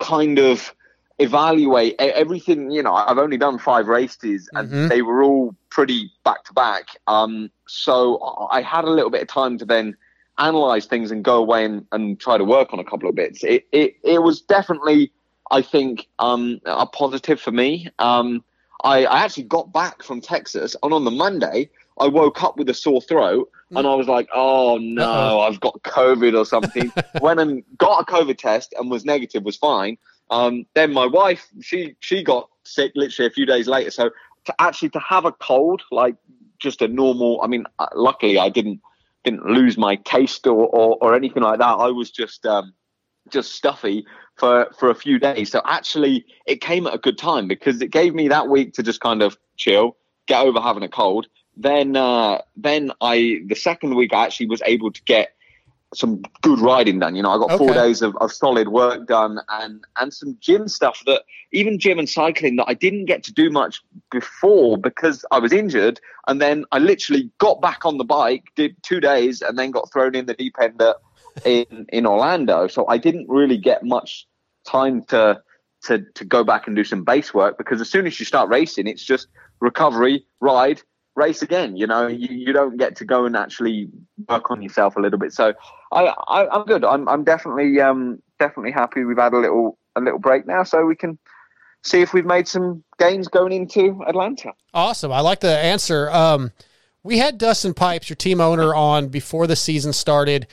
kind 0.00 0.38
of 0.38 0.74
evaluate 1.18 1.94
everything. 1.98 2.70
You 2.70 2.82
know, 2.82 2.94
I've 2.94 3.18
only 3.18 3.36
done 3.36 3.58
five 3.58 3.86
races 3.88 4.48
and 4.54 4.68
Mhm. 4.70 4.88
they 4.88 5.02
were 5.02 5.22
all 5.22 5.54
pretty 5.70 6.10
back 6.24 6.44
to 6.44 6.52
back. 6.52 6.88
Um, 7.06 7.50
so 7.66 8.18
I 8.18 8.58
I 8.58 8.62
had 8.62 8.84
a 8.84 8.90
little 8.90 9.10
bit 9.10 9.22
of 9.22 9.28
time 9.28 9.58
to 9.58 9.64
then 9.64 9.96
analyze 10.38 10.86
things 10.86 11.10
and 11.12 11.24
go 11.24 11.36
away 11.36 11.64
and, 11.64 11.86
and 11.92 12.18
try 12.18 12.36
to 12.38 12.44
work 12.44 12.72
on 12.72 12.78
a 12.78 12.84
couple 12.84 13.08
of 13.08 13.14
bits. 13.14 13.44
It 13.44 13.66
it, 13.72 13.96
it 14.02 14.22
was 14.22 14.40
definitely 14.42 15.12
I 15.50 15.62
think 15.62 16.08
um, 16.18 16.60
a 16.64 16.86
positive 16.86 17.40
for 17.40 17.52
me. 17.52 17.88
Um, 17.98 18.42
I, 18.82 19.04
I 19.04 19.20
actually 19.24 19.44
got 19.44 19.72
back 19.72 20.02
from 20.02 20.20
Texas, 20.20 20.74
and 20.82 20.92
on 20.92 21.04
the 21.04 21.10
Monday, 21.10 21.70
I 22.00 22.08
woke 22.08 22.42
up 22.42 22.56
with 22.56 22.68
a 22.68 22.74
sore 22.74 23.00
throat, 23.00 23.50
and 23.70 23.86
I 23.86 23.94
was 23.94 24.08
like, 24.08 24.28
"Oh 24.34 24.78
no, 24.78 25.04
Uh-oh. 25.04 25.40
I've 25.40 25.60
got 25.60 25.80
COVID 25.82 26.36
or 26.36 26.44
something." 26.44 26.90
Went 27.20 27.40
and 27.40 27.62
got 27.78 28.00
a 28.02 28.04
COVID 28.04 28.36
test 28.38 28.74
and 28.78 28.90
was 28.90 29.04
negative, 29.04 29.44
was 29.44 29.56
fine. 29.56 29.96
Um, 30.30 30.66
then 30.74 30.92
my 30.92 31.06
wife, 31.06 31.46
she 31.60 31.96
she 32.00 32.22
got 32.22 32.48
sick 32.64 32.92
literally 32.94 33.26
a 33.26 33.30
few 33.30 33.46
days 33.46 33.68
later. 33.68 33.90
So 33.90 34.10
to 34.46 34.54
actually 34.58 34.90
to 34.90 35.00
have 35.00 35.24
a 35.24 35.32
cold, 35.32 35.82
like 35.90 36.16
just 36.58 36.82
a 36.82 36.88
normal, 36.88 37.40
I 37.42 37.46
mean, 37.46 37.64
uh, 37.78 37.88
luckily 37.94 38.38
I 38.38 38.48
didn't 38.48 38.80
didn't 39.24 39.46
lose 39.46 39.76
my 39.76 39.96
taste 39.96 40.46
or 40.46 40.66
or, 40.66 40.98
or 41.00 41.14
anything 41.14 41.42
like 41.42 41.58
that. 41.58 41.66
I 41.66 41.88
was 41.88 42.10
just 42.10 42.46
um, 42.46 42.74
just 43.30 43.52
stuffy 43.52 44.06
for 44.36 44.68
for 44.78 44.90
a 44.90 44.94
few 44.94 45.18
days. 45.18 45.50
So 45.50 45.60
actually, 45.64 46.26
it 46.46 46.60
came 46.60 46.86
at 46.86 46.94
a 46.94 46.98
good 46.98 47.18
time 47.18 47.48
because 47.48 47.80
it 47.80 47.90
gave 47.90 48.14
me 48.14 48.28
that 48.28 48.48
week 48.48 48.74
to 48.74 48.82
just 48.82 49.00
kind 49.00 49.22
of 49.22 49.36
chill, 49.56 49.96
get 50.26 50.40
over 50.40 50.60
having 50.60 50.82
a 50.82 50.88
cold. 50.88 51.26
Then 51.56 51.96
uh, 51.96 52.42
then 52.56 52.92
I 53.00 53.40
the 53.46 53.54
second 53.54 53.94
week 53.94 54.12
I 54.12 54.24
actually 54.24 54.46
was 54.46 54.62
able 54.64 54.90
to 54.90 55.02
get 55.04 55.34
some 55.94 56.22
good 56.42 56.60
riding 56.60 56.98
done. 56.98 57.16
You 57.16 57.22
know, 57.22 57.30
I 57.30 57.38
got 57.38 57.58
four 57.58 57.72
days 57.72 58.02
of, 58.02 58.16
of 58.16 58.32
solid 58.32 58.68
work 58.68 59.06
done 59.06 59.38
and 59.48 59.84
and 59.96 60.12
some 60.12 60.36
gym 60.40 60.68
stuff 60.68 61.02
that 61.06 61.22
even 61.52 61.78
gym 61.78 61.98
and 61.98 62.08
cycling 62.08 62.56
that 62.56 62.66
I 62.68 62.74
didn't 62.74 63.06
get 63.06 63.22
to 63.24 63.32
do 63.32 63.50
much 63.50 63.82
before 64.10 64.78
because 64.78 65.24
I 65.30 65.38
was 65.38 65.52
injured. 65.52 66.00
And 66.26 66.40
then 66.40 66.64
I 66.72 66.78
literally 66.78 67.30
got 67.38 67.60
back 67.60 67.84
on 67.84 67.98
the 67.98 68.04
bike, 68.04 68.44
did 68.56 68.76
two 68.82 69.00
days, 69.00 69.42
and 69.42 69.58
then 69.58 69.70
got 69.70 69.92
thrown 69.92 70.14
in 70.14 70.26
the 70.26 70.34
deep 70.34 70.56
end 70.60 70.82
in 71.44 71.86
in 71.90 72.06
Orlando. 72.06 72.66
So 72.66 72.86
I 72.88 72.98
didn't 72.98 73.28
really 73.28 73.58
get 73.58 73.84
much 73.84 74.26
time 74.66 75.02
to 75.04 75.42
to 75.84 76.04
to 76.14 76.24
go 76.24 76.44
back 76.44 76.66
and 76.66 76.74
do 76.74 76.84
some 76.84 77.04
base 77.04 77.32
work 77.34 77.58
because 77.58 77.80
as 77.80 77.90
soon 77.90 78.06
as 78.06 78.18
you 78.18 78.26
start 78.26 78.48
racing, 78.48 78.86
it's 78.86 79.04
just 79.04 79.28
recovery, 79.60 80.26
ride, 80.40 80.82
race 81.16 81.42
again. 81.42 81.76
You 81.76 81.86
know, 81.86 82.06
you, 82.06 82.28
you 82.30 82.52
don't 82.52 82.76
get 82.76 82.96
to 82.96 83.04
go 83.04 83.24
and 83.24 83.36
actually 83.36 83.88
work 84.28 84.50
on 84.50 84.62
yourself 84.62 84.96
a 84.96 85.00
little 85.00 85.18
bit. 85.18 85.32
So 85.32 85.54
I, 85.92 86.14
I 86.28 86.48
I'm 86.48 86.64
good. 86.64 86.84
I'm 86.84 87.08
I'm 87.08 87.24
definitely 87.24 87.80
um 87.80 88.22
definitely 88.38 88.72
happy 88.72 89.04
we've 89.04 89.18
had 89.18 89.32
a 89.32 89.38
little 89.38 89.78
a 89.96 90.00
little 90.00 90.18
break 90.18 90.46
now, 90.46 90.64
so 90.64 90.84
we 90.84 90.96
can 90.96 91.18
see 91.82 92.00
if 92.00 92.14
we've 92.14 92.26
made 92.26 92.48
some 92.48 92.82
gains 92.98 93.28
going 93.28 93.52
into 93.52 94.02
Atlanta. 94.06 94.52
Awesome. 94.72 95.12
I 95.12 95.20
like 95.20 95.40
the 95.40 95.56
answer. 95.56 96.10
Um, 96.10 96.50
we 97.02 97.18
had 97.18 97.36
Dustin 97.36 97.74
Pipes, 97.74 98.08
your 98.08 98.16
team 98.16 98.40
owner, 98.40 98.74
on 98.74 99.08
before 99.08 99.46
the 99.46 99.56
season 99.56 99.92
started. 99.92 100.46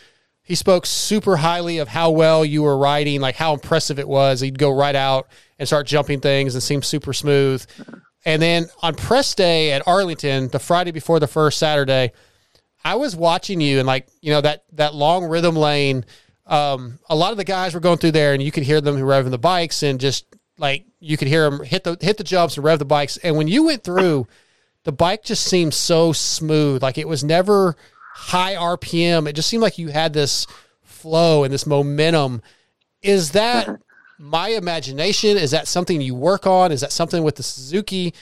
He 0.44 0.56
spoke 0.56 0.86
super 0.86 1.38
highly 1.38 1.78
of 1.78 1.88
how 1.88 2.12
well 2.12 2.44
you 2.44 2.64
were 2.64 2.78
riding, 2.78 3.22
like 3.22 3.36
how 3.36 3.54
impressive 3.54 4.00
it 4.00 4.08
was. 4.08 4.42
He'd 4.42 4.60
go 4.60 4.70
right 4.70 4.96
out 4.96 5.30
and 5.58 5.68
start 5.68 5.88
jumping 5.88 6.20
things 6.20 6.54
and 6.54 6.62
seem 6.62 6.82
super 6.82 7.14
smooth. 7.14 7.66
And 8.26 8.42
then 8.42 8.68
on 8.82 8.96
press 8.96 9.34
day 9.34 9.72
at 9.72 9.88
Arlington, 9.88 10.50
the 10.50 10.60
Friday 10.60 10.92
before 10.92 11.20
the 11.20 11.28
first 11.28 11.58
Saturday, 11.58 12.12
I 12.84 12.96
was 12.96 13.16
watching 13.16 13.62
you 13.62 13.80
and 13.80 13.88
like, 13.88 14.08
you 14.22 14.32
know, 14.32 14.42
that 14.42 14.66
that 14.74 14.94
long 14.96 15.26
rhythm 15.26 15.56
lane. 15.56 16.06
Um, 16.46 17.00
a 17.10 17.16
lot 17.16 17.32
of 17.32 17.38
the 17.38 17.44
guys 17.44 17.74
were 17.74 17.80
going 17.80 17.98
through 17.98 18.12
there 18.12 18.34
and 18.34 18.44
you 18.44 18.52
could 18.52 18.64
hear 18.64 18.82
them 18.82 18.98
revving 18.98 19.32
the 19.32 19.38
bikes 19.38 19.84
and 19.84 20.00
just 20.00 20.26
like 20.58 20.86
you 21.00 21.16
could 21.16 21.28
hear 21.28 21.50
them 21.50 21.64
hit 21.64 21.84
the 21.84 21.98
hit 22.02 22.18
the 22.18 22.24
jumps 22.24 22.58
and 22.58 22.64
rev 22.64 22.80
the 22.80 22.86
bikes. 22.86 23.18
And 23.18 23.38
when 23.38 23.48
you 23.48 23.64
went 23.66 23.84
through, 23.84 24.28
the 24.84 24.92
bike 24.92 25.24
just 25.24 25.44
seemed 25.44 25.74
so 25.74 26.12
smooth. 26.12 26.82
Like 26.82 26.98
it 26.98 27.08
was 27.08 27.24
never 27.24 27.76
high 28.14 28.56
RPM. 28.56 29.28
It 29.28 29.34
just 29.34 29.50
seemed 29.50 29.64
like 29.64 29.78
you 29.78 29.90
had 29.90 30.14
this 30.14 30.48
flow 30.84 31.44
and 31.44 31.54
this 31.54 31.66
momentum. 31.66 32.42
Is 33.02 33.32
that 33.32 33.82
my 34.22 34.50
imagination? 34.50 35.38
Is 35.38 35.52
that 35.52 35.68
something 35.68 36.00
you 36.00 36.16
work 36.16 36.46
on? 36.46 36.72
Is 36.72 36.82
that 36.82 36.92
something 36.92 37.24
with 37.24 37.36
the 37.36 37.44
Suzuki? 37.44 38.14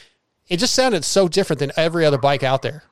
It 0.48 0.58
just 0.58 0.74
sounded 0.74 1.04
so 1.04 1.28
different 1.28 1.60
than 1.60 1.72
every 1.76 2.06
other 2.06 2.18
bike 2.18 2.44
out 2.44 2.62
there. 2.62 2.84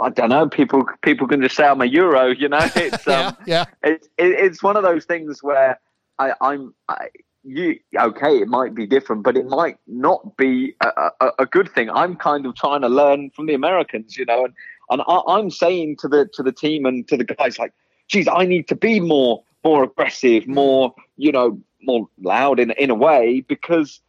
I 0.00 0.08
don't 0.08 0.30
know. 0.30 0.48
People 0.48 0.86
people 1.02 1.28
can 1.28 1.42
just 1.42 1.54
say 1.54 1.64
I'm 1.64 1.80
a 1.80 1.86
Euro. 1.86 2.28
You 2.28 2.48
know, 2.48 2.58
it's 2.76 3.06
um, 3.06 3.36
yeah. 3.46 3.66
It's 3.82 4.06
it, 4.18 4.32
it's 4.32 4.62
one 4.62 4.76
of 4.76 4.82
those 4.82 5.04
things 5.04 5.42
where 5.42 5.78
I, 6.18 6.32
I'm 6.40 6.74
I, 6.88 7.08
you 7.44 7.78
okay. 7.96 8.38
It 8.38 8.48
might 8.48 8.74
be 8.74 8.86
different, 8.86 9.22
but 9.22 9.36
it 9.36 9.46
might 9.46 9.76
not 9.86 10.36
be 10.36 10.74
a, 10.80 11.10
a, 11.20 11.30
a 11.40 11.46
good 11.46 11.70
thing. 11.70 11.90
I'm 11.90 12.16
kind 12.16 12.46
of 12.46 12.54
trying 12.54 12.80
to 12.82 12.88
learn 12.88 13.30
from 13.30 13.46
the 13.46 13.54
Americans, 13.54 14.16
you 14.16 14.24
know, 14.24 14.44
and 14.46 14.54
and 14.90 15.02
I, 15.06 15.20
I'm 15.28 15.50
saying 15.50 15.96
to 15.98 16.08
the 16.08 16.28
to 16.34 16.42
the 16.42 16.52
team 16.52 16.86
and 16.86 17.06
to 17.08 17.16
the 17.16 17.24
guys 17.24 17.58
like, 17.58 17.72
geez, 18.08 18.28
I 18.28 18.46
need 18.46 18.68
to 18.68 18.76
be 18.76 18.98
more 19.00 19.42
more 19.64 19.84
aggressive, 19.84 20.46
more 20.46 20.94
you 21.22 21.30
know, 21.30 21.60
more 21.82 22.08
loud 22.20 22.58
in 22.58 22.72
in 22.72 22.90
a 22.90 22.94
way 22.94 23.40
because 23.46 24.00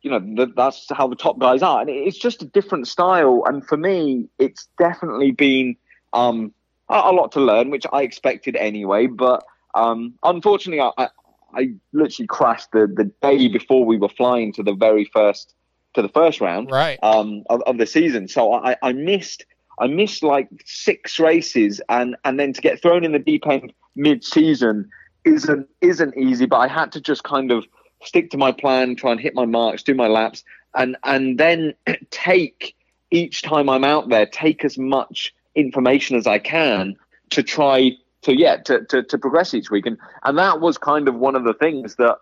you 0.00 0.10
know 0.10 0.20
th- 0.20 0.56
that's 0.56 0.86
how 0.90 1.06
the 1.06 1.16
top 1.16 1.38
guys 1.38 1.62
are, 1.62 1.82
and 1.82 1.90
it's 1.90 2.16
just 2.16 2.40
a 2.40 2.46
different 2.46 2.88
style. 2.88 3.42
And 3.46 3.64
for 3.66 3.76
me, 3.76 4.28
it's 4.38 4.68
definitely 4.78 5.32
been 5.32 5.76
um, 6.14 6.52
a, 6.88 6.94
a 6.94 7.12
lot 7.12 7.30
to 7.32 7.40
learn, 7.40 7.68
which 7.68 7.84
I 7.92 8.02
expected 8.02 8.56
anyway. 8.56 9.06
But 9.06 9.44
um, 9.74 10.14
unfortunately, 10.22 10.80
I, 10.80 10.92
I, 10.96 11.08
I 11.54 11.74
literally 11.92 12.26
crashed 12.26 12.72
the 12.72 12.86
the 12.86 13.04
day 13.20 13.48
before 13.48 13.84
we 13.84 13.98
were 13.98 14.08
flying 14.08 14.52
to 14.54 14.62
the 14.62 14.72
very 14.72 15.04
first 15.04 15.54
to 15.92 16.00
the 16.00 16.08
first 16.08 16.40
round 16.40 16.70
right. 16.70 16.98
um, 17.02 17.42
of, 17.50 17.60
of 17.66 17.76
the 17.76 17.86
season. 17.86 18.28
So 18.28 18.54
I, 18.54 18.76
I 18.82 18.94
missed 18.94 19.44
I 19.78 19.88
missed 19.88 20.22
like 20.22 20.48
six 20.64 21.20
races, 21.20 21.82
and 21.90 22.16
and 22.24 22.40
then 22.40 22.54
to 22.54 22.62
get 22.62 22.80
thrown 22.80 23.04
in 23.04 23.12
the 23.12 23.18
deep 23.18 23.46
end 23.46 23.74
mid 23.94 24.24
season 24.24 24.88
isn't 25.24 25.68
isn't 25.80 26.16
easy. 26.16 26.46
But 26.46 26.58
I 26.58 26.68
had 26.68 26.92
to 26.92 27.00
just 27.00 27.24
kind 27.24 27.50
of 27.50 27.64
stick 28.04 28.30
to 28.30 28.36
my 28.36 28.52
plan, 28.52 28.96
try 28.96 29.12
and 29.12 29.20
hit 29.20 29.34
my 29.34 29.44
marks, 29.44 29.82
do 29.82 29.94
my 29.94 30.08
laps, 30.08 30.44
and 30.74 30.96
and 31.04 31.38
then 31.38 31.74
take 32.10 32.74
each 33.10 33.42
time 33.42 33.68
I'm 33.68 33.84
out 33.84 34.08
there, 34.08 34.26
take 34.26 34.64
as 34.64 34.78
much 34.78 35.34
information 35.54 36.16
as 36.16 36.26
I 36.26 36.38
can 36.38 36.96
to 37.30 37.42
try 37.42 37.92
to 38.22 38.34
yeah 38.34 38.56
to 38.56 38.84
to, 38.86 39.02
to 39.02 39.18
progress 39.18 39.54
each 39.54 39.70
week. 39.70 39.86
And 39.86 39.98
and 40.24 40.38
that 40.38 40.60
was 40.60 40.78
kind 40.78 41.08
of 41.08 41.14
one 41.14 41.36
of 41.36 41.44
the 41.44 41.54
things 41.54 41.96
that 41.96 42.18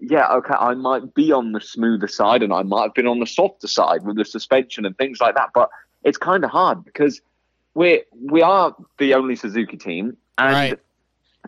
yeah, 0.00 0.32
okay, 0.32 0.54
I 0.58 0.74
might 0.74 1.14
be 1.14 1.32
on 1.32 1.52
the 1.52 1.60
smoother 1.60 2.08
side 2.08 2.42
and 2.42 2.52
I 2.52 2.62
might 2.62 2.82
have 2.82 2.94
been 2.94 3.06
on 3.06 3.20
the 3.20 3.26
softer 3.26 3.68
side 3.68 4.04
with 4.04 4.16
the 4.16 4.24
suspension 4.24 4.84
and 4.84 4.96
things 4.98 5.20
like 5.20 5.36
that. 5.36 5.50
But 5.54 5.70
it's 6.02 6.18
kind 6.18 6.44
of 6.44 6.50
hard 6.50 6.84
because 6.84 7.20
we're 7.74 8.02
we 8.20 8.42
are 8.42 8.74
the 8.98 9.14
only 9.14 9.36
Suzuki 9.36 9.76
team, 9.76 10.16
and 10.38 10.72
we, 10.72 10.76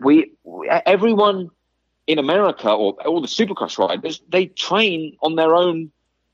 we 0.01 0.31
everyone 0.85 1.49
in 2.07 2.19
America 2.19 2.69
or 2.69 2.93
all 3.05 3.21
the 3.21 3.27
Supercross 3.27 3.77
riders 3.77 4.21
they 4.29 4.47
train 4.47 5.17
on 5.21 5.35
their 5.35 5.55
own 5.55 5.91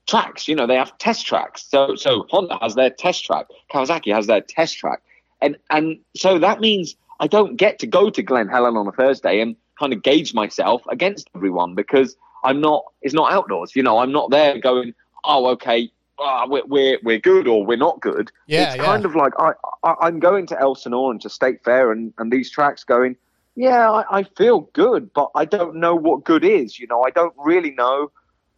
tracks. 0.08 0.48
You 0.48 0.56
know, 0.56 0.68
they 0.68 0.76
have 0.76 0.98
test 0.98 1.26
tracks. 1.26 1.66
So 1.68 1.96
so 1.96 2.26
Honda 2.30 2.58
has 2.62 2.76
their 2.76 2.90
test 2.90 3.26
track, 3.26 3.48
Kawasaki 3.72 4.14
has 4.14 4.28
their 4.28 4.42
test 4.42 4.78
track, 4.78 5.02
and 5.42 5.58
and 5.70 6.00
so 6.16 6.40
that 6.40 6.60
means 6.60 6.96
I 7.20 7.28
don't 7.28 7.56
get 7.56 7.80
to 7.80 7.88
go 7.88 8.10
to 8.10 8.22
Glen 8.22 8.48
Helen 8.48 8.76
on 8.76 8.88
a 8.88 8.92
Thursday 8.92 9.40
and 9.40 9.56
kind 9.80 9.94
of 9.94 10.04
gauge 10.04 10.34
myself 10.34 10.82
against 10.90 11.30
everyone 11.36 11.76
because 11.76 12.16
I'm 12.44 12.60
not. 12.60 12.84
It's 13.02 13.14
not 13.14 13.32
outdoors. 13.32 13.76
You 13.76 13.84
know, 13.84 14.00
I'm 14.00 14.12
not 14.12 14.30
there 14.30 14.60
going, 14.60 14.94
oh, 15.24 15.48
okay, 15.52 15.90
ah, 16.20 16.46
we're, 16.48 16.66
we're 16.66 17.00
we're 17.04 17.20
good 17.20 17.48
or 17.48 17.66
we're 17.66 17.78
not 17.78 18.00
good. 18.02 18.32
Yeah, 18.48 18.68
it's 18.68 18.76
yeah. 18.78 18.84
kind 18.84 19.06
of 19.06 19.16
like 19.16 19.34
I, 19.40 19.54
I 19.84 19.96
I'm 20.02 20.20
going 20.20 20.48
to 20.48 20.60
Elsinore 20.60 21.12
and 21.12 21.22
to 21.22 21.30
State 21.30 21.64
Fair 21.64 21.92
and 21.92 22.14
and 22.18 22.32
these 22.32 22.52
tracks 22.52 22.84
going. 22.84 23.16
Yeah, 23.56 23.92
I, 23.92 24.20
I 24.20 24.24
feel 24.24 24.62
good, 24.74 25.14
but 25.14 25.30
I 25.36 25.46
don't 25.46 25.76
know 25.76 25.96
what 25.96 26.24
good 26.24 26.44
is. 26.44 26.80
You 26.80 26.88
know, 26.88 27.04
I 27.04 27.12
don't 27.12 27.34
really 27.38 27.72
know 27.72 28.12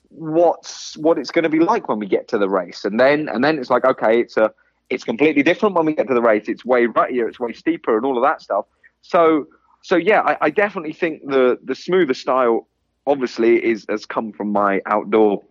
what's 0.10 0.96
what 0.98 1.18
it's 1.18 1.32
going 1.32 1.44
to 1.44 1.50
be 1.50 1.60
like 1.60 1.90
when 1.90 2.00
we 2.00 2.08
get 2.08 2.28
to 2.30 2.38
the 2.38 2.48
race, 2.48 2.86
and 2.86 3.00
then 3.00 3.28
and 3.28 3.44
then 3.44 3.60
it's 3.60 3.70
like 3.70 3.84
okay, 3.84 4.22
it's 4.22 4.38
a 4.38 4.54
it's 4.90 5.04
completely 5.04 5.44
different 5.44 5.76
when 5.76 5.86
we 5.86 5.94
get 5.94 6.08
to 6.08 6.14
the 6.14 6.22
race. 6.22 6.48
It's 6.48 6.64
way 6.64 6.88
ruttier, 6.88 7.28
it's 7.28 7.40
way 7.40 7.52
steeper, 7.52 7.98
and 7.98 8.06
all 8.06 8.18
of 8.18 8.24
that 8.24 8.42
stuff. 8.42 8.66
So 9.02 9.48
so 9.82 9.98
yeah, 9.98 10.22
I, 10.22 10.38
I 10.42 10.50
definitely 10.50 10.94
think 10.94 11.28
the 11.28 11.60
the 11.64 11.76
smoother 11.76 12.14
style 12.14 12.68
obviously 13.06 13.64
is 13.64 13.86
has 13.90 14.06
come 14.06 14.32
from 14.32 14.52
my 14.52 14.82
outdoor 14.86 15.44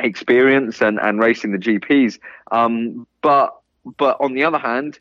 experience 0.00 0.80
and, 0.80 0.98
and 1.00 1.20
racing 1.20 1.52
the 1.52 1.58
GPs. 1.58 2.18
Um, 2.50 3.06
but 3.22 3.54
but 3.96 4.16
on 4.20 4.34
the 4.34 4.44
other 4.44 4.58
hand, 4.58 4.98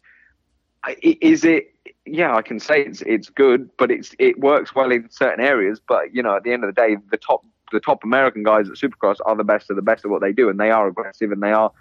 is 1.02 1.44
it? 1.44 1.74
Yeah, 2.06 2.36
I 2.36 2.42
can 2.42 2.60
say 2.60 2.82
it's 2.82 3.02
it's 3.02 3.30
good, 3.30 3.70
but 3.78 3.92
it's 3.92 4.16
it 4.20 4.40
works 4.40 4.74
well 4.76 4.92
in 4.92 5.10
certain 5.10 5.44
areas. 5.44 5.80
But 5.86 6.14
you 6.14 6.24
know, 6.24 6.36
at 6.36 6.44
the 6.44 6.54
end 6.54 6.64
of 6.64 6.74
the 6.74 6.82
day, 6.82 6.98
the 7.12 7.18
top 7.18 7.46
the 7.72 7.80
top 7.80 8.04
American 8.04 8.44
guys 8.44 8.68
at 8.70 8.76
Supercross 8.76 9.18
are 9.26 9.36
the 9.36 9.44
best 9.44 9.70
of 9.70 9.76
the 9.76 9.82
best 9.82 10.06
of 10.06 10.12
what 10.12 10.22
they 10.22 10.32
do, 10.32 10.50
and 10.50 10.60
they 10.60 10.72
are 10.72 10.88
aggressive 10.88 11.32
and 11.32 11.42
they 11.42 11.52
are 11.52 11.72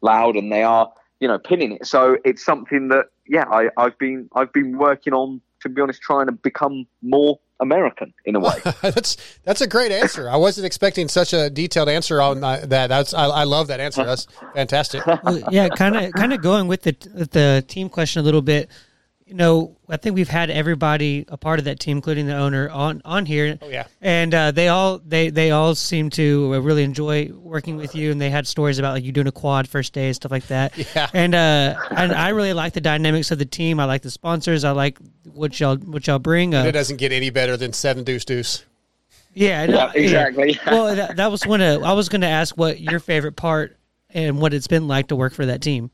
loud 0.00 0.36
and 0.36 0.50
they 0.50 0.62
are 0.62 0.90
you 1.20 1.28
know 1.28 1.38
pinning 1.38 1.72
it. 1.72 1.86
So 1.86 2.16
it's 2.24 2.44
something 2.44 2.88
that 2.88 3.06
yeah, 3.26 3.44
I, 3.50 3.68
I've 3.76 3.98
been 3.98 4.28
I've 4.34 4.52
been 4.52 4.78
working 4.78 5.12
on 5.12 5.40
to 5.64 5.68
be 5.68 5.80
honest, 5.80 6.00
trying 6.00 6.26
to 6.26 6.32
become 6.32 6.86
more 7.02 7.40
American 7.58 8.12
in 8.24 8.36
a 8.36 8.40
way. 8.40 8.60
that's 8.82 9.16
that's 9.44 9.60
a 9.60 9.66
great 9.66 9.90
answer. 9.90 10.28
I 10.28 10.36
wasn't 10.36 10.66
expecting 10.66 11.08
such 11.08 11.32
a 11.32 11.50
detailed 11.50 11.88
answer 11.88 12.20
on 12.20 12.44
uh, 12.44 12.64
that. 12.66 12.88
That's 12.88 13.12
I, 13.12 13.24
I 13.24 13.44
love 13.44 13.66
that 13.68 13.80
answer. 13.80 14.04
That's 14.04 14.26
fantastic. 14.54 15.04
Well, 15.06 15.42
yeah, 15.50 15.68
kind 15.70 15.96
of 15.96 16.12
kind 16.12 16.32
of 16.32 16.42
going 16.42 16.68
with 16.68 16.82
the 16.82 16.96
with 17.14 17.32
the 17.32 17.64
team 17.66 17.88
question 17.88 18.20
a 18.20 18.22
little 18.22 18.42
bit. 18.42 18.70
You 19.34 19.38
know, 19.38 19.76
I 19.88 19.96
think 19.96 20.14
we've 20.14 20.28
had 20.28 20.48
everybody 20.48 21.24
a 21.26 21.36
part 21.36 21.58
of 21.58 21.64
that 21.64 21.80
team, 21.80 21.96
including 21.96 22.26
the 22.28 22.36
owner, 22.36 22.70
on 22.70 23.02
on 23.04 23.26
here. 23.26 23.58
Oh 23.60 23.68
yeah, 23.68 23.88
and 24.00 24.32
uh, 24.32 24.52
they 24.52 24.68
all 24.68 24.98
they 25.04 25.28
they 25.30 25.50
all 25.50 25.74
seem 25.74 26.08
to 26.10 26.52
uh, 26.54 26.58
really 26.60 26.84
enjoy 26.84 27.32
working 27.34 27.76
with 27.76 27.96
you, 27.96 28.12
and 28.12 28.20
they 28.20 28.30
had 28.30 28.46
stories 28.46 28.78
about 28.78 28.92
like 28.92 29.02
you 29.02 29.10
doing 29.10 29.26
a 29.26 29.32
quad 29.32 29.68
first 29.68 29.92
day, 29.92 30.06
and 30.06 30.14
stuff 30.14 30.30
like 30.30 30.46
that. 30.46 30.72
Yeah, 30.94 31.10
and 31.12 31.34
uh, 31.34 31.74
and 31.90 32.12
I 32.12 32.28
really 32.28 32.52
like 32.52 32.74
the 32.74 32.80
dynamics 32.80 33.32
of 33.32 33.38
the 33.40 33.44
team. 33.44 33.80
I 33.80 33.86
like 33.86 34.02
the 34.02 34.10
sponsors. 34.12 34.62
I 34.62 34.70
like 34.70 34.98
what 35.32 35.58
y'all 35.58 35.78
what 35.78 36.06
y'all 36.06 36.20
bring. 36.20 36.54
Uh, 36.54 36.62
it 36.66 36.70
doesn't 36.72 36.98
get 36.98 37.10
any 37.10 37.30
better 37.30 37.56
than 37.56 37.72
seven 37.72 38.04
deuce 38.04 38.24
deuce. 38.24 38.64
yeah, 39.32 39.62
I 39.62 39.66
know- 39.66 39.74
Yeah, 39.74 39.92
exactly. 39.96 40.60
well, 40.64 40.94
that, 40.94 41.16
that 41.16 41.32
was 41.32 41.44
one 41.44 41.60
of 41.60 41.82
I 41.82 41.94
was 41.94 42.08
going 42.08 42.20
to 42.20 42.28
ask 42.28 42.56
what 42.56 42.78
your 42.78 43.00
favorite 43.00 43.34
part 43.34 43.76
and 44.10 44.40
what 44.40 44.54
it's 44.54 44.68
been 44.68 44.86
like 44.86 45.08
to 45.08 45.16
work 45.16 45.32
for 45.34 45.46
that 45.46 45.60
team. 45.60 45.90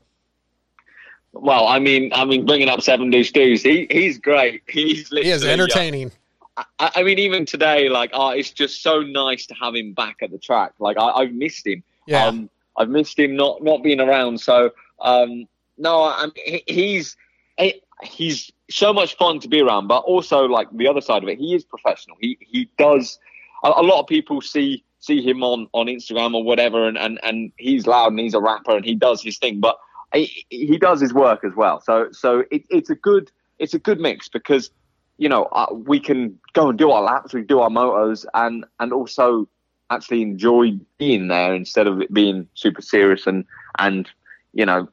Well, 1.33 1.67
I 1.67 1.79
mean, 1.79 2.11
I 2.13 2.25
mean, 2.25 2.45
bringing 2.45 2.67
up 2.69 2.81
Seven 2.81 3.09
Deuce 3.09 3.31
Deuce, 3.31 3.61
he 3.63 3.87
he's 3.89 4.17
great. 4.17 4.63
He's 4.67 5.09
He 5.09 5.29
is 5.29 5.43
uh, 5.43 5.47
entertaining. 5.47 6.11
I, 6.57 6.91
I 6.95 7.03
mean, 7.03 7.19
even 7.19 7.45
today, 7.45 7.87
like, 7.89 8.11
oh, 8.13 8.29
it's 8.29 8.51
just 8.51 8.83
so 8.83 9.01
nice 9.01 9.45
to 9.47 9.53
have 9.55 9.73
him 9.73 9.93
back 9.93 10.17
at 10.21 10.31
the 10.31 10.37
track. 10.37 10.73
Like, 10.79 10.97
I, 10.97 11.09
I've 11.11 11.31
missed 11.33 11.65
him. 11.65 11.83
Yeah. 12.05 12.25
Um, 12.25 12.49
I've 12.77 12.89
missed 12.89 13.17
him 13.17 13.35
not 13.35 13.63
not 13.63 13.81
being 13.83 13.99
around. 14.01 14.39
So, 14.41 14.71
um, 14.99 15.47
no, 15.77 16.03
I 16.03 16.27
mean, 16.35 16.61
he's 16.67 17.15
he- 17.57 17.81
he's 18.03 18.51
so 18.69 18.91
much 18.91 19.15
fun 19.17 19.39
to 19.39 19.47
be 19.47 19.61
around. 19.61 19.87
But 19.87 19.99
also, 19.99 20.45
like 20.45 20.67
the 20.71 20.87
other 20.87 21.01
side 21.01 21.23
of 21.23 21.29
it, 21.29 21.37
he 21.37 21.55
is 21.55 21.63
professional. 21.63 22.17
He 22.19 22.37
he 22.41 22.69
does. 22.77 23.19
A, 23.63 23.69
a 23.69 23.83
lot 23.83 24.01
of 24.01 24.07
people 24.07 24.41
see 24.41 24.83
see 24.99 25.21
him 25.21 25.43
on 25.43 25.67
on 25.73 25.87
Instagram 25.87 26.33
or 26.33 26.43
whatever, 26.43 26.87
and 26.87 26.97
and 26.97 27.19
and 27.23 27.51
he's 27.57 27.87
loud 27.87 28.11
and 28.11 28.19
he's 28.19 28.33
a 28.33 28.41
rapper 28.41 28.75
and 28.75 28.85
he 28.85 28.95
does 28.95 29.21
his 29.21 29.37
thing, 29.37 29.59
but 29.59 29.77
he, 30.13 30.77
does 30.77 31.01
his 31.01 31.13
work 31.13 31.43
as 31.43 31.53
well. 31.55 31.81
So 31.81 32.09
so 32.11 32.43
it, 32.51 32.63
it's 32.69 32.89
a 32.89 32.95
good 32.95 33.31
it's 33.59 33.73
a 33.73 33.79
good 33.79 33.99
mix 33.99 34.27
because 34.27 34.71
you 35.17 35.29
know 35.29 35.43
uh, 35.45 35.67
we 35.71 35.99
can 35.99 36.39
go 36.53 36.69
and 36.69 36.77
do 36.77 36.91
our 36.91 37.01
laps, 37.01 37.33
we 37.33 37.43
do 37.43 37.59
our 37.59 37.69
motos, 37.69 38.25
and 38.33 38.65
and 38.79 38.93
also 38.93 39.47
actually 39.89 40.21
enjoy 40.21 40.71
being 40.97 41.27
there 41.27 41.53
instead 41.53 41.87
of 41.87 42.01
it 42.01 42.13
being 42.13 42.47
super 42.53 42.81
serious 42.81 43.27
and 43.27 43.45
and 43.79 44.09
you 44.53 44.65
know 44.65 44.87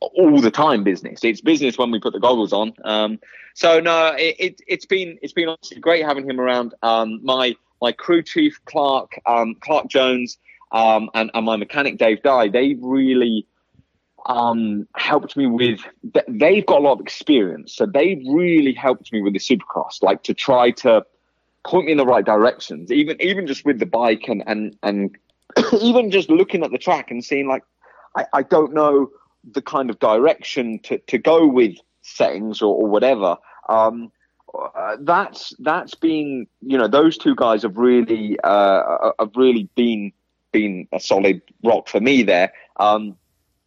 all 0.00 0.40
the 0.40 0.50
time 0.50 0.82
business. 0.82 1.20
It's 1.22 1.40
business 1.40 1.78
when 1.78 1.90
we 1.90 2.00
put 2.00 2.12
the 2.12 2.20
goggles 2.20 2.52
on. 2.52 2.72
Um, 2.84 3.20
so 3.54 3.80
no, 3.80 4.14
it, 4.18 4.36
it 4.38 4.60
it's 4.66 4.86
been 4.86 5.18
it's 5.22 5.32
been 5.32 5.48
obviously 5.48 5.80
great 5.80 6.04
having 6.04 6.28
him 6.28 6.40
around. 6.40 6.74
Um, 6.82 7.20
my 7.22 7.54
my 7.80 7.92
crew 7.92 8.22
chief 8.22 8.60
Clark 8.64 9.12
um, 9.26 9.54
Clark 9.60 9.88
Jones 9.88 10.38
um, 10.72 11.10
and, 11.14 11.30
and 11.34 11.44
my 11.44 11.56
mechanic 11.56 11.98
Dave 11.98 12.22
Dye, 12.22 12.48
they 12.48 12.74
really 12.80 13.46
um, 14.26 14.86
helped 14.96 15.36
me 15.36 15.46
with. 15.46 15.80
They've 16.28 16.64
got 16.66 16.78
a 16.78 16.84
lot 16.84 16.94
of 16.94 17.00
experience, 17.00 17.74
so 17.74 17.86
they 17.86 18.22
really 18.26 18.72
helped 18.72 19.12
me 19.12 19.20
with 19.22 19.32
the 19.32 19.38
Supercross, 19.38 20.02
like 20.02 20.22
to 20.24 20.34
try 20.34 20.70
to 20.72 21.04
point 21.64 21.86
me 21.86 21.92
in 21.92 21.98
the 21.98 22.06
right 22.06 22.24
directions. 22.24 22.90
Even 22.92 23.20
even 23.20 23.46
just 23.46 23.64
with 23.64 23.78
the 23.78 23.86
bike 23.86 24.28
and 24.28 24.42
and 24.46 24.76
and 24.82 25.16
even 25.80 26.10
just 26.10 26.30
looking 26.30 26.62
at 26.64 26.70
the 26.70 26.78
track 26.78 27.10
and 27.10 27.24
seeing 27.24 27.48
like 27.48 27.64
I, 28.16 28.26
I 28.32 28.42
don't 28.42 28.72
know 28.72 29.10
the 29.50 29.62
kind 29.62 29.90
of 29.90 29.98
direction 29.98 30.78
to, 30.80 30.98
to 30.98 31.18
go 31.18 31.46
with 31.46 31.76
settings 32.02 32.62
or, 32.62 32.74
or 32.74 32.86
whatever. 32.86 33.36
Um, 33.68 34.12
uh, 34.54 34.96
that's 35.00 35.54
that's 35.60 35.94
been 35.94 36.46
you 36.60 36.76
know 36.76 36.86
those 36.86 37.16
two 37.16 37.34
guys 37.34 37.62
have 37.62 37.76
really 37.76 38.38
uh, 38.44 39.12
have 39.18 39.32
really 39.34 39.68
been 39.74 40.12
been 40.52 40.86
a 40.92 41.00
solid 41.00 41.40
rock 41.64 41.88
for 41.88 42.00
me 42.00 42.22
there. 42.22 42.52
Um, 42.76 43.16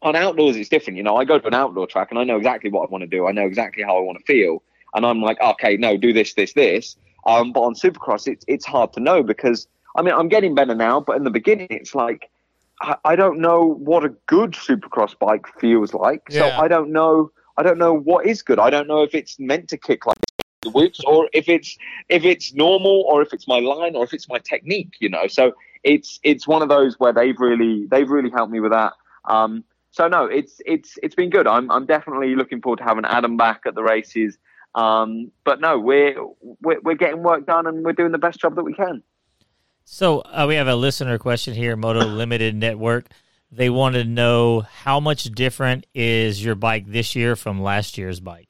on 0.05 0.15
outdoors, 0.15 0.55
it's 0.55 0.69
different. 0.69 0.97
You 0.97 1.03
know, 1.03 1.17
I 1.17 1.25
go 1.25 1.39
to 1.39 1.47
an 1.47 1.53
outdoor 1.53 1.87
track 1.87 2.09
and 2.11 2.19
I 2.19 2.23
know 2.23 2.37
exactly 2.37 2.69
what 2.69 2.87
I 2.87 2.91
want 2.91 3.01
to 3.01 3.07
do. 3.07 3.27
I 3.27 3.31
know 3.31 3.45
exactly 3.45 3.83
how 3.83 3.97
I 3.97 4.01
want 4.01 4.19
to 4.19 4.23
feel, 4.25 4.61
and 4.93 5.05
I'm 5.05 5.21
like, 5.21 5.41
okay, 5.41 5.75
no, 5.77 5.97
do 5.97 6.13
this, 6.13 6.35
this, 6.35 6.53
this. 6.53 6.95
Um, 7.25 7.51
but 7.51 7.61
on 7.61 7.73
Supercross, 7.73 8.27
it's 8.27 8.45
it's 8.47 8.65
hard 8.65 8.93
to 8.93 8.99
know 8.99 9.23
because 9.23 9.67
I 9.97 10.03
mean 10.03 10.13
I'm 10.13 10.29
getting 10.29 10.53
better 10.53 10.75
now, 10.75 10.99
but 11.01 11.17
in 11.17 11.23
the 11.23 11.31
beginning, 11.31 11.67
it's 11.71 11.95
like 11.95 12.29
I, 12.81 12.95
I 13.03 13.15
don't 13.15 13.39
know 13.39 13.63
what 13.63 14.05
a 14.05 14.09
good 14.27 14.51
Supercross 14.51 15.17
bike 15.17 15.47
feels 15.59 15.93
like. 15.93 16.21
So 16.29 16.47
I 16.49 16.67
don't 16.67 16.91
know. 16.91 17.31
I 17.57 17.63
don't 17.63 17.79
know 17.79 17.93
what 17.93 18.27
is 18.27 18.41
good. 18.43 18.59
I 18.59 18.69
don't 18.69 18.87
know 18.87 19.01
if 19.01 19.15
it's 19.15 19.39
meant 19.39 19.69
to 19.69 19.77
kick 19.77 20.05
like 20.05 20.17
the 20.61 20.69
whips 20.69 20.99
or 21.05 21.29
if 21.33 21.49
it's 21.49 21.77
if 22.09 22.23
it's 22.23 22.53
normal 22.53 23.05
or 23.07 23.21
if 23.23 23.33
it's 23.33 23.47
my 23.47 23.59
line 23.59 23.95
or 23.95 24.03
if 24.03 24.13
it's 24.13 24.29
my 24.29 24.37
technique. 24.37 24.93
You 24.99 25.09
know, 25.09 25.25
so 25.25 25.53
it's 25.83 26.19
it's 26.21 26.47
one 26.47 26.61
of 26.61 26.69
those 26.69 26.99
where 26.99 27.13
they've 27.13 27.39
really 27.39 27.87
they've 27.87 28.09
really 28.09 28.29
helped 28.29 28.51
me 28.51 28.59
with 28.59 28.71
that. 28.71 28.93
Um, 29.25 29.63
so 29.95 30.09
no, 30.09 30.25
it's 30.25 30.59
it's 30.65 30.99
it's 31.01 31.15
been 31.15 31.29
good. 31.29 31.47
I'm 31.47 31.71
I'm 31.71 31.85
definitely 31.85 32.35
looking 32.35 32.61
forward 32.61 32.79
to 32.79 32.83
having 32.83 33.05
Adam 33.05 33.37
back 33.37 33.61
at 33.65 33.75
the 33.75 33.81
races. 33.83 34.37
Um, 34.75 35.31
but 35.45 35.61
no, 35.61 35.79
we're, 35.79 36.21
we're 36.61 36.81
we're 36.81 36.95
getting 36.95 37.23
work 37.23 37.45
done 37.45 37.65
and 37.65 37.81
we're 37.85 37.93
doing 37.93 38.11
the 38.11 38.17
best 38.17 38.41
job 38.41 38.55
that 38.55 38.63
we 38.63 38.73
can. 38.73 39.03
So 39.85 40.19
uh, 40.19 40.45
we 40.49 40.55
have 40.55 40.67
a 40.67 40.75
listener 40.75 41.17
question 41.17 41.53
here, 41.53 41.77
Moto 41.77 42.05
Limited 42.05 42.55
Network. 42.55 43.05
They 43.49 43.69
want 43.69 43.95
to 43.95 44.03
know 44.03 44.61
how 44.61 44.99
much 44.99 45.23
different 45.31 45.85
is 45.93 46.43
your 46.43 46.55
bike 46.55 46.87
this 46.87 47.15
year 47.15 47.37
from 47.37 47.61
last 47.61 47.97
year's 47.97 48.19
bike? 48.19 48.49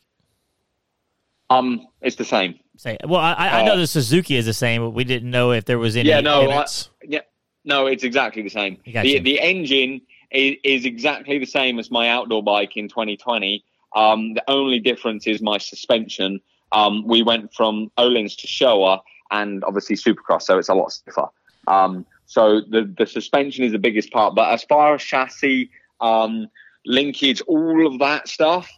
Um, 1.51 1.85
it's 2.01 2.15
the 2.15 2.25
same. 2.25 2.59
Say, 2.77 2.97
well, 3.05 3.21
I, 3.21 3.35
I 3.35 3.65
know 3.65 3.73
Uh, 3.73 3.77
the 3.77 3.87
Suzuki 3.87 4.35
is 4.35 4.47
the 4.47 4.53
same, 4.53 4.81
but 4.81 4.91
we 4.91 5.03
didn't 5.03 5.29
know 5.29 5.51
if 5.51 5.65
there 5.65 5.77
was 5.77 5.95
any. 5.95 6.09
yeah, 6.09 6.21
no, 6.21 6.49
I, 6.49 6.65
yeah, 7.03 7.19
no, 7.63 7.85
it's 7.85 8.03
exactly 8.03 8.41
the 8.41 8.49
same. 8.49 8.77
Gotcha. 8.91 9.03
The 9.03 9.19
the 9.19 9.39
engine 9.39 10.01
is, 10.31 10.55
is 10.63 10.85
exactly 10.85 11.39
the 11.39 11.45
same 11.45 11.79
as 11.79 11.91
my 11.91 12.09
outdoor 12.09 12.43
bike 12.43 12.77
in 12.77 12.87
2020. 12.87 13.63
Um, 13.95 14.33
the 14.33 14.43
only 14.49 14.79
difference 14.79 15.25
is 15.27 15.41
my 15.41 15.57
suspension. 15.57 16.39
Um, 16.71 17.07
we 17.07 17.23
went 17.23 17.53
from 17.53 17.91
Öhlins 17.97 18.35
to 18.37 18.47
Showa 18.47 18.99
and 19.31 19.63
obviously 19.63 19.95
Supercross, 19.95 20.43
so 20.43 20.57
it's 20.57 20.69
a 20.69 20.73
lot 20.73 20.91
stiffer. 20.91 21.27
Um, 21.67 22.05
so 22.25 22.61
the 22.61 22.91
the 22.97 23.05
suspension 23.05 23.63
is 23.63 23.71
the 23.71 23.79
biggest 23.79 24.11
part, 24.11 24.35
but 24.35 24.51
as 24.51 24.63
far 24.63 24.95
as 24.95 25.01
chassis, 25.01 25.69
um, 26.01 26.47
linkage, 26.85 27.41
all 27.47 27.87
of 27.87 27.99
that 27.99 28.27
stuff, 28.27 28.69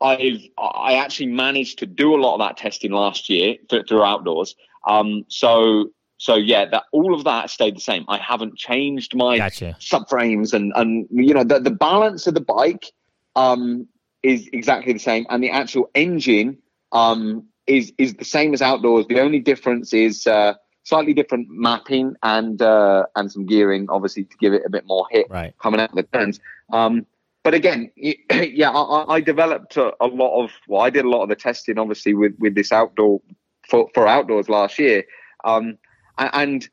I've 0.00 0.42
I 0.58 0.94
actually 0.94 1.26
managed 1.26 1.78
to 1.80 1.86
do 1.86 2.14
a 2.14 2.20
lot 2.20 2.34
of 2.34 2.40
that 2.40 2.56
testing 2.56 2.92
last 2.92 3.28
year 3.28 3.56
th- 3.68 3.88
through 3.88 4.02
outdoors. 4.02 4.54
Um, 4.86 5.24
so 5.28 5.90
so 6.18 6.34
yeah, 6.34 6.64
that 6.66 6.84
all 6.92 7.14
of 7.14 7.24
that 7.24 7.50
stayed 7.50 7.76
the 7.76 7.80
same. 7.80 8.04
I 8.08 8.18
haven't 8.18 8.56
changed 8.56 9.14
my 9.14 9.38
Gotcha. 9.38 9.76
subframes 9.80 10.52
and 10.54 10.72
and 10.76 11.06
you 11.10 11.34
know 11.34 11.44
the 11.44 11.58
the 11.60 11.70
balance 11.70 12.26
of 12.26 12.34
the 12.34 12.40
bike 12.40 12.86
um, 13.34 13.86
is 14.22 14.48
exactly 14.52 14.92
the 14.92 14.98
same, 14.98 15.26
and 15.28 15.42
the 15.42 15.50
actual 15.50 15.90
engine 15.94 16.58
um, 16.92 17.46
is 17.66 17.92
is 17.98 18.14
the 18.14 18.24
same 18.24 18.54
as 18.54 18.62
outdoors. 18.62 19.06
The 19.08 19.20
only 19.20 19.40
difference 19.40 19.92
is 19.92 20.26
uh, 20.26 20.54
slightly 20.84 21.12
different 21.12 21.48
mapping 21.50 22.14
and 22.22 22.62
uh, 22.62 23.04
and 23.14 23.30
some 23.30 23.44
gearing, 23.44 23.86
obviously 23.90 24.24
to 24.24 24.36
give 24.38 24.54
it 24.54 24.62
a 24.64 24.70
bit 24.70 24.86
more 24.86 25.06
hit 25.10 25.26
Right. 25.28 25.54
coming 25.58 25.80
out 25.80 25.90
of 25.90 25.96
the 25.96 26.02
turns. 26.04 26.40
Um, 26.72 27.04
but 27.44 27.54
again, 27.54 27.90
yeah, 27.96 28.70
I, 28.70 29.14
I- 29.16 29.20
developed 29.20 29.76
a, 29.76 29.92
a 30.00 30.06
lot 30.06 30.42
of. 30.42 30.50
Well, 30.66 30.80
I 30.80 30.90
did 30.90 31.04
a 31.04 31.08
lot 31.08 31.22
of 31.22 31.28
the 31.28 31.36
testing, 31.36 31.78
obviously, 31.78 32.14
with 32.14 32.34
with 32.38 32.54
this 32.54 32.72
outdoor 32.72 33.20
for 33.68 33.88
for 33.94 34.08
outdoors 34.08 34.48
last 34.48 34.78
year, 34.78 35.04
um, 35.44 35.76
and 36.18 36.68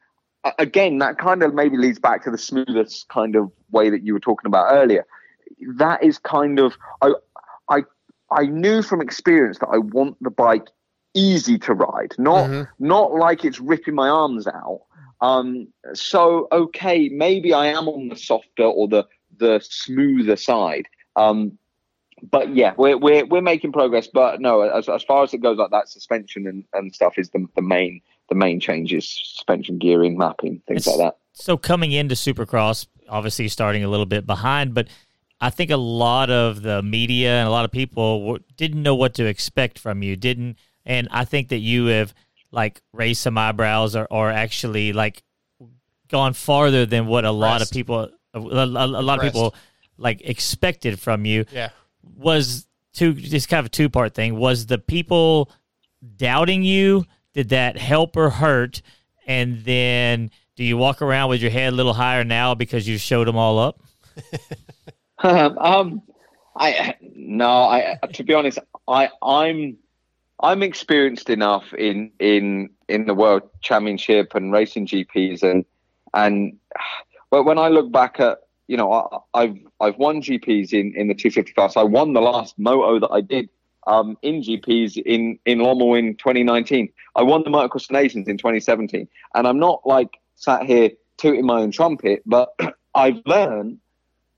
again, 0.57 0.97
that 0.99 1.17
kind 1.17 1.43
of 1.43 1.53
maybe 1.53 1.77
leads 1.77 1.99
back 1.99 2.23
to 2.23 2.31
the 2.31 2.37
smoothest 2.37 3.07
kind 3.09 3.35
of 3.35 3.51
way 3.71 3.89
that 3.89 4.03
you 4.03 4.13
were 4.13 4.19
talking 4.19 4.47
about 4.47 4.67
earlier. 4.71 5.05
That 5.75 6.03
is 6.03 6.17
kind 6.17 6.59
of 6.59 6.73
I 7.01 7.13
I 7.69 7.83
I 8.31 8.45
knew 8.45 8.81
from 8.81 9.01
experience 9.01 9.59
that 9.59 9.69
I 9.69 9.77
want 9.77 10.17
the 10.21 10.31
bike 10.31 10.67
easy 11.13 11.57
to 11.59 11.73
ride, 11.73 12.13
not 12.17 12.67
not 12.79 13.13
like 13.13 13.45
it's 13.45 13.59
ripping 13.59 13.95
my 13.95 14.09
arms 14.09 14.47
out. 14.47 14.81
Um, 15.21 15.67
so 15.93 16.47
okay, 16.51 17.09
maybe 17.09 17.53
I 17.53 17.67
am 17.67 17.87
on 17.87 18.09
the 18.09 18.15
softer 18.15 18.63
or 18.63 18.87
the 18.87 19.05
the 19.37 19.59
smoother 19.63 20.35
side. 20.35 20.87
Um, 21.15 21.57
but 22.21 22.55
yeah, 22.55 22.73
we're 22.77 22.97
we're 22.97 23.25
we're 23.25 23.41
making 23.41 23.71
progress. 23.71 24.07
But 24.07 24.41
no, 24.41 24.61
as 24.61 24.89
as 24.89 25.03
far 25.03 25.23
as 25.23 25.33
it 25.33 25.39
goes, 25.39 25.57
like 25.57 25.71
that 25.71 25.89
suspension 25.89 26.47
and, 26.47 26.65
and 26.73 26.93
stuff 26.93 27.17
is 27.17 27.29
the 27.29 27.45
the 27.55 27.61
main 27.61 28.01
the 28.29 28.35
main 28.35 28.59
changes: 28.59 29.07
suspension, 29.07 29.77
gearing, 29.77 30.17
mapping, 30.17 30.61
things 30.67 30.87
like 30.87 30.97
that. 30.97 31.17
So 31.33 31.57
coming 31.57 31.91
into 31.91 32.15
Supercross, 32.15 32.87
obviously 33.09 33.47
starting 33.47 33.83
a 33.83 33.87
little 33.87 34.05
bit 34.05 34.25
behind, 34.27 34.73
but 34.73 34.87
I 35.41 35.49
think 35.49 35.71
a 35.71 35.77
lot 35.77 36.29
of 36.29 36.61
the 36.61 36.81
media 36.81 37.31
and 37.39 37.47
a 37.47 37.51
lot 37.51 37.65
of 37.65 37.71
people 37.71 38.19
w- 38.19 38.43
didn't 38.55 38.81
know 38.83 38.95
what 38.95 39.13
to 39.15 39.25
expect 39.25 39.79
from 39.79 40.03
you. 40.03 40.15
Didn't, 40.15 40.57
and 40.85 41.07
I 41.11 41.25
think 41.25 41.49
that 41.49 41.57
you 41.57 41.87
have 41.87 42.13
like 42.51 42.81
raised 42.93 43.21
some 43.21 43.37
eyebrows 43.37 43.95
or, 43.95 44.05
or 44.11 44.29
actually 44.29 44.93
like 44.93 45.23
gone 46.07 46.33
farther 46.33 46.85
than 46.85 47.07
what 47.07 47.25
a 47.25 47.31
lot 47.31 47.61
of 47.63 47.71
people, 47.71 48.09
a, 48.33 48.39
a- 48.39 48.65
a 48.65 49.01
lot 49.01 49.17
of 49.17 49.23
people 49.33 49.55
like 49.97 50.21
expected 50.21 50.99
from 50.99 51.25
you. 51.25 51.45
Yeah. 51.51 51.69
Was 52.15 52.67
two 52.93 53.13
just 53.13 53.49
kind 53.49 53.59
of 53.59 53.65
a 53.65 53.69
two 53.69 53.89
part 53.89 54.13
thing. 54.13 54.35
Was 54.37 54.67
the 54.67 54.77
people 54.77 55.49
doubting 56.17 56.63
you? 56.63 57.05
Did 57.33 57.49
that 57.49 57.77
help 57.77 58.15
or 58.15 58.29
hurt? 58.29 58.81
And 59.25 59.63
then 59.63 60.31
do 60.55 60.63
you 60.63 60.77
walk 60.77 61.01
around 61.01 61.29
with 61.29 61.41
your 61.41 61.51
head 61.51 61.73
a 61.73 61.75
little 61.75 61.93
higher 61.93 62.23
now 62.23 62.53
because 62.53 62.87
you 62.87 62.97
showed 62.97 63.27
them 63.27 63.37
all 63.37 63.57
up? 63.57 63.81
um, 65.23 66.01
I 66.55 66.95
no, 67.01 67.47
I 67.47 67.97
to 68.13 68.23
be 68.23 68.33
honest, 68.33 68.59
I 68.87 69.09
I'm 69.21 69.77
I'm 70.41 70.61
experienced 70.61 71.29
enough 71.29 71.73
in 71.73 72.11
in 72.19 72.69
in 72.87 73.05
the 73.05 73.13
world 73.13 73.43
championship 73.61 74.35
and 74.35 74.51
racing 74.51 74.87
GPs 74.87 75.41
and 75.41 75.65
and 76.13 76.57
but 77.31 77.43
when 77.43 77.57
I 77.57 77.69
look 77.69 77.91
back 77.91 78.19
at 78.19 78.39
you 78.67 78.77
know 78.77 78.91
I, 79.33 79.41
I've 79.41 79.57
I've 79.79 79.97
won 79.97 80.21
GPs 80.21 80.73
in 80.73 80.93
in 80.95 81.07
the 81.07 81.15
250 81.15 81.53
class. 81.53 81.75
I 81.75 81.83
won 81.83 82.13
the 82.13 82.21
last 82.21 82.59
moto 82.59 82.99
that 82.99 83.11
I 83.11 83.21
did 83.21 83.49
um, 83.87 84.17
in 84.21 84.41
GPs 84.41 84.97
in 84.97 85.39
in 85.45 85.59
Lommel 85.59 85.97
in 85.97 86.15
2019. 86.15 86.89
I 87.15 87.23
won 87.23 87.43
the 87.43 87.49
Motocross 87.49 87.91
Nations 87.91 88.27
in 88.27 88.37
2017, 88.37 89.07
and 89.35 89.47
I'm 89.47 89.59
not 89.59 89.81
like 89.85 90.19
sat 90.35 90.63
here 90.63 90.91
tooting 91.17 91.45
my 91.45 91.61
own 91.61 91.71
trumpet, 91.71 92.23
but 92.25 92.53
I've 92.95 93.21
learned 93.25 93.79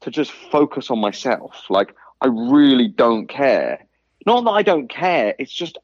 to 0.02 0.12
just 0.12 0.32
focus 0.32 0.90
on 0.92 1.00
myself. 1.00 1.66
Like 1.70 1.96
I 2.22 2.28
really 2.28 2.88
don't 2.88 3.28
care. 3.28 3.86
Not 4.26 4.44
that 4.46 4.52
I 4.52 4.64
don't 4.64 4.90
care. 4.90 5.36
It's 5.40 5.54
just 5.54 5.78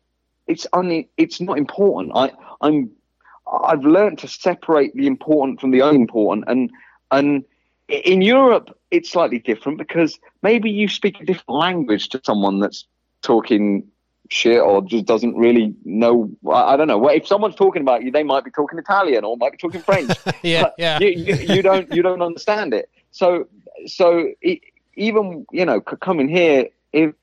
it's 0.47 0.67
only 0.73 1.09
it's 1.17 1.41
not 1.41 1.57
important. 1.57 2.13
I 2.15 2.31
I'm 2.61 2.91
I've 3.51 3.83
learned 3.83 4.19
to 4.19 4.27
separate 4.27 4.93
the 4.95 5.07
important 5.07 5.59
from 5.59 5.71
the 5.71 5.81
unimportant, 5.81 6.45
and 6.47 6.71
and 7.11 7.43
in 7.88 8.21
Europe 8.21 8.69
it's 8.89 9.09
slightly 9.09 9.39
different 9.39 9.77
because 9.77 10.19
maybe 10.43 10.69
you 10.69 10.88
speak 10.88 11.19
a 11.19 11.25
different 11.25 11.49
language 11.49 12.09
to 12.09 12.21
someone 12.23 12.59
that's 12.59 12.85
talking 13.22 13.88
shit 14.30 14.60
or 14.61 14.81
just 14.81 15.06
doesn't 15.06 15.35
really 15.35 15.76
know. 15.84 16.30
I 16.48 16.73
I 16.73 16.77
don't 16.77 16.88
know. 16.88 16.98
Well, 16.98 17.15
If 17.15 17.27
someone's 17.27 17.56
talking 17.56 17.81
about 17.81 18.03
you, 18.03 18.11
they 18.11 18.23
might 18.23 18.43
be 18.43 18.52
talking 18.52 18.80
Italian 18.80 19.23
or 19.26 19.38
might 19.38 19.52
be 19.52 19.57
talking 19.57 19.81
French. 19.81 20.11
Yeah, 20.43 20.64
But 20.64 20.76
yeah. 20.77 20.99
You, 20.99 21.10
you, 21.10 21.35
you 21.56 21.61
don't 21.61 21.93
you 21.93 22.02
don't 22.02 22.22
understand 22.22 22.73
it. 22.73 22.89
So 23.11 23.48
so 23.85 24.30
it, 24.41 24.60
even 24.95 25.45
you 25.52 25.65
know 25.65 25.81
coming 25.81 26.27
here, 26.27 26.68
if 26.93 27.14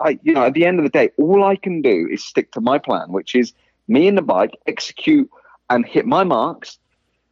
I 0.00 0.18
you 0.22 0.32
know 0.32 0.44
at 0.44 0.54
the 0.54 0.64
end 0.64 0.78
of 0.78 0.84
the 0.84 0.90
day, 0.90 1.10
all 1.18 1.44
I 1.44 1.56
can 1.56 1.82
do 1.82 2.08
is 2.10 2.24
stick 2.24 2.52
to 2.52 2.60
my 2.60 2.78
plan, 2.78 3.12
which 3.12 3.34
is 3.34 3.52
me 3.88 4.08
and 4.08 4.16
the 4.16 4.22
bike 4.22 4.56
execute 4.66 5.28
and 5.68 5.84
hit 5.86 6.06
my 6.06 6.24
marks, 6.24 6.78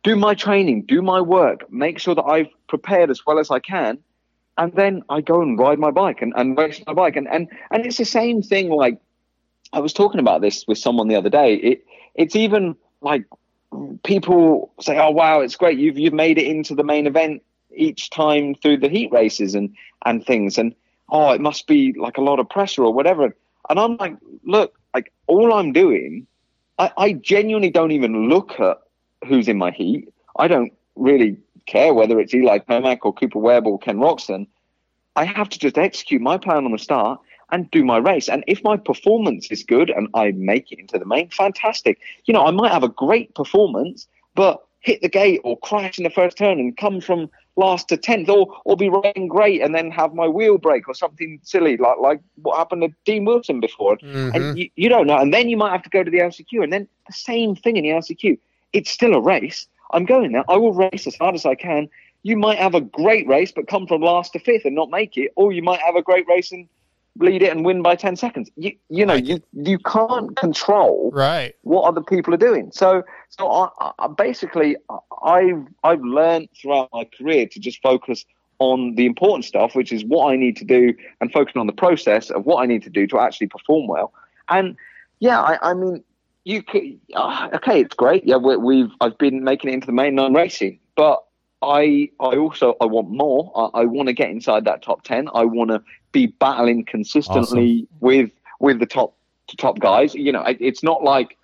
do 0.02 0.16
my 0.16 0.34
training, 0.34 0.82
do 0.86 1.02
my 1.02 1.20
work, 1.20 1.70
make 1.70 1.98
sure 1.98 2.14
that 2.14 2.24
I've 2.24 2.48
prepared 2.68 3.10
as 3.10 3.24
well 3.26 3.38
as 3.38 3.50
I 3.50 3.58
can, 3.58 3.98
and 4.60 4.74
then 4.74 5.02
I 5.08 5.22
go 5.22 5.40
and 5.40 5.58
ride 5.58 5.78
my 5.78 5.90
bike 5.90 6.20
and, 6.20 6.34
and 6.36 6.56
race 6.56 6.82
my 6.86 6.92
bike. 6.92 7.16
And, 7.16 7.26
and 7.28 7.48
and 7.70 7.86
it's 7.86 7.96
the 7.96 8.04
same 8.04 8.42
thing 8.42 8.68
like 8.68 8.98
I 9.72 9.80
was 9.80 9.94
talking 9.94 10.20
about 10.20 10.42
this 10.42 10.66
with 10.68 10.76
someone 10.76 11.08
the 11.08 11.16
other 11.16 11.30
day. 11.30 11.54
It 11.54 11.84
it's 12.14 12.36
even 12.36 12.76
like 13.00 13.24
people 14.04 14.70
say, 14.78 14.98
"Oh 14.98 15.10
wow, 15.10 15.40
it's 15.40 15.56
great! 15.56 15.78
You've 15.78 15.98
you've 15.98 16.12
made 16.12 16.36
it 16.36 16.46
into 16.46 16.74
the 16.74 16.84
main 16.84 17.06
event 17.06 17.42
each 17.74 18.10
time 18.10 18.54
through 18.54 18.76
the 18.78 18.90
heat 18.90 19.10
races 19.10 19.54
and 19.54 19.74
and 20.04 20.24
things." 20.24 20.58
And 20.58 20.74
oh, 21.08 21.30
it 21.30 21.40
must 21.40 21.66
be 21.66 21.94
like 21.98 22.18
a 22.18 22.22
lot 22.22 22.38
of 22.38 22.48
pressure 22.48 22.84
or 22.84 22.92
whatever. 22.92 23.34
And 23.70 23.80
I'm 23.80 23.96
like, 23.96 24.16
look, 24.44 24.78
like 24.94 25.10
all 25.26 25.54
I'm 25.54 25.72
doing, 25.72 26.26
I, 26.78 26.92
I 26.98 27.12
genuinely 27.14 27.70
don't 27.70 27.92
even 27.92 28.28
look 28.28 28.60
at 28.60 28.78
who's 29.26 29.48
in 29.48 29.56
my 29.56 29.70
heat. 29.70 30.12
I 30.36 30.48
don't 30.48 30.72
really 30.96 31.38
care 31.70 31.94
whether 31.94 32.18
it's 32.20 32.34
Eli 32.34 32.58
Tomac 32.58 32.98
or 33.02 33.14
Cooper 33.14 33.38
Webb 33.38 33.66
or 33.66 33.78
Ken 33.78 33.98
Roczen. 33.98 34.46
I 35.16 35.24
have 35.24 35.48
to 35.50 35.58
just 35.58 35.78
execute 35.78 36.20
my 36.20 36.36
plan 36.38 36.64
on 36.64 36.72
the 36.72 36.78
start 36.78 37.20
and 37.52 37.70
do 37.70 37.84
my 37.84 37.98
race. 37.98 38.28
And 38.28 38.44
if 38.46 38.62
my 38.62 38.76
performance 38.76 39.50
is 39.50 39.64
good 39.64 39.90
and 39.90 40.08
I 40.14 40.32
make 40.32 40.70
it 40.72 40.78
into 40.78 40.98
the 40.98 41.04
main, 41.04 41.28
fantastic. 41.30 41.98
You 42.24 42.34
know, 42.34 42.44
I 42.44 42.50
might 42.50 42.72
have 42.72 42.84
a 42.84 42.88
great 42.88 43.34
performance, 43.34 44.06
but 44.34 44.64
hit 44.80 45.02
the 45.02 45.08
gate 45.08 45.40
or 45.44 45.58
crash 45.58 45.98
in 45.98 46.04
the 46.04 46.10
first 46.10 46.38
turn 46.38 46.58
and 46.58 46.76
come 46.76 47.00
from 47.00 47.28
last 47.56 47.88
to 47.88 47.96
tenth, 47.96 48.28
or 48.28 48.56
or 48.64 48.76
be 48.76 48.88
riding 48.88 49.28
great 49.28 49.60
and 49.60 49.74
then 49.74 49.90
have 49.90 50.14
my 50.14 50.26
wheel 50.26 50.56
break 50.56 50.88
or 50.88 50.94
something 50.94 51.38
silly 51.42 51.76
like 51.76 51.98
like 51.98 52.20
what 52.42 52.56
happened 52.56 52.82
to 52.82 52.88
Dean 53.04 53.24
Wilson 53.24 53.60
before. 53.60 53.98
Mhm. 53.98 54.34
And 54.34 54.58
you, 54.58 54.70
you 54.76 54.88
don't 54.88 55.06
know. 55.06 55.18
And 55.18 55.34
then 55.34 55.48
you 55.50 55.56
might 55.56 55.72
have 55.72 55.82
to 55.82 55.90
go 55.90 56.02
to 56.02 56.10
the 56.10 56.18
LCQ, 56.20 56.62
and 56.62 56.72
then 56.72 56.88
the 57.06 57.12
same 57.12 57.54
thing 57.54 57.76
in 57.76 57.84
the 57.84 57.90
LCQ. 57.90 58.38
It's 58.72 58.90
still 58.90 59.14
a 59.14 59.20
race. 59.20 59.66
I'm 59.92 60.04
going 60.04 60.32
there. 60.32 60.44
I 60.48 60.56
will 60.56 60.72
race 60.72 61.06
as 61.06 61.16
hard 61.16 61.34
as 61.34 61.46
I 61.46 61.54
can. 61.54 61.88
You 62.22 62.36
might 62.36 62.58
have 62.58 62.74
a 62.74 62.80
great 62.80 63.26
race, 63.26 63.52
but 63.52 63.66
come 63.66 63.86
from 63.86 64.02
last 64.02 64.32
to 64.34 64.38
fifth 64.38 64.64
and 64.64 64.74
not 64.74 64.90
make 64.90 65.16
it, 65.16 65.32
or 65.36 65.52
you 65.52 65.62
might 65.62 65.80
have 65.80 65.96
a 65.96 66.02
great 66.02 66.26
race 66.28 66.52
and 66.52 66.68
lead 67.18 67.42
it 67.42 67.50
and 67.50 67.64
win 67.64 67.82
by 67.82 67.96
ten 67.96 68.16
seconds. 68.16 68.50
You 68.56 68.72
you 68.88 69.06
know 69.06 69.14
you 69.14 69.42
you 69.52 69.78
can't 69.78 70.36
control 70.36 71.10
right 71.12 71.54
what 71.62 71.82
other 71.82 72.02
people 72.02 72.34
are 72.34 72.38
doing. 72.38 72.70
So 72.72 73.02
so 73.28 73.50
I, 73.50 73.92
I 73.98 74.08
basically 74.08 74.76
I've 75.22 75.66
I've 75.82 76.02
learned 76.02 76.48
throughout 76.60 76.90
my 76.92 77.08
career 77.18 77.46
to 77.46 77.60
just 77.60 77.82
focus 77.82 78.24
on 78.58 78.94
the 78.94 79.06
important 79.06 79.46
stuff, 79.46 79.74
which 79.74 79.90
is 79.90 80.04
what 80.04 80.30
I 80.30 80.36
need 80.36 80.56
to 80.58 80.64
do, 80.64 80.94
and 81.20 81.32
focusing 81.32 81.60
on 81.60 81.66
the 81.66 81.72
process 81.72 82.30
of 82.30 82.44
what 82.44 82.62
I 82.62 82.66
need 82.66 82.82
to 82.82 82.90
do 82.90 83.06
to 83.08 83.18
actually 83.18 83.46
perform 83.46 83.88
well. 83.88 84.12
And 84.48 84.76
yeah, 85.18 85.40
I, 85.40 85.70
I 85.70 85.74
mean, 85.74 86.04
you 86.50 86.62
could, 86.62 86.98
uh, 87.14 87.48
okay, 87.54 87.80
it's 87.80 87.94
great. 87.94 88.24
Yeah, 88.26 88.36
we, 88.36 88.56
we've 88.56 88.90
I've 89.00 89.16
been 89.18 89.44
making 89.44 89.70
it 89.70 89.74
into 89.74 89.86
the 89.86 89.92
main 89.92 90.16
nine 90.16 90.34
racing, 90.34 90.80
but 90.96 91.22
I 91.62 92.10
I 92.18 92.36
also 92.36 92.76
I 92.80 92.86
want 92.86 93.10
more. 93.10 93.52
I, 93.54 93.82
I 93.82 93.84
want 93.84 94.08
to 94.08 94.12
get 94.12 94.30
inside 94.30 94.64
that 94.64 94.82
top 94.82 95.02
ten. 95.04 95.28
I 95.32 95.44
want 95.44 95.70
to 95.70 95.82
be 96.12 96.26
battling 96.26 96.84
consistently 96.84 97.86
with 98.00 98.30
with 98.58 98.80
the 98.80 98.86
top 98.86 99.16
top 99.56 99.78
guys. 99.78 100.14
You 100.14 100.32
know, 100.32 100.42
it, 100.42 100.56
it's 100.60 100.82
not 100.82 101.04
like 101.04 101.38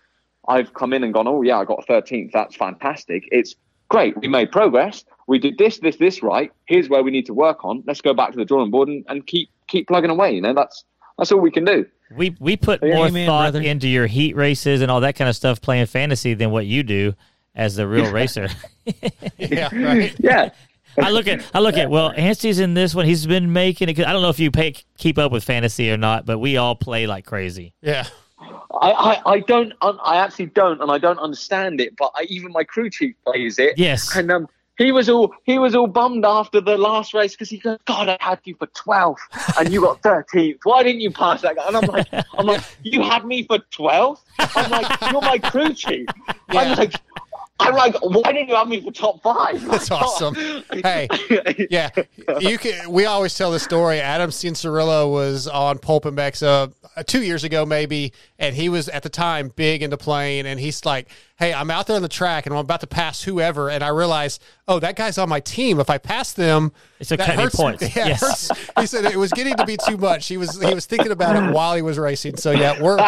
I've 0.49 0.74
come 0.74 0.93
in 0.93 1.05
and 1.05 1.15
gone, 1.15 1.28
oh 1.28 1.43
yeah, 1.43 1.59
I 1.59 1.65
got 1.65 1.87
thirteenth. 1.87 2.33
That's 2.33 2.57
fantastic. 2.57 3.28
It's 3.31 3.55
great. 3.89 4.19
We 4.20 4.28
made 4.28 4.51
progress. 4.51 5.05
We 5.28 5.39
did 5.39 5.59
this, 5.59 5.78
this, 5.78 5.97
this 5.97 6.23
right. 6.23 6.53
Here's 6.66 6.89
where 6.89 7.03
we 7.03 7.11
need 7.11 7.27
to 7.27 7.35
work 7.35 7.65
on. 7.65 7.83
Let's 7.87 8.01
go 8.01 8.15
back 8.15 8.31
to 8.33 8.37
the 8.37 8.45
drawing 8.45 8.70
board 8.70 8.89
and, 8.89 9.05
and 9.09 9.27
keep 9.27 9.51
keep 9.69 9.87
plugging 9.89 10.11
away. 10.11 10.35
You 10.35 10.41
know, 10.41 10.55
that's 10.55 10.85
that's 11.19 11.31
all 11.33 11.41
we 11.41 11.51
can 11.51 11.65
do. 11.65 11.87
We 12.15 12.37
we 12.39 12.57
put 12.57 12.83
Yeah. 12.83 12.95
more 12.95 13.07
Amen, 13.09 13.27
thought 13.27 13.53
brother. 13.53 13.66
into 13.66 13.89
your 13.89 14.07
heat 14.07 14.37
races 14.37 14.81
and 14.81 14.91
all 14.91 15.01
that 15.01 15.16
kind 15.16 15.28
of 15.28 15.37
stuff 15.37 15.61
playing 15.61 15.87
fantasy 15.87 16.35
than 16.35 16.51
what 16.51 16.66
you 16.66 16.83
do 16.83 17.15
as 17.55 17.77
the 17.77 17.87
real 17.89 18.12
racer. 18.12 18.49
yeah, 19.39 19.69
right. 19.74 20.15
yeah. 20.19 20.51
I 20.99 21.11
look 21.11 21.27
at 21.27 21.43
I 21.53 21.59
look 21.59 21.77
at 21.77 21.91
well, 21.91 22.12
Anstie's 22.16 22.59
in 22.59 22.74
this 22.74 22.95
one. 22.95 23.05
He's 23.07 23.27
been 23.27 23.53
making 23.53 23.89
it. 23.89 23.99
I 24.01 24.12
don't 24.12 24.23
know 24.23 24.31
if 24.31 24.39
you 24.39 24.51
pay, 24.51 24.74
keep 24.99 25.19
up 25.19 25.31
with 25.33 25.45
fantasy 25.45 25.91
or 25.91 25.97
not, 25.97 26.24
but 26.27 26.39
we 26.39 26.57
all 26.57 26.74
play 26.74 27.07
like 27.07 27.27
crazy. 27.27 27.74
Yeah. 27.83 28.07
I, 28.39 28.91
I, 28.93 29.33
I 29.33 29.41
don't 29.41 29.73
I 29.81 30.16
actually 30.19 30.47
don't 30.47 30.81
and 30.83 30.91
I 30.91 30.99
don't 30.99 31.19
understand 31.19 31.81
it 31.81 31.97
but 31.97 32.12
I, 32.15 32.24
even 32.28 32.53
my 32.53 32.62
crew 32.65 32.91
chief 32.91 33.15
plays 33.24 33.59
it 33.59 33.78
Yes. 33.78 34.15
and 34.15 34.31
um 34.31 34.49
he 34.78 34.93
was 34.93 35.09
all 35.09 35.35
he 35.44 35.59
was 35.59 35.74
all 35.74 35.86
bummed 35.86 36.24
after 36.24 36.61
the 36.61 36.77
last 36.77 37.15
race 37.15 37.32
because 37.32 37.51
he 37.51 37.59
goes 37.59 37.78
God 37.86 38.09
I 38.09 38.19
had 38.20 38.40
you 38.44 38.55
for 38.57 38.66
12th 38.69 39.16
and 39.59 39.73
you 39.73 39.81
got 39.81 40.03
13th 40.03 40.59
why 40.65 40.82
didn't 40.82 41.01
you 41.01 41.11
pass 41.11 41.43
that 41.43 41.57
guy 41.57 41.66
and 41.66 41.77
I'm 41.77 41.86
like 41.86 42.07
I'm 42.35 42.47
like 42.47 42.62
you 42.82 43.03
had 43.03 43.24
me 43.24 43.44
for 43.44 43.59
12th 43.59 44.20
I'm 44.39 44.70
like 44.70 45.01
you're 45.11 45.20
my 45.20 45.39
crew 45.39 45.73
chief 45.73 46.07
I'm 46.48 46.77
like 46.77 46.94
I'm 47.59 47.74
like 47.74 47.97
why 48.03 48.32
didn't 48.32 48.48
you 48.48 48.55
have 48.55 48.69
me 48.69 48.81
for 48.82 48.93
top 48.93 49.23
five 49.23 49.65
That's 49.70 49.90
awesome. 49.90 50.35
Hey, 50.35 51.09
yeah, 51.70 51.90
you 52.39 52.59
can. 52.59 52.90
We 52.90 53.07
always 53.07 53.36
tell 53.36 53.51
the 53.51 53.59
story. 53.59 54.01
Adam 54.01 54.31
Cianciarulo 54.31 55.11
was 55.11 55.48
on 55.48 55.78
Pulp 55.78 56.05
and 56.05 56.15
Bex 56.15 56.43
uh, 56.43 56.69
two 57.07 57.23
years 57.23 57.44
ago, 57.44 57.65
maybe, 57.66 58.12
and 58.38 58.54
he 58.54 58.68
was 58.68 58.88
at 58.88 59.02
the 59.02 59.08
time 59.08 59.50
big 59.56 59.82
into 59.82 59.96
playing. 59.96 60.46
And 60.46 60.60
he's 60.60 60.84
like, 60.84 61.08
"Hey, 61.38 61.54
I'm 61.54 61.70
out 61.70 61.86
there 61.86 61.96
on 61.96 62.02
the 62.02 62.08
track, 62.08 62.46
and 62.46 62.54
I'm 62.54 62.60
about 62.60 62.80
to 62.80 62.86
pass 62.86 63.22
whoever, 63.22 63.70
and 63.70 63.82
I 63.82 63.88
realize, 63.88 64.38
oh, 64.68 64.78
that 64.80 64.94
guy's 64.96 65.16
on 65.18 65.28
my 65.28 65.40
team. 65.40 65.80
If 65.80 65.88
I 65.90 65.98
pass 65.98 66.32
them, 66.32 66.72
It's 67.00 67.10
a 67.10 67.16
that 67.16 67.26
cut 67.26 67.36
hurts. 67.36 67.56
points. 67.56 67.82
Yeah, 67.96 68.08
Yes. 68.08 68.20
hurts. 68.48 68.70
He 68.80 68.86
said 68.86 69.04
it 69.06 69.16
was 69.16 69.32
getting 69.32 69.56
to 69.56 69.64
be 69.64 69.76
too 69.86 69.96
much. 69.96 70.26
He 70.28 70.36
was 70.36 70.60
he 70.60 70.74
was 70.74 70.86
thinking 70.86 71.12
about 71.12 71.36
it 71.36 71.52
while 71.52 71.74
he 71.74 71.82
was 71.82 71.98
racing. 71.98 72.36
So 72.36 72.50
yeah, 72.50 72.80
we're 72.82 72.98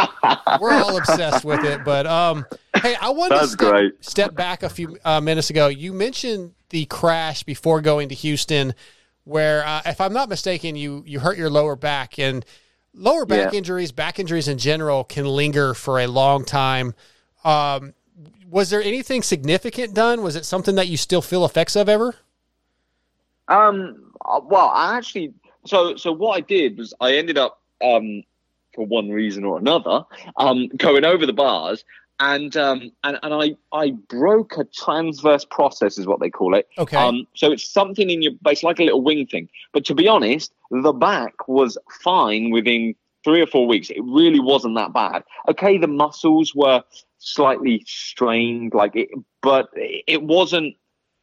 we're 0.61 0.73
all 0.73 0.97
obsessed 0.97 1.45
with 1.45 1.63
it. 1.65 1.85
But 1.85 2.07
um, 2.07 2.47
hey, 2.83 2.95
I 3.01 3.11
wanted 3.11 3.39
to 3.41 3.47
step, 3.49 3.59
great. 3.71 4.05
step 4.05 4.35
back 4.35 4.63
a 4.63 4.69
few 4.69 4.97
uh, 5.05 5.21
minutes 5.21 5.51
ago. 5.51 5.69
You 5.69 5.93
mentioned 5.93 6.55
the 6.71 6.85
crash 6.87 7.43
before 7.43 7.81
going 7.81 8.09
to 8.11 8.15
Houston, 8.15 8.75
where 9.25 9.65
uh, 9.67 9.83
if 9.87 10.01
I'm 10.01 10.13
not 10.13 10.29
mistaken, 10.29 10.77
you 10.77 11.03
you 11.07 11.21
hurt 11.21 11.37
your 11.39 11.51
lower 11.51 11.77
back 11.77 12.19
and 12.19 12.45
lower 12.95 13.25
back 13.27 13.53
Yeah. 13.53 13.59
injuries, 13.59 13.93
back 13.93 14.19
injuries 14.19 14.49
in 14.49 14.59
general, 14.59 15.05
can 15.05 15.27
linger 15.27 15.75
for 15.75 15.99
a 16.01 16.07
long 16.07 16.45
time. 16.45 16.95
Um, 17.45 17.95
was 18.51 18.71
there 18.71 18.83
anything 18.83 19.23
significant 19.23 19.95
done? 19.95 20.23
Was 20.23 20.37
it 20.37 20.45
something 20.45 20.75
that 20.77 20.89
you 20.89 20.97
still 20.97 21.23
feel 21.23 21.45
effects 21.45 21.77
of 21.77 21.89
ever? 21.89 22.17
Um. 23.49 24.13
uh, 24.25 24.41
Well, 24.45 24.71
I 24.75 24.97
actually. 24.97 25.35
So 25.67 25.97
so 25.97 26.13
what 26.13 26.37
I 26.37 26.41
did 26.41 26.79
was 26.79 26.95
I 27.01 27.17
ended 27.17 27.37
up 27.39 27.61
um 27.83 28.23
for 28.75 28.87
one 28.87 29.09
reason 29.11 29.45
or 29.45 29.59
another 29.59 30.05
um 30.37 30.69
going 30.77 31.05
over 31.05 31.27
the 31.27 31.33
bars 31.33 31.85
and 32.21 32.57
um 32.57 32.91
and, 33.05 33.19
and 33.23 33.35
I 33.35 33.57
I 33.73 33.91
broke 34.09 34.57
a 34.59 34.65
transverse 34.65 35.45
process 35.45 35.99
is 35.99 36.07
what 36.07 36.21
they 36.21 36.31
call 36.31 36.55
it. 36.55 36.69
Okay. 36.79 36.97
Um. 36.97 37.27
So 37.35 37.53
it's 37.53 37.69
something 37.69 38.11
in 38.11 38.23
your 38.23 38.33
base 38.43 38.63
like 38.63 38.81
a 38.81 38.85
little 38.85 39.03
wing 39.03 39.27
thing. 39.27 39.49
But 39.73 39.85
to 39.87 39.95
be 39.95 40.09
honest, 40.09 40.53
the 40.71 40.93
back 40.93 41.49
was 41.49 41.79
fine 42.03 42.51
within 42.51 42.95
three 43.25 43.41
or 43.41 43.47
four 43.47 43.67
weeks. 43.67 43.91
It 43.91 44.03
really 44.03 44.41
wasn't 44.41 44.75
that 44.77 44.93
bad. 44.93 45.25
Okay, 45.49 45.79
the 45.79 45.87
muscles 45.87 46.55
were 46.55 46.83
slightly 47.19 47.83
strained, 47.87 48.75
like 48.75 48.95
it, 48.95 49.09
but 49.43 49.69
it 49.75 50.23
wasn't 50.23 50.77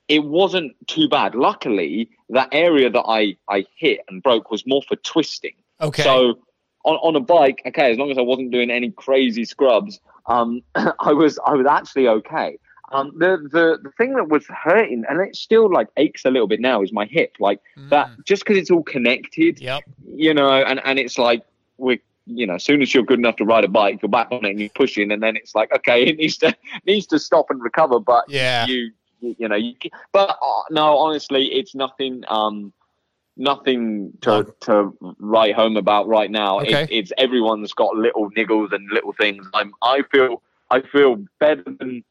it 0.07 0.23
wasn't 0.23 0.75
too 0.87 1.09
bad. 1.09 1.35
Luckily, 1.35 2.09
that 2.29 2.49
area 2.51 2.89
that 2.89 3.03
I, 3.07 3.37
I 3.49 3.65
hit 3.77 4.01
and 4.07 4.21
broke 4.21 4.51
was 4.51 4.65
more 4.67 4.81
for 4.87 4.95
twisting. 4.97 5.55
Okay. 5.81 6.03
So 6.03 6.39
on, 6.83 6.95
on 6.97 7.15
a 7.15 7.19
bike, 7.19 7.61
okay, 7.65 7.91
as 7.91 7.97
long 7.97 8.11
as 8.11 8.17
I 8.17 8.21
wasn't 8.21 8.51
doing 8.51 8.69
any 8.69 8.91
crazy 8.91 9.45
scrubs, 9.45 9.99
um, 10.27 10.61
I 10.75 11.13
was 11.13 11.39
I 11.45 11.53
was 11.53 11.65
actually 11.67 12.07
okay. 12.07 12.57
Um, 12.91 13.13
the, 13.17 13.37
the 13.51 13.79
the 13.81 13.91
thing 13.97 14.13
that 14.13 14.29
was 14.29 14.45
hurting, 14.47 15.03
and 15.09 15.19
it 15.19 15.35
still 15.35 15.71
like 15.71 15.87
aches 15.97 16.23
a 16.23 16.29
little 16.29 16.47
bit 16.47 16.59
now, 16.59 16.81
is 16.83 16.93
my 16.93 17.05
hip. 17.05 17.35
Like 17.39 17.59
that, 17.89 18.09
just 18.25 18.43
because 18.43 18.57
it's 18.57 18.69
all 18.71 18.83
connected. 18.83 19.59
Yep. 19.59 19.83
You 20.15 20.33
know, 20.33 20.49
and 20.49 20.79
and 20.85 20.99
it's 20.99 21.17
like 21.17 21.43
we. 21.77 21.99
You 22.27 22.47
know, 22.47 22.55
as 22.55 22.63
soon 22.63 22.81
as 22.81 22.91
you're 22.91 23.03
good 23.03 23.19
enough 23.19 23.35
to 23.35 23.45
ride 23.45 23.65
a 23.65 23.67
bike, 23.67 23.99
you're 24.01 24.09
back 24.09 24.29
on 24.31 24.45
it 24.45 24.49
and 24.49 24.59
you're 24.59 24.69
pushing, 24.69 25.11
and 25.11 25.21
then 25.21 25.35
it's 25.35 25.53
like, 25.53 25.71
okay, 25.71 26.03
it 26.07 26.17
needs 26.17 26.37
to 26.37 26.55
needs 26.87 27.05
to 27.07 27.19
stop 27.19 27.51
and 27.51 27.61
recover. 27.61 27.99
But 27.99 28.23
Yeah. 28.27 28.65
you 28.65 28.91
you, 29.19 29.35
you 29.37 29.47
know 29.47 29.55
you 29.55 29.75
but 30.11 30.29
uh, 30.41 30.61
no 30.71 30.97
honestly 30.97 31.45
it's 31.53 31.75
nothing 31.75 32.23
um 32.27 32.73
nothing 33.37 34.11
to 34.21 34.53
to 34.61 34.91
write 35.19 35.55
home 35.55 35.77
about 35.77 36.07
right 36.07 36.31
now 36.31 36.59
Okay. 36.61 36.83
it, 36.83 36.89
it's 36.91 37.11
everyone's 37.17 37.73
got 37.73 37.95
little 37.95 38.29
niggles 38.31 38.71
and 38.71 38.89
little 38.91 39.13
things 39.13 39.45
i'm 39.53 39.73
i 39.81 40.01
feel 40.11 40.41
i 40.71 40.79
feel 40.81 41.17
better 41.39 41.63
than 41.79 42.03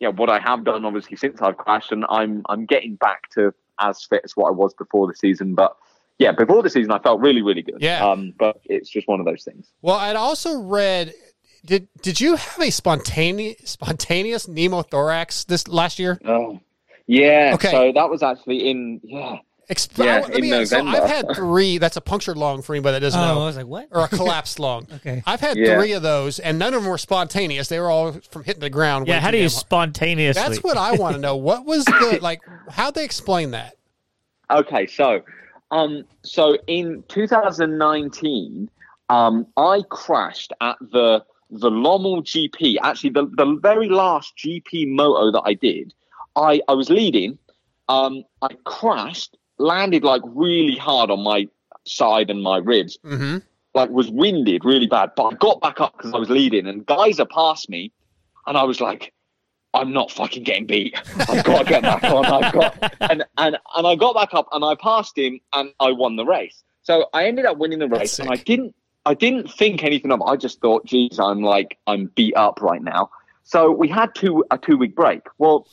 yeah 0.00 0.08
what 0.08 0.28
i 0.28 0.38
have 0.40 0.64
done 0.64 0.84
obviously 0.84 1.16
since 1.16 1.40
i've 1.40 1.56
crashed 1.56 1.92
and 1.92 2.04
i'm 2.08 2.42
i'm 2.48 2.66
getting 2.66 2.96
back 2.96 3.30
to 3.30 3.52
as 3.80 4.04
fit 4.04 4.22
as 4.24 4.32
what 4.36 4.48
i 4.48 4.50
was 4.50 4.74
before 4.74 5.06
the 5.06 5.14
season 5.14 5.54
but 5.54 5.76
yeah 6.18 6.32
before 6.32 6.62
the 6.62 6.70
season 6.70 6.90
i 6.90 6.98
felt 6.98 7.20
really 7.20 7.42
really 7.42 7.62
good 7.62 7.76
Yeah. 7.80 8.04
um 8.04 8.32
but 8.38 8.60
it's 8.64 8.90
just 8.90 9.06
one 9.06 9.20
of 9.20 9.26
those 9.26 9.44
things 9.44 9.70
Well, 9.82 9.96
I'd 9.96 10.16
also 10.16 10.60
read. 10.60 11.12
Did 11.64 11.88
did 12.02 12.20
you 12.20 12.36
have 12.36 12.60
a 12.60 12.70
spontaneous 12.70 13.56
spontaneous 13.64 14.46
pneumothorax 14.46 15.46
this 15.46 15.66
last 15.66 15.98
year? 15.98 16.18
oh 16.24 16.60
yeah 17.06 17.52
Okay. 17.54 17.70
so 17.70 17.92
that 17.94 18.10
was 18.10 18.22
actually 18.22 18.68
in 18.68 19.00
yeah 19.02 19.36
Exp- 19.70 20.04
Yeah, 20.04 20.16
I- 20.16 20.20
let 20.20 20.34
in 20.34 20.40
me 20.42 20.52
ask- 20.52 20.70
so 20.70 20.78
November. 20.82 21.02
I've 21.02 21.10
had 21.10 21.34
three. 21.34 21.78
That's 21.78 21.96
a 21.96 22.00
punctured 22.02 22.36
lung 22.36 22.60
for 22.60 22.74
anybody 22.74 22.94
that 22.94 23.00
doesn't 23.00 23.20
Oh, 23.20 23.34
know. 23.36 23.42
I 23.42 23.46
was 23.46 23.56
like, 23.56 23.66
what? 23.66 23.88
Or 23.90 24.02
a 24.04 24.08
collapsed 24.20 24.58
lung. 24.58 24.86
Okay. 24.96 25.22
I've 25.26 25.40
had 25.40 25.56
Yeah. 25.56 25.78
three 25.78 25.92
of 25.92 26.02
those, 26.02 26.38
and 26.38 26.58
none 26.58 26.74
of 26.74 26.82
them 26.82 26.90
were 26.90 26.98
spontaneous. 26.98 27.68
They 27.68 27.80
were 27.80 27.90
all 27.90 28.12
from 28.30 28.44
hitting 28.44 28.60
the 28.60 28.68
ground. 28.70 29.06
Yeah, 29.08 29.20
how 29.20 29.30
do 29.30 29.38
you 29.38 29.44
hard. 29.44 29.52
spontaneously? 29.52 30.42
That's 30.42 30.62
what 30.62 30.76
I 30.76 30.92
want 30.96 31.14
to 31.16 31.20
know. 31.20 31.36
What 31.36 31.64
was 31.64 31.84
the 31.86 32.18
like? 32.20 32.40
How'd 32.70 32.94
they 32.94 33.04
explain 33.04 33.52
that? 33.52 33.74
Okay, 34.50 34.86
so 34.86 35.22
um 35.70 36.04
so 36.22 36.58
in 36.66 37.02
2019, 37.08 38.68
um 39.08 39.46
I 39.56 39.82
crashed 39.88 40.52
at 40.60 40.76
the 40.80 41.24
the 41.50 41.70
Lommel 41.70 42.22
GP. 42.22 42.76
Actually 42.82 43.10
the, 43.10 43.26
the 43.36 43.58
very 43.62 43.88
last 43.88 44.34
GP 44.36 44.88
moto 44.88 45.30
that 45.32 45.42
I 45.46 45.54
did, 45.54 45.94
I, 46.36 46.60
I 46.68 46.72
was 46.74 46.90
leading, 46.90 47.38
um 47.88 48.24
I 48.42 48.48
crashed, 48.64 49.36
landed 49.58 50.04
like 50.04 50.22
really 50.24 50.76
hard 50.76 51.10
on 51.10 51.22
my 51.22 51.48
side 51.84 52.30
and 52.30 52.42
my 52.42 52.58
ribs. 52.58 52.98
Mm-hmm. 53.04 53.38
Like 53.74 53.90
was 53.90 54.10
winded 54.10 54.64
really 54.64 54.86
bad, 54.86 55.10
but 55.16 55.24
I 55.24 55.34
got 55.34 55.60
back 55.60 55.80
up 55.80 55.96
because 55.96 56.14
I 56.14 56.18
was 56.18 56.30
leading 56.30 56.66
and 56.66 56.86
guys 56.86 57.18
are 57.18 57.26
past 57.26 57.68
me 57.68 57.92
and 58.46 58.56
I 58.56 58.62
was 58.62 58.80
like 58.80 59.12
I'm 59.74 59.92
not 59.92 60.12
fucking 60.12 60.44
getting 60.44 60.66
beat. 60.66 60.96
I've 61.28 61.42
got 61.42 61.58
to 61.58 61.64
get 61.64 61.82
back 61.82 62.04
on. 62.04 62.24
I've 62.24 62.52
got 62.52 62.94
and 63.00 63.24
and 63.36 63.58
and 63.76 63.86
I 63.86 63.94
got 63.96 64.14
back 64.14 64.32
up 64.32 64.48
and 64.52 64.64
I 64.64 64.76
passed 64.76 65.18
him 65.18 65.40
and 65.52 65.70
I 65.80 65.90
won 65.90 66.16
the 66.16 66.24
race. 66.24 66.62
So 66.82 67.08
I 67.12 67.26
ended 67.26 67.46
up 67.46 67.58
winning 67.58 67.80
the 67.80 67.88
race 67.88 68.18
and 68.18 68.30
I 68.30 68.36
didn't 68.36 68.74
I 69.06 69.14
didn't 69.14 69.50
think 69.50 69.82
anything 69.82 70.12
of 70.12 70.20
it. 70.20 70.24
I 70.24 70.36
just 70.36 70.60
thought, 70.60 70.86
geez, 70.86 71.18
I'm 71.18 71.42
like 71.42 71.78
I'm 71.86 72.06
beat 72.14 72.36
up 72.36 72.62
right 72.62 72.82
now. 72.82 73.10
So 73.42 73.70
we 73.70 73.88
had 73.88 74.14
two 74.14 74.44
a 74.50 74.58
two 74.58 74.76
week 74.76 74.94
break. 74.94 75.22
Well, 75.38 75.66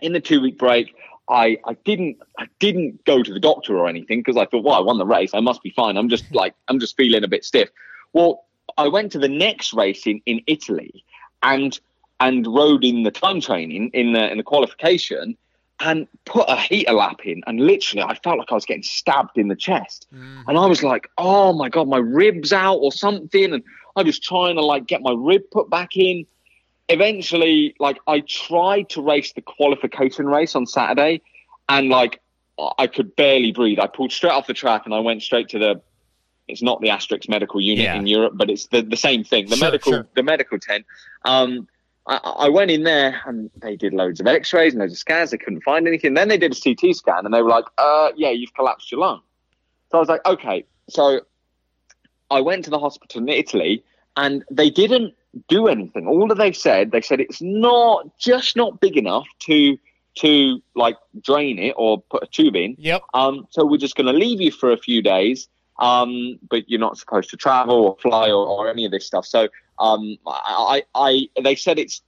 in 0.00 0.12
the 0.12 0.20
two 0.20 0.40
week 0.40 0.58
break, 0.58 0.94
I 1.28 1.58
I 1.64 1.74
didn't 1.84 2.18
I 2.38 2.46
didn't 2.58 3.04
go 3.04 3.22
to 3.22 3.32
the 3.32 3.40
doctor 3.40 3.76
or 3.78 3.88
anything 3.88 4.20
because 4.20 4.36
I 4.36 4.46
thought, 4.46 4.64
well, 4.64 4.74
I 4.74 4.80
won 4.80 4.98
the 4.98 5.06
race. 5.06 5.30
I 5.34 5.40
must 5.40 5.62
be 5.62 5.70
fine. 5.70 5.96
I'm 5.96 6.08
just 6.08 6.32
like 6.34 6.54
I'm 6.68 6.80
just 6.80 6.96
feeling 6.96 7.24
a 7.24 7.28
bit 7.28 7.44
stiff. 7.44 7.70
Well, 8.12 8.44
I 8.76 8.88
went 8.88 9.12
to 9.12 9.18
the 9.18 9.28
next 9.28 9.72
race 9.72 10.06
in, 10.06 10.20
in 10.26 10.40
Italy 10.46 11.04
and 11.42 11.78
and 12.20 12.46
rode 12.46 12.84
in 12.84 13.02
the 13.02 13.10
time 13.10 13.40
training 13.40 13.90
in 13.92 14.12
the 14.12 14.30
in 14.30 14.38
the 14.38 14.44
qualification 14.44 15.36
and 15.80 16.06
put 16.24 16.44
a 16.48 16.56
heater 16.56 16.92
lap 16.92 17.26
in 17.26 17.42
and 17.46 17.60
literally 17.60 18.02
I 18.02 18.14
felt 18.14 18.38
like 18.38 18.52
I 18.52 18.54
was 18.54 18.64
getting 18.64 18.84
stabbed 18.84 19.36
in 19.36 19.48
the 19.48 19.56
chest. 19.56 20.06
Mm. 20.14 20.44
And 20.46 20.56
I 20.56 20.66
was 20.66 20.82
like, 20.82 21.10
oh 21.18 21.52
my 21.52 21.68
god, 21.68 21.88
my 21.88 21.98
ribs 21.98 22.52
out 22.52 22.76
or 22.76 22.92
something 22.92 23.52
and 23.52 23.62
I 23.96 24.02
was 24.02 24.18
trying 24.18 24.56
to 24.56 24.64
like 24.64 24.86
get 24.86 25.02
my 25.02 25.12
rib 25.16 25.42
put 25.50 25.70
back 25.70 25.96
in. 25.96 26.26
Eventually, 26.88 27.74
like 27.78 27.98
I 28.06 28.20
tried 28.20 28.90
to 28.90 29.02
race 29.02 29.32
the 29.32 29.40
qualification 29.42 30.26
race 30.26 30.54
on 30.54 30.66
Saturday 30.66 31.22
and 31.68 31.88
like 31.88 32.20
I 32.78 32.86
could 32.86 33.16
barely 33.16 33.52
breathe. 33.52 33.78
I 33.80 33.86
pulled 33.86 34.12
straight 34.12 34.32
off 34.32 34.46
the 34.46 34.54
track 34.54 34.82
and 34.84 34.94
I 34.94 35.00
went 35.00 35.22
straight 35.22 35.48
to 35.50 35.58
the 35.58 35.80
It's 36.46 36.62
not 36.62 36.80
the 36.82 36.90
Asterisk 36.90 37.28
Medical 37.28 37.60
Unit 37.60 37.84
Yeah. 37.84 37.96
in 37.96 38.06
Europe, 38.06 38.34
but 38.36 38.50
it's 38.50 38.66
the, 38.66 38.82
the 38.82 38.98
same 38.98 39.24
thing. 39.24 39.48
The 39.48 39.56
Sure, 39.56 39.66
medical 39.66 39.92
sure. 39.92 40.06
the 40.14 40.22
medical 40.22 40.58
tent. 40.58 40.84
Um, 41.24 41.66
I, 42.06 42.16
I 42.16 42.48
went 42.50 42.70
in 42.70 42.82
there 42.84 43.18
and 43.24 43.50
they 43.62 43.76
did 43.76 43.94
loads 43.94 44.20
of 44.20 44.26
X-rays 44.26 44.74
and 44.74 44.80
loads 44.80 44.92
of 44.92 44.98
scans. 44.98 45.30
They 45.30 45.38
couldn't 45.38 45.62
find 45.62 45.88
anything. 45.88 46.12
Then 46.12 46.28
they 46.28 46.36
did 46.36 46.52
a 46.52 46.60
CT 46.60 46.94
scan 46.94 47.24
and 47.24 47.32
they 47.32 47.40
were 47.40 47.48
like, 47.48 47.64
uh, 47.78 48.10
"Yeah, 48.14 48.28
you've 48.28 48.52
collapsed 48.52 48.92
your 48.92 49.00
lung." 49.00 49.22
So 49.90 49.96
I 49.96 50.00
was 50.00 50.08
like, 50.10 50.24
"Okay." 50.26 50.66
So 50.90 51.22
I 52.30 52.42
went 52.42 52.64
to 52.66 52.70
the 52.70 52.78
hospital 52.78 53.22
in 53.22 53.28
Italy 53.30 53.82
and 54.18 54.44
they 54.50 54.68
didn't 54.68 55.14
do 55.48 55.68
anything. 55.68 56.06
All 56.06 56.26
that 56.28 56.38
they 56.38 56.52
said, 56.52 56.90
they 56.90 57.00
said 57.00 57.20
it's 57.20 57.42
not 57.42 58.18
just 58.18 58.56
not 58.56 58.80
big 58.80 58.96
enough 58.96 59.26
to 59.40 59.78
to 60.16 60.62
like 60.76 60.96
drain 61.22 61.58
it 61.58 61.74
or 61.76 62.00
put 62.02 62.22
a 62.22 62.26
tube 62.26 62.54
in. 62.54 62.76
Yep. 62.78 63.02
Um, 63.14 63.46
so 63.50 63.66
we're 63.66 63.78
just 63.78 63.96
going 63.96 64.06
to 64.06 64.12
leave 64.12 64.40
you 64.40 64.52
for 64.52 64.70
a 64.70 64.76
few 64.76 65.02
days. 65.02 65.48
Um, 65.80 66.38
but 66.48 66.68
you're 66.68 66.78
not 66.78 66.98
supposed 66.98 67.30
to 67.30 67.36
travel 67.36 67.84
or 67.84 67.96
fly 68.00 68.28
or, 68.28 68.46
or 68.46 68.70
any 68.70 68.84
of 68.84 68.92
this 68.92 69.04
stuff. 69.04 69.26
So 69.26 69.48
um, 69.80 70.16
I, 70.24 70.84
I, 70.94 71.28
they 71.42 71.56
said 71.56 71.80
it's 71.80 72.00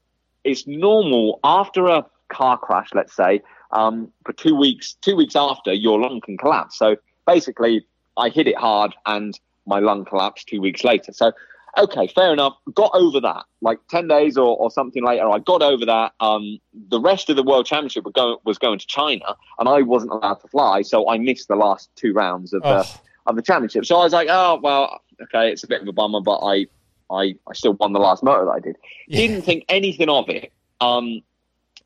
it's 0.44 0.68
normal 0.68 1.40
after 1.42 1.88
a 1.88 2.06
car 2.28 2.56
crash, 2.56 2.90
let's 2.94 3.14
say, 3.16 3.42
um, 3.72 4.12
for 4.24 4.32
two 4.32 4.54
weeks. 4.54 4.94
Two 5.00 5.16
weeks 5.16 5.34
after, 5.34 5.72
your 5.72 6.00
lung 6.00 6.20
can 6.20 6.38
collapse. 6.38 6.78
So 6.78 6.96
basically, 7.26 7.84
I 8.16 8.28
hit 8.28 8.46
it 8.46 8.56
hard 8.56 8.94
and 9.04 9.38
my 9.66 9.80
lung 9.80 10.04
collapsed 10.04 10.46
two 10.46 10.60
weeks 10.60 10.84
later. 10.84 11.12
So 11.12 11.32
okay, 11.78 12.06
fair 12.08 12.32
enough. 12.32 12.56
Got 12.74 12.90
over 12.94 13.20
that. 13.20 13.44
Like 13.60 13.78
ten 13.88 14.08
days 14.08 14.36
or, 14.36 14.56
or 14.56 14.70
something 14.70 15.04
later, 15.04 15.28
I 15.30 15.38
got 15.38 15.62
over 15.62 15.84
that. 15.86 16.12
Um, 16.20 16.58
the 16.88 17.00
rest 17.00 17.30
of 17.30 17.36
the 17.36 17.42
world 17.42 17.66
championship 17.66 18.04
was 18.04 18.12
going, 18.12 18.36
was 18.44 18.58
going 18.58 18.78
to 18.78 18.86
China, 18.86 19.36
and 19.58 19.68
I 19.68 19.82
wasn't 19.82 20.12
allowed 20.12 20.34
to 20.40 20.48
fly, 20.48 20.82
so 20.82 21.08
I 21.08 21.18
missed 21.18 21.48
the 21.48 21.56
last 21.56 21.90
two 21.96 22.12
rounds 22.12 22.52
of 22.52 22.62
the 22.62 23.00
of 23.26 23.36
the 23.36 23.42
championship. 23.42 23.86
So 23.86 23.96
I 23.96 24.04
was 24.04 24.12
like, 24.12 24.28
oh 24.30 24.60
well, 24.62 25.00
okay, 25.22 25.50
it's 25.50 25.64
a 25.64 25.68
bit 25.68 25.82
of 25.82 25.88
a 25.88 25.92
bummer, 25.92 26.20
but 26.20 26.38
I 26.38 26.66
I, 27.10 27.34
I 27.48 27.52
still 27.54 27.74
won 27.74 27.92
the 27.92 28.00
last 28.00 28.22
motor 28.22 28.44
that 28.46 28.50
I 28.50 28.60
did. 28.60 28.76
Didn't 29.10 29.42
think 29.42 29.64
anything 29.68 30.08
of 30.08 30.28
it 30.28 30.52
um, 30.80 31.22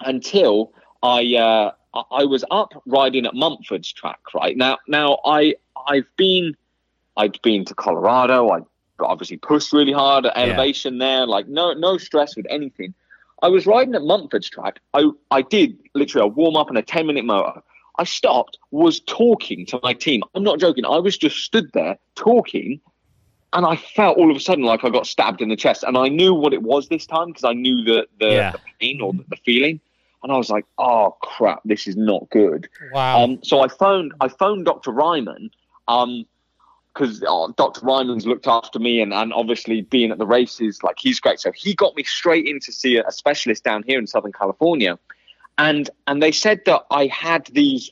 until 0.01 0.73
I 1.03 1.35
uh, 1.37 1.73
I- 2.11 2.25
was 2.25 2.45
up 2.51 2.73
riding 2.87 3.27
at 3.27 3.35
Mumford's 3.35 3.93
track. 3.93 4.21
Right 4.35 4.57
now, 4.57 4.79
now 4.89 5.19
I 5.25 5.55
I've 5.89 6.07
been 6.17 6.57
I'd 7.17 7.41
been 7.43 7.65
to 7.67 7.75
Colorado. 7.75 8.51
I 8.51 8.61
obviously 9.09 9.37
pushed 9.37 9.73
really 9.73 9.93
hard 9.93 10.27
at 10.27 10.37
Yeah. 10.37 10.43
elevation 10.45 10.99
there. 10.99 11.27
Like 11.27 11.49
no 11.49 11.73
no 11.73 11.97
stress 11.99 12.37
with 12.37 12.47
anything. 12.51 12.95
I 13.43 13.49
was 13.49 13.67
riding 13.67 13.95
at 13.95 14.03
Mumford's 14.03 14.51
track. 14.51 14.81
I 14.95 15.11
I 15.31 15.43
did 15.43 15.79
literally 15.95 16.25
a 16.25 16.29
warm 16.29 16.57
up 16.57 16.69
and 16.69 16.77
a 16.79 16.83
ten 16.83 17.07
minute 17.07 17.25
motor. 17.25 17.63
I 17.99 18.05
stopped, 18.05 18.57
was 18.71 19.01
talking 19.01 19.67
to 19.67 19.81
my 19.83 19.93
team. 19.93 20.23
I'm 20.35 20.43
not 20.43 20.59
joking. 20.59 20.87
I 20.87 20.99
was 20.99 21.19
just 21.19 21.39
stood 21.39 21.71
there 21.75 21.99
talking, 22.15 22.81
and 23.53 23.67
I 23.67 23.77
felt 23.77 24.17
all 24.17 24.31
of 24.31 24.37
a 24.37 24.41
sudden 24.41 24.65
like 24.65 24.85
I 24.85 24.91
got 24.91 25.07
stabbed 25.07 25.43
in 25.43 25.49
the 25.51 25.57
chest. 25.57 25.83
And 25.83 25.99
I 25.99 26.09
knew 26.09 26.33
what 26.33 26.53
it 26.55 26.63
was 26.63 26.89
this 26.89 27.05
time 27.07 27.29
because 27.29 27.45
I 27.45 27.53
knew 27.53 27.83
the 27.85 28.07
the, 28.19 28.27
Yeah. 28.31 28.53
the 28.53 28.61
pain 28.81 29.01
or 29.01 29.13
the, 29.13 29.25
the 29.29 29.37
feeling. 29.37 29.81
And 30.23 30.31
I 30.33 30.37
was 30.37 30.51
like, 30.51 30.67
"Oh 30.79 31.17
crap, 31.23 31.61
this 31.65 31.87
is 31.87 31.97
not 31.97 32.29
good." 32.31 32.69
Wow. 32.93 33.25
Um, 33.25 33.39
so 33.43 33.61
I 33.61 33.69
phoned 33.69 34.13
I 34.21 34.29
phoned 34.29 34.67
Dr. 34.67 34.91
Ryman 34.93 35.51
um, 35.89 36.27
because 36.95 37.23
uh, 37.23 37.49
Dr. 37.57 37.85
Ryman's 37.85 38.27
looked 38.27 38.47
after 38.47 38.79
me, 38.79 39.01
and, 39.01 39.13
and 39.13 39.33
obviously 39.33 39.83
being 39.83 40.11
at 40.11 40.19
the 40.19 40.27
races, 40.27 40.83
like 40.83 40.97
he's 40.99 41.21
great. 41.21 41.41
So 41.41 41.53
he 41.53 41.75
got 41.75 41.95
me 41.97 42.03
straight 42.05 42.47
in 42.47 42.61
to 42.61 42.73
see 42.73 42.97
a, 42.97 43.07
a 43.07 43.13
specialist 43.13 43.65
down 43.65 43.85
here 43.87 43.99
in 43.99 44.07
Southern 44.07 44.33
California, 44.33 44.99
and 45.59 45.89
and 46.07 46.23
they 46.23 46.33
said 46.33 46.63
that 46.67 46.83
I 46.91 47.07
had 47.07 47.47
these 47.47 47.91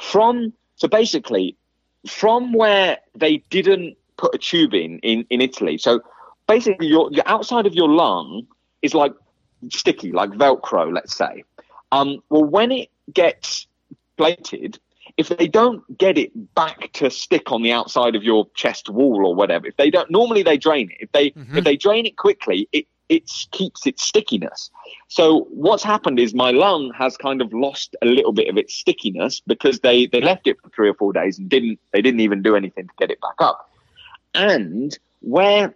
from 0.00 0.52
so 0.76 0.88
basically 0.88 1.56
from 2.06 2.52
where 2.52 2.98
they 3.14 3.38
didn't 3.50 3.96
put 4.16 4.34
a 4.34 4.38
tube 4.38 4.74
in 4.74 4.98
in, 5.00 5.26
in 5.30 5.40
Italy. 5.40 5.78
So 5.78 6.00
basically, 6.46 6.86
your 6.86 7.10
the 7.10 7.28
outside 7.28 7.66
of 7.66 7.74
your 7.74 7.88
lung 7.88 8.46
is 8.82 8.94
like 8.94 9.12
sticky, 9.70 10.12
like 10.12 10.30
Velcro, 10.30 10.92
let's 10.92 11.16
say. 11.16 11.44
Um, 11.92 12.22
well, 12.28 12.44
when 12.44 12.72
it 12.72 12.90
gets 13.12 13.66
plated, 14.16 14.78
if 15.16 15.28
they 15.28 15.48
don't 15.48 15.98
get 15.98 16.18
it 16.18 16.54
back 16.54 16.92
to 16.94 17.10
stick 17.10 17.50
on 17.50 17.62
the 17.62 17.72
outside 17.72 18.14
of 18.14 18.22
your 18.22 18.48
chest 18.54 18.88
wall 18.88 19.26
or 19.26 19.34
whatever, 19.34 19.66
if 19.66 19.76
they 19.76 19.90
don't, 19.90 20.10
normally 20.10 20.42
they 20.42 20.58
drain 20.58 20.90
it. 20.90 20.98
If 21.00 21.12
they 21.12 21.32
if 21.56 21.64
they 21.64 21.76
drain 21.76 22.06
it 22.06 22.16
quickly, 22.16 22.68
it 22.72 22.86
it 23.08 23.30
keeps 23.52 23.86
its 23.86 24.02
stickiness. 24.02 24.70
So 25.08 25.46
what's 25.50 25.82
happened 25.82 26.18
is 26.18 26.34
my 26.34 26.50
lung 26.50 26.92
has 26.98 27.16
kind 27.16 27.40
of 27.40 27.52
lost 27.52 27.94
a 28.02 28.06
little 28.06 28.32
bit 28.32 28.48
of 28.48 28.58
its 28.58 28.74
stickiness 28.74 29.40
because 29.46 29.80
they 29.80 30.06
they 30.06 30.20
left 30.20 30.46
it 30.46 30.60
for 30.62 30.68
three 30.70 30.88
or 30.88 30.94
four 30.94 31.12
days 31.12 31.38
and 31.38 31.48
didn't 31.48 31.78
they 31.92 32.02
didn't 32.02 32.20
even 32.20 32.42
do 32.42 32.56
anything 32.56 32.86
to 32.88 32.94
get 32.98 33.10
it 33.10 33.20
back 33.20 33.36
up. 33.40 33.70
And 34.34 34.96
where 35.20 35.74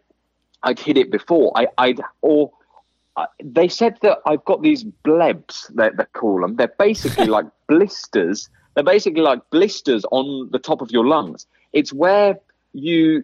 I'd 0.62 0.79
hit 0.79 0.99
it 0.99 1.11
before, 1.11 1.53
I, 1.57 1.69
I'd 1.79 2.01
or 2.21 2.53
uh, 3.17 3.27
they 3.43 3.69
said 3.69 3.99
that 4.03 4.19
I've 4.27 4.45
got 4.45 4.62
these 4.62 4.85
blebs, 4.85 5.75
they, 5.75 5.91
they 5.97 6.05
call 6.12 6.41
them. 6.41 6.57
They're 6.57 6.75
basically 6.79 7.27
like 7.37 7.47
blisters. 7.69 8.49
They're 8.81 8.94
basically 8.94 9.20
like 9.20 9.43
blisters 9.51 10.07
on 10.11 10.48
the 10.52 10.59
top 10.59 10.81
of 10.81 10.90
your 10.90 11.07
lungs. 11.07 11.47
It's 11.74 11.93
where 11.93 12.40
you, 12.73 13.23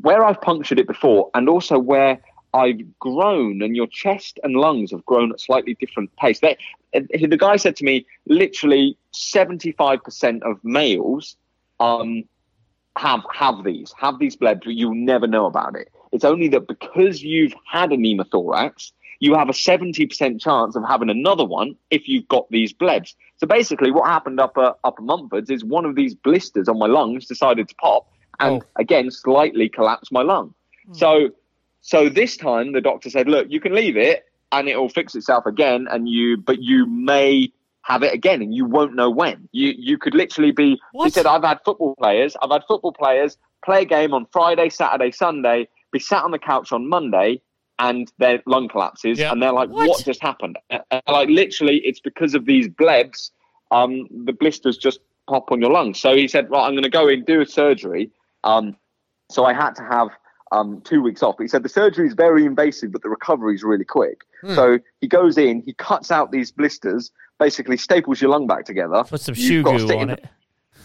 where 0.00 0.24
I've 0.24 0.40
punctured 0.40 0.78
it 0.80 0.86
before, 0.86 1.28
and 1.34 1.46
also 1.46 1.78
where 1.78 2.18
I've 2.54 2.80
grown, 3.00 3.60
and 3.60 3.76
your 3.76 3.86
chest 3.86 4.40
and 4.42 4.56
lungs 4.56 4.92
have 4.92 5.04
grown 5.04 5.30
at 5.30 5.40
slightly 5.42 5.74
different 5.74 6.16
pace. 6.16 6.40
They, 6.40 6.56
uh, 6.94 7.00
the 7.10 7.36
guy 7.36 7.56
said 7.56 7.76
to 7.76 7.84
me, 7.84 8.06
literally 8.24 8.96
seventy-five 9.10 10.02
percent 10.02 10.42
of 10.42 10.58
males 10.64 11.36
um, 11.80 12.24
have 12.96 13.20
have 13.30 13.62
these 13.62 13.92
have 13.98 14.18
these 14.18 14.36
blebs, 14.38 14.64
but 14.64 14.72
you'll 14.72 14.94
never 14.94 15.26
know 15.26 15.44
about 15.44 15.76
it. 15.76 15.90
It's 16.12 16.24
only 16.24 16.48
that 16.48 16.66
because 16.66 17.22
you've 17.22 17.52
had 17.70 17.92
a 17.92 17.98
pneumothorax, 17.98 18.92
you 19.24 19.34
have 19.34 19.48
a 19.48 19.54
seventy 19.54 20.06
percent 20.06 20.38
chance 20.38 20.76
of 20.76 20.84
having 20.86 21.08
another 21.08 21.46
one 21.46 21.74
if 21.90 22.06
you've 22.08 22.28
got 22.28 22.46
these 22.50 22.74
blebs. 22.74 23.14
So 23.38 23.46
basically, 23.46 23.90
what 23.90 24.06
happened 24.06 24.38
up 24.38 24.58
at, 24.58 24.76
up 24.84 24.96
at 24.98 25.02
Mumford's 25.02 25.48
is 25.48 25.64
one 25.64 25.86
of 25.86 25.94
these 25.94 26.14
blisters 26.14 26.68
on 26.68 26.78
my 26.78 26.86
lungs 26.86 27.26
decided 27.26 27.68
to 27.68 27.74
pop, 27.76 28.06
and 28.38 28.62
oh. 28.62 28.66
again 28.76 29.10
slightly 29.10 29.70
collapsed 29.70 30.12
my 30.12 30.22
lung. 30.22 30.52
Hmm. 30.86 30.94
So 30.94 31.30
so 31.80 32.08
this 32.10 32.36
time 32.36 32.72
the 32.72 32.82
doctor 32.82 33.08
said, 33.08 33.26
look, 33.26 33.46
you 33.48 33.60
can 33.60 33.74
leave 33.74 33.96
it 33.96 34.26
and 34.52 34.68
it'll 34.68 34.90
fix 34.90 35.14
itself 35.14 35.46
again, 35.46 35.86
and 35.90 36.06
you 36.06 36.36
but 36.36 36.60
you 36.60 36.86
may 36.86 37.50
have 37.80 38.02
it 38.02 38.14
again 38.14 38.40
and 38.42 38.54
you 38.54 38.66
won't 38.66 38.94
know 38.94 39.08
when. 39.08 39.48
You 39.52 39.72
you 39.76 39.96
could 39.96 40.14
literally 40.14 40.50
be 40.50 40.78
he 41.02 41.08
said, 41.08 41.24
I've 41.24 41.44
had 41.44 41.60
football 41.64 41.94
players, 41.96 42.36
I've 42.42 42.50
had 42.50 42.64
football 42.68 42.92
players 42.92 43.38
play 43.64 43.82
a 43.82 43.84
game 43.86 44.12
on 44.12 44.26
Friday, 44.32 44.68
Saturday, 44.68 45.10
Sunday, 45.12 45.68
be 45.92 45.98
sat 45.98 46.24
on 46.24 46.30
the 46.30 46.38
couch 46.38 46.72
on 46.72 46.90
Monday 46.90 47.40
and 47.78 48.12
their 48.18 48.42
lung 48.46 48.68
collapses 48.68 49.20
and 49.20 49.42
they're 49.42 49.52
like, 49.52 49.68
What, 49.68 50.04
just 50.04 50.22
happened? 50.22 50.58
And, 50.70 50.82
and, 50.90 51.02
like 51.08 51.28
literally 51.28 51.78
it's 51.78 52.00
because 52.00 52.34
of 52.34 52.44
these 52.46 52.68
blebs, 52.68 53.30
um, 53.70 54.08
the 54.24 54.32
blisters 54.32 54.76
just 54.76 55.00
pop 55.28 55.50
on 55.50 55.60
your 55.60 55.70
lungs. 55.70 56.00
So 56.00 56.14
he 56.14 56.28
said, 56.28 56.50
Right, 56.50 56.66
I'm 56.66 56.74
gonna 56.74 56.88
go 56.88 57.08
in, 57.08 57.24
do 57.24 57.40
a 57.40 57.46
surgery. 57.46 58.10
Um, 58.44 58.76
so 59.30 59.44
I 59.44 59.54
had 59.54 59.74
to 59.76 59.82
have 59.82 60.10
um, 60.52 60.80
two 60.82 61.02
weeks 61.02 61.22
off. 61.22 61.36
But 61.36 61.44
he 61.44 61.48
said 61.48 61.62
the 61.62 61.68
surgery 61.68 62.06
is 62.06 62.14
very 62.14 62.44
invasive, 62.44 62.92
but 62.92 63.02
the 63.02 63.08
recovery 63.08 63.54
is 63.54 63.62
really 63.62 63.84
quick. 63.84 64.22
Hmm. 64.42 64.54
So 64.54 64.78
he 65.00 65.08
goes 65.08 65.36
in, 65.36 65.62
he 65.62 65.74
cuts 65.74 66.10
out 66.10 66.30
these 66.30 66.52
blisters, 66.52 67.10
basically 67.38 67.76
staples 67.76 68.20
your 68.20 68.30
lung 68.30 68.46
back 68.46 68.64
together. 68.64 69.04
Put 69.04 69.20
some 69.20 69.34
shoe 69.34 69.62
on 69.64 69.90
in- 69.90 70.10
it. 70.10 70.24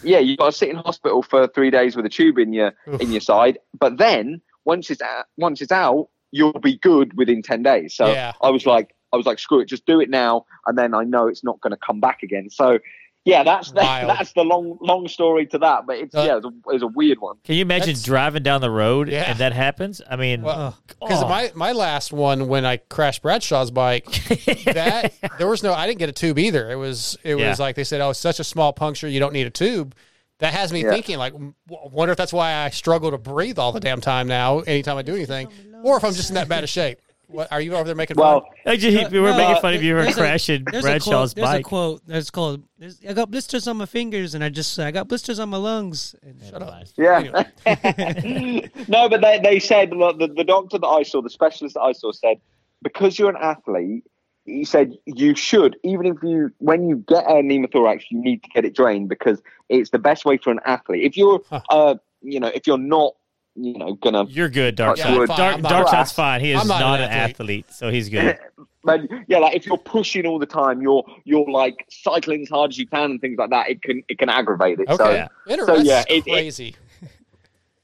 Yeah, 0.02 0.18
you've 0.18 0.38
got 0.38 0.46
to 0.46 0.52
sit 0.52 0.70
in 0.70 0.76
hospital 0.76 1.22
for 1.22 1.46
three 1.48 1.70
days 1.70 1.94
with 1.94 2.06
a 2.06 2.08
tube 2.08 2.38
in 2.38 2.54
your 2.54 2.72
in 3.00 3.12
your 3.12 3.20
side. 3.20 3.58
But 3.78 3.98
then 3.98 4.40
once 4.64 4.90
it's 4.90 5.02
out, 5.02 5.26
once 5.36 5.60
it's 5.60 5.72
out, 5.72 6.08
you'll 6.32 6.52
be 6.52 6.76
good 6.78 7.16
within 7.16 7.42
ten 7.42 7.62
days. 7.62 7.94
So 7.94 8.06
Yeah. 8.12 8.32
I 8.40 8.50
was 8.50 8.66
like, 8.66 8.94
I 9.12 9.16
was 9.16 9.26
like, 9.26 9.38
screw 9.38 9.60
it, 9.60 9.66
just 9.68 9.86
do 9.86 10.00
it 10.00 10.08
now, 10.10 10.44
and 10.66 10.76
then 10.78 10.94
I 10.94 11.04
know 11.04 11.26
it's 11.26 11.42
not 11.44 11.60
going 11.60 11.72
to 11.72 11.76
come 11.84 12.00
back 12.00 12.22
again. 12.22 12.50
So. 12.50 12.78
Yeah, 13.26 13.42
that's 13.42 13.70
the, 13.70 13.74
that's 13.80 14.32
the 14.32 14.42
long 14.44 14.78
long 14.80 15.06
story 15.06 15.44
to 15.48 15.58
that, 15.58 15.86
but 15.86 15.98
it's 15.98 16.14
Uh, 16.14 16.22
yeah, 16.26 16.36
it's 16.38 16.46
a, 16.46 16.50
it's 16.68 16.82
a 16.82 16.86
weird 16.86 17.20
one. 17.20 17.36
Can 17.44 17.56
you 17.56 17.60
imagine 17.60 17.88
That's- 17.88 18.02
driving 18.02 18.42
down 18.42 18.62
the 18.62 18.70
road 18.70 19.10
Yeah. 19.10 19.24
and 19.30 19.38
that 19.40 19.52
happens? 19.52 20.00
I 20.10 20.16
mean, 20.16 20.40
Because 20.40 20.72
oh. 21.02 21.28
my, 21.28 21.52
my 21.54 21.72
last 21.72 22.14
one 22.14 22.48
when 22.48 22.64
I 22.64 22.78
crashed 22.78 23.20
Bradshaw's 23.20 23.70
bike, 23.70 24.06
that 24.64 25.12
there 25.36 25.46
was 25.46 25.62
no 25.62 25.74
I 25.74 25.86
didn't 25.86 25.98
get 25.98 26.08
a 26.08 26.12
tube 26.12 26.38
either. 26.38 26.70
It 26.70 26.76
was 26.76 27.18
it 27.22 27.36
Yeah. 27.38 27.50
was 27.50 27.60
like 27.60 27.76
they 27.76 27.84
said, 27.84 28.00
oh, 28.00 28.08
it's 28.08 28.18
such 28.18 28.40
a 28.40 28.44
small 28.44 28.72
puncture, 28.72 29.06
you 29.06 29.20
don't 29.20 29.34
need 29.34 29.46
a 29.46 29.50
tube. 29.50 29.94
That 30.40 30.52
has 30.54 30.72
me 30.72 30.82
Yeah. 30.82 30.90
thinking 30.92 31.18
like, 31.18 31.32
w- 31.32 31.52
wonder 31.68 32.12
if 32.12 32.18
that's 32.18 32.32
why 32.32 32.54
I 32.64 32.70
struggle 32.70 33.10
to 33.10 33.18
breathe 33.18 33.58
all 33.58 33.72
the 33.72 33.80
damn 33.80 34.00
time 34.00 34.26
now. 34.26 34.60
Anytime 34.60 34.96
I 34.96 35.02
do 35.02 35.14
anything, 35.14 35.48
or 35.82 35.96
if 35.98 36.04
I'm 36.04 36.12
just 36.14 36.30
in 36.30 36.34
that 36.34 36.48
bad 36.48 36.64
of 36.64 36.70
shape. 36.70 36.98
What 37.28 37.52
are 37.52 37.60
you 37.60 37.74
over 37.74 37.84
there 37.84 37.94
making 37.94 38.16
Well, 38.16 38.40
fun? 38.40 38.50
Hey, 38.64 38.76
Jay, 38.76 39.06
we 39.06 39.20
were 39.20 39.30
No, 39.30 39.36
making 39.36 39.54
uh, 39.54 39.60
fun 39.60 39.74
of 39.74 39.82
you 39.84 39.94
for 39.94 40.02
there's 40.02 40.16
a- 40.16 40.20
crashing 40.20 40.64
there's 40.64 40.84
a 40.84 40.88
Bradshaw's 40.88 41.32
quote, 41.32 41.36
There's 41.36 41.54
a 41.60 41.62
quote 41.62 42.02
that's 42.04 42.30
called, 42.32 42.62
there's, 42.76 42.98
I 43.08 43.12
got 43.12 43.30
blisters 43.30 43.68
on 43.68 43.76
my 43.76 43.86
fingers 43.86 44.34
and 44.34 44.42
I 44.42 44.48
just, 44.48 44.76
I 44.80 44.90
got 44.90 45.06
blisters 45.06 45.38
on 45.38 45.48
my 45.48 45.56
lungs. 45.56 46.16
And 46.24 46.42
Shut 46.42 46.60
up. 46.60 46.82
Yeah. 46.96 47.44
no, 48.88 49.08
but 49.08 49.20
they, 49.20 49.38
they 49.44 49.60
said 49.60 49.90
look, 49.92 50.18
the, 50.18 50.26
the 50.26 50.42
doctor 50.42 50.78
that 50.78 50.86
I 50.88 51.04
saw, 51.04 51.22
the 51.22 51.30
specialist 51.30 51.74
that 51.74 51.82
I 51.82 51.92
saw, 51.92 52.10
said 52.10 52.38
because 52.82 53.16
you're 53.16 53.30
an 53.30 53.36
athlete, 53.40 54.02
he 54.50 54.64
said 54.64 54.94
you 55.06 55.34
should, 55.34 55.76
even 55.82 56.06
if 56.06 56.16
you, 56.22 56.52
when 56.58 56.88
you 56.88 56.96
get 57.08 57.24
a 57.24 57.34
pneumothorax, 57.34 58.02
you 58.10 58.20
need 58.20 58.42
to 58.42 58.48
get 58.50 58.64
it 58.64 58.74
drained 58.74 59.08
because 59.08 59.40
it's 59.68 59.90
the 59.90 59.98
best 59.98 60.24
way 60.24 60.36
for 60.36 60.50
an 60.50 60.60
athlete. 60.64 61.04
If 61.04 61.16
you're, 61.16 61.40
uh, 61.50 61.96
you 62.22 62.40
know, 62.40 62.48
if 62.48 62.66
you're 62.66 62.78
not 62.78 63.14
you 63.56 63.76
know, 63.76 63.94
gonna. 63.94 64.24
You're 64.24 64.48
good, 64.48 64.76
Dark 64.76 64.96
touch 64.96 65.06
Side. 65.06 65.18
wood. 65.18 65.28
Dark, 65.28 65.60
Dark 65.60 65.88
Side's 65.88 66.12
fine. 66.12 66.40
He 66.40 66.52
is 66.52 66.60
I'm 66.60 66.68
not, 66.68 66.80
not 66.80 67.00
an 67.00 67.06
an 67.06 67.12
athlete. 67.12 67.66
so 67.72 67.90
he's 67.90 68.08
good. 68.08 68.38
But 68.82 69.02
yeah, 69.28 69.36
like 69.36 69.54
if 69.54 69.66
you're 69.66 69.76
pushing 69.76 70.24
all 70.24 70.38
the 70.38 70.46
time, 70.46 70.80
you're 70.80 71.04
you're 71.24 71.50
like 71.50 71.84
cycling 71.90 72.40
as 72.40 72.48
hard 72.48 72.70
as 72.70 72.78
you 72.78 72.86
can 72.86 73.10
and 73.10 73.20
things 73.20 73.36
like 73.36 73.50
that. 73.50 73.68
It 73.68 73.82
can 73.82 74.02
it 74.08 74.18
can 74.18 74.30
aggravate 74.30 74.80
it. 74.80 74.88
Okay. 74.88 74.96
So, 74.96 75.10
Yeah. 75.10 75.28
Inter- 75.46 75.66
so 75.66 75.76
that's 75.76 75.86
yeah, 75.86 76.04
it, 76.08 76.26
it, 76.26 76.32
crazy. 76.32 76.74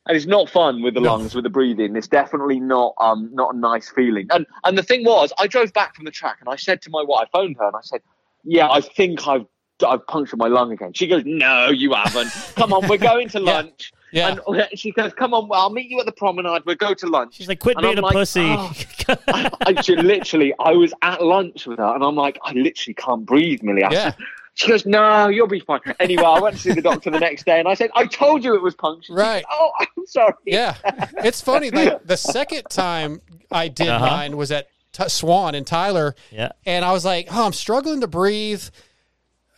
And 0.07 0.17
it's 0.17 0.27
not 0.27 0.49
fun 0.49 0.83
with 0.83 0.95
the 0.95 1.01
No. 1.01 1.13
lungs, 1.15 1.35
with 1.35 1.45
the 1.45 1.51
breathing. 1.51 1.97
It's 1.97 2.09
definitely 2.09 2.61
not 2.61 2.95
um 3.01 3.29
not 3.33 3.55
a 3.55 3.59
nice 3.59 3.91
feeling. 3.91 4.27
And 4.31 4.47
and 4.65 4.77
the 4.79 4.83
thing 4.83 5.05
was, 5.05 5.33
I 5.39 5.47
drove 5.47 5.73
back 5.73 5.95
from 5.97 6.05
the 6.05 6.11
track 6.11 6.39
and 6.41 6.49
I 6.49 6.57
said 6.57 6.83
to 6.83 6.91
my 6.91 7.03
wife, 7.03 7.29
I 7.33 7.39
phoned 7.39 7.57
her 7.59 7.67
and 7.67 7.77
I 7.77 7.81
said, 7.83 8.01
"Yeah, 8.45 8.69
I 8.71 8.81
think 8.81 9.27
I've 9.27 9.47
I've 9.87 10.07
punctured 10.07 10.39
my 10.39 10.49
lung 10.49 10.73
again." 10.73 10.93
She 10.95 11.07
goes, 11.07 11.23
"No, 11.27 11.69
you 11.71 11.93
haven't. 11.95 12.33
Come 12.57 12.73
on, 12.73 12.89
we're 12.89 12.97
going 12.99 13.29
to 13.31 13.41
lunch." 13.53 13.93
Yeah. 14.13 14.39
And 14.49 14.69
she 14.75 14.93
goes, 14.93 15.13
"Come 15.13 15.35
on, 15.35 15.49
well, 15.49 15.61
I'll 15.61 15.71
meet 15.71 15.91
you 15.91 15.99
at 16.01 16.07
the 16.07 16.13
promenade. 16.13 16.63
We'll 16.65 16.77
go 16.77 16.95
to 16.95 17.07
lunch." 17.07 17.35
She's 17.35 17.49
like, 17.49 17.59
"Quit 17.61 17.77
And 17.77 17.83
being 17.85 17.99
I'm 17.99 18.05
a 18.05 18.07
like, 18.07 18.15
pussy." 18.15 18.41
"Oh." 18.45 18.73
I, 19.29 19.51
I 19.67 19.81
she 19.83 19.95
literally, 19.97 20.53
I 20.59 20.73
was 20.73 20.93
at 21.03 21.23
lunch 21.23 21.67
with 21.67 21.79
her, 21.79 21.95
and 21.95 22.03
I'm 22.03 22.17
like, 22.17 22.39
I 22.43 22.53
literally 22.53 22.95
can't 22.95 23.25
breathe, 23.27 23.63
Millie. 23.63 23.85
I 23.85 23.93
Yeah. 23.93 24.03
said, 24.05 24.17
she 24.57 24.69
goes, 24.69 24.85
no, 24.85 25.29
you'll 25.29 25.47
be 25.47 25.61
fine. 25.61 25.81
Anyway, 26.01 26.25
I 26.25 26.41
went 26.41 26.57
to 26.57 26.61
see 26.63 26.73
the 26.73 26.83
doctor 26.83 27.11
the 27.11 27.21
next 27.21 27.47
day, 27.47 27.59
and 27.61 27.69
I 27.69 27.75
said, 27.75 27.91
I 27.95 28.07
told 28.07 28.43
you 28.43 28.55
it 28.57 28.63
was 28.63 28.75
punctured. 28.75 29.15
Right. 29.17 29.45
said, 29.45 29.45
oh, 29.53 29.71
I'm 29.79 30.07
sorry. 30.07 30.33
Yeah, 30.45 30.75
it's 31.19 31.41
funny. 31.41 31.71
Like 31.71 32.03
the 32.05 32.17
second 32.17 32.65
time 32.71 33.21
I 33.51 33.69
did 33.69 33.89
Uh-huh. 33.89 34.05
mine 34.07 34.37
was 34.37 34.51
at 34.51 34.69
T- 34.93 35.09
Swan 35.09 35.55
and 35.55 35.67
Tyler, 35.67 36.15
Yeah. 36.33 36.53
and 36.65 36.85
I 36.85 36.93
was 36.93 37.05
like, 37.05 37.29
"Oh, 37.31 37.45
I'm 37.47 37.53
struggling 37.53 38.01
to 38.01 38.07
breathe." 38.09 38.63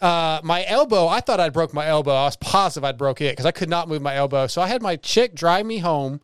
Uh, 0.01 0.41
my 0.45 0.65
elbow, 0.67 1.09
I 1.09 1.21
thought 1.21 1.41
I'd 1.41 1.53
broke 1.53 1.73
my 1.75 1.87
elbow. 1.87 2.13
I 2.13 2.25
was 2.27 2.37
positive 2.37 2.85
I'd 2.85 2.97
broke 2.99 3.21
it 3.21 3.33
because 3.33 3.47
I 3.47 3.51
could 3.51 3.69
not 3.69 3.89
move 3.89 4.01
my 4.03 4.15
elbow. 4.15 4.47
So 4.47 4.63
I 4.63 4.69
had 4.69 4.81
my 4.83 4.97
chick 4.97 5.35
drive 5.35 5.67
me 5.67 5.79
home. 5.79 6.21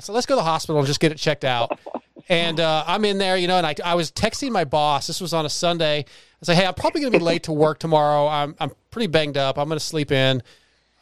So 0.00 0.12
let's 0.12 0.26
go 0.26 0.34
to 0.34 0.40
the 0.40 0.44
hospital 0.44 0.78
and 0.78 0.86
just 0.86 1.00
get 1.00 1.10
it 1.12 1.18
checked 1.18 1.44
out. 1.44 1.78
And 2.28 2.60
uh, 2.60 2.84
I'm 2.86 3.04
in 3.04 3.18
there, 3.18 3.36
you 3.36 3.48
know, 3.48 3.56
and 3.56 3.66
I, 3.66 3.74
I 3.84 3.94
was 3.94 4.12
texting 4.12 4.50
my 4.50 4.64
boss. 4.64 5.06
This 5.06 5.20
was 5.20 5.32
on 5.32 5.46
a 5.46 5.48
Sunday. 5.48 6.00
I 6.00 6.04
like, 6.46 6.58
hey, 6.58 6.66
I'm 6.66 6.74
probably 6.74 7.00
going 7.00 7.12
to 7.12 7.18
be 7.18 7.24
late 7.24 7.44
to 7.44 7.52
work 7.52 7.78
tomorrow. 7.78 8.28
I'm, 8.28 8.54
I'm 8.60 8.70
pretty 8.90 9.06
banged 9.06 9.36
up. 9.36 9.58
I'm 9.58 9.68
going 9.68 9.78
to 9.78 9.84
sleep 9.84 10.12
in. 10.12 10.42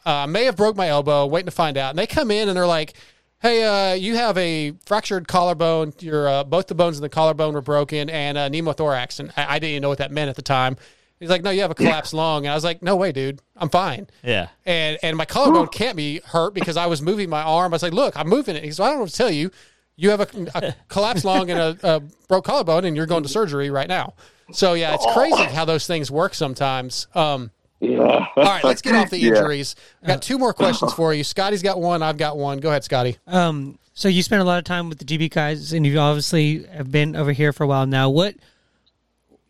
Uh, 0.05 0.25
may 0.25 0.45
have 0.45 0.55
broke 0.55 0.77
my 0.77 0.87
elbow, 0.87 1.25
waiting 1.25 1.47
to 1.47 1.51
find 1.51 1.77
out. 1.77 1.89
And 1.89 1.99
they 1.99 2.07
come 2.07 2.31
in 2.31 2.47
and 2.47 2.55
they're 2.55 2.65
like, 2.65 2.93
hey, 3.39 3.63
uh, 3.63 3.93
you 3.93 4.15
have 4.15 4.37
a 4.37 4.71
fractured 4.85 5.27
collarbone. 5.27 5.93
Your 5.99 6.29
uh, 6.29 6.43
Both 6.45 6.67
the 6.67 6.75
bones 6.75 6.97
in 6.97 7.01
the 7.01 7.09
collarbone 7.09 7.53
were 7.53 7.61
broken 7.61 8.09
and 8.09 8.37
uh, 8.37 8.49
pneumothorax. 8.49 9.19
And 9.19 9.33
I, 9.35 9.55
I 9.55 9.59
didn't 9.59 9.71
even 9.71 9.81
know 9.81 9.89
what 9.89 9.97
that 9.97 10.11
meant 10.11 10.29
at 10.29 10.37
the 10.37 10.41
time. 10.41 10.77
He's 11.19 11.29
like, 11.29 11.41
no, 11.43 11.49
you 11.49 11.61
have 11.61 11.71
a 11.71 11.75
collapsed 11.75 12.13
lung. 12.13 12.45
And 12.45 12.51
I 12.51 12.55
was 12.55 12.63
like, 12.63 12.81
no 12.81 12.95
way, 12.95 13.11
dude. 13.11 13.41
I'm 13.55 13.69
fine. 13.69 14.07
Yeah. 14.23 14.49
And 14.65 14.99
and 15.01 15.17
my 15.17 15.25
collarbone 15.25 15.67
can't 15.69 15.97
be 15.97 16.21
hurt 16.23 16.53
because 16.53 16.77
I 16.77 16.85
was 16.85 17.01
moving 17.01 17.27
my 17.29 17.41
arm. 17.41 17.73
I 17.73 17.75
was 17.75 17.83
like, 17.83 17.93
look, 17.93 18.15
I'm 18.15 18.29
moving 18.29 18.55
it. 18.55 18.63
He's 18.63 18.79
like, 18.79 18.87
I 18.87 18.89
don't 18.91 18.99
know 18.99 19.03
what 19.03 19.09
to 19.09 19.17
tell 19.17 19.31
you. 19.31 19.49
You 19.97 20.11
have 20.11 20.21
a, 20.21 20.27
a 20.55 20.75
collapsed 20.87 21.25
lung 21.25 21.49
and 21.51 21.59
a, 21.59 21.77
a 21.95 21.99
broke 22.29 22.45
collarbone, 22.45 22.85
and 22.85 22.95
you're 22.95 23.05
going 23.07 23.23
to 23.23 23.29
surgery 23.29 23.69
right 23.69 23.87
now. 23.87 24.13
So 24.53 24.73
yeah, 24.75 24.93
it's 24.95 25.05
crazy 25.13 25.43
how 25.43 25.65
those 25.65 25.85
things 25.87 26.09
work 26.09 26.33
sometimes. 26.33 27.07
Um, 27.15 27.51
Yeah. 27.81 27.99
all 27.99 28.27
right, 28.37 28.63
let's 28.63 28.81
get 28.81 28.95
off 28.95 29.09
the 29.09 29.17
Yeah. 29.19 29.29
injuries. 29.35 29.75
I 30.03 30.07
got 30.07 30.21
two 30.21 30.37
more 30.37 30.53
questions 30.53 30.93
for 30.93 31.13
you. 31.13 31.23
Scotty's 31.23 31.61
got 31.63 31.81
one. 31.81 32.01
I've 32.01 32.17
got 32.17 32.37
one. 32.37 32.59
Go 32.59 32.69
ahead, 32.69 32.83
Scotty. 32.83 33.17
Um, 33.27 33.77
so 33.93 34.07
you 34.07 34.21
spent 34.23 34.41
a 34.41 34.45
lot 34.45 34.59
of 34.59 34.63
time 34.63 34.87
with 34.89 34.99
the 34.99 35.05
GB 35.05 35.31
guys, 35.31 35.73
and 35.73 35.85
you 35.85 35.97
obviously 35.99 36.63
have 36.67 36.91
been 36.91 37.15
over 37.15 37.31
here 37.33 37.51
for 37.51 37.63
a 37.63 37.67
while 37.67 37.85
now. 37.87 38.09
What 38.09 38.35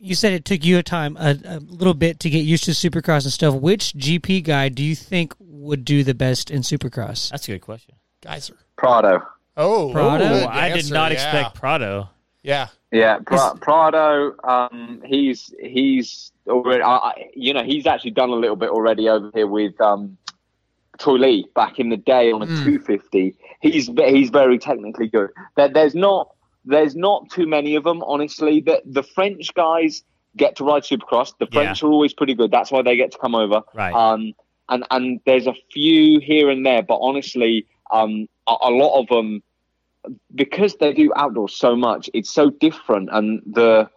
you 0.00 0.14
said 0.14 0.32
it 0.32 0.44
took 0.44 0.64
you 0.64 0.78
a 0.78 0.82
time, 0.82 1.16
a, 1.18 1.36
a 1.44 1.58
little 1.60 1.92
bit, 1.94 2.18
to 2.20 2.30
get 2.30 2.40
used 2.40 2.64
to 2.64 2.70
Supercross 2.72 3.24
and 3.24 3.32
stuff. 3.32 3.54
Which 3.54 3.92
GP 3.94 4.44
guy 4.44 4.68
do 4.70 4.82
you 4.82 4.94
think 4.96 5.34
would 5.38 5.84
do 5.84 6.02
the 6.02 6.14
best 6.14 6.50
in 6.50 6.62
Supercross? 6.62 7.30
That's 7.30 7.46
a 7.48 7.52
good 7.52 7.60
question. 7.60 7.94
Gajser. 8.22 8.52
Prado. 8.76 9.20
Oh, 9.58 9.90
Prado? 9.92 10.28
good 10.28 10.44
I 10.46 10.70
did 10.74 10.90
not 10.90 11.10
yeah. 11.10 11.14
expect 11.14 11.54
Prado. 11.56 12.08
Yeah. 12.42 12.68
Yeah, 12.92 13.18
pra- 13.18 13.54
Prado. 13.60 14.34
Um, 14.44 15.02
he's 15.04 15.52
he's 15.60 16.32
already. 16.46 16.82
I, 16.82 16.96
I, 16.96 17.30
you 17.34 17.52
know, 17.52 17.62
he's 17.64 17.86
actually 17.86 18.12
done 18.12 18.30
a 18.30 18.34
little 18.36 18.56
bit 18.56 18.70
already 18.70 19.08
over 19.08 19.30
here 19.34 19.46
with 19.46 19.78
um, 19.80 20.16
Troy 20.98 21.14
Lee 21.16 21.46
back 21.54 21.78
in 21.78 21.90
the 21.90 21.96
day 21.98 22.32
on 22.32 22.40
a 22.42 22.46
Mm. 22.46 22.64
250. 22.64 23.34
He's 23.60 23.88
he's 23.88 24.30
very 24.30 24.58
technically 24.58 25.08
good. 25.08 25.30
There, 25.56 25.68
there's 25.68 25.94
not 25.94 26.30
there's 26.64 26.94
not 26.96 27.28
too 27.30 27.46
many 27.46 27.74
of 27.74 27.84
them, 27.84 28.02
honestly. 28.04 28.60
The 28.60 28.80
the 28.86 29.02
French 29.02 29.52
guys 29.54 30.02
get 30.36 30.56
to 30.56 30.64
ride 30.64 30.84
Supercross. 30.84 31.34
The 31.38 31.46
French 31.52 31.82
are 31.82 31.88
always 31.90 32.14
pretty 32.14 32.34
good. 32.34 32.50
That's 32.50 32.70
why 32.70 32.80
they 32.82 32.96
get 32.96 33.10
to 33.12 33.18
come 33.18 33.34
over. 33.34 33.62
Right. 33.74 33.92
Um, 33.92 34.32
and 34.70 34.84
and 34.90 35.20
there's 35.26 35.46
a 35.46 35.54
few 35.72 36.20
here 36.20 36.48
and 36.48 36.64
there, 36.64 36.82
but 36.82 36.98
honestly, 37.02 37.66
um, 37.90 38.28
a, 38.46 38.54
a 38.62 38.70
lot 38.70 38.98
of 39.00 39.08
them 39.08 39.42
because 40.34 40.76
they 40.76 40.92
do 40.92 41.12
outdoors 41.16 41.54
so 41.54 41.76
much, 41.76 42.10
it's 42.14 42.30
so 42.30 42.50
different. 42.50 43.08
And 43.12 43.42
the 43.46 43.90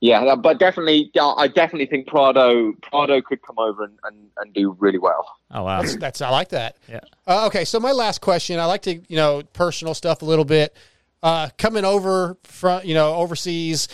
yeah, 0.00 0.34
but 0.34 0.58
definitely, 0.58 1.10
I 1.18 1.48
definitely 1.48 1.86
think 1.86 2.06
Prado 2.06 2.72
Prado 2.82 3.22
could 3.22 3.40
come 3.42 3.58
over 3.58 3.84
and, 3.84 3.98
and, 4.04 4.16
and 4.38 4.52
do 4.52 4.76
really 4.78 4.98
well. 4.98 5.26
Oh 5.50 5.64
wow. 5.64 5.80
That's, 5.80 5.96
that's 5.96 6.20
I 6.20 6.30
like 6.30 6.50
that. 6.50 6.76
Yeah. 6.88 7.00
Uh, 7.26 7.46
okay, 7.46 7.64
so 7.64 7.80
my 7.80 7.92
last 7.92 8.20
question, 8.20 8.60
I 8.60 8.66
like 8.66 8.82
to 8.82 8.96
you 9.08 9.16
know 9.16 9.42
personal 9.52 9.94
stuff 9.94 10.22
a 10.22 10.24
little 10.24 10.44
bit. 10.44 10.76
Uh, 11.22 11.48
coming 11.56 11.84
over 11.84 12.36
from 12.44 12.84
you 12.84 12.92
know 12.92 13.14
overseas, 13.14 13.88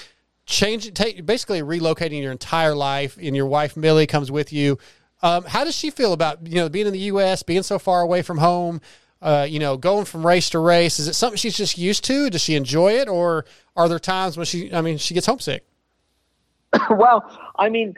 change 0.44 0.92
take 0.92 1.24
basically 1.24 1.62
relocating 1.62 2.20
your 2.20 2.32
entire 2.32 2.74
life, 2.74 3.16
and 3.20 3.36
your 3.36 3.46
wife 3.46 3.76
Millie 3.76 4.08
comes 4.08 4.30
with 4.30 4.52
you. 4.52 4.78
Um, 5.22 5.44
how 5.44 5.62
does 5.62 5.76
she 5.76 5.90
feel 5.90 6.12
about 6.12 6.44
you 6.46 6.56
know 6.56 6.68
being 6.68 6.88
in 6.88 6.92
the 6.92 6.98
U.S., 6.98 7.44
being 7.44 7.62
so 7.62 7.78
far 7.78 8.00
away 8.00 8.22
from 8.22 8.38
home? 8.38 8.80
Uh, 9.22 9.46
you 9.48 9.60
know, 9.60 9.76
going 9.76 10.04
from 10.04 10.26
race 10.26 10.50
to 10.50 10.58
race. 10.58 10.98
Is 10.98 11.06
it 11.06 11.14
something 11.14 11.36
she's 11.38 11.56
just 11.56 11.78
used 11.78 12.02
to? 12.04 12.28
Does 12.28 12.40
she 12.42 12.56
enjoy 12.56 12.94
it, 12.94 13.08
or 13.08 13.44
are 13.76 13.88
there 13.88 14.00
times 14.00 14.36
when 14.36 14.44
she? 14.46 14.74
I 14.74 14.80
mean, 14.80 14.98
she 14.98 15.14
gets 15.14 15.26
homesick. 15.26 15.64
well, 16.90 17.24
I 17.56 17.68
mean, 17.68 17.94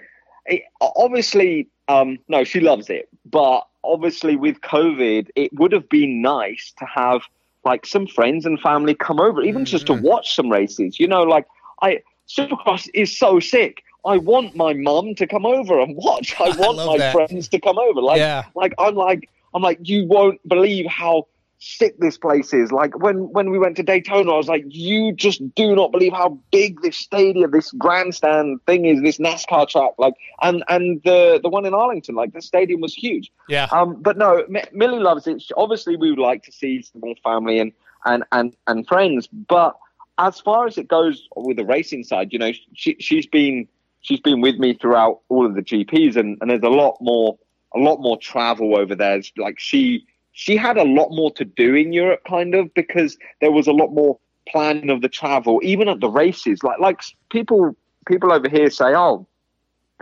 it, 0.47 0.63
obviously, 0.81 1.69
um, 1.89 2.19
no, 2.29 2.45
she 2.45 2.61
loves 2.61 2.91
it, 2.91 3.09
but 3.25 3.67
obviously 3.83 4.37
with 4.37 4.61
COVID, 4.61 5.29
it 5.37 5.53
would 5.55 5.73
have 5.73 5.89
been 5.89 6.21
nice 6.23 6.73
to 6.79 6.85
have 6.87 7.23
like 7.65 7.87
some 7.87 8.07
friends 8.07 8.45
and 8.45 8.61
family 8.61 8.95
come 8.95 9.21
over, 9.21 9.43
even 9.43 9.65
just 9.65 9.87
to 9.87 9.95
watch 9.95 10.35
some 10.35 10.51
races. 10.51 11.01
You 11.01 11.09
know, 11.09 11.23
like 11.23 11.47
I 11.83 12.03
Supercross 12.29 12.89
is 12.95 13.17
so 13.17 13.41
sick. 13.41 13.83
I 14.07 14.19
want 14.19 14.55
my 14.55 14.75
mum 14.75 15.15
to 15.15 15.27
come 15.27 15.47
over 15.47 15.81
and 15.81 15.97
watch. 15.97 16.35
I 16.39 16.49
want 16.59 16.77
love 16.77 16.87
my 16.89 16.99
that. 16.99 17.15
friends 17.15 17.49
to 17.49 17.59
come 17.61 17.79
over. 17.79 18.03
Like, 18.03 18.19
Yeah. 18.19 18.45
like 18.55 18.75
I'm 18.79 18.95
like 18.95 19.31
I'm 19.55 19.63
like 19.63 19.79
you 19.83 20.07
won't 20.07 20.47
believe 20.49 20.87
how 20.87 21.27
sick 21.65 21.99
this 21.99 22.19
place 22.19 22.53
is. 22.53 22.71
Like 22.71 22.99
when 22.99 23.33
when 23.33 23.51
we 23.51 23.59
went 23.59 23.77
to 23.77 23.83
Daytona, 23.83 24.33
I 24.33 24.37
was 24.37 24.49
like, 24.49 24.65
you 24.69 25.13
just 25.13 25.55
do 25.55 25.75
not 25.75 25.93
believe 25.93 26.13
how 26.13 26.39
big 26.53 26.83
this 26.83 26.97
stadium, 26.97 27.51
this 27.51 27.71
grandstand 27.73 28.61
thing 28.67 28.85
is, 28.85 29.03
this 29.03 29.19
NASCAR 29.19 29.69
track. 29.69 29.93
Like 29.99 30.15
and 30.43 30.63
and 30.69 31.01
the 31.05 31.41
the 31.43 31.49
one 31.49 31.65
in 31.65 31.75
Arlington, 31.75 32.15
like 32.15 32.33
the 32.33 32.43
stadium 32.43 32.81
was 32.81 32.95
huge. 32.95 33.33
Yeah. 33.49 33.69
Um, 33.71 34.01
but 34.01 34.19
no, 34.19 34.43
M- 34.43 34.69
Millie 34.73 35.01
loves 35.01 35.27
it. 35.27 35.41
She- 35.43 35.55
Obviously, 35.57 35.97
we 35.97 36.11
would 36.11 36.19
like 36.19 36.43
to 36.45 36.53
see 36.53 36.83
some 36.83 37.01
more 37.01 37.15
family 37.23 37.59
and 37.59 37.73
and 38.05 38.25
and 38.33 38.55
and 38.67 38.87
friends. 38.87 39.27
But 39.29 39.77
as 40.19 40.41
far 40.41 40.67
as 40.67 40.79
it 40.79 40.89
goes 40.89 41.27
with 41.35 41.57
the 41.57 41.65
racing 41.65 42.05
side, 42.05 42.33
you 42.33 42.39
know, 42.39 42.53
she 42.75 42.97
she's 43.01 43.27
been 43.27 43.67
she's 44.01 44.21
been 44.21 44.41
with 44.41 44.57
me 44.57 44.75
throughout 44.75 45.21
all 45.29 45.47
of 45.47 45.55
the 45.55 45.63
GPs, 45.63 46.17
and 46.17 46.37
and 46.41 46.51
there's 46.51 46.63
a 46.63 46.69
lot 46.69 46.99
more 47.01 47.39
a 47.75 47.79
lot 47.79 48.01
more 48.01 48.17
travel 48.19 48.77
over 48.77 48.95
there. 48.95 49.21
Like 49.37 49.59
she 49.59 50.07
she 50.33 50.57
had 50.57 50.77
a 50.77 50.85
lot 50.85 51.11
more 51.11 51.31
to 51.33 51.45
do 51.45 51.75
in 51.75 51.93
Europe, 51.93 52.23
kind 52.29 52.55
of, 52.55 52.73
because 52.75 53.17
there 53.41 53.53
was 53.53 53.67
a 53.67 53.73
lot 53.73 53.93
more 53.93 54.19
planning 54.49 54.91
of 54.91 55.01
the 55.01 55.09
travel, 55.09 55.61
even 55.63 55.89
at 55.89 56.01
the 56.01 56.09
races. 56.09 56.63
Like 56.63 56.81
like 56.81 57.01
people 57.31 57.77
people 58.07 58.33
over 58.33 58.49
here 58.49 58.71
say, 58.71 58.95
oh, 58.95 59.27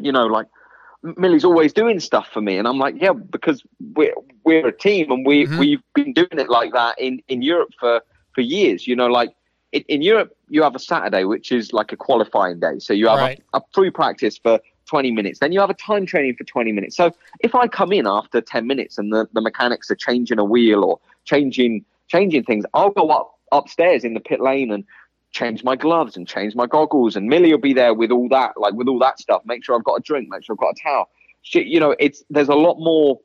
you 0.00 0.12
know, 0.12 0.26
like 0.26 0.46
Millie's 1.16 1.44
always 1.44 1.72
doing 1.72 2.00
stuff 2.00 2.28
for 2.32 2.40
me, 2.40 2.56
and 2.58 2.66
I'm 2.68 2.78
like, 2.78 2.94
yeah, 3.00 3.12
because 3.12 3.62
we're 3.94 4.14
we're 4.44 4.68
a 4.68 4.76
team, 4.76 5.10
and 5.10 5.26
we 5.26 5.46
Mhm. 5.46 5.58
we've 5.58 5.82
been 5.94 6.12
doing 6.12 6.28
it 6.38 6.48
like 6.48 6.72
that 6.72 6.98
in 6.98 7.22
in 7.28 7.42
Europe 7.42 7.70
for 7.78 8.00
for 8.34 8.40
years. 8.40 8.86
You 8.86 8.96
know, 8.96 9.06
like 9.06 9.34
in, 9.72 9.82
in 9.88 10.02
Europe, 10.02 10.36
you 10.48 10.62
have 10.62 10.74
a 10.74 10.78
Saturday, 10.78 11.24
which 11.24 11.52
is 11.52 11.72
like 11.72 11.92
a 11.92 11.96
qualifying 11.96 12.60
day, 12.60 12.78
so 12.78 12.92
you 12.92 13.08
have 13.08 13.20
Right. 13.20 13.42
a, 13.52 13.58
a 13.58 13.62
free 13.74 13.90
practice 13.90 14.38
for 14.38 14.60
20 14.86 15.10
minutes, 15.10 15.38
then 15.38 15.52
you 15.52 15.60
have 15.60 15.70
a 15.70 15.74
time 15.74 16.06
training 16.06 16.36
for 16.36 16.44
20 16.44 16.72
minutes. 16.72 16.96
So 16.96 17.14
if 17.40 17.54
I 17.54 17.68
come 17.68 17.92
in 17.92 18.06
after 18.06 18.40
10 18.40 18.66
minutes 18.66 18.98
and 18.98 19.12
the, 19.12 19.28
the 19.32 19.40
mechanics 19.40 19.90
are 19.90 19.96
changing 19.96 20.38
a 20.38 20.44
wheel 20.44 20.84
or 20.84 21.00
changing 21.24 21.84
changing 22.08 22.44
things, 22.44 22.64
I'll 22.74 22.90
go 22.90 23.08
up 23.08 23.38
upstairs 23.52 24.04
in 24.04 24.14
the 24.14 24.20
pit 24.20 24.40
lane 24.40 24.70
and 24.70 24.84
change 25.30 25.64
my 25.64 25.76
gloves 25.76 26.16
and 26.16 26.28
change 26.28 26.54
my 26.54 26.66
goggles 26.66 27.16
and 27.16 27.26
Millie 27.26 27.52
will 27.52 27.60
be 27.60 27.72
there 27.72 27.94
with 27.94 28.10
all 28.10 28.28
that 28.28 28.52
like 28.58 28.74
with 28.74 28.88
all 28.88 28.98
that 28.98 29.18
stuff. 29.18 29.42
Make 29.44 29.64
sure 29.64 29.76
I've 29.76 29.84
got 29.84 29.94
a 29.94 30.02
drink 30.02 30.28
make 30.28 30.44
sure 30.44 30.54
I've 30.54 30.60
got 30.60 30.74
a 30.78 30.82
towel. 30.82 31.08
She, 31.42 31.62
you 31.62 31.80
know 31.80 31.94
it's 31.98 32.22
there's 32.28 32.48
a 32.48 32.54
lot 32.54 32.78
more 32.78 33.18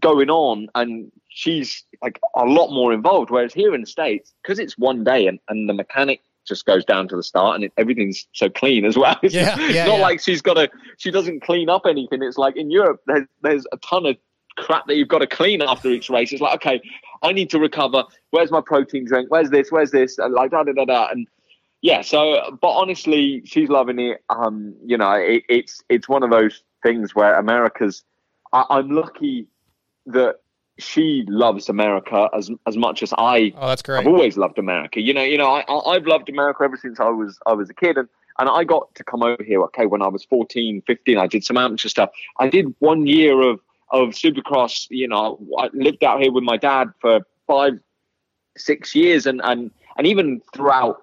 going 0.00 0.28
on 0.28 0.68
and 0.74 1.10
she's 1.28 1.84
like 2.02 2.20
a 2.34 2.44
lot 2.44 2.70
more 2.70 2.92
involved. 2.92 3.30
Whereas 3.30 3.54
here 3.54 3.74
in 3.74 3.80
the 3.80 3.86
states 3.86 4.34
because 4.42 4.58
it's 4.58 4.76
one 4.76 5.04
day 5.04 5.26
and, 5.26 5.38
and 5.48 5.68
the 5.68 5.74
mechanic 5.74 6.20
just 6.46 6.64
goes 6.66 6.84
down 6.84 7.08
to 7.08 7.16
the 7.16 7.22
start 7.22 7.56
and 7.56 7.64
it, 7.64 7.72
everything's 7.76 8.26
so 8.32 8.48
clean 8.48 8.84
as 8.84 8.96
well 8.96 9.16
it's, 9.22 9.34
Yeah, 9.34 9.58
yeah, 9.58 9.86
not 9.86 9.96
yeah. 9.96 10.02
like 10.02 10.20
she's 10.20 10.42
got 10.42 10.54
to 10.54 10.70
she 10.98 11.10
doesn't 11.10 11.40
clean 11.42 11.68
up 11.68 11.82
anything 11.86 12.22
it's 12.22 12.38
like 12.38 12.56
in 12.56 12.70
Europe 12.70 13.00
there's 13.06 13.26
there's 13.42 13.66
a 13.72 13.76
ton 13.78 14.06
of 14.06 14.16
crap 14.56 14.86
that 14.86 14.96
you've 14.96 15.08
got 15.08 15.18
to 15.18 15.26
clean 15.26 15.62
after 15.62 15.88
each 15.88 16.10
race. 16.10 16.32
It's 16.32 16.40
like, 16.40 16.54
okay, 16.56 16.80
I 17.22 17.32
need 17.32 17.50
to 17.50 17.58
recover. 17.58 18.04
Where's 18.30 18.50
my 18.50 18.60
protein 18.60 19.04
drink? 19.04 19.30
Where's 19.30 19.50
this? 19.50 19.70
Where's 19.70 19.90
this? 19.90 20.18
And 20.18 20.34
like 20.34 20.50
da 20.50 20.64
da 20.64 20.72
da 20.72 20.84
da. 20.84 21.08
And 21.10 21.28
yeah, 21.82 22.02
so 22.02 22.58
but 22.60 22.70
honestly, 22.70 23.42
she's 23.44 23.68
loving 23.68 23.98
it. 23.98 24.24
Um, 24.30 24.74
you 24.84 24.96
know, 24.96 25.12
it, 25.12 25.44
it's 25.48 25.82
it's 25.88 26.08
one 26.08 26.22
of 26.22 26.30
those 26.30 26.62
things 26.82 27.14
where 27.14 27.34
America's. 27.38 28.02
I, 28.52 28.64
I'm 28.70 28.90
lucky 28.90 29.46
that 30.06 30.36
she 30.78 31.24
loves 31.28 31.68
America 31.68 32.28
as 32.36 32.50
as 32.66 32.76
much 32.76 33.02
as 33.02 33.12
I. 33.16 33.52
Oh, 33.56 33.68
that's 33.68 33.82
great. 33.82 34.00
I've 34.00 34.06
always 34.06 34.36
loved 34.36 34.58
America. 34.58 35.00
You 35.00 35.14
know, 35.14 35.22
you 35.22 35.38
know, 35.38 35.50
I, 35.50 35.60
I 35.68 35.94
I've 35.94 36.06
loved 36.06 36.28
America 36.28 36.64
ever 36.64 36.76
since 36.76 37.00
I 37.00 37.08
was 37.08 37.38
I 37.46 37.52
was 37.52 37.70
a 37.70 37.74
kid, 37.74 37.96
and 37.96 38.08
and 38.38 38.48
I 38.48 38.64
got 38.64 38.94
to 38.94 39.04
come 39.04 39.22
over 39.22 39.42
here. 39.42 39.62
Okay, 39.64 39.86
when 39.86 40.02
I 40.02 40.08
was 40.08 40.24
14, 40.24 40.82
15, 40.86 41.18
I 41.18 41.26
did 41.26 41.44
some 41.44 41.56
amateur 41.56 41.88
stuff. 41.88 42.10
I 42.38 42.48
did 42.48 42.74
one 42.78 43.06
year 43.06 43.40
of 43.40 43.60
of 43.90 44.10
Supercross. 44.10 44.86
You 44.90 45.08
know, 45.08 45.38
I 45.58 45.68
lived 45.72 46.04
out 46.04 46.20
here 46.20 46.32
with 46.32 46.44
my 46.44 46.56
dad 46.56 46.88
for 47.00 47.20
five, 47.46 47.78
six 48.56 48.94
years, 48.94 49.26
and 49.26 49.40
and 49.44 49.70
and 49.96 50.06
even 50.06 50.40
throughout 50.54 51.02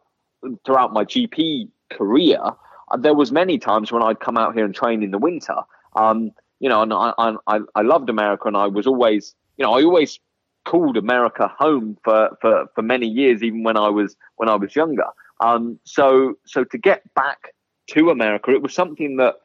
throughout 0.66 0.94
my 0.94 1.06
GP 1.06 1.70
career, 1.92 2.40
uh, 2.44 2.98
there 2.98 3.14
was 3.14 3.32
many 3.32 3.58
times 3.58 3.92
when 3.92 4.04
I'd 4.04 4.20
come 4.20 4.38
out 4.38 4.54
here 4.54 4.66
and 4.66 4.76
train 4.76 5.04
in 5.04 5.12
the 5.12 5.18
winter. 5.18 5.56
Um, 5.96 6.32
you 6.60 6.70
know, 6.70 6.82
and 6.82 6.94
I, 6.94 7.14
I 7.48 7.60
I 7.76 7.82
loved 7.82 8.10
America, 8.10 8.48
and 8.48 8.56
I 8.56 8.68
was 8.68 8.88
always, 8.88 9.36
you 9.58 9.64
know, 9.66 9.74
I 9.74 9.84
always 9.84 10.20
called 10.66 10.98
America 10.98 11.52
home 11.58 11.98
for 12.04 12.38
for 12.42 12.66
for 12.74 12.82
many 12.82 13.08
years, 13.08 13.44
even 13.44 13.64
when 13.64 13.78
I 13.78 13.90
was 13.90 14.16
when 14.38 14.50
I 14.50 14.56
was 14.56 14.76
younger. 14.76 15.06
Um, 15.40 15.80
so 15.84 16.36
so 16.46 16.64
to 16.64 16.78
get 16.78 17.14
back 17.14 17.54
to 17.92 18.10
America, 18.10 18.52
it 18.52 18.62
was 18.62 18.74
something 18.74 19.18
that, 19.18 19.36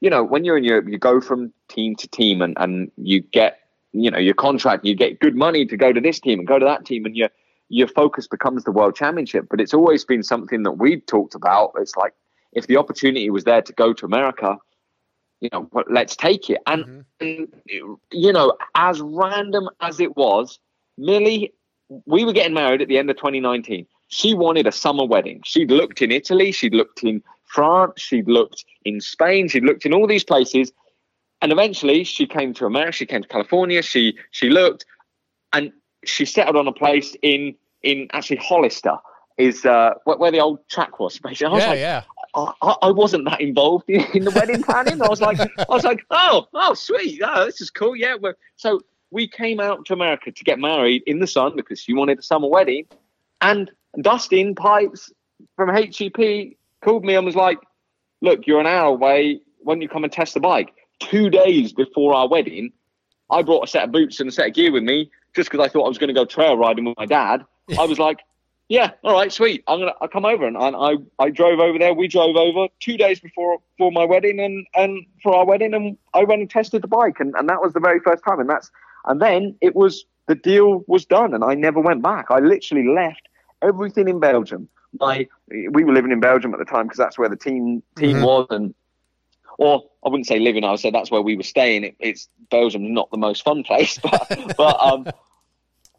you 0.00 0.08
know, 0.08 0.24
when 0.24 0.44
you're 0.44 0.56
in 0.56 0.64
Europe, 0.64 0.86
you 0.88 0.98
go 0.98 1.20
from 1.20 1.52
team 1.68 1.94
to 1.96 2.08
team, 2.08 2.42
and 2.42 2.56
and 2.58 2.90
you 2.96 3.20
get 3.20 3.58
you 3.92 4.10
know 4.10 4.18
your 4.18 4.34
contract, 4.34 4.84
you 4.84 4.94
get 4.94 5.20
good 5.20 5.36
money 5.36 5.66
to 5.66 5.76
go 5.76 5.92
to 5.92 6.00
this 6.00 6.20
team 6.20 6.38
and 6.38 6.48
go 6.48 6.58
to 6.58 6.64
that 6.64 6.84
team, 6.84 7.04
and 7.04 7.16
your 7.16 7.28
your 7.68 7.88
focus 7.88 8.26
becomes 8.26 8.64
the 8.64 8.72
world 8.72 8.96
championship. 8.96 9.46
But 9.50 9.60
it's 9.60 9.74
always 9.74 10.04
been 10.04 10.22
something 10.22 10.62
that 10.62 10.72
we've 10.72 11.04
talked 11.06 11.34
about. 11.34 11.72
It's 11.76 11.96
like 11.96 12.14
if 12.52 12.66
the 12.66 12.76
opportunity 12.76 13.30
was 13.30 13.44
there 13.44 13.62
to 13.62 13.72
go 13.72 13.92
to 13.92 14.06
America, 14.06 14.58
you 15.42 15.48
know, 15.52 15.68
let's 15.90 16.14
take 16.14 16.48
it. 16.48 16.58
And, 16.66 17.04
and, 17.20 17.48
you 18.12 18.32
know, 18.32 18.56
as 18.76 19.00
random 19.00 19.68
as 19.80 19.98
it 19.98 20.16
was, 20.16 20.60
Millie, 20.96 21.52
we 22.06 22.24
were 22.24 22.32
getting 22.32 22.54
married 22.54 22.80
at 22.80 22.86
the 22.88 22.96
end 22.96 23.10
of 23.10 23.16
2019. 23.16 23.86
She 24.06 24.34
wanted 24.34 24.68
a 24.68 24.72
summer 24.72 25.04
wedding. 25.04 25.40
She'd 25.44 25.70
looked 25.70 26.00
in 26.00 26.12
Italy, 26.12 26.52
she'd 26.52 26.74
looked 26.74 27.02
in 27.02 27.22
France, 27.44 28.00
she'd 28.00 28.28
looked 28.28 28.64
in 28.84 29.00
Spain, 29.00 29.48
she'd 29.48 29.64
looked 29.64 29.84
in 29.84 29.92
all 29.92 30.06
these 30.06 30.22
places. 30.24 30.72
And 31.40 31.50
eventually 31.50 32.04
she 32.04 32.24
came 32.24 32.54
to 32.54 32.66
America, 32.66 32.92
she 32.92 33.06
came 33.06 33.22
to 33.22 33.28
California, 33.28 33.82
she 33.82 34.16
she 34.30 34.48
looked 34.48 34.86
and 35.52 35.72
she 36.04 36.24
settled 36.24 36.56
on 36.56 36.68
a 36.68 36.72
place 36.72 37.16
in 37.22 37.56
in 37.82 38.06
actually 38.12 38.36
Hollister 38.36 38.96
is 39.38 39.64
uh, 39.64 39.94
where, 40.04 40.18
where 40.18 40.30
the 40.30 40.38
old 40.40 40.60
track 40.68 41.00
was. 41.00 41.18
Basically, 41.18 41.46
I 41.46 41.50
was 41.50 41.62
Yeah, 41.62 41.70
like, 41.70 41.78
yeah. 41.78 42.02
I, 42.34 42.52
I- 42.82 42.90
wasn't 42.90 43.24
that 43.26 43.40
involved 43.40 43.88
in, 43.88 44.04
in 44.14 44.24
the 44.24 44.30
wedding 44.30 44.62
planning. 44.62 45.02
I 45.02 45.08
was 45.08 45.20
like, 45.20 45.38
I 45.40 45.64
was 45.68 45.84
like, 45.84 46.04
oh, 46.10 46.46
oh, 46.54 46.74
sweet, 46.74 47.20
oh, 47.24 47.44
this 47.46 47.60
is 47.60 47.70
cool. 47.70 47.94
Yeah, 47.94 48.16
we're, 48.20 48.34
so 48.56 48.80
we 49.10 49.28
came 49.28 49.60
out 49.60 49.84
to 49.86 49.92
America 49.92 50.32
to 50.32 50.44
get 50.44 50.58
married 50.58 51.02
in 51.06 51.18
the 51.20 51.26
sun 51.26 51.52
because 51.56 51.80
she 51.80 51.92
wanted 51.92 52.18
a 52.18 52.22
summer 52.22 52.48
wedding, 52.48 52.86
and 53.40 53.70
Dustin 54.00 54.54
Pipes 54.54 55.12
from 55.56 55.68
HEP 55.68 56.54
called 56.82 57.04
me 57.04 57.14
and 57.14 57.26
was 57.26 57.36
like, 57.36 57.58
look, 58.22 58.46
you're 58.46 58.60
an 58.60 58.66
hour 58.66 58.86
away. 58.86 59.40
Why 59.58 59.74
don't 59.74 59.82
you 59.82 59.88
come 59.88 60.04
and 60.04 60.12
test 60.12 60.34
the 60.34 60.40
bike? 60.40 60.72
Two 61.00 61.28
days 61.28 61.72
before 61.72 62.14
our 62.14 62.28
wedding, 62.28 62.72
I 63.30 63.42
brought 63.42 63.64
a 63.64 63.66
set 63.66 63.84
of 63.84 63.92
boots 63.92 64.20
and 64.20 64.28
a 64.28 64.32
set 64.32 64.48
of 64.48 64.54
gear 64.54 64.72
with 64.72 64.82
me 64.82 65.10
just 65.34 65.50
because 65.50 65.64
I 65.64 65.68
thought 65.68 65.84
I 65.84 65.88
was 65.88 65.98
going 65.98 66.08
to 66.08 66.14
go 66.14 66.24
trail 66.24 66.56
riding 66.56 66.84
with 66.84 66.96
my 66.96 67.06
dad. 67.06 67.44
I 67.78 67.84
was 67.84 67.98
like, 67.98 68.20
yeah, 68.68 68.92
all 69.04 69.12
right, 69.14 69.32
sweet. 69.32 69.64
I'm 69.66 69.80
gonna 69.80 69.94
I 70.00 70.06
come 70.06 70.24
over 70.24 70.46
and, 70.46 70.56
and 70.56 70.74
I 70.76 70.94
I 71.18 71.30
drove 71.30 71.60
over 71.60 71.78
there. 71.78 71.92
We 71.94 72.08
drove 72.08 72.36
over 72.36 72.68
two 72.80 72.96
days 72.96 73.20
before 73.20 73.58
for 73.78 73.92
my 73.92 74.04
wedding 74.04 74.40
and 74.40 74.66
and 74.74 75.04
for 75.22 75.34
our 75.36 75.44
wedding, 75.44 75.74
and 75.74 75.96
I 76.14 76.24
went 76.24 76.40
and 76.40 76.50
tested 76.50 76.82
the 76.82 76.88
bike, 76.88 77.20
and, 77.20 77.34
and 77.36 77.48
that 77.48 77.60
was 77.60 77.72
the 77.72 77.80
very 77.80 78.00
first 78.00 78.24
time. 78.24 78.40
And 78.40 78.48
that's 78.48 78.70
and 79.06 79.20
then 79.20 79.56
it 79.60 79.74
was 79.76 80.04
the 80.28 80.34
deal 80.34 80.84
was 80.86 81.04
done, 81.04 81.34
and 81.34 81.44
I 81.44 81.54
never 81.54 81.80
went 81.80 82.02
back. 82.02 82.26
I 82.30 82.38
literally 82.38 82.88
left 82.88 83.28
everything 83.60 84.08
in 84.08 84.20
Belgium. 84.20 84.68
My 84.98 85.28
we 85.48 85.84
were 85.84 85.92
living 85.92 86.12
in 86.12 86.20
Belgium 86.20 86.52
at 86.54 86.58
the 86.58 86.64
time 86.64 86.84
because 86.86 86.98
that's 86.98 87.18
where 87.18 87.28
the 87.28 87.36
team 87.36 87.82
team 87.96 88.18
Mhm. 88.18 88.22
was, 88.22 88.46
and 88.50 88.74
or 89.58 89.82
I 90.04 90.08
wouldn't 90.08 90.26
say 90.26 90.38
living. 90.38 90.64
I 90.64 90.70
would 90.70 90.80
say 90.80 90.90
that's 90.90 91.10
where 91.10 91.22
we 91.22 91.36
were 91.36 91.42
staying. 91.42 91.84
It, 91.84 91.96
it's 91.98 92.28
Belgium's 92.50 92.90
not 92.90 93.10
the 93.10 93.18
most 93.18 93.44
fun 93.44 93.62
place, 93.70 93.98
but 93.98 94.28
but 94.56 94.80
um, 94.80 95.06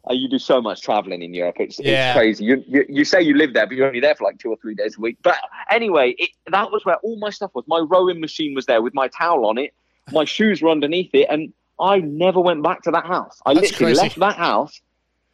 Uh, 0.08 0.12
you 0.12 0.28
do 0.28 0.38
so 0.38 0.60
much 0.60 0.82
traveling 0.82 1.22
in 1.22 1.32
Europe. 1.32 1.56
It's, 1.58 1.78
Yeah. 1.80 2.08
it's 2.10 2.16
crazy. 2.16 2.44
You, 2.44 2.62
you 2.68 2.84
you 2.88 3.04
say 3.04 3.22
you 3.22 3.34
live 3.36 3.54
there, 3.54 3.66
but 3.66 3.74
you're 3.76 3.86
only 3.86 4.00
there 4.00 4.14
for 4.14 4.24
like 4.24 4.38
two 4.38 4.50
or 4.50 4.56
three 4.56 4.74
days 4.74 4.96
a 4.98 5.00
week. 5.00 5.16
But 5.22 5.36
anyway, 5.70 6.14
it, 6.18 6.30
that 6.50 6.70
was 6.70 6.84
where 6.84 6.96
all 6.96 7.16
my 7.18 7.30
stuff 7.30 7.52
was. 7.54 7.64
My 7.66 7.78
rowing 7.78 8.20
machine 8.20 8.54
was 8.54 8.66
there 8.66 8.82
with 8.82 8.94
my 8.94 9.08
towel 9.08 9.46
on 9.46 9.56
it. 9.58 9.72
My 10.12 10.24
shoes 10.26 10.60
were 10.60 10.68
underneath 10.68 11.10
it, 11.14 11.26
and 11.30 11.52
I 11.80 11.98
never 12.00 12.38
went 12.40 12.62
back 12.62 12.82
to 12.82 12.90
that 12.90 13.06
house. 13.06 13.40
I 13.46 13.54
That's 13.54 13.70
literally 13.70 13.92
crazy. 13.94 14.02
left 14.02 14.18
that 14.20 14.36
house. 14.36 14.80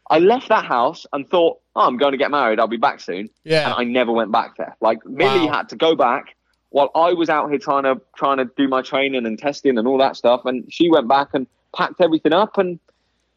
I 0.09 0.19
left 0.19 0.49
that 0.49 0.65
house 0.65 1.07
and 1.13 1.29
thought, 1.29 1.59
oh, 1.77 1.83
I'm 1.87 1.97
going 1.97 2.13
to 2.13 2.19
get 2.19 2.31
married. 2.31 2.59
I'll 2.59 2.67
be 2.69 2.77
back 2.77 3.01
soon. 3.01 3.29
Yeah. 3.45 3.65
And 3.67 3.75
I 3.75 3.85
never 3.85 4.11
went 4.13 4.33
back 4.33 4.57
there. 4.57 4.77
Like 4.81 5.05
Millie 5.07 5.47
Wow. 5.47 5.53
had 5.59 5.69
to 5.71 5.77
go 5.77 5.95
back 5.97 6.35
while 6.71 6.91
I 6.95 7.13
was 7.13 7.29
out 7.29 7.49
here 7.51 7.59
trying 7.59 7.83
to 7.85 8.01
trying 8.17 8.39
to 8.39 8.45
do 8.57 8.69
my 8.69 8.83
training 8.83 9.27
and 9.27 9.39
testing 9.39 9.79
and 9.79 9.87
all 9.89 9.99
that 9.99 10.17
stuff. 10.17 10.43
And 10.45 10.65
she 10.73 10.91
went 10.91 11.09
back 11.09 11.29
and 11.35 11.47
packed 11.77 12.01
everything 12.01 12.33
up. 12.33 12.57
And 12.59 12.69
and 12.69 12.79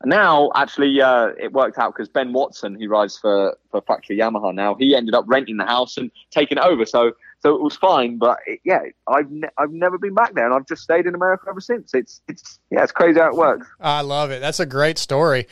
now 0.05 0.51
actually 0.55 1.01
uh, 1.01 1.29
it 1.39 1.53
worked 1.53 1.77
out 1.77 1.93
because 1.95 2.09
Ben 2.09 2.33
Watson, 2.33 2.79
who 2.79 2.87
rides 2.87 3.17
for 3.17 3.57
for 3.71 3.81
Factory 3.81 4.17
Yamaha 4.17 4.53
now, 4.53 4.75
he 4.75 4.95
ended 4.95 5.15
up 5.15 5.25
renting 5.27 5.57
the 5.57 5.65
house 5.65 5.97
and 5.97 6.11
taking 6.31 6.57
it 6.57 6.63
over. 6.63 6.85
So 6.85 7.13
so 7.41 7.55
it 7.55 7.61
was 7.61 7.75
fine. 7.75 8.17
But 8.17 8.39
it, 8.45 8.59
yeah, 8.63 8.81
I've 9.07 9.31
ne- 9.31 9.49
I've 9.57 9.71
never 9.71 9.97
been 9.97 10.13
back 10.13 10.33
there, 10.33 10.45
and 10.45 10.53
I've 10.53 10.67
just 10.67 10.83
stayed 10.83 11.05
in 11.05 11.15
America 11.15 11.45
ever 11.49 11.61
since. 11.61 11.93
It's 11.93 12.21
it's 12.27 12.59
yeah, 12.69 12.83
it's 12.83 12.91
crazy 12.91 13.19
how 13.19 13.27
it 13.27 13.35
works. 13.35 13.67
I 13.79 14.01
love 14.01 14.31
it. 14.31 14.41
That's 14.41 14.59
a 14.59 14.65
great 14.65 14.97
story. 14.97 15.47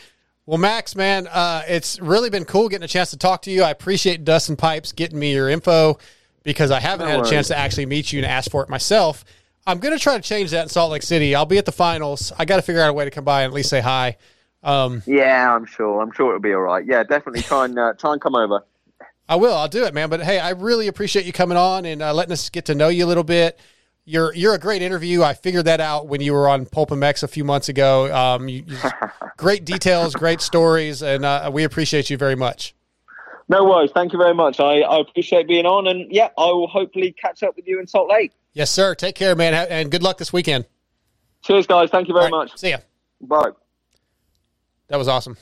Well, 0.46 0.58
Max, 0.58 0.96
man, 0.96 1.28
uh, 1.28 1.64
it's 1.68 2.00
really 2.00 2.30
been 2.30 2.46
cool 2.46 2.68
getting 2.68 2.84
a 2.84 2.88
chance 2.88 3.12
to 3.12 3.18
talk 3.18 3.44
to 3.44 3.52
you. 3.52 3.64
I 3.64 3.70
appreciate 3.70 4.26
Dustin 4.26 4.56
Pipes 4.56 4.92
getting 4.92 5.20
me 5.20 5.34
your 5.34 5.50
info 5.50 6.00
because 6.44 6.72
I 6.72 6.80
haven't 6.80 7.08
No 7.08 7.18
had 7.18 7.26
a 7.26 7.30
chance 7.30 7.48
to 7.50 7.58
actually 7.58 7.86
meet 7.86 8.12
you 8.12 8.20
and 8.20 8.26
ask 8.26 8.50
for 8.50 8.64
it 8.64 8.70
myself. 8.70 9.24
I'm 9.68 9.78
going 9.78 9.96
to 9.96 10.02
try 10.02 10.16
to 10.16 10.22
change 10.22 10.50
that 10.52 10.64
in 10.64 10.70
Salt 10.70 10.92
Lake 10.92 11.04
City. 11.04 11.36
I'll 11.36 11.46
be 11.46 11.60
at 11.60 11.66
the 11.66 11.72
finals. 11.72 12.34
I 12.40 12.46
got 12.46 12.56
to 12.56 12.64
figure 12.64 12.82
out 12.82 12.90
a 12.90 12.94
way 12.94 13.06
to 13.06 13.12
come 13.12 13.24
by 13.24 13.44
and 13.44 13.52
at 13.52 13.54
least 13.54 13.70
say 13.70 13.82
hi. 13.82 14.18
Um, 14.64 15.02
Yeah, 15.06 15.56
I'm 15.56 15.66
sure. 15.66 16.02
I'm 16.02 16.12
sure 16.12 16.30
it'll 16.30 16.40
be 16.40 16.54
all 16.54 16.62
right. 16.62 16.86
Yeah, 16.86 17.04
definitely 17.04 17.42
try 17.42 17.66
and 17.66 17.78
uh, 17.78 17.94
try 17.94 18.14
and 18.14 18.22
come 18.22 18.36
over. 18.36 18.64
I 19.28 19.36
will. 19.36 19.54
I'll 19.54 19.70
do 19.70 19.86
it, 19.86 19.94
man. 19.94 20.10
But 20.10 20.22
hey, 20.22 20.40
I 20.40 20.50
really 20.52 20.88
appreciate 20.88 21.26
you 21.26 21.32
coming 21.32 21.58
on 21.58 21.86
and 21.86 22.02
uh, 22.02 22.14
letting 22.14 22.34
us 22.34 22.50
get 22.50 22.66
to 22.66 22.76
know 22.76 22.90
you 22.90 23.06
a 23.06 23.08
little 23.08 23.24
bit. 23.24 23.60
You're 24.04 24.34
you're 24.34 24.54
a 24.56 24.60
great 24.60 24.82
interview. 24.82 25.24
I 25.24 25.34
figured 25.34 25.66
that 25.66 25.80
out 25.80 26.08
when 26.08 26.22
you 26.22 26.34
were 26.34 26.50
on 26.50 26.66
Pulp 26.66 26.90
MX 26.90 27.24
a 27.24 27.28
few 27.28 27.44
months 27.44 27.70
ago. 27.70 28.14
Um, 28.14 28.50
you, 28.50 28.64
you, 28.68 28.78
great 29.38 29.64
details, 29.64 30.16
great 30.16 30.42
stories, 30.42 31.02
and 31.02 31.24
uh, 31.24 31.50
we 31.54 31.64
appreciate 31.64 32.10
you 32.10 32.18
very 32.18 32.36
much. 32.36 32.76
No 33.48 33.64
worries. 33.66 33.92
Thank 33.94 34.14
you 34.14 34.20
very 34.20 34.34
much. 34.34 34.60
I, 34.60 34.80
I 34.80 35.00
appreciate 35.00 35.48
being 35.48 35.66
on, 35.66 35.88
and 35.88 36.12
yeah, 36.12 36.30
I 36.38 36.46
will 36.46 36.68
hopefully 36.68 37.14
catch 37.14 37.44
up 37.44 37.56
with 37.56 37.68
you 37.68 37.80
in 37.80 37.88
Salt 37.88 38.10
Lake. 38.10 38.32
Yes, 38.54 38.72
sir. 38.72 38.96
Take 38.96 39.16
care, 39.16 39.36
man, 39.36 39.54
and 39.54 39.92
good 39.92 40.04
luck 40.04 40.18
this 40.18 40.34
weekend. 40.34 40.66
Cheers, 41.44 41.68
guys. 41.68 41.90
Thank 41.90 42.08
you 42.08 42.14
very 42.14 42.30
much. 42.30 42.58
See 42.58 42.70
ya. 42.70 42.78
Bye. 43.22 43.52
That 44.92 44.98
was 44.98 45.08
awesome. 45.08 45.38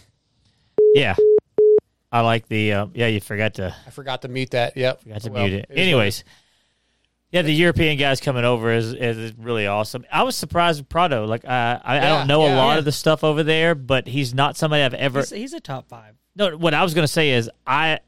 Yeah. 0.94 1.16
I 2.12 2.22
like 2.22 2.48
the 2.48 2.74
uh, 2.74 2.86
yeah. 2.94 3.08
You 3.08 3.20
forgot 3.20 3.56
to 3.56 3.76
I 3.86 3.90
forgot 3.90 4.22
to 4.24 4.28
mute 4.28 4.52
that. 4.52 4.78
Yep. 4.78 5.02
forgot 5.04 5.22
to 5.22 5.32
Well, 5.32 5.44
mute 5.48 5.54
it. 5.54 5.58
is 5.58 5.70
what 5.70 5.78
it 5.78 5.82
Anyways, 5.82 6.24
yeah, 7.32 7.42
the 7.44 7.54
European 7.54 7.98
guys 8.00 8.20
coming 8.22 8.46
over 8.46 8.72
is, 8.72 8.94
is 8.94 9.34
really 9.38 9.68
awesome. 9.68 10.06
I 10.12 10.24
was 10.24 10.36
surprised 10.36 10.80
with 10.82 10.90
Prado. 10.90 11.26
Like 11.26 11.46
uh, 11.46 11.48
I, 11.48 11.80
I 11.84 11.96
Yeah, 11.96 12.18
don't 12.20 12.28
know 12.28 12.42
a 12.42 12.54
lot 12.56 12.74
Yeah. 12.74 12.78
of 12.80 12.86
the 12.86 12.92
stuff 12.92 13.24
over 13.24 13.44
there, 13.44 13.76
but 13.76 14.08
he's 14.08 14.34
not 14.34 14.56
somebody 14.58 14.82
I've 14.84 14.94
ever. 14.96 15.20
He's, 15.20 15.30
he's 15.32 15.54
a 15.54 15.60
top 15.60 15.88
five. 15.90 16.16
No, 16.36 16.56
what 16.58 16.74
I 16.74 16.82
was 16.84 16.94
going 16.94 17.04
to 17.04 17.12
say 17.12 17.32
is 17.32 17.50
I 17.68 18.00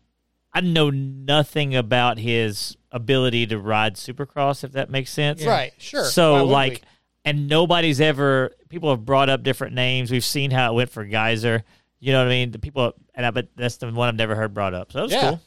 I 0.54 0.62
know 0.62 0.90
nothing 0.90 1.76
about 1.76 2.18
his 2.18 2.76
ability 2.92 3.48
to 3.48 3.58
ride 3.60 3.96
Supercross, 3.96 4.64
if 4.64 4.72
that 4.74 4.90
makes 4.90 5.12
sense. 5.12 5.46
Right. 5.46 5.74
Sure. 5.78 6.02
Why 6.04 6.08
So 6.10 6.34
wouldn't 6.34 6.50
like, 6.52 6.72
we? 6.74 6.80
And 7.24 7.48
nobody's 7.48 8.02
ever. 8.02 8.52
People 8.70 8.90
have 8.90 9.06
brought 9.06 9.30
up 9.30 9.44
different 9.44 9.76
names. 9.76 10.10
We've 10.12 10.24
seen 10.26 10.50
how 10.52 10.72
it 10.72 10.76
went 10.76 10.90
for 10.90 11.06
Gajser. 11.06 11.62
You 12.00 12.14
know 12.14 12.20
what 12.20 12.28
I 12.28 12.30
mean? 12.32 12.52
The 12.52 12.58
people, 12.60 12.94
and 13.14 13.26
I 13.26 13.32
but 13.32 13.50
that's 13.56 13.78
the 13.78 13.92
one 13.92 14.08
I've 14.08 14.16
never 14.16 14.36
heard 14.36 14.54
brought 14.56 14.74
up. 14.74 14.92
So 14.92 14.98
that 15.00 15.04
was 15.04 15.12
Yeah. 15.12 15.30
cool. 15.30 15.42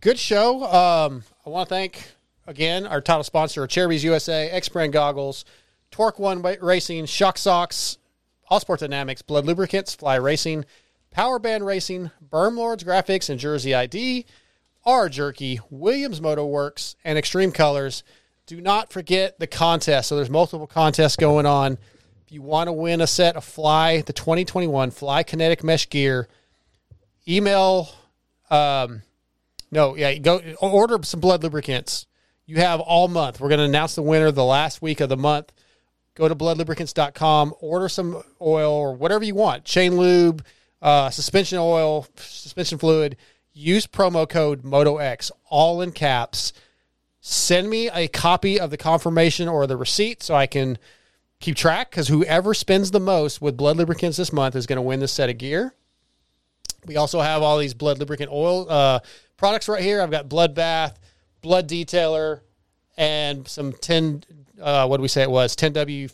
Good 0.00 0.18
show. 0.18 0.64
Um, 0.64 1.22
I 1.46 1.50
want 1.50 1.68
to 1.68 1.74
thank 1.74 2.10
again 2.48 2.86
our 2.86 3.00
title 3.00 3.22
sponsor, 3.22 3.64
Acerbis 3.66 4.02
USA, 4.02 4.50
X 4.50 4.68
Brand 4.68 4.92
Goggles, 4.92 5.44
Torque 5.92 6.18
One 6.18 6.42
Racing, 6.42 7.06
Shock 7.06 7.38
Socks, 7.38 7.98
All 8.48 8.58
Sport 8.58 8.80
Dynamics, 8.80 9.22
Blud 9.22 9.44
Lubricants, 9.44 9.94
Fly 9.94 10.16
Racing, 10.16 10.64
Power 11.12 11.38
Band 11.38 11.64
Racing, 11.64 12.10
Berm 12.28 12.56
Lords 12.56 12.82
Graphics 12.82 13.30
and 13.30 13.38
Jersey 13.38 13.72
ID, 13.74 14.26
R 14.84 15.08
Jerky, 15.08 15.60
Williams 15.70 16.20
Moto 16.20 16.48
Werx, 16.50 16.96
and 17.04 17.16
Xtreme 17.16 17.52
Kolors. 17.52 18.02
Do 18.46 18.60
not 18.60 18.92
forget 18.92 19.38
the 19.38 19.46
contest. 19.46 20.08
So 20.08 20.16
there's 20.16 20.30
multiple 20.30 20.66
contests 20.66 21.16
going 21.16 21.46
on. 21.46 21.78
If 22.26 22.32
you 22.32 22.42
want 22.42 22.68
to 22.68 22.72
win 22.72 23.00
a 23.00 23.06
set 23.06 23.36
of 23.36 23.44
Fly, 23.44 24.02
the 24.02 24.12
2021 24.12 24.90
Fly 24.90 25.22
Kinetic 25.22 25.62
Mesh 25.62 25.88
gear, 25.88 26.28
email. 27.26 27.88
Um, 28.50 29.02
no, 29.70 29.96
yeah, 29.96 30.14
go 30.18 30.40
order 30.60 30.98
some 31.02 31.20
Blud 31.20 31.42
lubricants. 31.42 32.06
You 32.44 32.56
have 32.56 32.80
all 32.80 33.08
month. 33.08 33.40
We're 33.40 33.48
going 33.48 33.60
to 33.60 33.64
announce 33.64 33.94
the 33.94 34.02
winner 34.02 34.30
the 34.30 34.44
last 34.44 34.82
week 34.82 35.00
of 35.00 35.08
the 35.08 35.16
month. 35.16 35.52
Go 36.14 36.28
to 36.28 36.34
bludlubricants.com, 36.34 37.54
order 37.60 37.88
some 37.88 38.22
oil 38.40 38.72
or 38.72 38.94
whatever 38.94 39.24
you 39.24 39.34
want 39.34 39.64
chain 39.64 39.96
lube, 39.96 40.44
uh, 40.82 41.08
suspension 41.08 41.58
oil, 41.58 42.06
suspension 42.16 42.76
fluid. 42.76 43.16
Use 43.54 43.86
promo 43.86 44.28
code 44.28 44.62
MotoX, 44.62 45.30
all 45.48 45.80
in 45.80 45.92
caps. 45.92 46.52
Send 47.24 47.70
me 47.70 47.88
a 47.88 48.08
copy 48.08 48.58
of 48.58 48.70
the 48.70 48.76
confirmation 48.76 49.46
or 49.46 49.68
the 49.68 49.76
receipt 49.76 50.24
so 50.24 50.34
I 50.34 50.48
can 50.48 50.76
keep 51.38 51.54
track 51.54 51.88
because 51.88 52.08
whoever 52.08 52.52
spends 52.52 52.90
the 52.90 52.98
most 52.98 53.40
with 53.40 53.56
Blud 53.56 53.76
lubricants 53.76 54.16
this 54.16 54.32
month 54.32 54.56
is 54.56 54.66
going 54.66 54.76
to 54.76 54.82
win 54.82 54.98
this 54.98 55.12
set 55.12 55.30
of 55.30 55.38
gear. 55.38 55.72
We 56.84 56.96
also 56.96 57.20
have 57.20 57.40
all 57.42 57.58
these 57.58 57.74
Blud 57.74 58.00
lubricant 58.00 58.28
oil 58.32 58.68
uh, 58.68 58.98
products 59.36 59.68
right 59.68 59.80
here. 59.80 60.02
I've 60.02 60.10
got 60.10 60.28
Blud 60.28 60.54
Bath, 60.54 60.98
Blud 61.44 61.68
Detailer, 61.68 62.40
and 62.96 63.46
some 63.46 63.72
10, 63.72 64.24
uh, 64.60 64.88
what 64.88 64.96
do 64.96 65.02
we 65.02 65.08
say 65.08 65.22
it 65.22 65.30
was? 65.30 65.54
10W, 65.54 66.10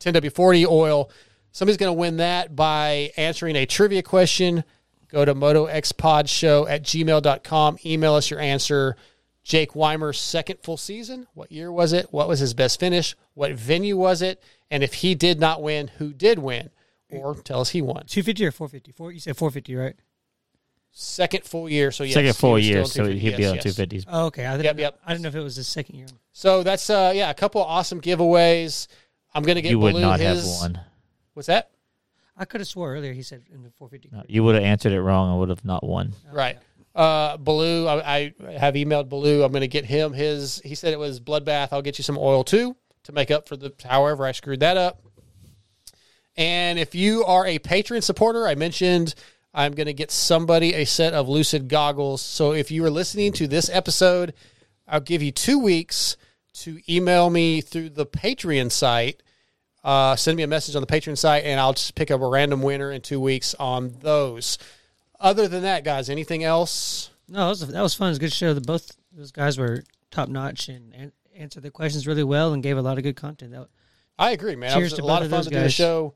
10W40 0.00 0.66
oil. 0.66 1.10
Somebody's 1.52 1.76
going 1.76 1.94
to 1.94 2.00
win 2.00 2.16
that 2.16 2.56
by 2.56 3.12
answering 3.18 3.56
a 3.56 3.66
trivia 3.66 4.02
question. 4.02 4.64
Go 5.08 5.22
to 5.22 5.34
motoxpodshow 5.34 6.66
at 6.70 6.82
gmail.com. 6.82 7.76
Email 7.84 8.14
us 8.14 8.30
your 8.30 8.40
answer. 8.40 8.96
Jake 9.46 9.76
Weimer's 9.76 10.18
second 10.18 10.58
full 10.64 10.76
season. 10.76 11.28
What 11.34 11.52
year 11.52 11.70
was 11.70 11.92
it? 11.92 12.12
What 12.12 12.26
was 12.26 12.40
his 12.40 12.52
best 12.52 12.80
finish? 12.80 13.14
What 13.34 13.52
venue 13.52 13.96
was 13.96 14.20
it? 14.20 14.42
And 14.72 14.82
if 14.82 14.94
he 14.94 15.14
did 15.14 15.38
not 15.38 15.62
win, 15.62 15.86
who 15.98 16.12
did 16.12 16.40
win? 16.40 16.70
Or 17.10 17.36
tell 17.36 17.60
us 17.60 17.68
he 17.70 17.80
won. 17.80 18.06
250 18.06 18.44
or 18.44 18.50
450? 18.50 18.90
Four, 18.90 19.12
you 19.12 19.20
said 19.20 19.36
450, 19.36 19.76
right? 19.76 19.94
Second 20.90 21.44
full 21.44 21.68
year. 21.68 21.92
So 21.92 22.02
yes, 22.02 22.14
Second 22.14 22.26
he 22.26 22.32
full 22.32 22.52
was 22.54 22.68
year, 22.68 22.84
so 22.86 23.04
he'd 23.04 23.14
be 23.14 23.20
250, 23.20 23.46
on 23.46 23.54
yes, 23.54 23.64
yes. 23.64 23.76
250s. 23.76 24.04
Oh, 24.08 24.26
okay. 24.26 24.46
I 24.46 24.56
didn't, 24.56 24.64
Yep, 24.64 24.78
yep. 24.80 24.98
I 25.06 25.12
didn't 25.12 25.22
know 25.22 25.28
if 25.28 25.36
it 25.36 25.40
was 25.40 25.54
his 25.54 25.68
second 25.68 25.94
year. 25.94 26.08
So 26.32 26.64
that's 26.64 26.90
uh 26.90 27.12
yeah, 27.14 27.30
a 27.30 27.34
couple 27.34 27.60
of 27.62 27.68
awesome 27.68 28.00
giveaways. 28.00 28.88
I'm 29.32 29.44
gonna 29.44 29.60
get 29.62 29.70
You 29.70 29.78
would 29.78 29.92
Baloo 29.92 30.06
not 30.06 30.18
his, 30.18 30.42
have 30.44 30.72
won. 30.72 30.80
What's 31.34 31.46
that? 31.46 31.70
I 32.36 32.46
could 32.46 32.60
have 32.60 32.66
swore 32.66 32.92
earlier 32.92 33.12
he 33.12 33.22
said 33.22 33.44
in 33.54 33.62
the 33.62 33.70
450. 33.70 34.08
No, 34.10 34.24
you 34.26 34.42
would 34.42 34.56
have 34.56 34.64
answered 34.64 34.90
it 34.92 35.00
wrong. 35.00 35.32
I 35.32 35.38
would 35.38 35.50
have 35.50 35.64
not 35.64 35.84
won. 35.84 36.14
Right. 36.32 36.58
Uh, 36.96 37.36
Baloo, 37.36 37.86
I, 37.86 38.32
I 38.42 38.52
have 38.52 38.72
emailed 38.72 39.10
Baloo. 39.10 39.44
I'm 39.44 39.52
going 39.52 39.60
to 39.60 39.68
get 39.68 39.84
him 39.84 40.14
his. 40.14 40.62
He 40.64 40.74
said 40.74 40.94
it 40.94 40.98
was 40.98 41.20
bloodbath. 41.20 41.68
I'll 41.70 41.82
get 41.82 41.98
you 41.98 42.04
some 42.04 42.16
oil 42.16 42.42
too 42.42 42.74
to 43.04 43.12
make 43.12 43.30
up 43.30 43.46
for 43.46 43.54
the 43.54 43.72
however 43.84 44.24
I 44.24 44.32
screwed 44.32 44.60
that 44.60 44.78
up. 44.78 45.02
And 46.38 46.78
if 46.78 46.94
you 46.94 47.22
are 47.24 47.46
a 47.46 47.58
Patreon 47.58 48.02
supporter, 48.02 48.48
I 48.48 48.54
mentioned 48.54 49.14
I'm 49.52 49.72
going 49.72 49.86
to 49.86 49.94
get 49.94 50.10
somebody 50.10 50.72
a 50.72 50.86
set 50.86 51.12
of 51.12 51.28
Lucid 51.28 51.68
goggles. 51.68 52.22
So 52.22 52.52
if 52.52 52.70
you 52.70 52.82
are 52.86 52.90
listening 52.90 53.32
to 53.34 53.46
this 53.46 53.68
episode, 53.68 54.32
I'll 54.88 55.00
give 55.00 55.22
you 55.22 55.32
two 55.32 55.58
weeks 55.58 56.16
to 56.60 56.80
email 56.88 57.28
me 57.28 57.60
through 57.60 57.90
the 57.90 58.06
Patreon 58.06 58.72
site. 58.72 59.22
Uh, 59.84 60.16
send 60.16 60.36
me 60.36 60.42
a 60.42 60.48
message 60.48 60.74
on 60.74 60.80
the 60.80 60.86
Patreon 60.86 61.16
site, 61.16 61.44
and 61.44 61.60
I'll 61.60 61.74
just 61.74 61.94
pick 61.94 62.10
up 62.10 62.22
a 62.22 62.26
random 62.26 62.62
winner 62.62 62.90
in 62.90 63.02
two 63.02 63.20
weeks 63.20 63.54
on 63.54 63.94
those. 64.00 64.58
Other 65.18 65.48
than 65.48 65.62
that, 65.62 65.84
guys, 65.84 66.10
anything 66.10 66.44
else? 66.44 67.10
No, 67.28 67.38
that 67.40 67.48
was, 67.48 67.66
that 67.68 67.82
was 67.82 67.94
fun. 67.94 68.08
It 68.08 68.10
was 68.10 68.18
a 68.18 68.20
good 68.20 68.32
show. 68.32 68.54
The 68.54 68.60
both 68.60 68.96
those 69.12 69.32
guys 69.32 69.58
were 69.58 69.82
top 70.10 70.28
notch 70.28 70.68
and, 70.68 70.94
and 70.94 71.12
answered 71.34 71.62
the 71.62 71.70
questions 71.70 72.06
really 72.06 72.22
well 72.24 72.52
and 72.52 72.62
gave 72.62 72.76
a 72.78 72.82
lot 72.82 72.98
of 72.98 73.04
good 73.04 73.16
content. 73.16 73.52
That, 73.52 73.68
I 74.18 74.30
agree, 74.32 74.56
man. 74.56 74.70
Cheers 74.72 74.92
it 74.92 74.96
was 74.96 74.98
to 75.00 75.02
a 75.02 75.06
lot 75.06 75.22
of 75.22 75.26
of 75.26 75.30
fun 75.30 75.38
those 75.38 75.44
to 75.46 75.50
do 75.50 75.58
a 75.58 75.62
guys. 75.62 75.74
show 75.74 76.14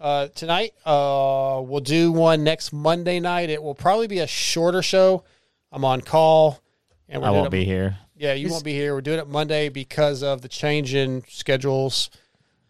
uh, 0.00 0.28
tonight. 0.28 0.72
Uh, 0.84 1.60
we'll 1.64 1.80
do 1.80 2.12
one 2.12 2.44
next 2.44 2.72
Monday 2.72 3.18
night. 3.20 3.50
It 3.50 3.62
will 3.62 3.74
probably 3.74 4.06
be 4.06 4.18
a 4.20 4.26
shorter 4.26 4.82
show. 4.82 5.24
I'm 5.72 5.84
on 5.84 6.02
call, 6.02 6.60
and 7.08 7.22
we're 7.22 7.28
I 7.28 7.30
won't 7.32 7.46
it- 7.46 7.50
be 7.50 7.64
here. 7.64 7.98
Yeah, 8.16 8.34
you 8.34 8.48
won't 8.48 8.62
be 8.64 8.72
here. 8.72 8.94
We're 8.94 9.00
doing 9.00 9.18
it 9.18 9.26
Monday 9.26 9.68
because 9.70 10.22
of 10.22 10.40
the 10.40 10.48
change 10.48 10.94
in 10.94 11.24
schedules, 11.28 12.10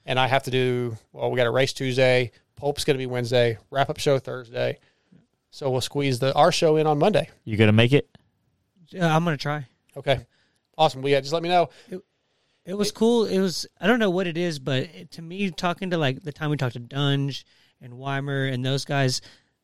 and 0.07 0.19
I 0.19 0.27
have 0.27 0.45
to 0.45 0.51
do. 0.51 0.97
Well, 1.13 1.31
we 1.31 1.37
got 1.37 1.47
a 1.47 1.51
race 1.51 1.75
Tuesday. 1.75 2.33
Pope's 2.57 2.83
going 2.85 2.95
to 2.95 2.99
be 2.99 3.05
Wednesday. 3.05 3.59
Wrap 3.71 3.91
up 3.91 3.99
show 3.99 4.19
Thursday. 4.19 4.79
So 5.55 5.71
we'll 5.71 5.83
squeeze 5.83 6.19
the 6.19 6.35
our 6.35 6.51
show 6.51 6.75
in 6.79 6.89
on 6.89 6.99
Monday. 6.99 7.31
You 7.45 7.57
gonna 7.57 7.71
make 7.71 7.93
it? 7.93 8.09
yeah, 8.89 9.15
I'm 9.15 9.23
gonna 9.23 9.37
try. 9.37 9.69
Okay, 9.97 10.27
awesome. 10.77 11.01
Well, 11.01 11.13
yeah, 11.13 11.21
just 11.21 11.33
let 11.33 11.45
me 11.45 11.49
know. 11.49 11.69
It 12.65 12.75
was 12.75 12.91
cool. 12.91 13.25
It 13.25 13.39
was 13.39 13.65
I 13.81 13.87
don't 13.87 14.01
know 14.01 14.11
what 14.11 14.27
it 14.27 14.37
is, 14.37 14.59
but 14.59 14.83
it, 14.83 15.13
to 15.13 15.23
me, 15.23 15.53
talking 15.53 15.91
to 15.91 15.97
like 15.97 16.25
the 16.25 16.33
time 16.33 16.51
we 16.51 16.57
talked 16.57 16.73
to 16.73 16.81
Dungey 16.81 17.45
and 17.81 17.99
Weimer 17.99 18.47
and 18.47 18.65
those 18.65 18.85
guys, 18.85 19.21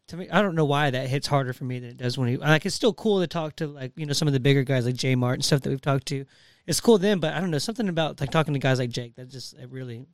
to 0.06 0.16
me, 0.16 0.30
I 0.30 0.42
don't 0.42 0.54
know 0.54 0.64
why 0.64 0.90
that 0.90 1.08
hits 1.08 1.26
harder 1.26 1.52
for 1.52 1.64
me 1.64 1.80
than 1.80 1.90
it 1.90 1.96
does 1.96 2.16
when 2.16 2.28
he 2.28 2.36
like. 2.36 2.64
It's 2.64 2.76
still 2.76 2.94
cool 2.94 3.18
to 3.18 3.26
talk 3.26 3.56
to 3.56 3.66
like 3.66 3.90
you 3.96 4.06
know 4.06 4.12
some 4.12 4.28
of 4.28 4.32
the 4.32 4.38
bigger 4.38 4.62
guys 4.62 4.86
like 4.86 4.94
Jay 4.94 5.16
Mart 5.16 5.38
and 5.38 5.44
stuff 5.44 5.62
that 5.62 5.70
we've 5.70 5.80
talked 5.80 6.06
to. 6.06 6.24
It's 6.68 6.80
cool 6.80 6.98
then, 6.98 7.18
but 7.18 7.34
I 7.34 7.40
don't 7.40 7.50
know 7.50 7.58
something 7.58 7.88
about 7.88 8.20
like 8.20 8.30
talking 8.30 8.54
to 8.54 8.60
guys 8.60 8.78
like 8.78 8.90
Jake 8.90 9.16
that 9.16 9.28
just 9.28 9.54
it 9.54 9.68
really. 9.68 10.06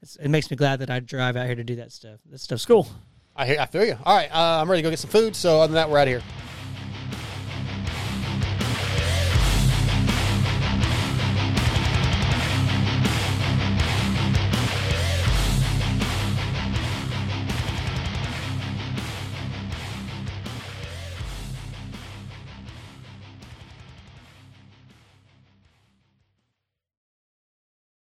It's, 0.00 0.14
it 0.14 0.28
makes 0.28 0.48
me 0.48 0.56
glad 0.56 0.78
that 0.78 0.90
I 0.90 1.00
drive 1.00 1.36
out 1.36 1.46
here 1.46 1.56
to 1.56 1.64
do 1.64 1.74
that 1.74 1.90
stuff. 1.90 2.20
That 2.30 2.38
stuff's 2.38 2.64
cool. 2.64 2.86
I 3.38 3.46
hear, 3.46 3.56
I 3.60 3.66
feel 3.66 3.84
you. 3.84 3.96
All 4.04 4.16
right, 4.16 4.28
uh, 4.34 4.60
I'm 4.60 4.68
ready 4.68 4.82
to 4.82 4.86
go 4.86 4.90
get 4.90 4.98
some 4.98 5.10
food. 5.10 5.36
So 5.36 5.60
other 5.60 5.68
than 5.68 5.74
that, 5.76 5.88
we're 5.88 5.98
out 5.98 6.08
of 6.08 6.12
here. 6.12 6.22